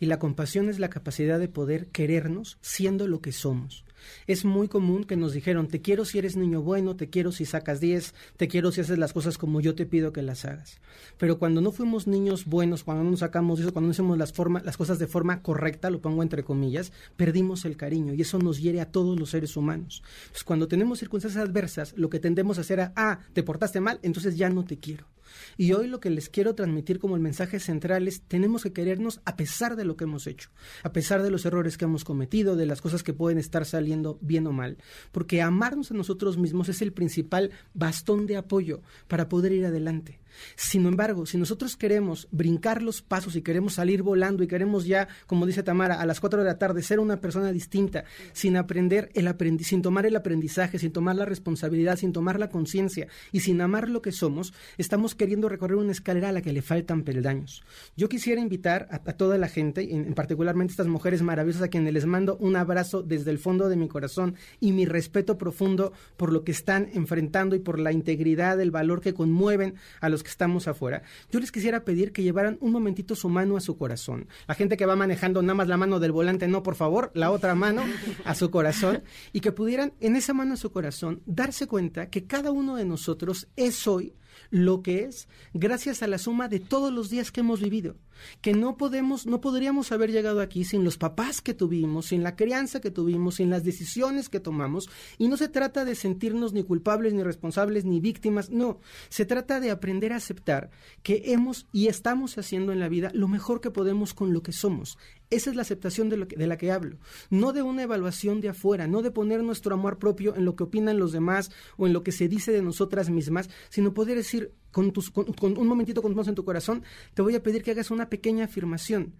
Y 0.00 0.06
la 0.06 0.18
compasión 0.18 0.68
es 0.68 0.78
la 0.78 0.90
capacidad 0.90 1.38
de 1.38 1.48
poder 1.48 1.88
querernos 1.88 2.58
siendo 2.60 3.06
lo 3.06 3.20
que 3.20 3.32
somos. 3.32 3.84
Es 4.26 4.44
muy 4.44 4.68
común 4.68 5.04
que 5.04 5.16
nos 5.16 5.32
dijeron, 5.32 5.68
te 5.68 5.80
quiero 5.80 6.04
si 6.04 6.18
eres 6.18 6.36
niño 6.36 6.62
bueno, 6.62 6.96
te 6.96 7.10
quiero 7.10 7.32
si 7.32 7.44
sacas 7.44 7.80
10, 7.80 8.14
te 8.36 8.48
quiero 8.48 8.72
si 8.72 8.80
haces 8.80 8.98
las 8.98 9.12
cosas 9.12 9.38
como 9.38 9.60
yo 9.60 9.74
te 9.74 9.86
pido 9.86 10.12
que 10.12 10.22
las 10.22 10.44
hagas. 10.44 10.80
Pero 11.18 11.38
cuando 11.38 11.60
no 11.60 11.72
fuimos 11.72 12.06
niños 12.06 12.46
buenos, 12.46 12.84
cuando 12.84 13.04
no 13.04 13.10
nos 13.10 13.20
sacamos 13.20 13.60
eso, 13.60 13.72
cuando 13.72 13.88
no 13.88 13.92
hicimos 13.92 14.18
las, 14.18 14.32
forma, 14.32 14.62
las 14.64 14.76
cosas 14.76 14.98
de 14.98 15.06
forma 15.06 15.42
correcta, 15.42 15.90
lo 15.90 16.00
pongo 16.00 16.22
entre 16.22 16.44
comillas, 16.44 16.92
perdimos 17.16 17.64
el 17.64 17.76
cariño 17.76 18.14
y 18.14 18.22
eso 18.22 18.38
nos 18.38 18.60
hiere 18.60 18.80
a 18.80 18.90
todos 18.90 19.18
los 19.18 19.30
seres 19.30 19.56
humanos. 19.56 20.02
Pues 20.30 20.44
cuando 20.44 20.68
tenemos 20.68 20.98
circunstancias 20.98 21.44
adversas, 21.44 21.94
lo 21.96 22.10
que 22.10 22.20
tendemos 22.20 22.58
a 22.58 22.62
hacer 22.62 22.80
es, 22.80 22.90
ah, 22.96 23.20
te 23.32 23.42
portaste 23.42 23.80
mal, 23.80 23.98
entonces 24.02 24.36
ya 24.36 24.50
no 24.50 24.64
te 24.64 24.78
quiero. 24.78 25.13
Y 25.56 25.72
hoy 25.72 25.86
lo 25.88 26.00
que 26.00 26.10
les 26.10 26.28
quiero 26.28 26.54
transmitir 26.54 26.98
como 26.98 27.16
el 27.16 27.22
mensaje 27.22 27.60
central 27.60 28.08
es 28.08 28.22
tenemos 28.22 28.62
que 28.62 28.72
querernos 28.72 29.20
a 29.24 29.36
pesar 29.36 29.76
de 29.76 29.84
lo 29.84 29.96
que 29.96 30.04
hemos 30.04 30.26
hecho, 30.26 30.50
a 30.82 30.92
pesar 30.92 31.22
de 31.22 31.30
los 31.30 31.44
errores 31.44 31.76
que 31.76 31.84
hemos 31.84 32.04
cometido, 32.04 32.56
de 32.56 32.66
las 32.66 32.80
cosas 32.80 33.02
que 33.02 33.12
pueden 33.12 33.38
estar 33.38 33.64
saliendo 33.64 34.18
bien 34.20 34.46
o 34.46 34.52
mal, 34.52 34.78
porque 35.12 35.42
amarnos 35.42 35.90
a 35.90 35.94
nosotros 35.94 36.38
mismos 36.38 36.68
es 36.68 36.82
el 36.82 36.92
principal 36.92 37.50
bastón 37.72 38.26
de 38.26 38.36
apoyo 38.36 38.82
para 39.08 39.28
poder 39.28 39.52
ir 39.52 39.66
adelante. 39.66 40.20
Sin 40.56 40.86
embargo, 40.86 41.26
si 41.26 41.38
nosotros 41.38 41.76
queremos 41.76 42.28
brincar 42.30 42.82
los 42.82 43.02
pasos 43.02 43.36
y 43.36 43.42
queremos 43.42 43.74
salir 43.74 44.02
volando 44.02 44.42
y 44.42 44.46
queremos 44.46 44.86
ya, 44.86 45.08
como 45.26 45.46
dice 45.46 45.62
Tamara, 45.62 46.00
a 46.00 46.06
las 46.06 46.20
4 46.20 46.40
de 46.40 46.46
la 46.46 46.58
tarde 46.58 46.82
ser 46.82 47.00
una 47.00 47.20
persona 47.20 47.52
distinta, 47.52 48.04
sin 48.32 48.56
aprender 48.56 49.10
el 49.14 49.28
aprendiz, 49.28 49.68
sin 49.68 49.82
tomar 49.82 50.06
el 50.06 50.16
aprendizaje, 50.16 50.78
sin 50.78 50.92
tomar 50.92 51.16
la 51.16 51.24
responsabilidad, 51.24 51.96
sin 51.96 52.12
tomar 52.12 52.38
la 52.38 52.48
conciencia 52.48 53.08
y 53.32 53.40
sin 53.40 53.60
amar 53.60 53.88
lo 53.88 54.02
que 54.02 54.12
somos, 54.12 54.52
estamos 54.78 55.14
queriendo 55.14 55.48
recorrer 55.48 55.76
una 55.76 55.92
escalera 55.92 56.30
a 56.30 56.32
la 56.32 56.42
que 56.42 56.52
le 56.52 56.62
faltan 56.62 57.02
peldaños. 57.02 57.62
Yo 57.96 58.08
quisiera 58.08 58.40
invitar 58.40 58.88
a, 58.90 58.98
toda 59.12 59.38
la 59.38 59.48
gente, 59.48 59.94
en, 59.94 60.14
particularmente 60.14 60.72
estas 60.72 60.86
mujeres 60.86 61.22
maravillosas 61.22 61.62
a 61.62 61.68
quienes 61.68 61.92
les 61.92 62.06
mando 62.06 62.36
un 62.36 62.56
abrazo 62.56 63.02
desde 63.02 63.30
el 63.30 63.38
fondo 63.38 63.68
de 63.68 63.76
mi 63.76 63.88
corazón 63.88 64.34
y 64.60 64.72
mi 64.72 64.86
respeto 64.86 65.38
profundo 65.38 65.92
por 66.16 66.32
lo 66.32 66.42
que 66.42 66.52
están 66.52 66.88
enfrentando 66.92 67.54
y 67.54 67.60
por 67.60 67.78
la 67.78 67.92
integridad, 67.92 68.60
el 68.60 68.70
valor 68.70 69.00
que 69.00 69.14
conmueven 69.14 69.74
a 70.00 70.08
los 70.08 70.23
que 70.24 70.30
estamos 70.30 70.66
afuera, 70.66 71.02
yo 71.30 71.38
les 71.38 71.52
quisiera 71.52 71.84
pedir 71.84 72.12
que 72.12 72.24
llevaran 72.24 72.58
un 72.60 72.72
momentito 72.72 73.14
su 73.14 73.28
mano 73.28 73.56
a 73.56 73.60
su 73.60 73.76
corazón. 73.78 74.26
La 74.48 74.56
gente 74.56 74.76
que 74.76 74.86
va 74.86 74.96
manejando 74.96 75.40
nada 75.42 75.54
más 75.54 75.68
la 75.68 75.76
mano 75.76 76.00
del 76.00 76.10
volante, 76.10 76.48
no, 76.48 76.64
por 76.64 76.74
favor, 76.74 77.12
la 77.14 77.30
otra 77.30 77.54
mano 77.54 77.84
a 78.24 78.34
su 78.34 78.50
corazón 78.50 79.04
y 79.32 79.40
que 79.40 79.52
pudieran 79.52 79.92
en 80.00 80.16
esa 80.16 80.34
mano 80.34 80.54
a 80.54 80.56
su 80.56 80.72
corazón 80.72 81.22
darse 81.26 81.68
cuenta 81.68 82.10
que 82.10 82.26
cada 82.26 82.50
uno 82.50 82.74
de 82.74 82.84
nosotros 82.84 83.46
es 83.54 83.86
hoy 83.86 84.14
lo 84.50 84.82
que 84.82 85.04
es 85.04 85.28
gracias 85.52 86.02
a 86.02 86.06
la 86.06 86.18
suma 86.18 86.48
de 86.48 86.60
todos 86.60 86.92
los 86.92 87.10
días 87.10 87.30
que 87.30 87.40
hemos 87.40 87.60
vivido, 87.60 87.96
que 88.40 88.52
no 88.52 88.76
podemos, 88.76 89.26
no 89.26 89.40
podríamos 89.40 89.92
haber 89.92 90.10
llegado 90.10 90.40
aquí 90.40 90.64
sin 90.64 90.84
los 90.84 90.98
papás 90.98 91.40
que 91.40 91.54
tuvimos, 91.54 92.06
sin 92.06 92.22
la 92.22 92.36
crianza 92.36 92.80
que 92.80 92.90
tuvimos, 92.90 93.36
sin 93.36 93.50
las 93.50 93.64
decisiones 93.64 94.28
que 94.28 94.40
tomamos, 94.40 94.88
y 95.18 95.28
no 95.28 95.36
se 95.36 95.48
trata 95.48 95.84
de 95.84 95.94
sentirnos 95.94 96.52
ni 96.52 96.62
culpables, 96.62 97.12
ni 97.12 97.22
responsables, 97.22 97.84
ni 97.84 98.00
víctimas, 98.00 98.50
no, 98.50 98.80
se 99.08 99.24
trata 99.24 99.60
de 99.60 99.70
aprender 99.70 100.12
a 100.12 100.16
aceptar 100.16 100.70
que 101.02 101.22
hemos 101.26 101.66
y 101.72 101.88
estamos 101.88 102.38
haciendo 102.38 102.72
en 102.72 102.80
la 102.80 102.88
vida 102.88 103.10
lo 103.14 103.28
mejor 103.28 103.60
que 103.60 103.70
podemos 103.70 104.14
con 104.14 104.32
lo 104.32 104.42
que 104.42 104.52
somos. 104.52 104.98
Esa 105.30 105.50
es 105.50 105.56
la 105.56 105.62
aceptación 105.62 106.08
de, 106.08 106.16
lo 106.16 106.26
de 106.26 106.46
la 106.46 106.56
que 106.56 106.70
hablo, 106.70 106.98
no 107.30 107.52
de 107.52 107.62
una 107.62 107.82
evaluación 107.82 108.40
de 108.40 108.50
afuera, 108.50 108.86
no 108.86 109.02
de 109.02 109.10
poner 109.10 109.42
nuestro 109.42 109.74
amor 109.74 109.98
propio 109.98 110.36
en 110.36 110.44
lo 110.44 110.54
que 110.54 110.64
opinan 110.64 110.98
los 110.98 111.12
demás 111.12 111.50
o 111.76 111.86
en 111.86 111.92
lo 111.92 112.02
que 112.02 112.12
se 112.12 112.28
dice 112.28 112.52
de 112.52 112.62
nosotras 112.62 113.10
mismas, 113.10 113.50
sino 113.68 113.94
poder 113.94 114.16
decir 114.16 114.52
con, 114.74 114.90
tus, 114.90 115.08
con, 115.10 115.56
un 115.56 115.68
momentito 115.68 116.02
con 116.02 116.10
tus 116.10 116.16
manos 116.16 116.28
en 116.28 116.34
tu 116.34 116.44
corazón, 116.44 116.82
te 117.14 117.22
voy 117.22 117.36
a 117.36 117.42
pedir 117.44 117.62
que 117.62 117.70
hagas 117.70 117.92
una 117.92 118.10
pequeña 118.10 118.46
afirmación. 118.46 119.14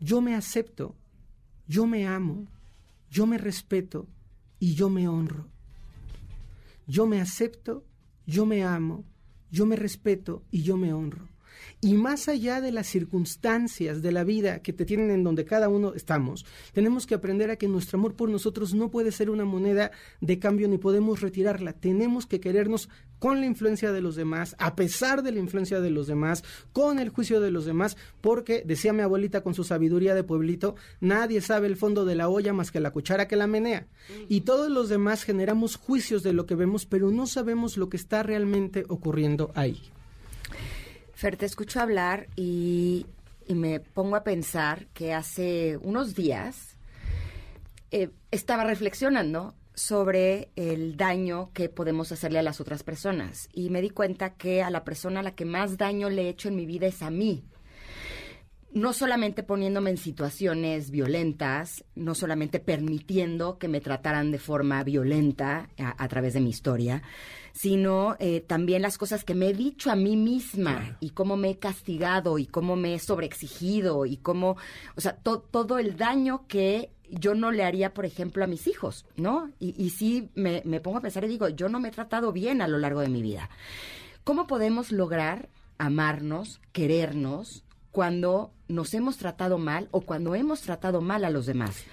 Yo 0.00 0.20
me 0.20 0.34
acepto, 0.34 0.96
yo 1.68 1.86
me 1.86 2.08
amo, 2.08 2.48
yo 3.08 3.24
me 3.24 3.38
respeto 3.38 4.08
y 4.58 4.74
yo 4.74 4.90
me 4.90 5.06
honro. 5.06 5.46
Yo 6.88 7.06
me 7.06 7.20
acepto, 7.20 7.84
yo 8.26 8.46
me 8.46 8.64
amo, 8.64 9.04
yo 9.52 9.64
me 9.64 9.76
respeto 9.76 10.42
y 10.50 10.62
yo 10.62 10.76
me 10.76 10.92
honro. 10.92 11.28
Y 11.80 11.94
más 11.94 12.28
allá 12.28 12.60
de 12.60 12.72
las 12.72 12.88
circunstancias 12.88 14.02
de 14.02 14.10
la 14.10 14.24
vida 14.24 14.60
que 14.60 14.72
te 14.72 14.84
tienen 14.84 15.12
en 15.12 15.22
donde 15.22 15.44
cada 15.44 15.68
uno 15.68 15.94
estamos, 15.94 16.44
tenemos 16.72 17.06
que 17.06 17.14
aprender 17.14 17.48
a 17.50 17.56
que 17.56 17.68
nuestro 17.68 17.98
amor 17.98 18.16
por 18.16 18.28
nosotros 18.28 18.74
no 18.74 18.90
puede 18.90 19.12
ser 19.12 19.30
una 19.30 19.44
moneda 19.44 19.92
de 20.20 20.40
cambio 20.40 20.66
ni 20.66 20.78
podemos 20.78 21.20
retirarla. 21.20 21.74
Tenemos 21.74 22.26
que 22.26 22.40
querernos 22.40 22.88
con 23.20 23.40
la 23.40 23.46
influencia 23.46 23.92
de 23.92 24.00
los 24.00 24.16
demás, 24.16 24.56
a 24.58 24.74
pesar 24.74 25.22
de 25.22 25.30
la 25.30 25.38
influencia 25.38 25.80
de 25.80 25.90
los 25.90 26.08
demás, 26.08 26.42
con 26.72 26.98
el 26.98 27.10
juicio 27.10 27.40
de 27.40 27.52
los 27.52 27.66
demás, 27.66 27.96
porque, 28.20 28.64
decía 28.66 28.92
mi 28.92 29.02
abuelita 29.02 29.42
con 29.42 29.54
su 29.54 29.62
sabiduría 29.62 30.14
de 30.14 30.24
pueblito, 30.24 30.74
nadie 31.00 31.40
sabe 31.40 31.68
el 31.68 31.76
fondo 31.76 32.04
de 32.04 32.16
la 32.16 32.28
olla 32.28 32.52
más 32.52 32.72
que 32.72 32.80
la 32.80 32.90
cuchara 32.90 33.28
que 33.28 33.36
la 33.36 33.46
menea. 33.46 33.86
Y 34.28 34.40
todos 34.40 34.70
los 34.70 34.88
demás 34.88 35.22
generamos 35.22 35.76
juicios 35.76 36.24
de 36.24 36.32
lo 36.32 36.46
que 36.46 36.56
vemos, 36.56 36.86
pero 36.86 37.10
no 37.10 37.26
sabemos 37.26 37.76
lo 37.76 37.88
que 37.88 37.98
está 37.98 38.22
realmente 38.24 38.84
ocurriendo 38.88 39.52
ahí. 39.54 39.80
Fer, 41.12 41.36
te 41.36 41.44
escucho 41.44 41.80
hablar 41.80 42.28
y, 42.34 43.06
me 43.48 43.80
pongo 43.80 44.16
a 44.16 44.22
pensar 44.22 44.86
que 44.94 45.12
hace 45.12 45.76
unos 45.82 46.14
días 46.14 46.76
eh, 47.90 48.08
estaba 48.30 48.62
reflexionando 48.64 49.54
sobre 49.80 50.50
el 50.56 50.96
daño 50.96 51.50
que 51.54 51.70
podemos 51.70 52.12
hacerle 52.12 52.38
a 52.38 52.42
las 52.42 52.60
otras 52.60 52.82
personas 52.82 53.48
y 53.52 53.70
me 53.70 53.80
di 53.80 53.90
cuenta 53.90 54.34
que 54.34 54.62
a 54.62 54.70
la 54.70 54.84
persona 54.84 55.20
a 55.20 55.22
la 55.22 55.34
que 55.34 55.46
más 55.46 55.78
daño 55.78 56.10
le 56.10 56.22
he 56.22 56.28
hecho 56.28 56.48
en 56.48 56.56
mi 56.56 56.66
vida 56.66 56.86
es 56.86 57.02
a 57.02 57.10
mí. 57.10 57.44
No 58.72 58.92
solamente 58.92 59.42
poniéndome 59.42 59.90
en 59.90 59.96
situaciones 59.96 60.90
violentas, 60.92 61.82
no 61.96 62.14
solamente 62.14 62.60
permitiendo 62.60 63.58
que 63.58 63.66
me 63.66 63.80
trataran 63.80 64.30
de 64.30 64.38
forma 64.38 64.84
violenta 64.84 65.70
a 65.76 66.08
través 66.08 66.34
de 66.34 66.40
mi 66.40 66.50
historia, 66.50 67.02
sino 67.52 68.14
eh, 68.20 68.42
también 68.42 68.82
las 68.82 68.96
cosas 68.96 69.24
que 69.24 69.34
me 69.34 69.48
he 69.48 69.54
dicho 69.54 69.90
a 69.90 69.96
mí 69.96 70.16
misma 70.16 70.98
y 71.00 71.10
cómo 71.10 71.36
me 71.36 71.50
he 71.50 71.58
castigado 71.58 72.38
y 72.38 72.46
cómo 72.46 72.76
me 72.76 72.94
he 72.94 72.98
sobreexigido 73.00 74.06
y 74.06 74.18
cómo, 74.18 74.56
o 74.94 75.00
sea, 75.00 75.16
todo 75.16 75.80
el 75.80 75.96
daño 75.96 76.46
que 76.46 76.92
yo 77.10 77.34
no 77.34 77.50
le 77.50 77.64
haría, 77.64 77.94
por 77.94 78.04
ejemplo, 78.04 78.44
a 78.44 78.46
mis 78.46 78.66
hijos, 78.66 79.06
¿no? 79.16 79.50
Y, 79.58 79.74
y 79.82 79.90
sí 79.90 80.30
me, 80.34 80.62
me 80.64 80.80
pongo 80.80 80.98
a 80.98 81.02
pensar 81.02 81.24
y 81.24 81.28
digo, 81.28 81.48
yo 81.48 81.68
no 81.68 81.80
me 81.80 81.88
he 81.88 81.92
tratado 81.92 82.32
bien 82.32 82.62
a 82.62 82.68
lo 82.68 82.78
largo 82.78 83.00
de 83.00 83.08
mi 83.08 83.22
vida. 83.22 83.50
¿Cómo 84.24 84.46
podemos 84.46 84.92
lograr 84.92 85.48
amarnos, 85.78 86.60
querernos, 86.72 87.64
cuando 87.90 88.52
nos 88.68 88.94
hemos 88.94 89.16
tratado 89.16 89.58
mal 89.58 89.88
o 89.90 90.02
cuando 90.02 90.34
hemos 90.34 90.60
tratado 90.60 91.00
mal 91.00 91.24
a 91.24 91.30
los 91.30 91.46
demás? 91.46 91.84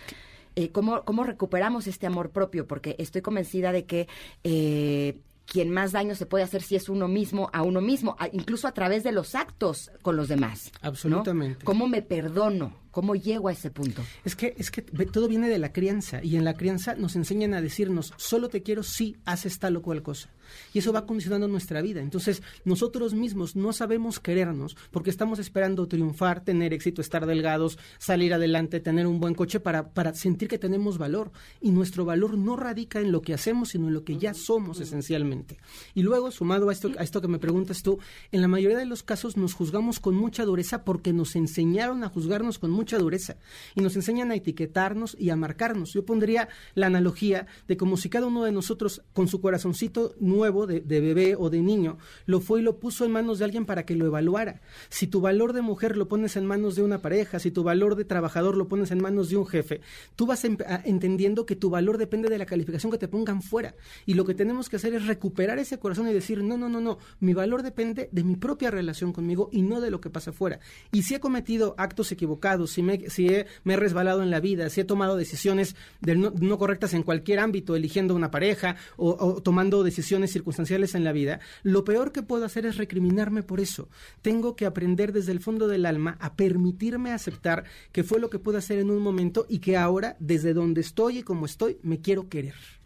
Eh, 0.55 0.71
¿cómo, 0.71 1.03
¿Cómo 1.03 1.23
recuperamos 1.23 1.87
este 1.87 2.07
amor 2.07 2.31
propio? 2.31 2.67
Porque 2.67 2.95
estoy 2.99 3.21
convencida 3.21 3.71
de 3.71 3.85
que 3.85 4.07
eh, 4.43 5.19
quien 5.45 5.71
más 5.71 5.91
daño 5.91 6.15
se 6.15 6.25
puede 6.25 6.43
hacer 6.43 6.61
si 6.61 6.75
es 6.75 6.89
uno 6.89 7.07
mismo 7.07 7.49
a 7.53 7.63
uno 7.63 7.79
mismo, 7.79 8.17
incluso 8.33 8.67
a 8.67 8.73
través 8.73 9.03
de 9.03 9.11
los 9.11 9.33
actos 9.35 9.91
con 10.01 10.15
los 10.17 10.27
demás. 10.27 10.71
Absolutamente. 10.81 11.63
¿Cómo 11.63 11.87
me 11.87 12.01
perdono? 12.01 12.73
¿Cómo 12.97 13.13
llego 13.13 13.47
a 13.47 13.51
ese 13.51 13.69
punto? 13.69 14.01
Es 14.25 14.35
que, 14.35 14.55
es 14.57 14.71
que 14.71 14.81
todo 14.81 15.27
viene 15.27 15.49
de 15.49 15.59
la 15.59 15.71
crianza 15.71 16.19
y 16.23 16.35
en 16.35 16.43
la 16.43 16.55
crianza 16.55 16.95
nos 16.95 17.15
enseñan 17.15 17.53
a 17.53 17.61
decirnos, 17.61 18.11
solo 18.17 18.49
te 18.49 18.63
quiero 18.63 18.81
si 18.81 19.17
haces 19.23 19.59
tal 19.59 19.75
o 19.75 19.83
cual 19.83 20.01
cosa. 20.01 20.31
Y 20.73 20.79
eso 20.79 20.93
va 20.93 21.05
condicionando 21.05 21.47
nuestra 21.47 21.83
vida. 21.83 22.01
Entonces, 22.01 22.41
nosotros 22.65 23.13
mismos 23.13 23.55
no 23.55 23.71
sabemos 23.71 24.19
querernos 24.19 24.75
porque 24.89 25.11
estamos 25.11 25.37
esperando 25.37 25.87
triunfar, 25.87 26.43
tener 26.43 26.73
éxito, 26.73 27.01
estar 27.01 27.27
delgados, 27.27 27.77
salir 27.99 28.33
adelante, 28.33 28.79
tener 28.79 29.05
un 29.05 29.19
buen 29.19 29.35
coche 29.35 29.59
para, 29.59 29.89
para 29.89 30.15
sentir 30.15 30.47
que 30.47 30.57
tenemos 30.57 30.97
valor. 30.97 31.31
Y 31.61 31.69
nuestro 31.69 32.03
valor 32.03 32.35
no 32.35 32.55
radica 32.55 32.99
en 32.99 33.11
lo 33.11 33.21
que 33.21 33.35
hacemos, 33.35 33.69
sino 33.69 33.89
en 33.89 33.93
lo 33.93 34.05
que 34.05 34.17
ya 34.17 34.33
somos 34.33 34.79
esencialmente. 34.79 35.59
Y 35.93 36.01
luego, 36.01 36.31
sumado 36.31 36.69
a 36.69 36.73
esto, 36.73 36.89
a 36.97 37.03
esto 37.03 37.21
que 37.21 37.27
me 37.27 37.37
preguntas 37.37 37.83
tú, 37.83 37.99
en 38.31 38.41
la 38.41 38.47
mayoría 38.47 38.79
de 38.79 38.85
los 38.85 39.03
casos 39.03 39.37
nos 39.37 39.53
juzgamos 39.53 39.99
con 39.99 40.15
mucha 40.15 40.45
dureza 40.45 40.83
porque 40.83 41.13
nos 41.13 41.35
enseñaron 41.35 42.03
a 42.03 42.09
juzgarnos 42.09 42.57
con 42.57 42.71
mucha 42.71 42.86
dureza 42.95 43.35
y 43.75 43.81
nos 43.81 43.97
enseñan 43.97 44.31
a 44.31 44.35
etiquetarnos 44.35 45.17
y 45.19 45.29
a 45.29 45.35
marcarnos. 45.35 45.91
Yo 45.93 46.05
pondría 46.05 46.47
la 46.75 46.87
analogía 46.87 47.47
de 47.67 47.75
como 47.75 47.97
si 47.97 48.09
cada 48.09 48.27
uno 48.27 48.45
de 48.45 48.53
nosotros 48.53 49.01
con 49.13 49.27
su 49.27 49.41
corazoncito 49.41 50.15
nuevo 50.19 50.65
de, 50.65 50.79
bebé 50.79 51.35
o 51.35 51.49
de 51.49 51.61
niño 51.61 51.97
lo 52.25 52.39
fue 52.39 52.61
y 52.61 52.63
lo 52.63 52.79
puso 52.79 53.03
en 53.03 53.11
manos 53.11 53.39
de 53.39 53.45
alguien 53.45 53.65
para 53.65 53.85
que 53.85 53.95
lo 53.95 54.05
evaluara. 54.05 54.61
Si 54.89 55.07
tu 55.07 55.19
valor 55.19 55.51
de 55.51 55.61
mujer 55.61 55.97
lo 55.97 56.07
pones 56.07 56.37
en 56.37 56.45
manos 56.45 56.75
de 56.75 56.83
una 56.83 57.01
pareja, 57.01 57.39
si 57.39 57.51
tu 57.51 57.63
valor 57.63 57.95
de 57.95 58.05
trabajador 58.05 58.55
lo 58.55 58.69
pones 58.69 58.91
en 58.91 59.01
manos 59.01 59.29
de 59.29 59.37
un 59.37 59.45
jefe, 59.45 59.81
tú 60.15 60.25
vas 60.25 60.45
entendiendo 60.45 61.45
que 61.45 61.55
tu 61.55 61.69
valor 61.69 61.97
depende 61.97 62.29
de 62.29 62.37
la 62.37 62.45
calificación 62.45 62.91
que 62.91 62.97
te 62.97 63.07
pongan 63.07 63.41
fuera. 63.41 63.75
Y 64.05 64.13
lo 64.13 64.23
que 64.23 64.33
tenemos 64.33 64.69
que 64.69 64.77
hacer 64.77 64.93
es 64.93 65.07
recuperar 65.07 65.59
ese 65.59 65.79
corazón 65.79 66.07
y 66.07 66.13
decir, 66.13 66.43
no, 66.43 66.57
no, 66.57 66.69
no, 66.69 66.79
no, 66.79 66.99
mi 67.19 67.33
valor 67.33 67.63
depende 67.63 68.09
de 68.11 68.23
mi 68.23 68.35
propia 68.35 68.71
relación 68.71 69.13
conmigo 69.13 69.49
y 69.51 69.61
no 69.61 69.81
de 69.81 69.91
lo 69.91 69.99
que 69.99 70.09
pasa 70.09 70.31
fuera. 70.31 70.59
Y 70.91 71.03
si 71.03 71.15
he 71.15 71.19
cometido 71.19 71.75
actos 71.77 72.11
equivocados, 72.11 72.76
si 72.77 72.83
me, 72.83 73.73
he 73.73 73.75
resbalado 73.75 74.21
en 74.21 74.29
la 74.29 74.39
vida, 74.39 74.69
si 74.69 74.81
he 74.81 74.83
tomado 74.83 75.17
decisiones 75.17 75.75
no, 76.01 76.57
correctas 76.57 76.93
en 76.93 77.03
cualquier 77.03 77.39
ámbito, 77.39 77.75
eligiendo 77.75 78.15
una 78.15 78.31
pareja 78.31 78.75
o, 78.97 79.41
tomando 79.41 79.83
decisiones 79.83 80.31
circunstanciales 80.31 80.95
en 80.95 81.03
la 81.03 81.11
vida, 81.11 81.39
lo 81.63 81.83
peor 81.83 82.11
que 82.11 82.23
puedo 82.23 82.45
hacer 82.45 82.65
es 82.65 82.77
recriminarme 82.77 83.43
por 83.43 83.59
eso. 83.59 83.89
Tengo 84.21 84.55
que 84.55 84.65
aprender 84.65 85.13
desde 85.13 85.31
el 85.31 85.39
fondo 85.39 85.67
del 85.67 85.85
alma 85.85 86.17
a 86.19 86.35
permitirme 86.35 87.11
aceptar 87.11 87.63
que 87.91 88.03
fue 88.03 88.19
lo 88.19 88.29
que 88.29 88.39
pude 88.39 88.59
hacer 88.59 88.79
en 88.79 88.91
un 88.91 89.01
momento 89.01 89.45
y 89.49 89.59
que 89.59 89.77
ahora, 89.77 90.15
desde 90.19 90.53
donde 90.53 90.81
estoy 90.81 91.19
y 91.19 91.23
como 91.23 91.45
estoy, 91.45 91.77
me 91.81 91.99
quiero 91.99 92.29
querer. 92.29 92.76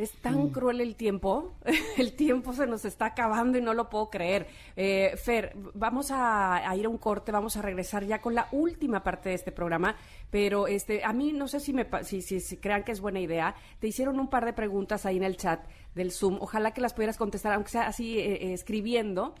Es 0.00 0.12
tan 0.12 0.46
mm. 0.46 0.48
cruel 0.52 0.80
el 0.80 0.96
tiempo, 0.96 1.52
el 1.98 2.14
tiempo 2.14 2.54
se 2.54 2.66
nos 2.66 2.86
está 2.86 3.04
acabando 3.04 3.58
y 3.58 3.60
no 3.60 3.74
lo 3.74 3.90
puedo 3.90 4.08
creer. 4.08 4.46
Eh, 4.74 5.14
Fer, 5.22 5.54
vamos 5.74 6.08
a, 6.10 6.62
ir 6.74 6.86
a 6.86 6.88
un 6.88 6.96
corte, 6.96 7.30
vamos 7.30 7.58
a 7.58 7.62
regresar 7.62 8.06
ya 8.06 8.18
con 8.18 8.34
la 8.34 8.48
última 8.52 9.02
parte 9.02 9.28
de 9.28 9.34
este 9.34 9.52
programa, 9.52 9.94
pero 10.30 10.66
este, 10.66 11.04
a 11.04 11.12
mí 11.12 11.32
no 11.32 11.48
sé 11.48 11.60
si, 11.60 11.72
me, 11.72 11.86
si, 12.02 12.22
si, 12.22 12.56
crean 12.56 12.84
que 12.84 12.92
es 12.92 13.00
buena 13.00 13.20
idea, 13.20 13.54
te 13.78 13.88
hicieron 13.88 14.18
un 14.18 14.28
par 14.28 14.44
de 14.44 14.52
preguntas 14.52 15.06
ahí 15.06 15.16
en 15.16 15.24
el 15.24 15.36
chat 15.36 15.60
del 15.94 16.12
Zoom, 16.12 16.38
ojalá 16.40 16.72
que 16.72 16.80
las 16.80 16.94
pudieras 16.94 17.16
contestar, 17.16 17.52
aunque 17.52 17.70
sea 17.70 17.86
así 17.86 18.18
eh, 18.18 18.32
eh, 18.32 18.52
escribiendo, 18.52 19.34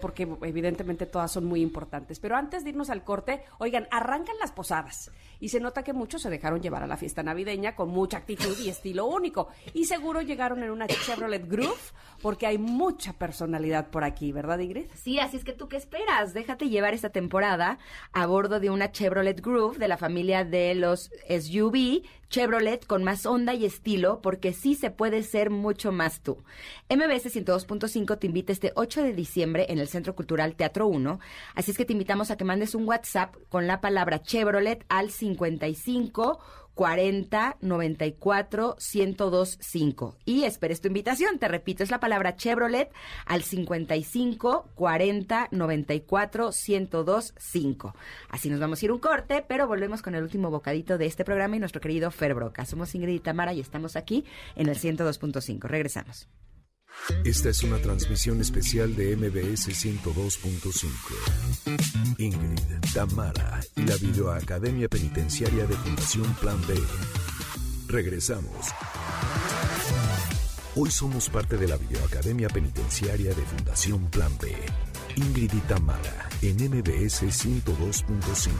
porque 0.00 0.28
evidentemente 0.42 1.06
todas 1.06 1.32
son 1.32 1.46
muy 1.46 1.62
importantes. 1.62 2.20
Pero 2.20 2.36
antes 2.36 2.64
de 2.64 2.70
irnos 2.70 2.90
al 2.90 3.04
corte, 3.04 3.42
oigan, 3.58 3.88
arrancan 3.90 4.36
las 4.38 4.52
posadas 4.52 5.10
y 5.40 5.48
se 5.48 5.60
nota 5.60 5.82
que 5.82 5.92
muchos 5.92 6.22
se 6.22 6.30
dejaron 6.30 6.60
llevar 6.60 6.82
a 6.82 6.86
la 6.86 6.96
fiesta 6.96 7.22
navideña 7.22 7.74
con 7.74 7.90
mucha 7.90 8.18
actitud 8.18 8.56
y 8.60 8.68
estilo 8.68 9.06
único. 9.06 9.48
Y 9.74 9.84
seguro 9.84 10.22
llegaron 10.22 10.62
en 10.62 10.70
una 10.70 10.86
Chevrolet 10.86 11.48
Groove 11.48 11.92
porque 12.22 12.46
hay 12.46 12.58
mucha 12.58 13.12
personalidad 13.12 13.88
por 13.88 14.04
aquí, 14.04 14.32
¿verdad, 14.32 14.58
Ingrid? 14.58 14.86
Sí, 14.94 15.18
así 15.18 15.36
es 15.36 15.44
que 15.44 15.52
tú 15.52 15.68
qué 15.68 15.76
esperas? 15.76 16.34
Déjate 16.34 16.68
llevar 16.68 16.94
esta 16.94 17.10
temporada 17.10 17.78
a 18.12 18.26
bordo 18.26 18.60
de 18.60 18.70
una 18.70 18.92
Chevrolet 18.92 19.40
Groove 19.40 19.78
de 19.78 19.88
la 19.88 19.96
de 20.08 20.74
los 20.74 21.10
SUV 21.28 22.02
Chevrolet 22.28 22.84
con 22.86 23.04
más 23.04 23.24
onda 23.24 23.54
y 23.54 23.64
estilo, 23.64 24.20
porque 24.20 24.52
sí 24.52 24.74
se 24.74 24.90
puede 24.90 25.22
ser 25.22 25.50
mucho 25.50 25.92
más 25.92 26.20
tú. 26.20 26.42
MBS 26.88 27.34
102.5 27.34 28.18
te 28.18 28.26
invita 28.26 28.52
este 28.52 28.72
8 28.74 29.02
de 29.02 29.12
diciembre 29.12 29.66
en 29.68 29.78
el 29.78 29.88
Centro 29.88 30.14
Cultural 30.14 30.56
Teatro 30.56 30.86
1, 30.86 31.20
así 31.54 31.70
es 31.70 31.76
que 31.76 31.84
te 31.84 31.92
invitamos 31.92 32.30
a 32.30 32.36
que 32.36 32.44
mandes 32.44 32.74
un 32.74 32.86
WhatsApp 32.86 33.36
con 33.48 33.66
la 33.66 33.80
palabra 33.80 34.22
Chevrolet 34.22 34.84
al 34.88 35.10
55 35.10 36.40
40 36.76 37.56
94 37.62 38.76
1025. 38.76 40.18
Y 40.26 40.44
esperes 40.44 40.82
tu 40.82 40.88
invitación. 40.88 41.38
Te 41.38 41.48
repito, 41.48 41.82
es 41.82 41.90
la 41.90 42.00
palabra 42.00 42.36
Chevrolet 42.36 42.92
al 43.24 43.42
55 43.42 44.68
40 44.74 45.48
94 45.50 46.50
1025. 46.50 47.94
Así 48.28 48.50
nos 48.50 48.60
vamos 48.60 48.82
a 48.82 48.84
ir 48.84 48.92
un 48.92 48.98
corte, 48.98 49.42
pero 49.48 49.66
volvemos 49.66 50.02
con 50.02 50.14
el 50.14 50.22
último 50.22 50.50
bocadito 50.50 50.98
de 50.98 51.06
este 51.06 51.24
programa 51.24 51.56
y 51.56 51.60
nuestro 51.60 51.80
querido 51.80 52.10
Fer 52.10 52.34
Broca. 52.34 52.66
Somos 52.66 52.94
Ingrid 52.94 53.14
y 53.14 53.20
Tamara 53.20 53.54
y 53.54 53.60
estamos 53.60 53.96
aquí 53.96 54.26
en 54.54 54.68
el 54.68 54.76
102.5. 54.76 55.62
Regresamos. 55.62 56.28
Esta 57.24 57.50
es 57.50 57.62
una 57.62 57.78
transmisión 57.78 58.40
especial 58.40 58.96
de 58.96 59.16
MBS 59.16 59.68
102.5. 59.68 62.16
Ingrid, 62.18 62.58
Tamara 62.94 63.60
y 63.76 63.82
la 63.82 63.96
Videoacademia 63.96 64.88
Penitenciaria 64.88 65.66
de 65.66 65.74
Fundación 65.74 66.34
Plan 66.34 66.60
B. 66.66 66.74
Regresamos. 67.88 68.72
Hoy 70.74 70.90
somos 70.90 71.30
parte 71.30 71.56
de 71.56 71.68
la 71.68 71.76
Videoacademia 71.76 72.48
Penitenciaria 72.48 73.32
de 73.34 73.42
Fundación 73.42 74.10
Plan 74.10 74.32
B. 74.40 74.52
Ingrid 75.16 75.52
y 75.54 75.60
Tamara 75.60 76.28
en 76.42 76.56
MBS 76.56 77.22
102.5. 77.22 78.50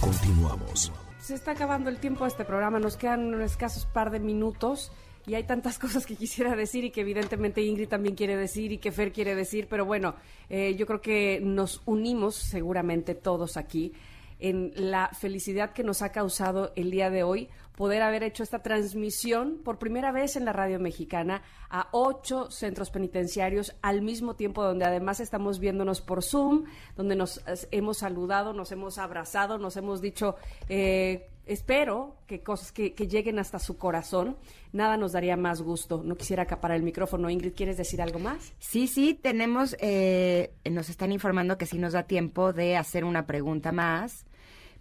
Continuamos. 0.00 0.90
Se 1.20 1.34
está 1.34 1.52
acabando 1.52 1.90
el 1.90 1.98
tiempo 1.98 2.24
de 2.24 2.30
este 2.30 2.44
programa, 2.44 2.80
nos 2.80 2.96
quedan 2.96 3.34
unos 3.34 3.52
escasos 3.52 3.86
par 3.86 4.10
de 4.10 4.20
minutos 4.20 4.90
y 5.26 5.34
hay 5.34 5.44
tantas 5.44 5.78
cosas 5.80 6.06
que 6.06 6.16
quisiera 6.16 6.54
decir 6.54 6.84
y 6.84 6.90
que 6.90 7.02
evidentemente 7.02 7.62
Ingrid 7.62 7.88
también 7.88 8.14
quiere 8.14 8.36
decir 8.36 8.72
y 8.72 8.78
que 8.78 8.92
Fer 8.92 9.12
quiere 9.12 9.34
decir, 9.34 9.66
pero 9.68 9.84
bueno, 9.84 10.14
eh, 10.48 10.74
yo 10.76 10.86
creo 10.86 11.00
que 11.00 11.40
nos 11.42 11.82
unimos 11.86 12.34
seguramente 12.34 13.14
todos 13.14 13.56
aquí 13.56 13.92
en 14.40 14.72
la 14.74 15.08
felicidad 15.08 15.72
que 15.72 15.84
nos 15.84 16.02
ha 16.02 16.12
causado 16.12 16.72
el 16.74 16.90
día 16.90 17.10
de 17.10 17.22
hoy 17.22 17.48
poder 17.76 18.02
haber 18.02 18.22
hecho 18.24 18.42
esta 18.42 18.62
transmisión 18.62 19.60
por 19.64 19.78
primera 19.78 20.12
vez 20.12 20.36
en 20.36 20.44
la 20.44 20.52
radio 20.52 20.78
mexicana 20.78 21.42
a 21.70 21.88
ocho 21.92 22.50
centros 22.50 22.90
penitenciarios 22.90 23.74
al 23.80 24.02
mismo 24.02 24.34
tiempo, 24.34 24.62
donde 24.62 24.84
además 24.84 25.20
estamos 25.20 25.58
viéndonos 25.60 26.00
por 26.00 26.22
Zoom, 26.22 26.64
donde 26.96 27.16
nos 27.16 27.40
hemos 27.70 27.98
saludado, 27.98 28.52
nos 28.52 28.72
hemos 28.72 28.98
abrazado, 28.98 29.56
nos 29.56 29.76
hemos 29.76 30.02
dicho, 30.02 30.36
eh, 30.68 31.30
espero 31.46 32.16
que 32.26 32.42
cosas 32.42 32.72
que, 32.72 32.90
lleguen 32.90 33.38
hasta 33.38 33.58
su 33.58 33.76
corazón. 33.76 34.36
Nada 34.72 34.96
nos 34.96 35.12
daría 35.12 35.36
más 35.36 35.62
gusto. 35.62 36.02
No 36.04 36.16
quisiera 36.16 36.44
acaparar 36.44 36.76
el 36.76 36.82
micrófono. 36.82 37.30
Ingrid, 37.30 37.54
¿quieres 37.54 37.76
decir 37.76 38.00
algo 38.00 38.18
más? 38.18 38.52
Sí, 38.58 38.86
sí, 38.86 39.18
tenemos, 39.20 39.76
eh, 39.80 40.52
nos 40.70 40.88
están 40.88 41.12
informando 41.12 41.58
que 41.58 41.66
sí 41.66 41.78
nos 41.78 41.92
da 41.92 42.04
tiempo 42.04 42.52
de 42.52 42.76
hacer 42.76 43.04
una 43.04 43.26
pregunta 43.26 43.72
más 43.72 44.26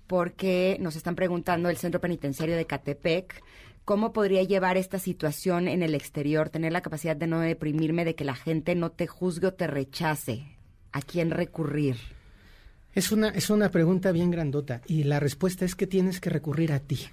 porque 0.08 0.78
nos 0.80 0.96
están 0.96 1.16
preguntando 1.16 1.70
el 1.70 1.78
Centro 1.78 2.02
Penitenciario 2.02 2.56
de 2.56 2.66
Catepec 2.66 3.44
cómo 3.86 4.14
podría 4.14 4.44
llevar 4.44 4.78
esta 4.78 5.00
situación 5.00 5.68
en 5.68 5.84
el 5.84 5.96
exterior, 5.96 6.50
tener 6.50 6.72
la 6.72 6.82
capacidad 6.82 7.16
de 7.16 7.28
no 7.28 7.40
deprimirme, 7.40 8.06
de 8.06 8.16
que 8.16 8.24
la 8.24 8.36
gente 8.36 8.76
no 8.76 8.92
te 8.92 9.08
juzgue 9.08 9.48
o 9.48 9.54
te 9.54 9.68
rechace. 9.68 10.46
¿A 10.92 11.02
quién 11.02 11.32
recurrir? 11.32 11.98
Es 13.00 13.14
una, 13.14 13.30
es 13.30 13.50
una 13.50 13.72
pregunta 13.72 14.12
bien 14.12 14.30
grandota 14.30 14.82
y 14.86 15.04
la 15.04 15.22
respuesta 15.22 15.64
es 15.64 15.74
que 15.74 15.88
tienes 15.88 16.20
que 16.20 16.30
recurrir 16.30 16.74
a 16.74 16.82
ti 16.82 17.08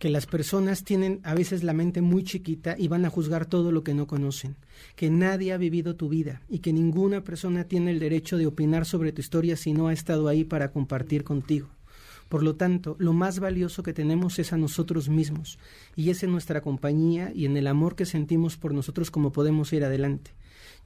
que 0.00 0.10
las 0.10 0.26
personas 0.26 0.82
tienen 0.82 1.20
a 1.22 1.32
veces 1.32 1.62
la 1.62 1.74
mente 1.74 2.02
muy 2.02 2.24
chiquita 2.24 2.74
y 2.76 2.88
van 2.88 3.04
a 3.04 3.08
juzgar 3.08 3.46
todo 3.46 3.70
lo 3.70 3.84
que 3.84 3.94
no 3.94 4.08
conocen, 4.08 4.56
que 4.96 5.10
nadie 5.10 5.52
ha 5.52 5.56
vivido 5.56 5.94
tu 5.94 6.08
vida 6.08 6.42
y 6.48 6.58
que 6.58 6.72
ninguna 6.72 7.22
persona 7.22 7.62
tiene 7.62 7.92
el 7.92 8.00
derecho 8.00 8.36
de 8.36 8.48
opinar 8.48 8.84
sobre 8.84 9.12
tu 9.12 9.20
historia 9.20 9.56
si 9.56 9.72
no 9.72 9.86
ha 9.86 9.92
estado 9.92 10.26
ahí 10.26 10.42
para 10.42 10.72
compartir 10.72 11.22
contigo. 11.22 11.68
Por 12.28 12.42
lo 12.42 12.56
tanto, 12.56 12.96
lo 12.98 13.12
más 13.12 13.38
valioso 13.38 13.84
que 13.84 13.92
tenemos 13.92 14.40
es 14.40 14.52
a 14.52 14.56
nosotros 14.56 15.08
mismos, 15.08 15.60
y 15.94 16.10
es 16.10 16.24
en 16.24 16.32
nuestra 16.32 16.62
compañía 16.62 17.30
y 17.32 17.44
en 17.44 17.56
el 17.56 17.68
amor 17.68 17.94
que 17.94 18.06
sentimos 18.06 18.56
por 18.56 18.74
nosotros 18.74 19.12
como 19.12 19.30
podemos 19.30 19.72
ir 19.72 19.84
adelante. 19.84 20.32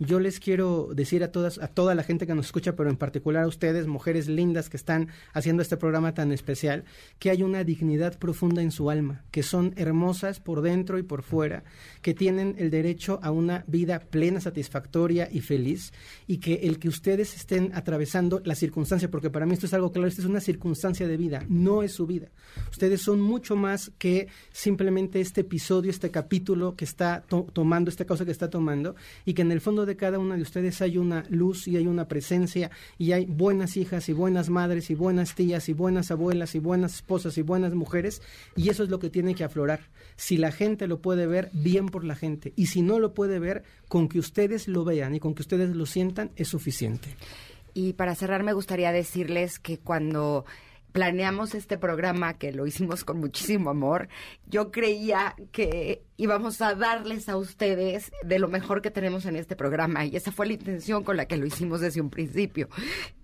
Yo 0.04 0.18
les 0.18 0.40
quiero 0.40 0.88
decir 0.92 1.22
a 1.22 1.30
todas, 1.30 1.58
a 1.58 1.68
toda 1.68 1.94
la 1.94 2.02
gente 2.02 2.26
que 2.26 2.34
nos 2.34 2.46
escucha, 2.46 2.74
pero 2.74 2.90
en 2.90 2.96
particular 2.96 3.44
a 3.44 3.46
ustedes, 3.46 3.86
mujeres 3.86 4.26
lindas 4.26 4.68
que 4.68 4.76
están 4.76 5.08
haciendo 5.32 5.62
este 5.62 5.76
programa 5.76 6.12
tan 6.12 6.32
especial, 6.32 6.82
que 7.20 7.30
hay 7.30 7.44
una 7.44 7.62
dignidad 7.62 8.18
profunda 8.18 8.62
en 8.62 8.72
su 8.72 8.90
alma, 8.90 9.22
que 9.30 9.44
son 9.44 9.74
hermosas 9.76 10.40
por 10.40 10.60
dentro 10.60 10.98
y 10.98 11.04
por 11.04 11.22
fuera, 11.22 11.62
que 12.00 12.14
tienen 12.14 12.56
el 12.58 12.70
derecho 12.70 13.20
a 13.22 13.30
una 13.30 13.64
vida 13.68 14.00
plena, 14.00 14.40
satisfactoria 14.40 15.28
y 15.30 15.40
feliz, 15.40 15.92
y 16.26 16.38
que 16.38 16.54
el 16.64 16.80
que 16.80 16.88
ustedes 16.88 17.36
estén 17.36 17.70
atravesando 17.72 18.42
la 18.44 18.56
circunstancia, 18.56 19.08
porque 19.08 19.30
para 19.30 19.46
mí 19.46 19.52
esto 19.52 19.66
es 19.66 19.74
algo 19.74 19.92
claro, 19.92 20.08
esto 20.08 20.22
es 20.22 20.26
una 20.26 20.40
circunstancia 20.40 21.06
de 21.06 21.16
vida, 21.16 21.44
no 21.48 21.84
es 21.84 21.92
su 21.92 22.08
vida. 22.08 22.26
Ustedes 22.72 23.02
son 23.02 23.20
mucho 23.20 23.54
más 23.54 23.92
que 23.98 24.26
simplemente 24.50 25.20
este 25.20 25.42
episodio, 25.42 25.92
este 25.92 26.10
capítulo 26.10 26.74
que 26.74 26.84
está 26.84 27.22
tomando, 27.52 27.88
esta 27.88 28.04
causa 28.04 28.24
que 28.24 28.32
está 28.32 28.50
tomando, 28.50 28.96
y 29.24 29.34
que 29.34 29.42
en 29.42 29.52
el 29.52 29.60
fondo 29.60 29.86
de 29.86 29.91
cada 29.96 30.18
una 30.18 30.36
de 30.36 30.42
ustedes 30.42 30.80
hay 30.82 30.98
una 30.98 31.24
luz 31.28 31.68
y 31.68 31.76
hay 31.76 31.86
una 31.86 32.08
presencia 32.08 32.70
y 32.98 33.12
hay 33.12 33.26
buenas 33.26 33.76
hijas 33.76 34.08
y 34.08 34.12
buenas 34.12 34.50
madres 34.50 34.90
y 34.90 34.94
buenas 34.94 35.34
tías 35.34 35.68
y 35.68 35.72
buenas 35.72 36.10
abuelas 36.10 36.54
y 36.54 36.58
buenas 36.58 36.96
esposas 36.96 37.38
y 37.38 37.42
buenas 37.42 37.74
mujeres 37.74 38.22
y 38.56 38.68
eso 38.68 38.82
es 38.84 38.90
lo 38.90 38.98
que 38.98 39.10
tiene 39.10 39.34
que 39.34 39.44
aflorar. 39.44 39.90
Si 40.16 40.36
la 40.36 40.52
gente 40.52 40.86
lo 40.86 41.00
puede 41.00 41.26
ver, 41.26 41.50
bien 41.52 41.86
por 41.86 42.04
la 42.04 42.14
gente 42.14 42.52
y 42.56 42.66
si 42.66 42.82
no 42.82 42.98
lo 42.98 43.14
puede 43.14 43.38
ver, 43.38 43.64
con 43.88 44.08
que 44.08 44.18
ustedes 44.18 44.68
lo 44.68 44.84
vean 44.84 45.14
y 45.14 45.20
con 45.20 45.34
que 45.34 45.42
ustedes 45.42 45.74
lo 45.74 45.86
sientan 45.86 46.30
es 46.36 46.48
suficiente. 46.48 47.08
Y 47.74 47.94
para 47.94 48.14
cerrar 48.14 48.42
me 48.42 48.52
gustaría 48.52 48.92
decirles 48.92 49.58
que 49.58 49.78
cuando 49.78 50.44
planeamos 50.92 51.54
este 51.54 51.78
programa, 51.78 52.34
que 52.34 52.52
lo 52.52 52.66
hicimos 52.66 53.04
con 53.04 53.18
muchísimo 53.18 53.70
amor, 53.70 54.08
yo 54.46 54.70
creía 54.70 55.34
que 55.50 56.02
y 56.16 56.26
vamos 56.26 56.60
a 56.60 56.74
darles 56.74 57.28
a 57.28 57.36
ustedes 57.36 58.12
de 58.22 58.38
lo 58.38 58.48
mejor 58.48 58.82
que 58.82 58.90
tenemos 58.90 59.24
en 59.24 59.36
este 59.36 59.56
programa. 59.56 60.04
Y 60.04 60.16
esa 60.16 60.30
fue 60.30 60.46
la 60.46 60.52
intención 60.52 61.04
con 61.04 61.16
la 61.16 61.26
que 61.26 61.36
lo 61.36 61.46
hicimos 61.46 61.80
desde 61.80 62.00
un 62.00 62.10
principio. 62.10 62.68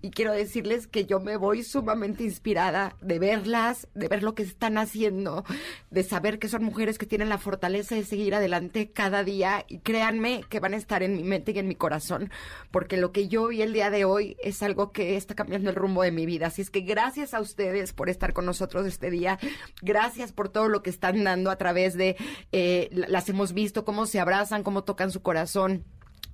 Y 0.01 0.09
quiero 0.11 0.33
decirles 0.33 0.87
que 0.87 1.05
yo 1.05 1.19
me 1.19 1.37
voy 1.37 1.63
sumamente 1.63 2.23
inspirada 2.23 2.95
de 3.01 3.19
verlas, 3.19 3.87
de 3.93 4.07
ver 4.07 4.23
lo 4.23 4.33
que 4.33 4.43
están 4.43 4.77
haciendo, 4.77 5.45
de 5.91 6.03
saber 6.03 6.39
que 6.39 6.49
son 6.49 6.63
mujeres 6.63 6.97
que 6.97 7.05
tienen 7.05 7.29
la 7.29 7.37
fortaleza 7.37 7.95
de 7.95 8.03
seguir 8.03 8.33
adelante 8.33 8.91
cada 8.91 9.23
día. 9.23 9.65
Y 9.67 9.79
créanme 9.79 10.43
que 10.49 10.59
van 10.59 10.73
a 10.73 10.77
estar 10.77 11.03
en 11.03 11.15
mi 11.15 11.23
mente 11.23 11.51
y 11.51 11.59
en 11.59 11.67
mi 11.67 11.75
corazón, 11.75 12.31
porque 12.71 12.97
lo 12.97 13.11
que 13.11 13.27
yo 13.27 13.47
vi 13.47 13.61
el 13.61 13.73
día 13.73 13.91
de 13.91 14.05
hoy 14.05 14.35
es 14.43 14.63
algo 14.63 14.91
que 14.91 15.15
está 15.15 15.35
cambiando 15.35 15.69
el 15.69 15.75
rumbo 15.75 16.01
de 16.01 16.11
mi 16.11 16.25
vida. 16.25 16.47
Así 16.47 16.63
es 16.63 16.71
que 16.71 16.81
gracias 16.81 17.33
a 17.33 17.39
ustedes 17.39 17.93
por 17.93 18.09
estar 18.09 18.33
con 18.33 18.45
nosotros 18.45 18.87
este 18.87 19.11
día. 19.11 19.39
Gracias 19.81 20.31
por 20.31 20.49
todo 20.49 20.69
lo 20.69 20.81
que 20.81 20.89
están 20.89 21.23
dando 21.23 21.51
a 21.51 21.57
través 21.57 21.93
de... 21.95 22.17
Eh, 22.51 22.88
las 22.91 23.29
hemos 23.29 23.53
visto, 23.53 23.85
cómo 23.85 24.05
se 24.05 24.19
abrazan, 24.19 24.63
cómo 24.63 24.83
tocan 24.83 25.11
su 25.11 25.21
corazón 25.21 25.85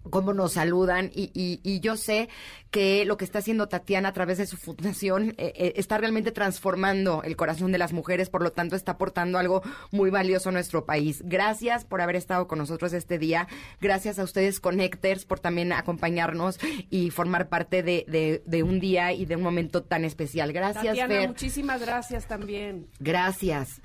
cómo 0.09 0.33
nos 0.33 0.53
saludan 0.53 1.11
y, 1.13 1.31
y, 1.33 1.79
yo 1.79 1.97
sé 1.97 2.29
que 2.71 3.05
lo 3.05 3.17
que 3.17 3.25
está 3.25 3.39
haciendo 3.39 3.67
Tatiana 3.67 4.09
a 4.09 4.13
través 4.13 4.37
de 4.37 4.45
su 4.45 4.57
fundación 4.57 5.29
eh, 5.37 5.53
eh, 5.55 5.73
está 5.77 5.97
realmente 5.97 6.31
transformando 6.31 7.23
el 7.23 7.35
corazón 7.35 7.71
de 7.71 7.77
las 7.77 7.93
mujeres, 7.93 8.29
por 8.29 8.41
lo 8.41 8.51
tanto 8.51 8.75
está 8.75 8.93
aportando 8.93 9.37
algo 9.37 9.61
muy 9.91 10.09
valioso 10.09 10.49
a 10.49 10.51
nuestro 10.51 10.85
país. 10.85 11.21
Gracias 11.25 11.85
por 11.85 12.01
haber 12.01 12.15
estado 12.15 12.47
con 12.47 12.59
nosotros 12.59 12.93
este 12.93 13.17
día, 13.17 13.47
gracias 13.81 14.19
a 14.19 14.23
ustedes 14.23 14.59
Connectors 14.59 15.25
por 15.25 15.39
también 15.39 15.73
acompañarnos 15.73 16.59
y 16.89 17.09
formar 17.11 17.49
parte 17.49 17.83
de, 17.83 18.41
de, 18.45 18.63
un 18.63 18.79
día 18.79 19.13
y 19.13 19.25
de 19.25 19.35
un 19.35 19.41
momento 19.41 19.83
tan 19.83 20.05
especial. 20.05 20.53
Gracias, 20.53 20.97
Tatiana, 20.97 21.27
muchísimas 21.27 21.81
gracias 21.81 22.27
también. 22.27 22.87
Gracias. 22.99 23.81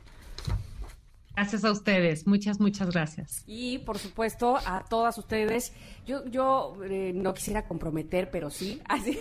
Gracias 1.34 1.64
a 1.64 1.70
ustedes, 1.70 2.26
muchas, 2.26 2.60
muchas 2.60 2.90
gracias. 2.90 3.44
Y 3.46 3.78
por 3.78 3.98
supuesto 3.98 4.58
a 4.66 4.84
todas 4.84 5.16
ustedes, 5.16 5.72
yo, 6.04 6.24
yo 6.26 6.76
eh, 6.84 7.12
no 7.14 7.32
quisiera 7.32 7.66
comprometer, 7.66 8.30
pero 8.30 8.50
sí, 8.50 8.82
así, 8.88 9.18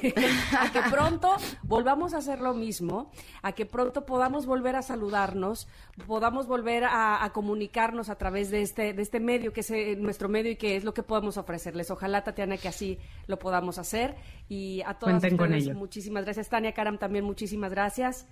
a 0.60 0.72
que 0.72 0.81
pronto 0.90 1.36
volvamos 1.64 2.14
a 2.14 2.18
hacer 2.18 2.41
lo 2.41 2.53
mismo, 2.53 3.11
a 3.41 3.52
que 3.52 3.65
pronto 3.65 4.06
podamos 4.06 4.45
volver 4.45 4.76
a 4.76 4.81
saludarnos, 4.81 5.68
podamos 6.07 6.48
volver 6.48 6.84
a, 6.86 7.30
comunicarnos 7.34 8.10
a 8.10 8.15
través 8.15 8.49
de 8.49 8.64
este, 8.64 8.94
de 8.94 9.02
este 9.02 9.19
medio 9.19 9.53
que 9.53 9.61
es 9.61 9.69
eh, 9.72 9.95
nuestro 9.95 10.30
medio 10.30 10.52
y 10.52 10.56
que 10.56 10.76
es 10.76 10.84
lo 10.84 10.94
que 10.94 11.03
podemos 11.03 11.38
ofrecerles. 11.38 11.91
Ojalá, 11.91 12.23
Tatiana, 12.23 12.57
que 12.57 12.68
así 12.68 12.98
lo 13.27 13.38
podamos 13.38 13.77
hacer. 13.77 14.15
Y 14.49 14.81
a 14.86 14.95
todas 14.95 15.23
ustedes, 15.23 15.76
muchísimas 15.76 16.26
gracias. 16.26 16.49
Tania 16.49 16.73
Karam, 16.73 16.98
también 16.98 17.23
muchísimas 17.23 17.72
gracias. 17.72 18.26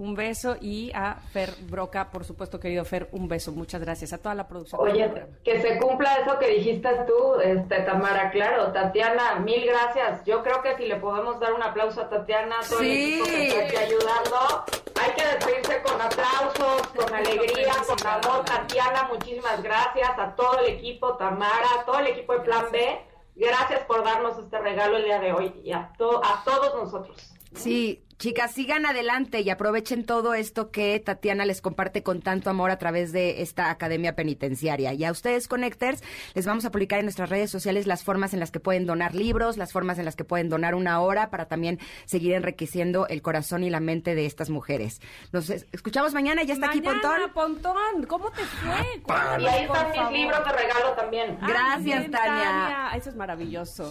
Un 0.00 0.14
beso 0.14 0.56
y 0.58 0.90
a 0.94 1.16
Fer 1.30 1.50
Broca, 1.68 2.10
por 2.10 2.24
supuesto, 2.24 2.58
querido 2.58 2.86
Fer, 2.86 3.10
un 3.12 3.28
beso. 3.28 3.52
Muchas 3.52 3.82
gracias 3.82 4.14
a 4.14 4.18
toda 4.18 4.34
la 4.34 4.48
producción. 4.48 4.80
Oye, 4.80 5.12
que 5.44 5.60
se 5.60 5.78
cumpla 5.78 6.14
eso 6.14 6.38
que 6.38 6.48
dijiste 6.48 6.88
tú, 7.06 7.38
este, 7.38 7.82
Tamara, 7.82 8.30
claro. 8.30 8.72
Tatiana, 8.72 9.34
mil 9.40 9.62
gracias. 9.66 10.24
Yo 10.24 10.42
creo 10.42 10.62
que 10.62 10.74
si 10.78 10.86
le 10.86 10.96
podemos 10.96 11.38
dar 11.38 11.52
un 11.52 11.62
aplauso 11.62 12.00
a 12.00 12.08
Tatiana, 12.08 12.56
todo 12.66 12.80
el 12.80 12.90
equipo 12.90 13.24
que 13.26 13.48
está 13.48 13.60
aquí 13.60 13.76
ayudando, 13.76 14.64
hay 15.02 15.10
que 15.12 15.22
despedirse 15.22 15.82
con 15.82 16.00
aplausos, 16.00 16.86
con 16.96 17.14
alegría, 17.14 17.74
con 17.86 18.06
amor. 18.06 18.44
Tatiana, 18.46 19.06
muchísimas 19.12 19.62
gracias 19.62 20.18
a 20.18 20.34
todo 20.34 20.60
el 20.60 20.76
equipo, 20.76 21.18
Tamara, 21.18 21.68
a 21.78 21.84
todo 21.84 21.98
el 21.98 22.06
equipo 22.06 22.32
de 22.32 22.40
Plan 22.40 22.64
B. 22.72 23.00
Gracias 23.36 23.80
por 23.80 24.02
darnos 24.02 24.38
este 24.38 24.58
regalo 24.60 24.96
el 24.96 25.04
día 25.04 25.20
de 25.20 25.34
hoy 25.34 25.60
y 25.62 25.72
a, 25.72 25.92
a 25.98 26.42
todos 26.42 26.74
nosotros. 26.74 27.34
Sí, 27.54 28.02
Chicas, 28.20 28.52
sigan 28.52 28.84
adelante 28.84 29.40
y 29.40 29.48
aprovechen 29.48 30.04
todo 30.04 30.34
esto 30.34 30.70
que 30.70 31.00
Tatiana 31.00 31.46
les 31.46 31.62
comparte 31.62 32.02
con 32.02 32.20
tanto 32.20 32.50
amor 32.50 32.70
a 32.70 32.76
través 32.76 33.12
de 33.12 33.40
esta 33.40 33.70
academia 33.70 34.14
penitenciaria. 34.14 34.92
Y 34.92 35.04
a 35.06 35.10
ustedes, 35.10 35.48
Connectors, 35.48 36.02
les 36.34 36.44
vamos 36.44 36.66
a 36.66 36.70
publicar 36.70 36.98
en 36.98 37.06
nuestras 37.06 37.30
redes 37.30 37.50
sociales 37.50 37.86
las 37.86 38.04
formas 38.04 38.34
en 38.34 38.40
las 38.40 38.50
que 38.50 38.60
pueden 38.60 38.84
donar 38.84 39.14
libros, 39.14 39.56
las 39.56 39.72
formas 39.72 39.98
en 39.98 40.04
las 40.04 40.16
que 40.16 40.24
pueden 40.24 40.50
donar 40.50 40.74
una 40.74 41.00
hora 41.00 41.30
para 41.30 41.46
también 41.46 41.78
seguir 42.04 42.34
enriqueciendo 42.34 43.08
el 43.08 43.22
corazón 43.22 43.64
y 43.64 43.70
la 43.70 43.80
mente 43.80 44.14
de 44.14 44.26
estas 44.26 44.50
mujeres. 44.50 45.00
Nos 45.32 45.48
escuchamos 45.48 46.12
mañana, 46.12 46.42
ya 46.42 46.52
está 46.52 46.66
aquí 46.66 46.82
Pontón. 46.82 47.20
Pontón, 47.32 48.04
¿cómo 48.06 48.30
te 48.32 48.42
fue? 48.42 49.42
y 49.42 49.46
ahí 49.46 49.64
están 49.64 50.12
mis 50.12 50.20
libros 50.20 50.44
de 50.44 50.52
regalo 50.52 50.92
también. 50.94 51.38
Gracias, 51.40 52.10
Tania. 52.10 52.90
Eso 52.94 53.08
es 53.08 53.16
maravilloso. 53.16 53.90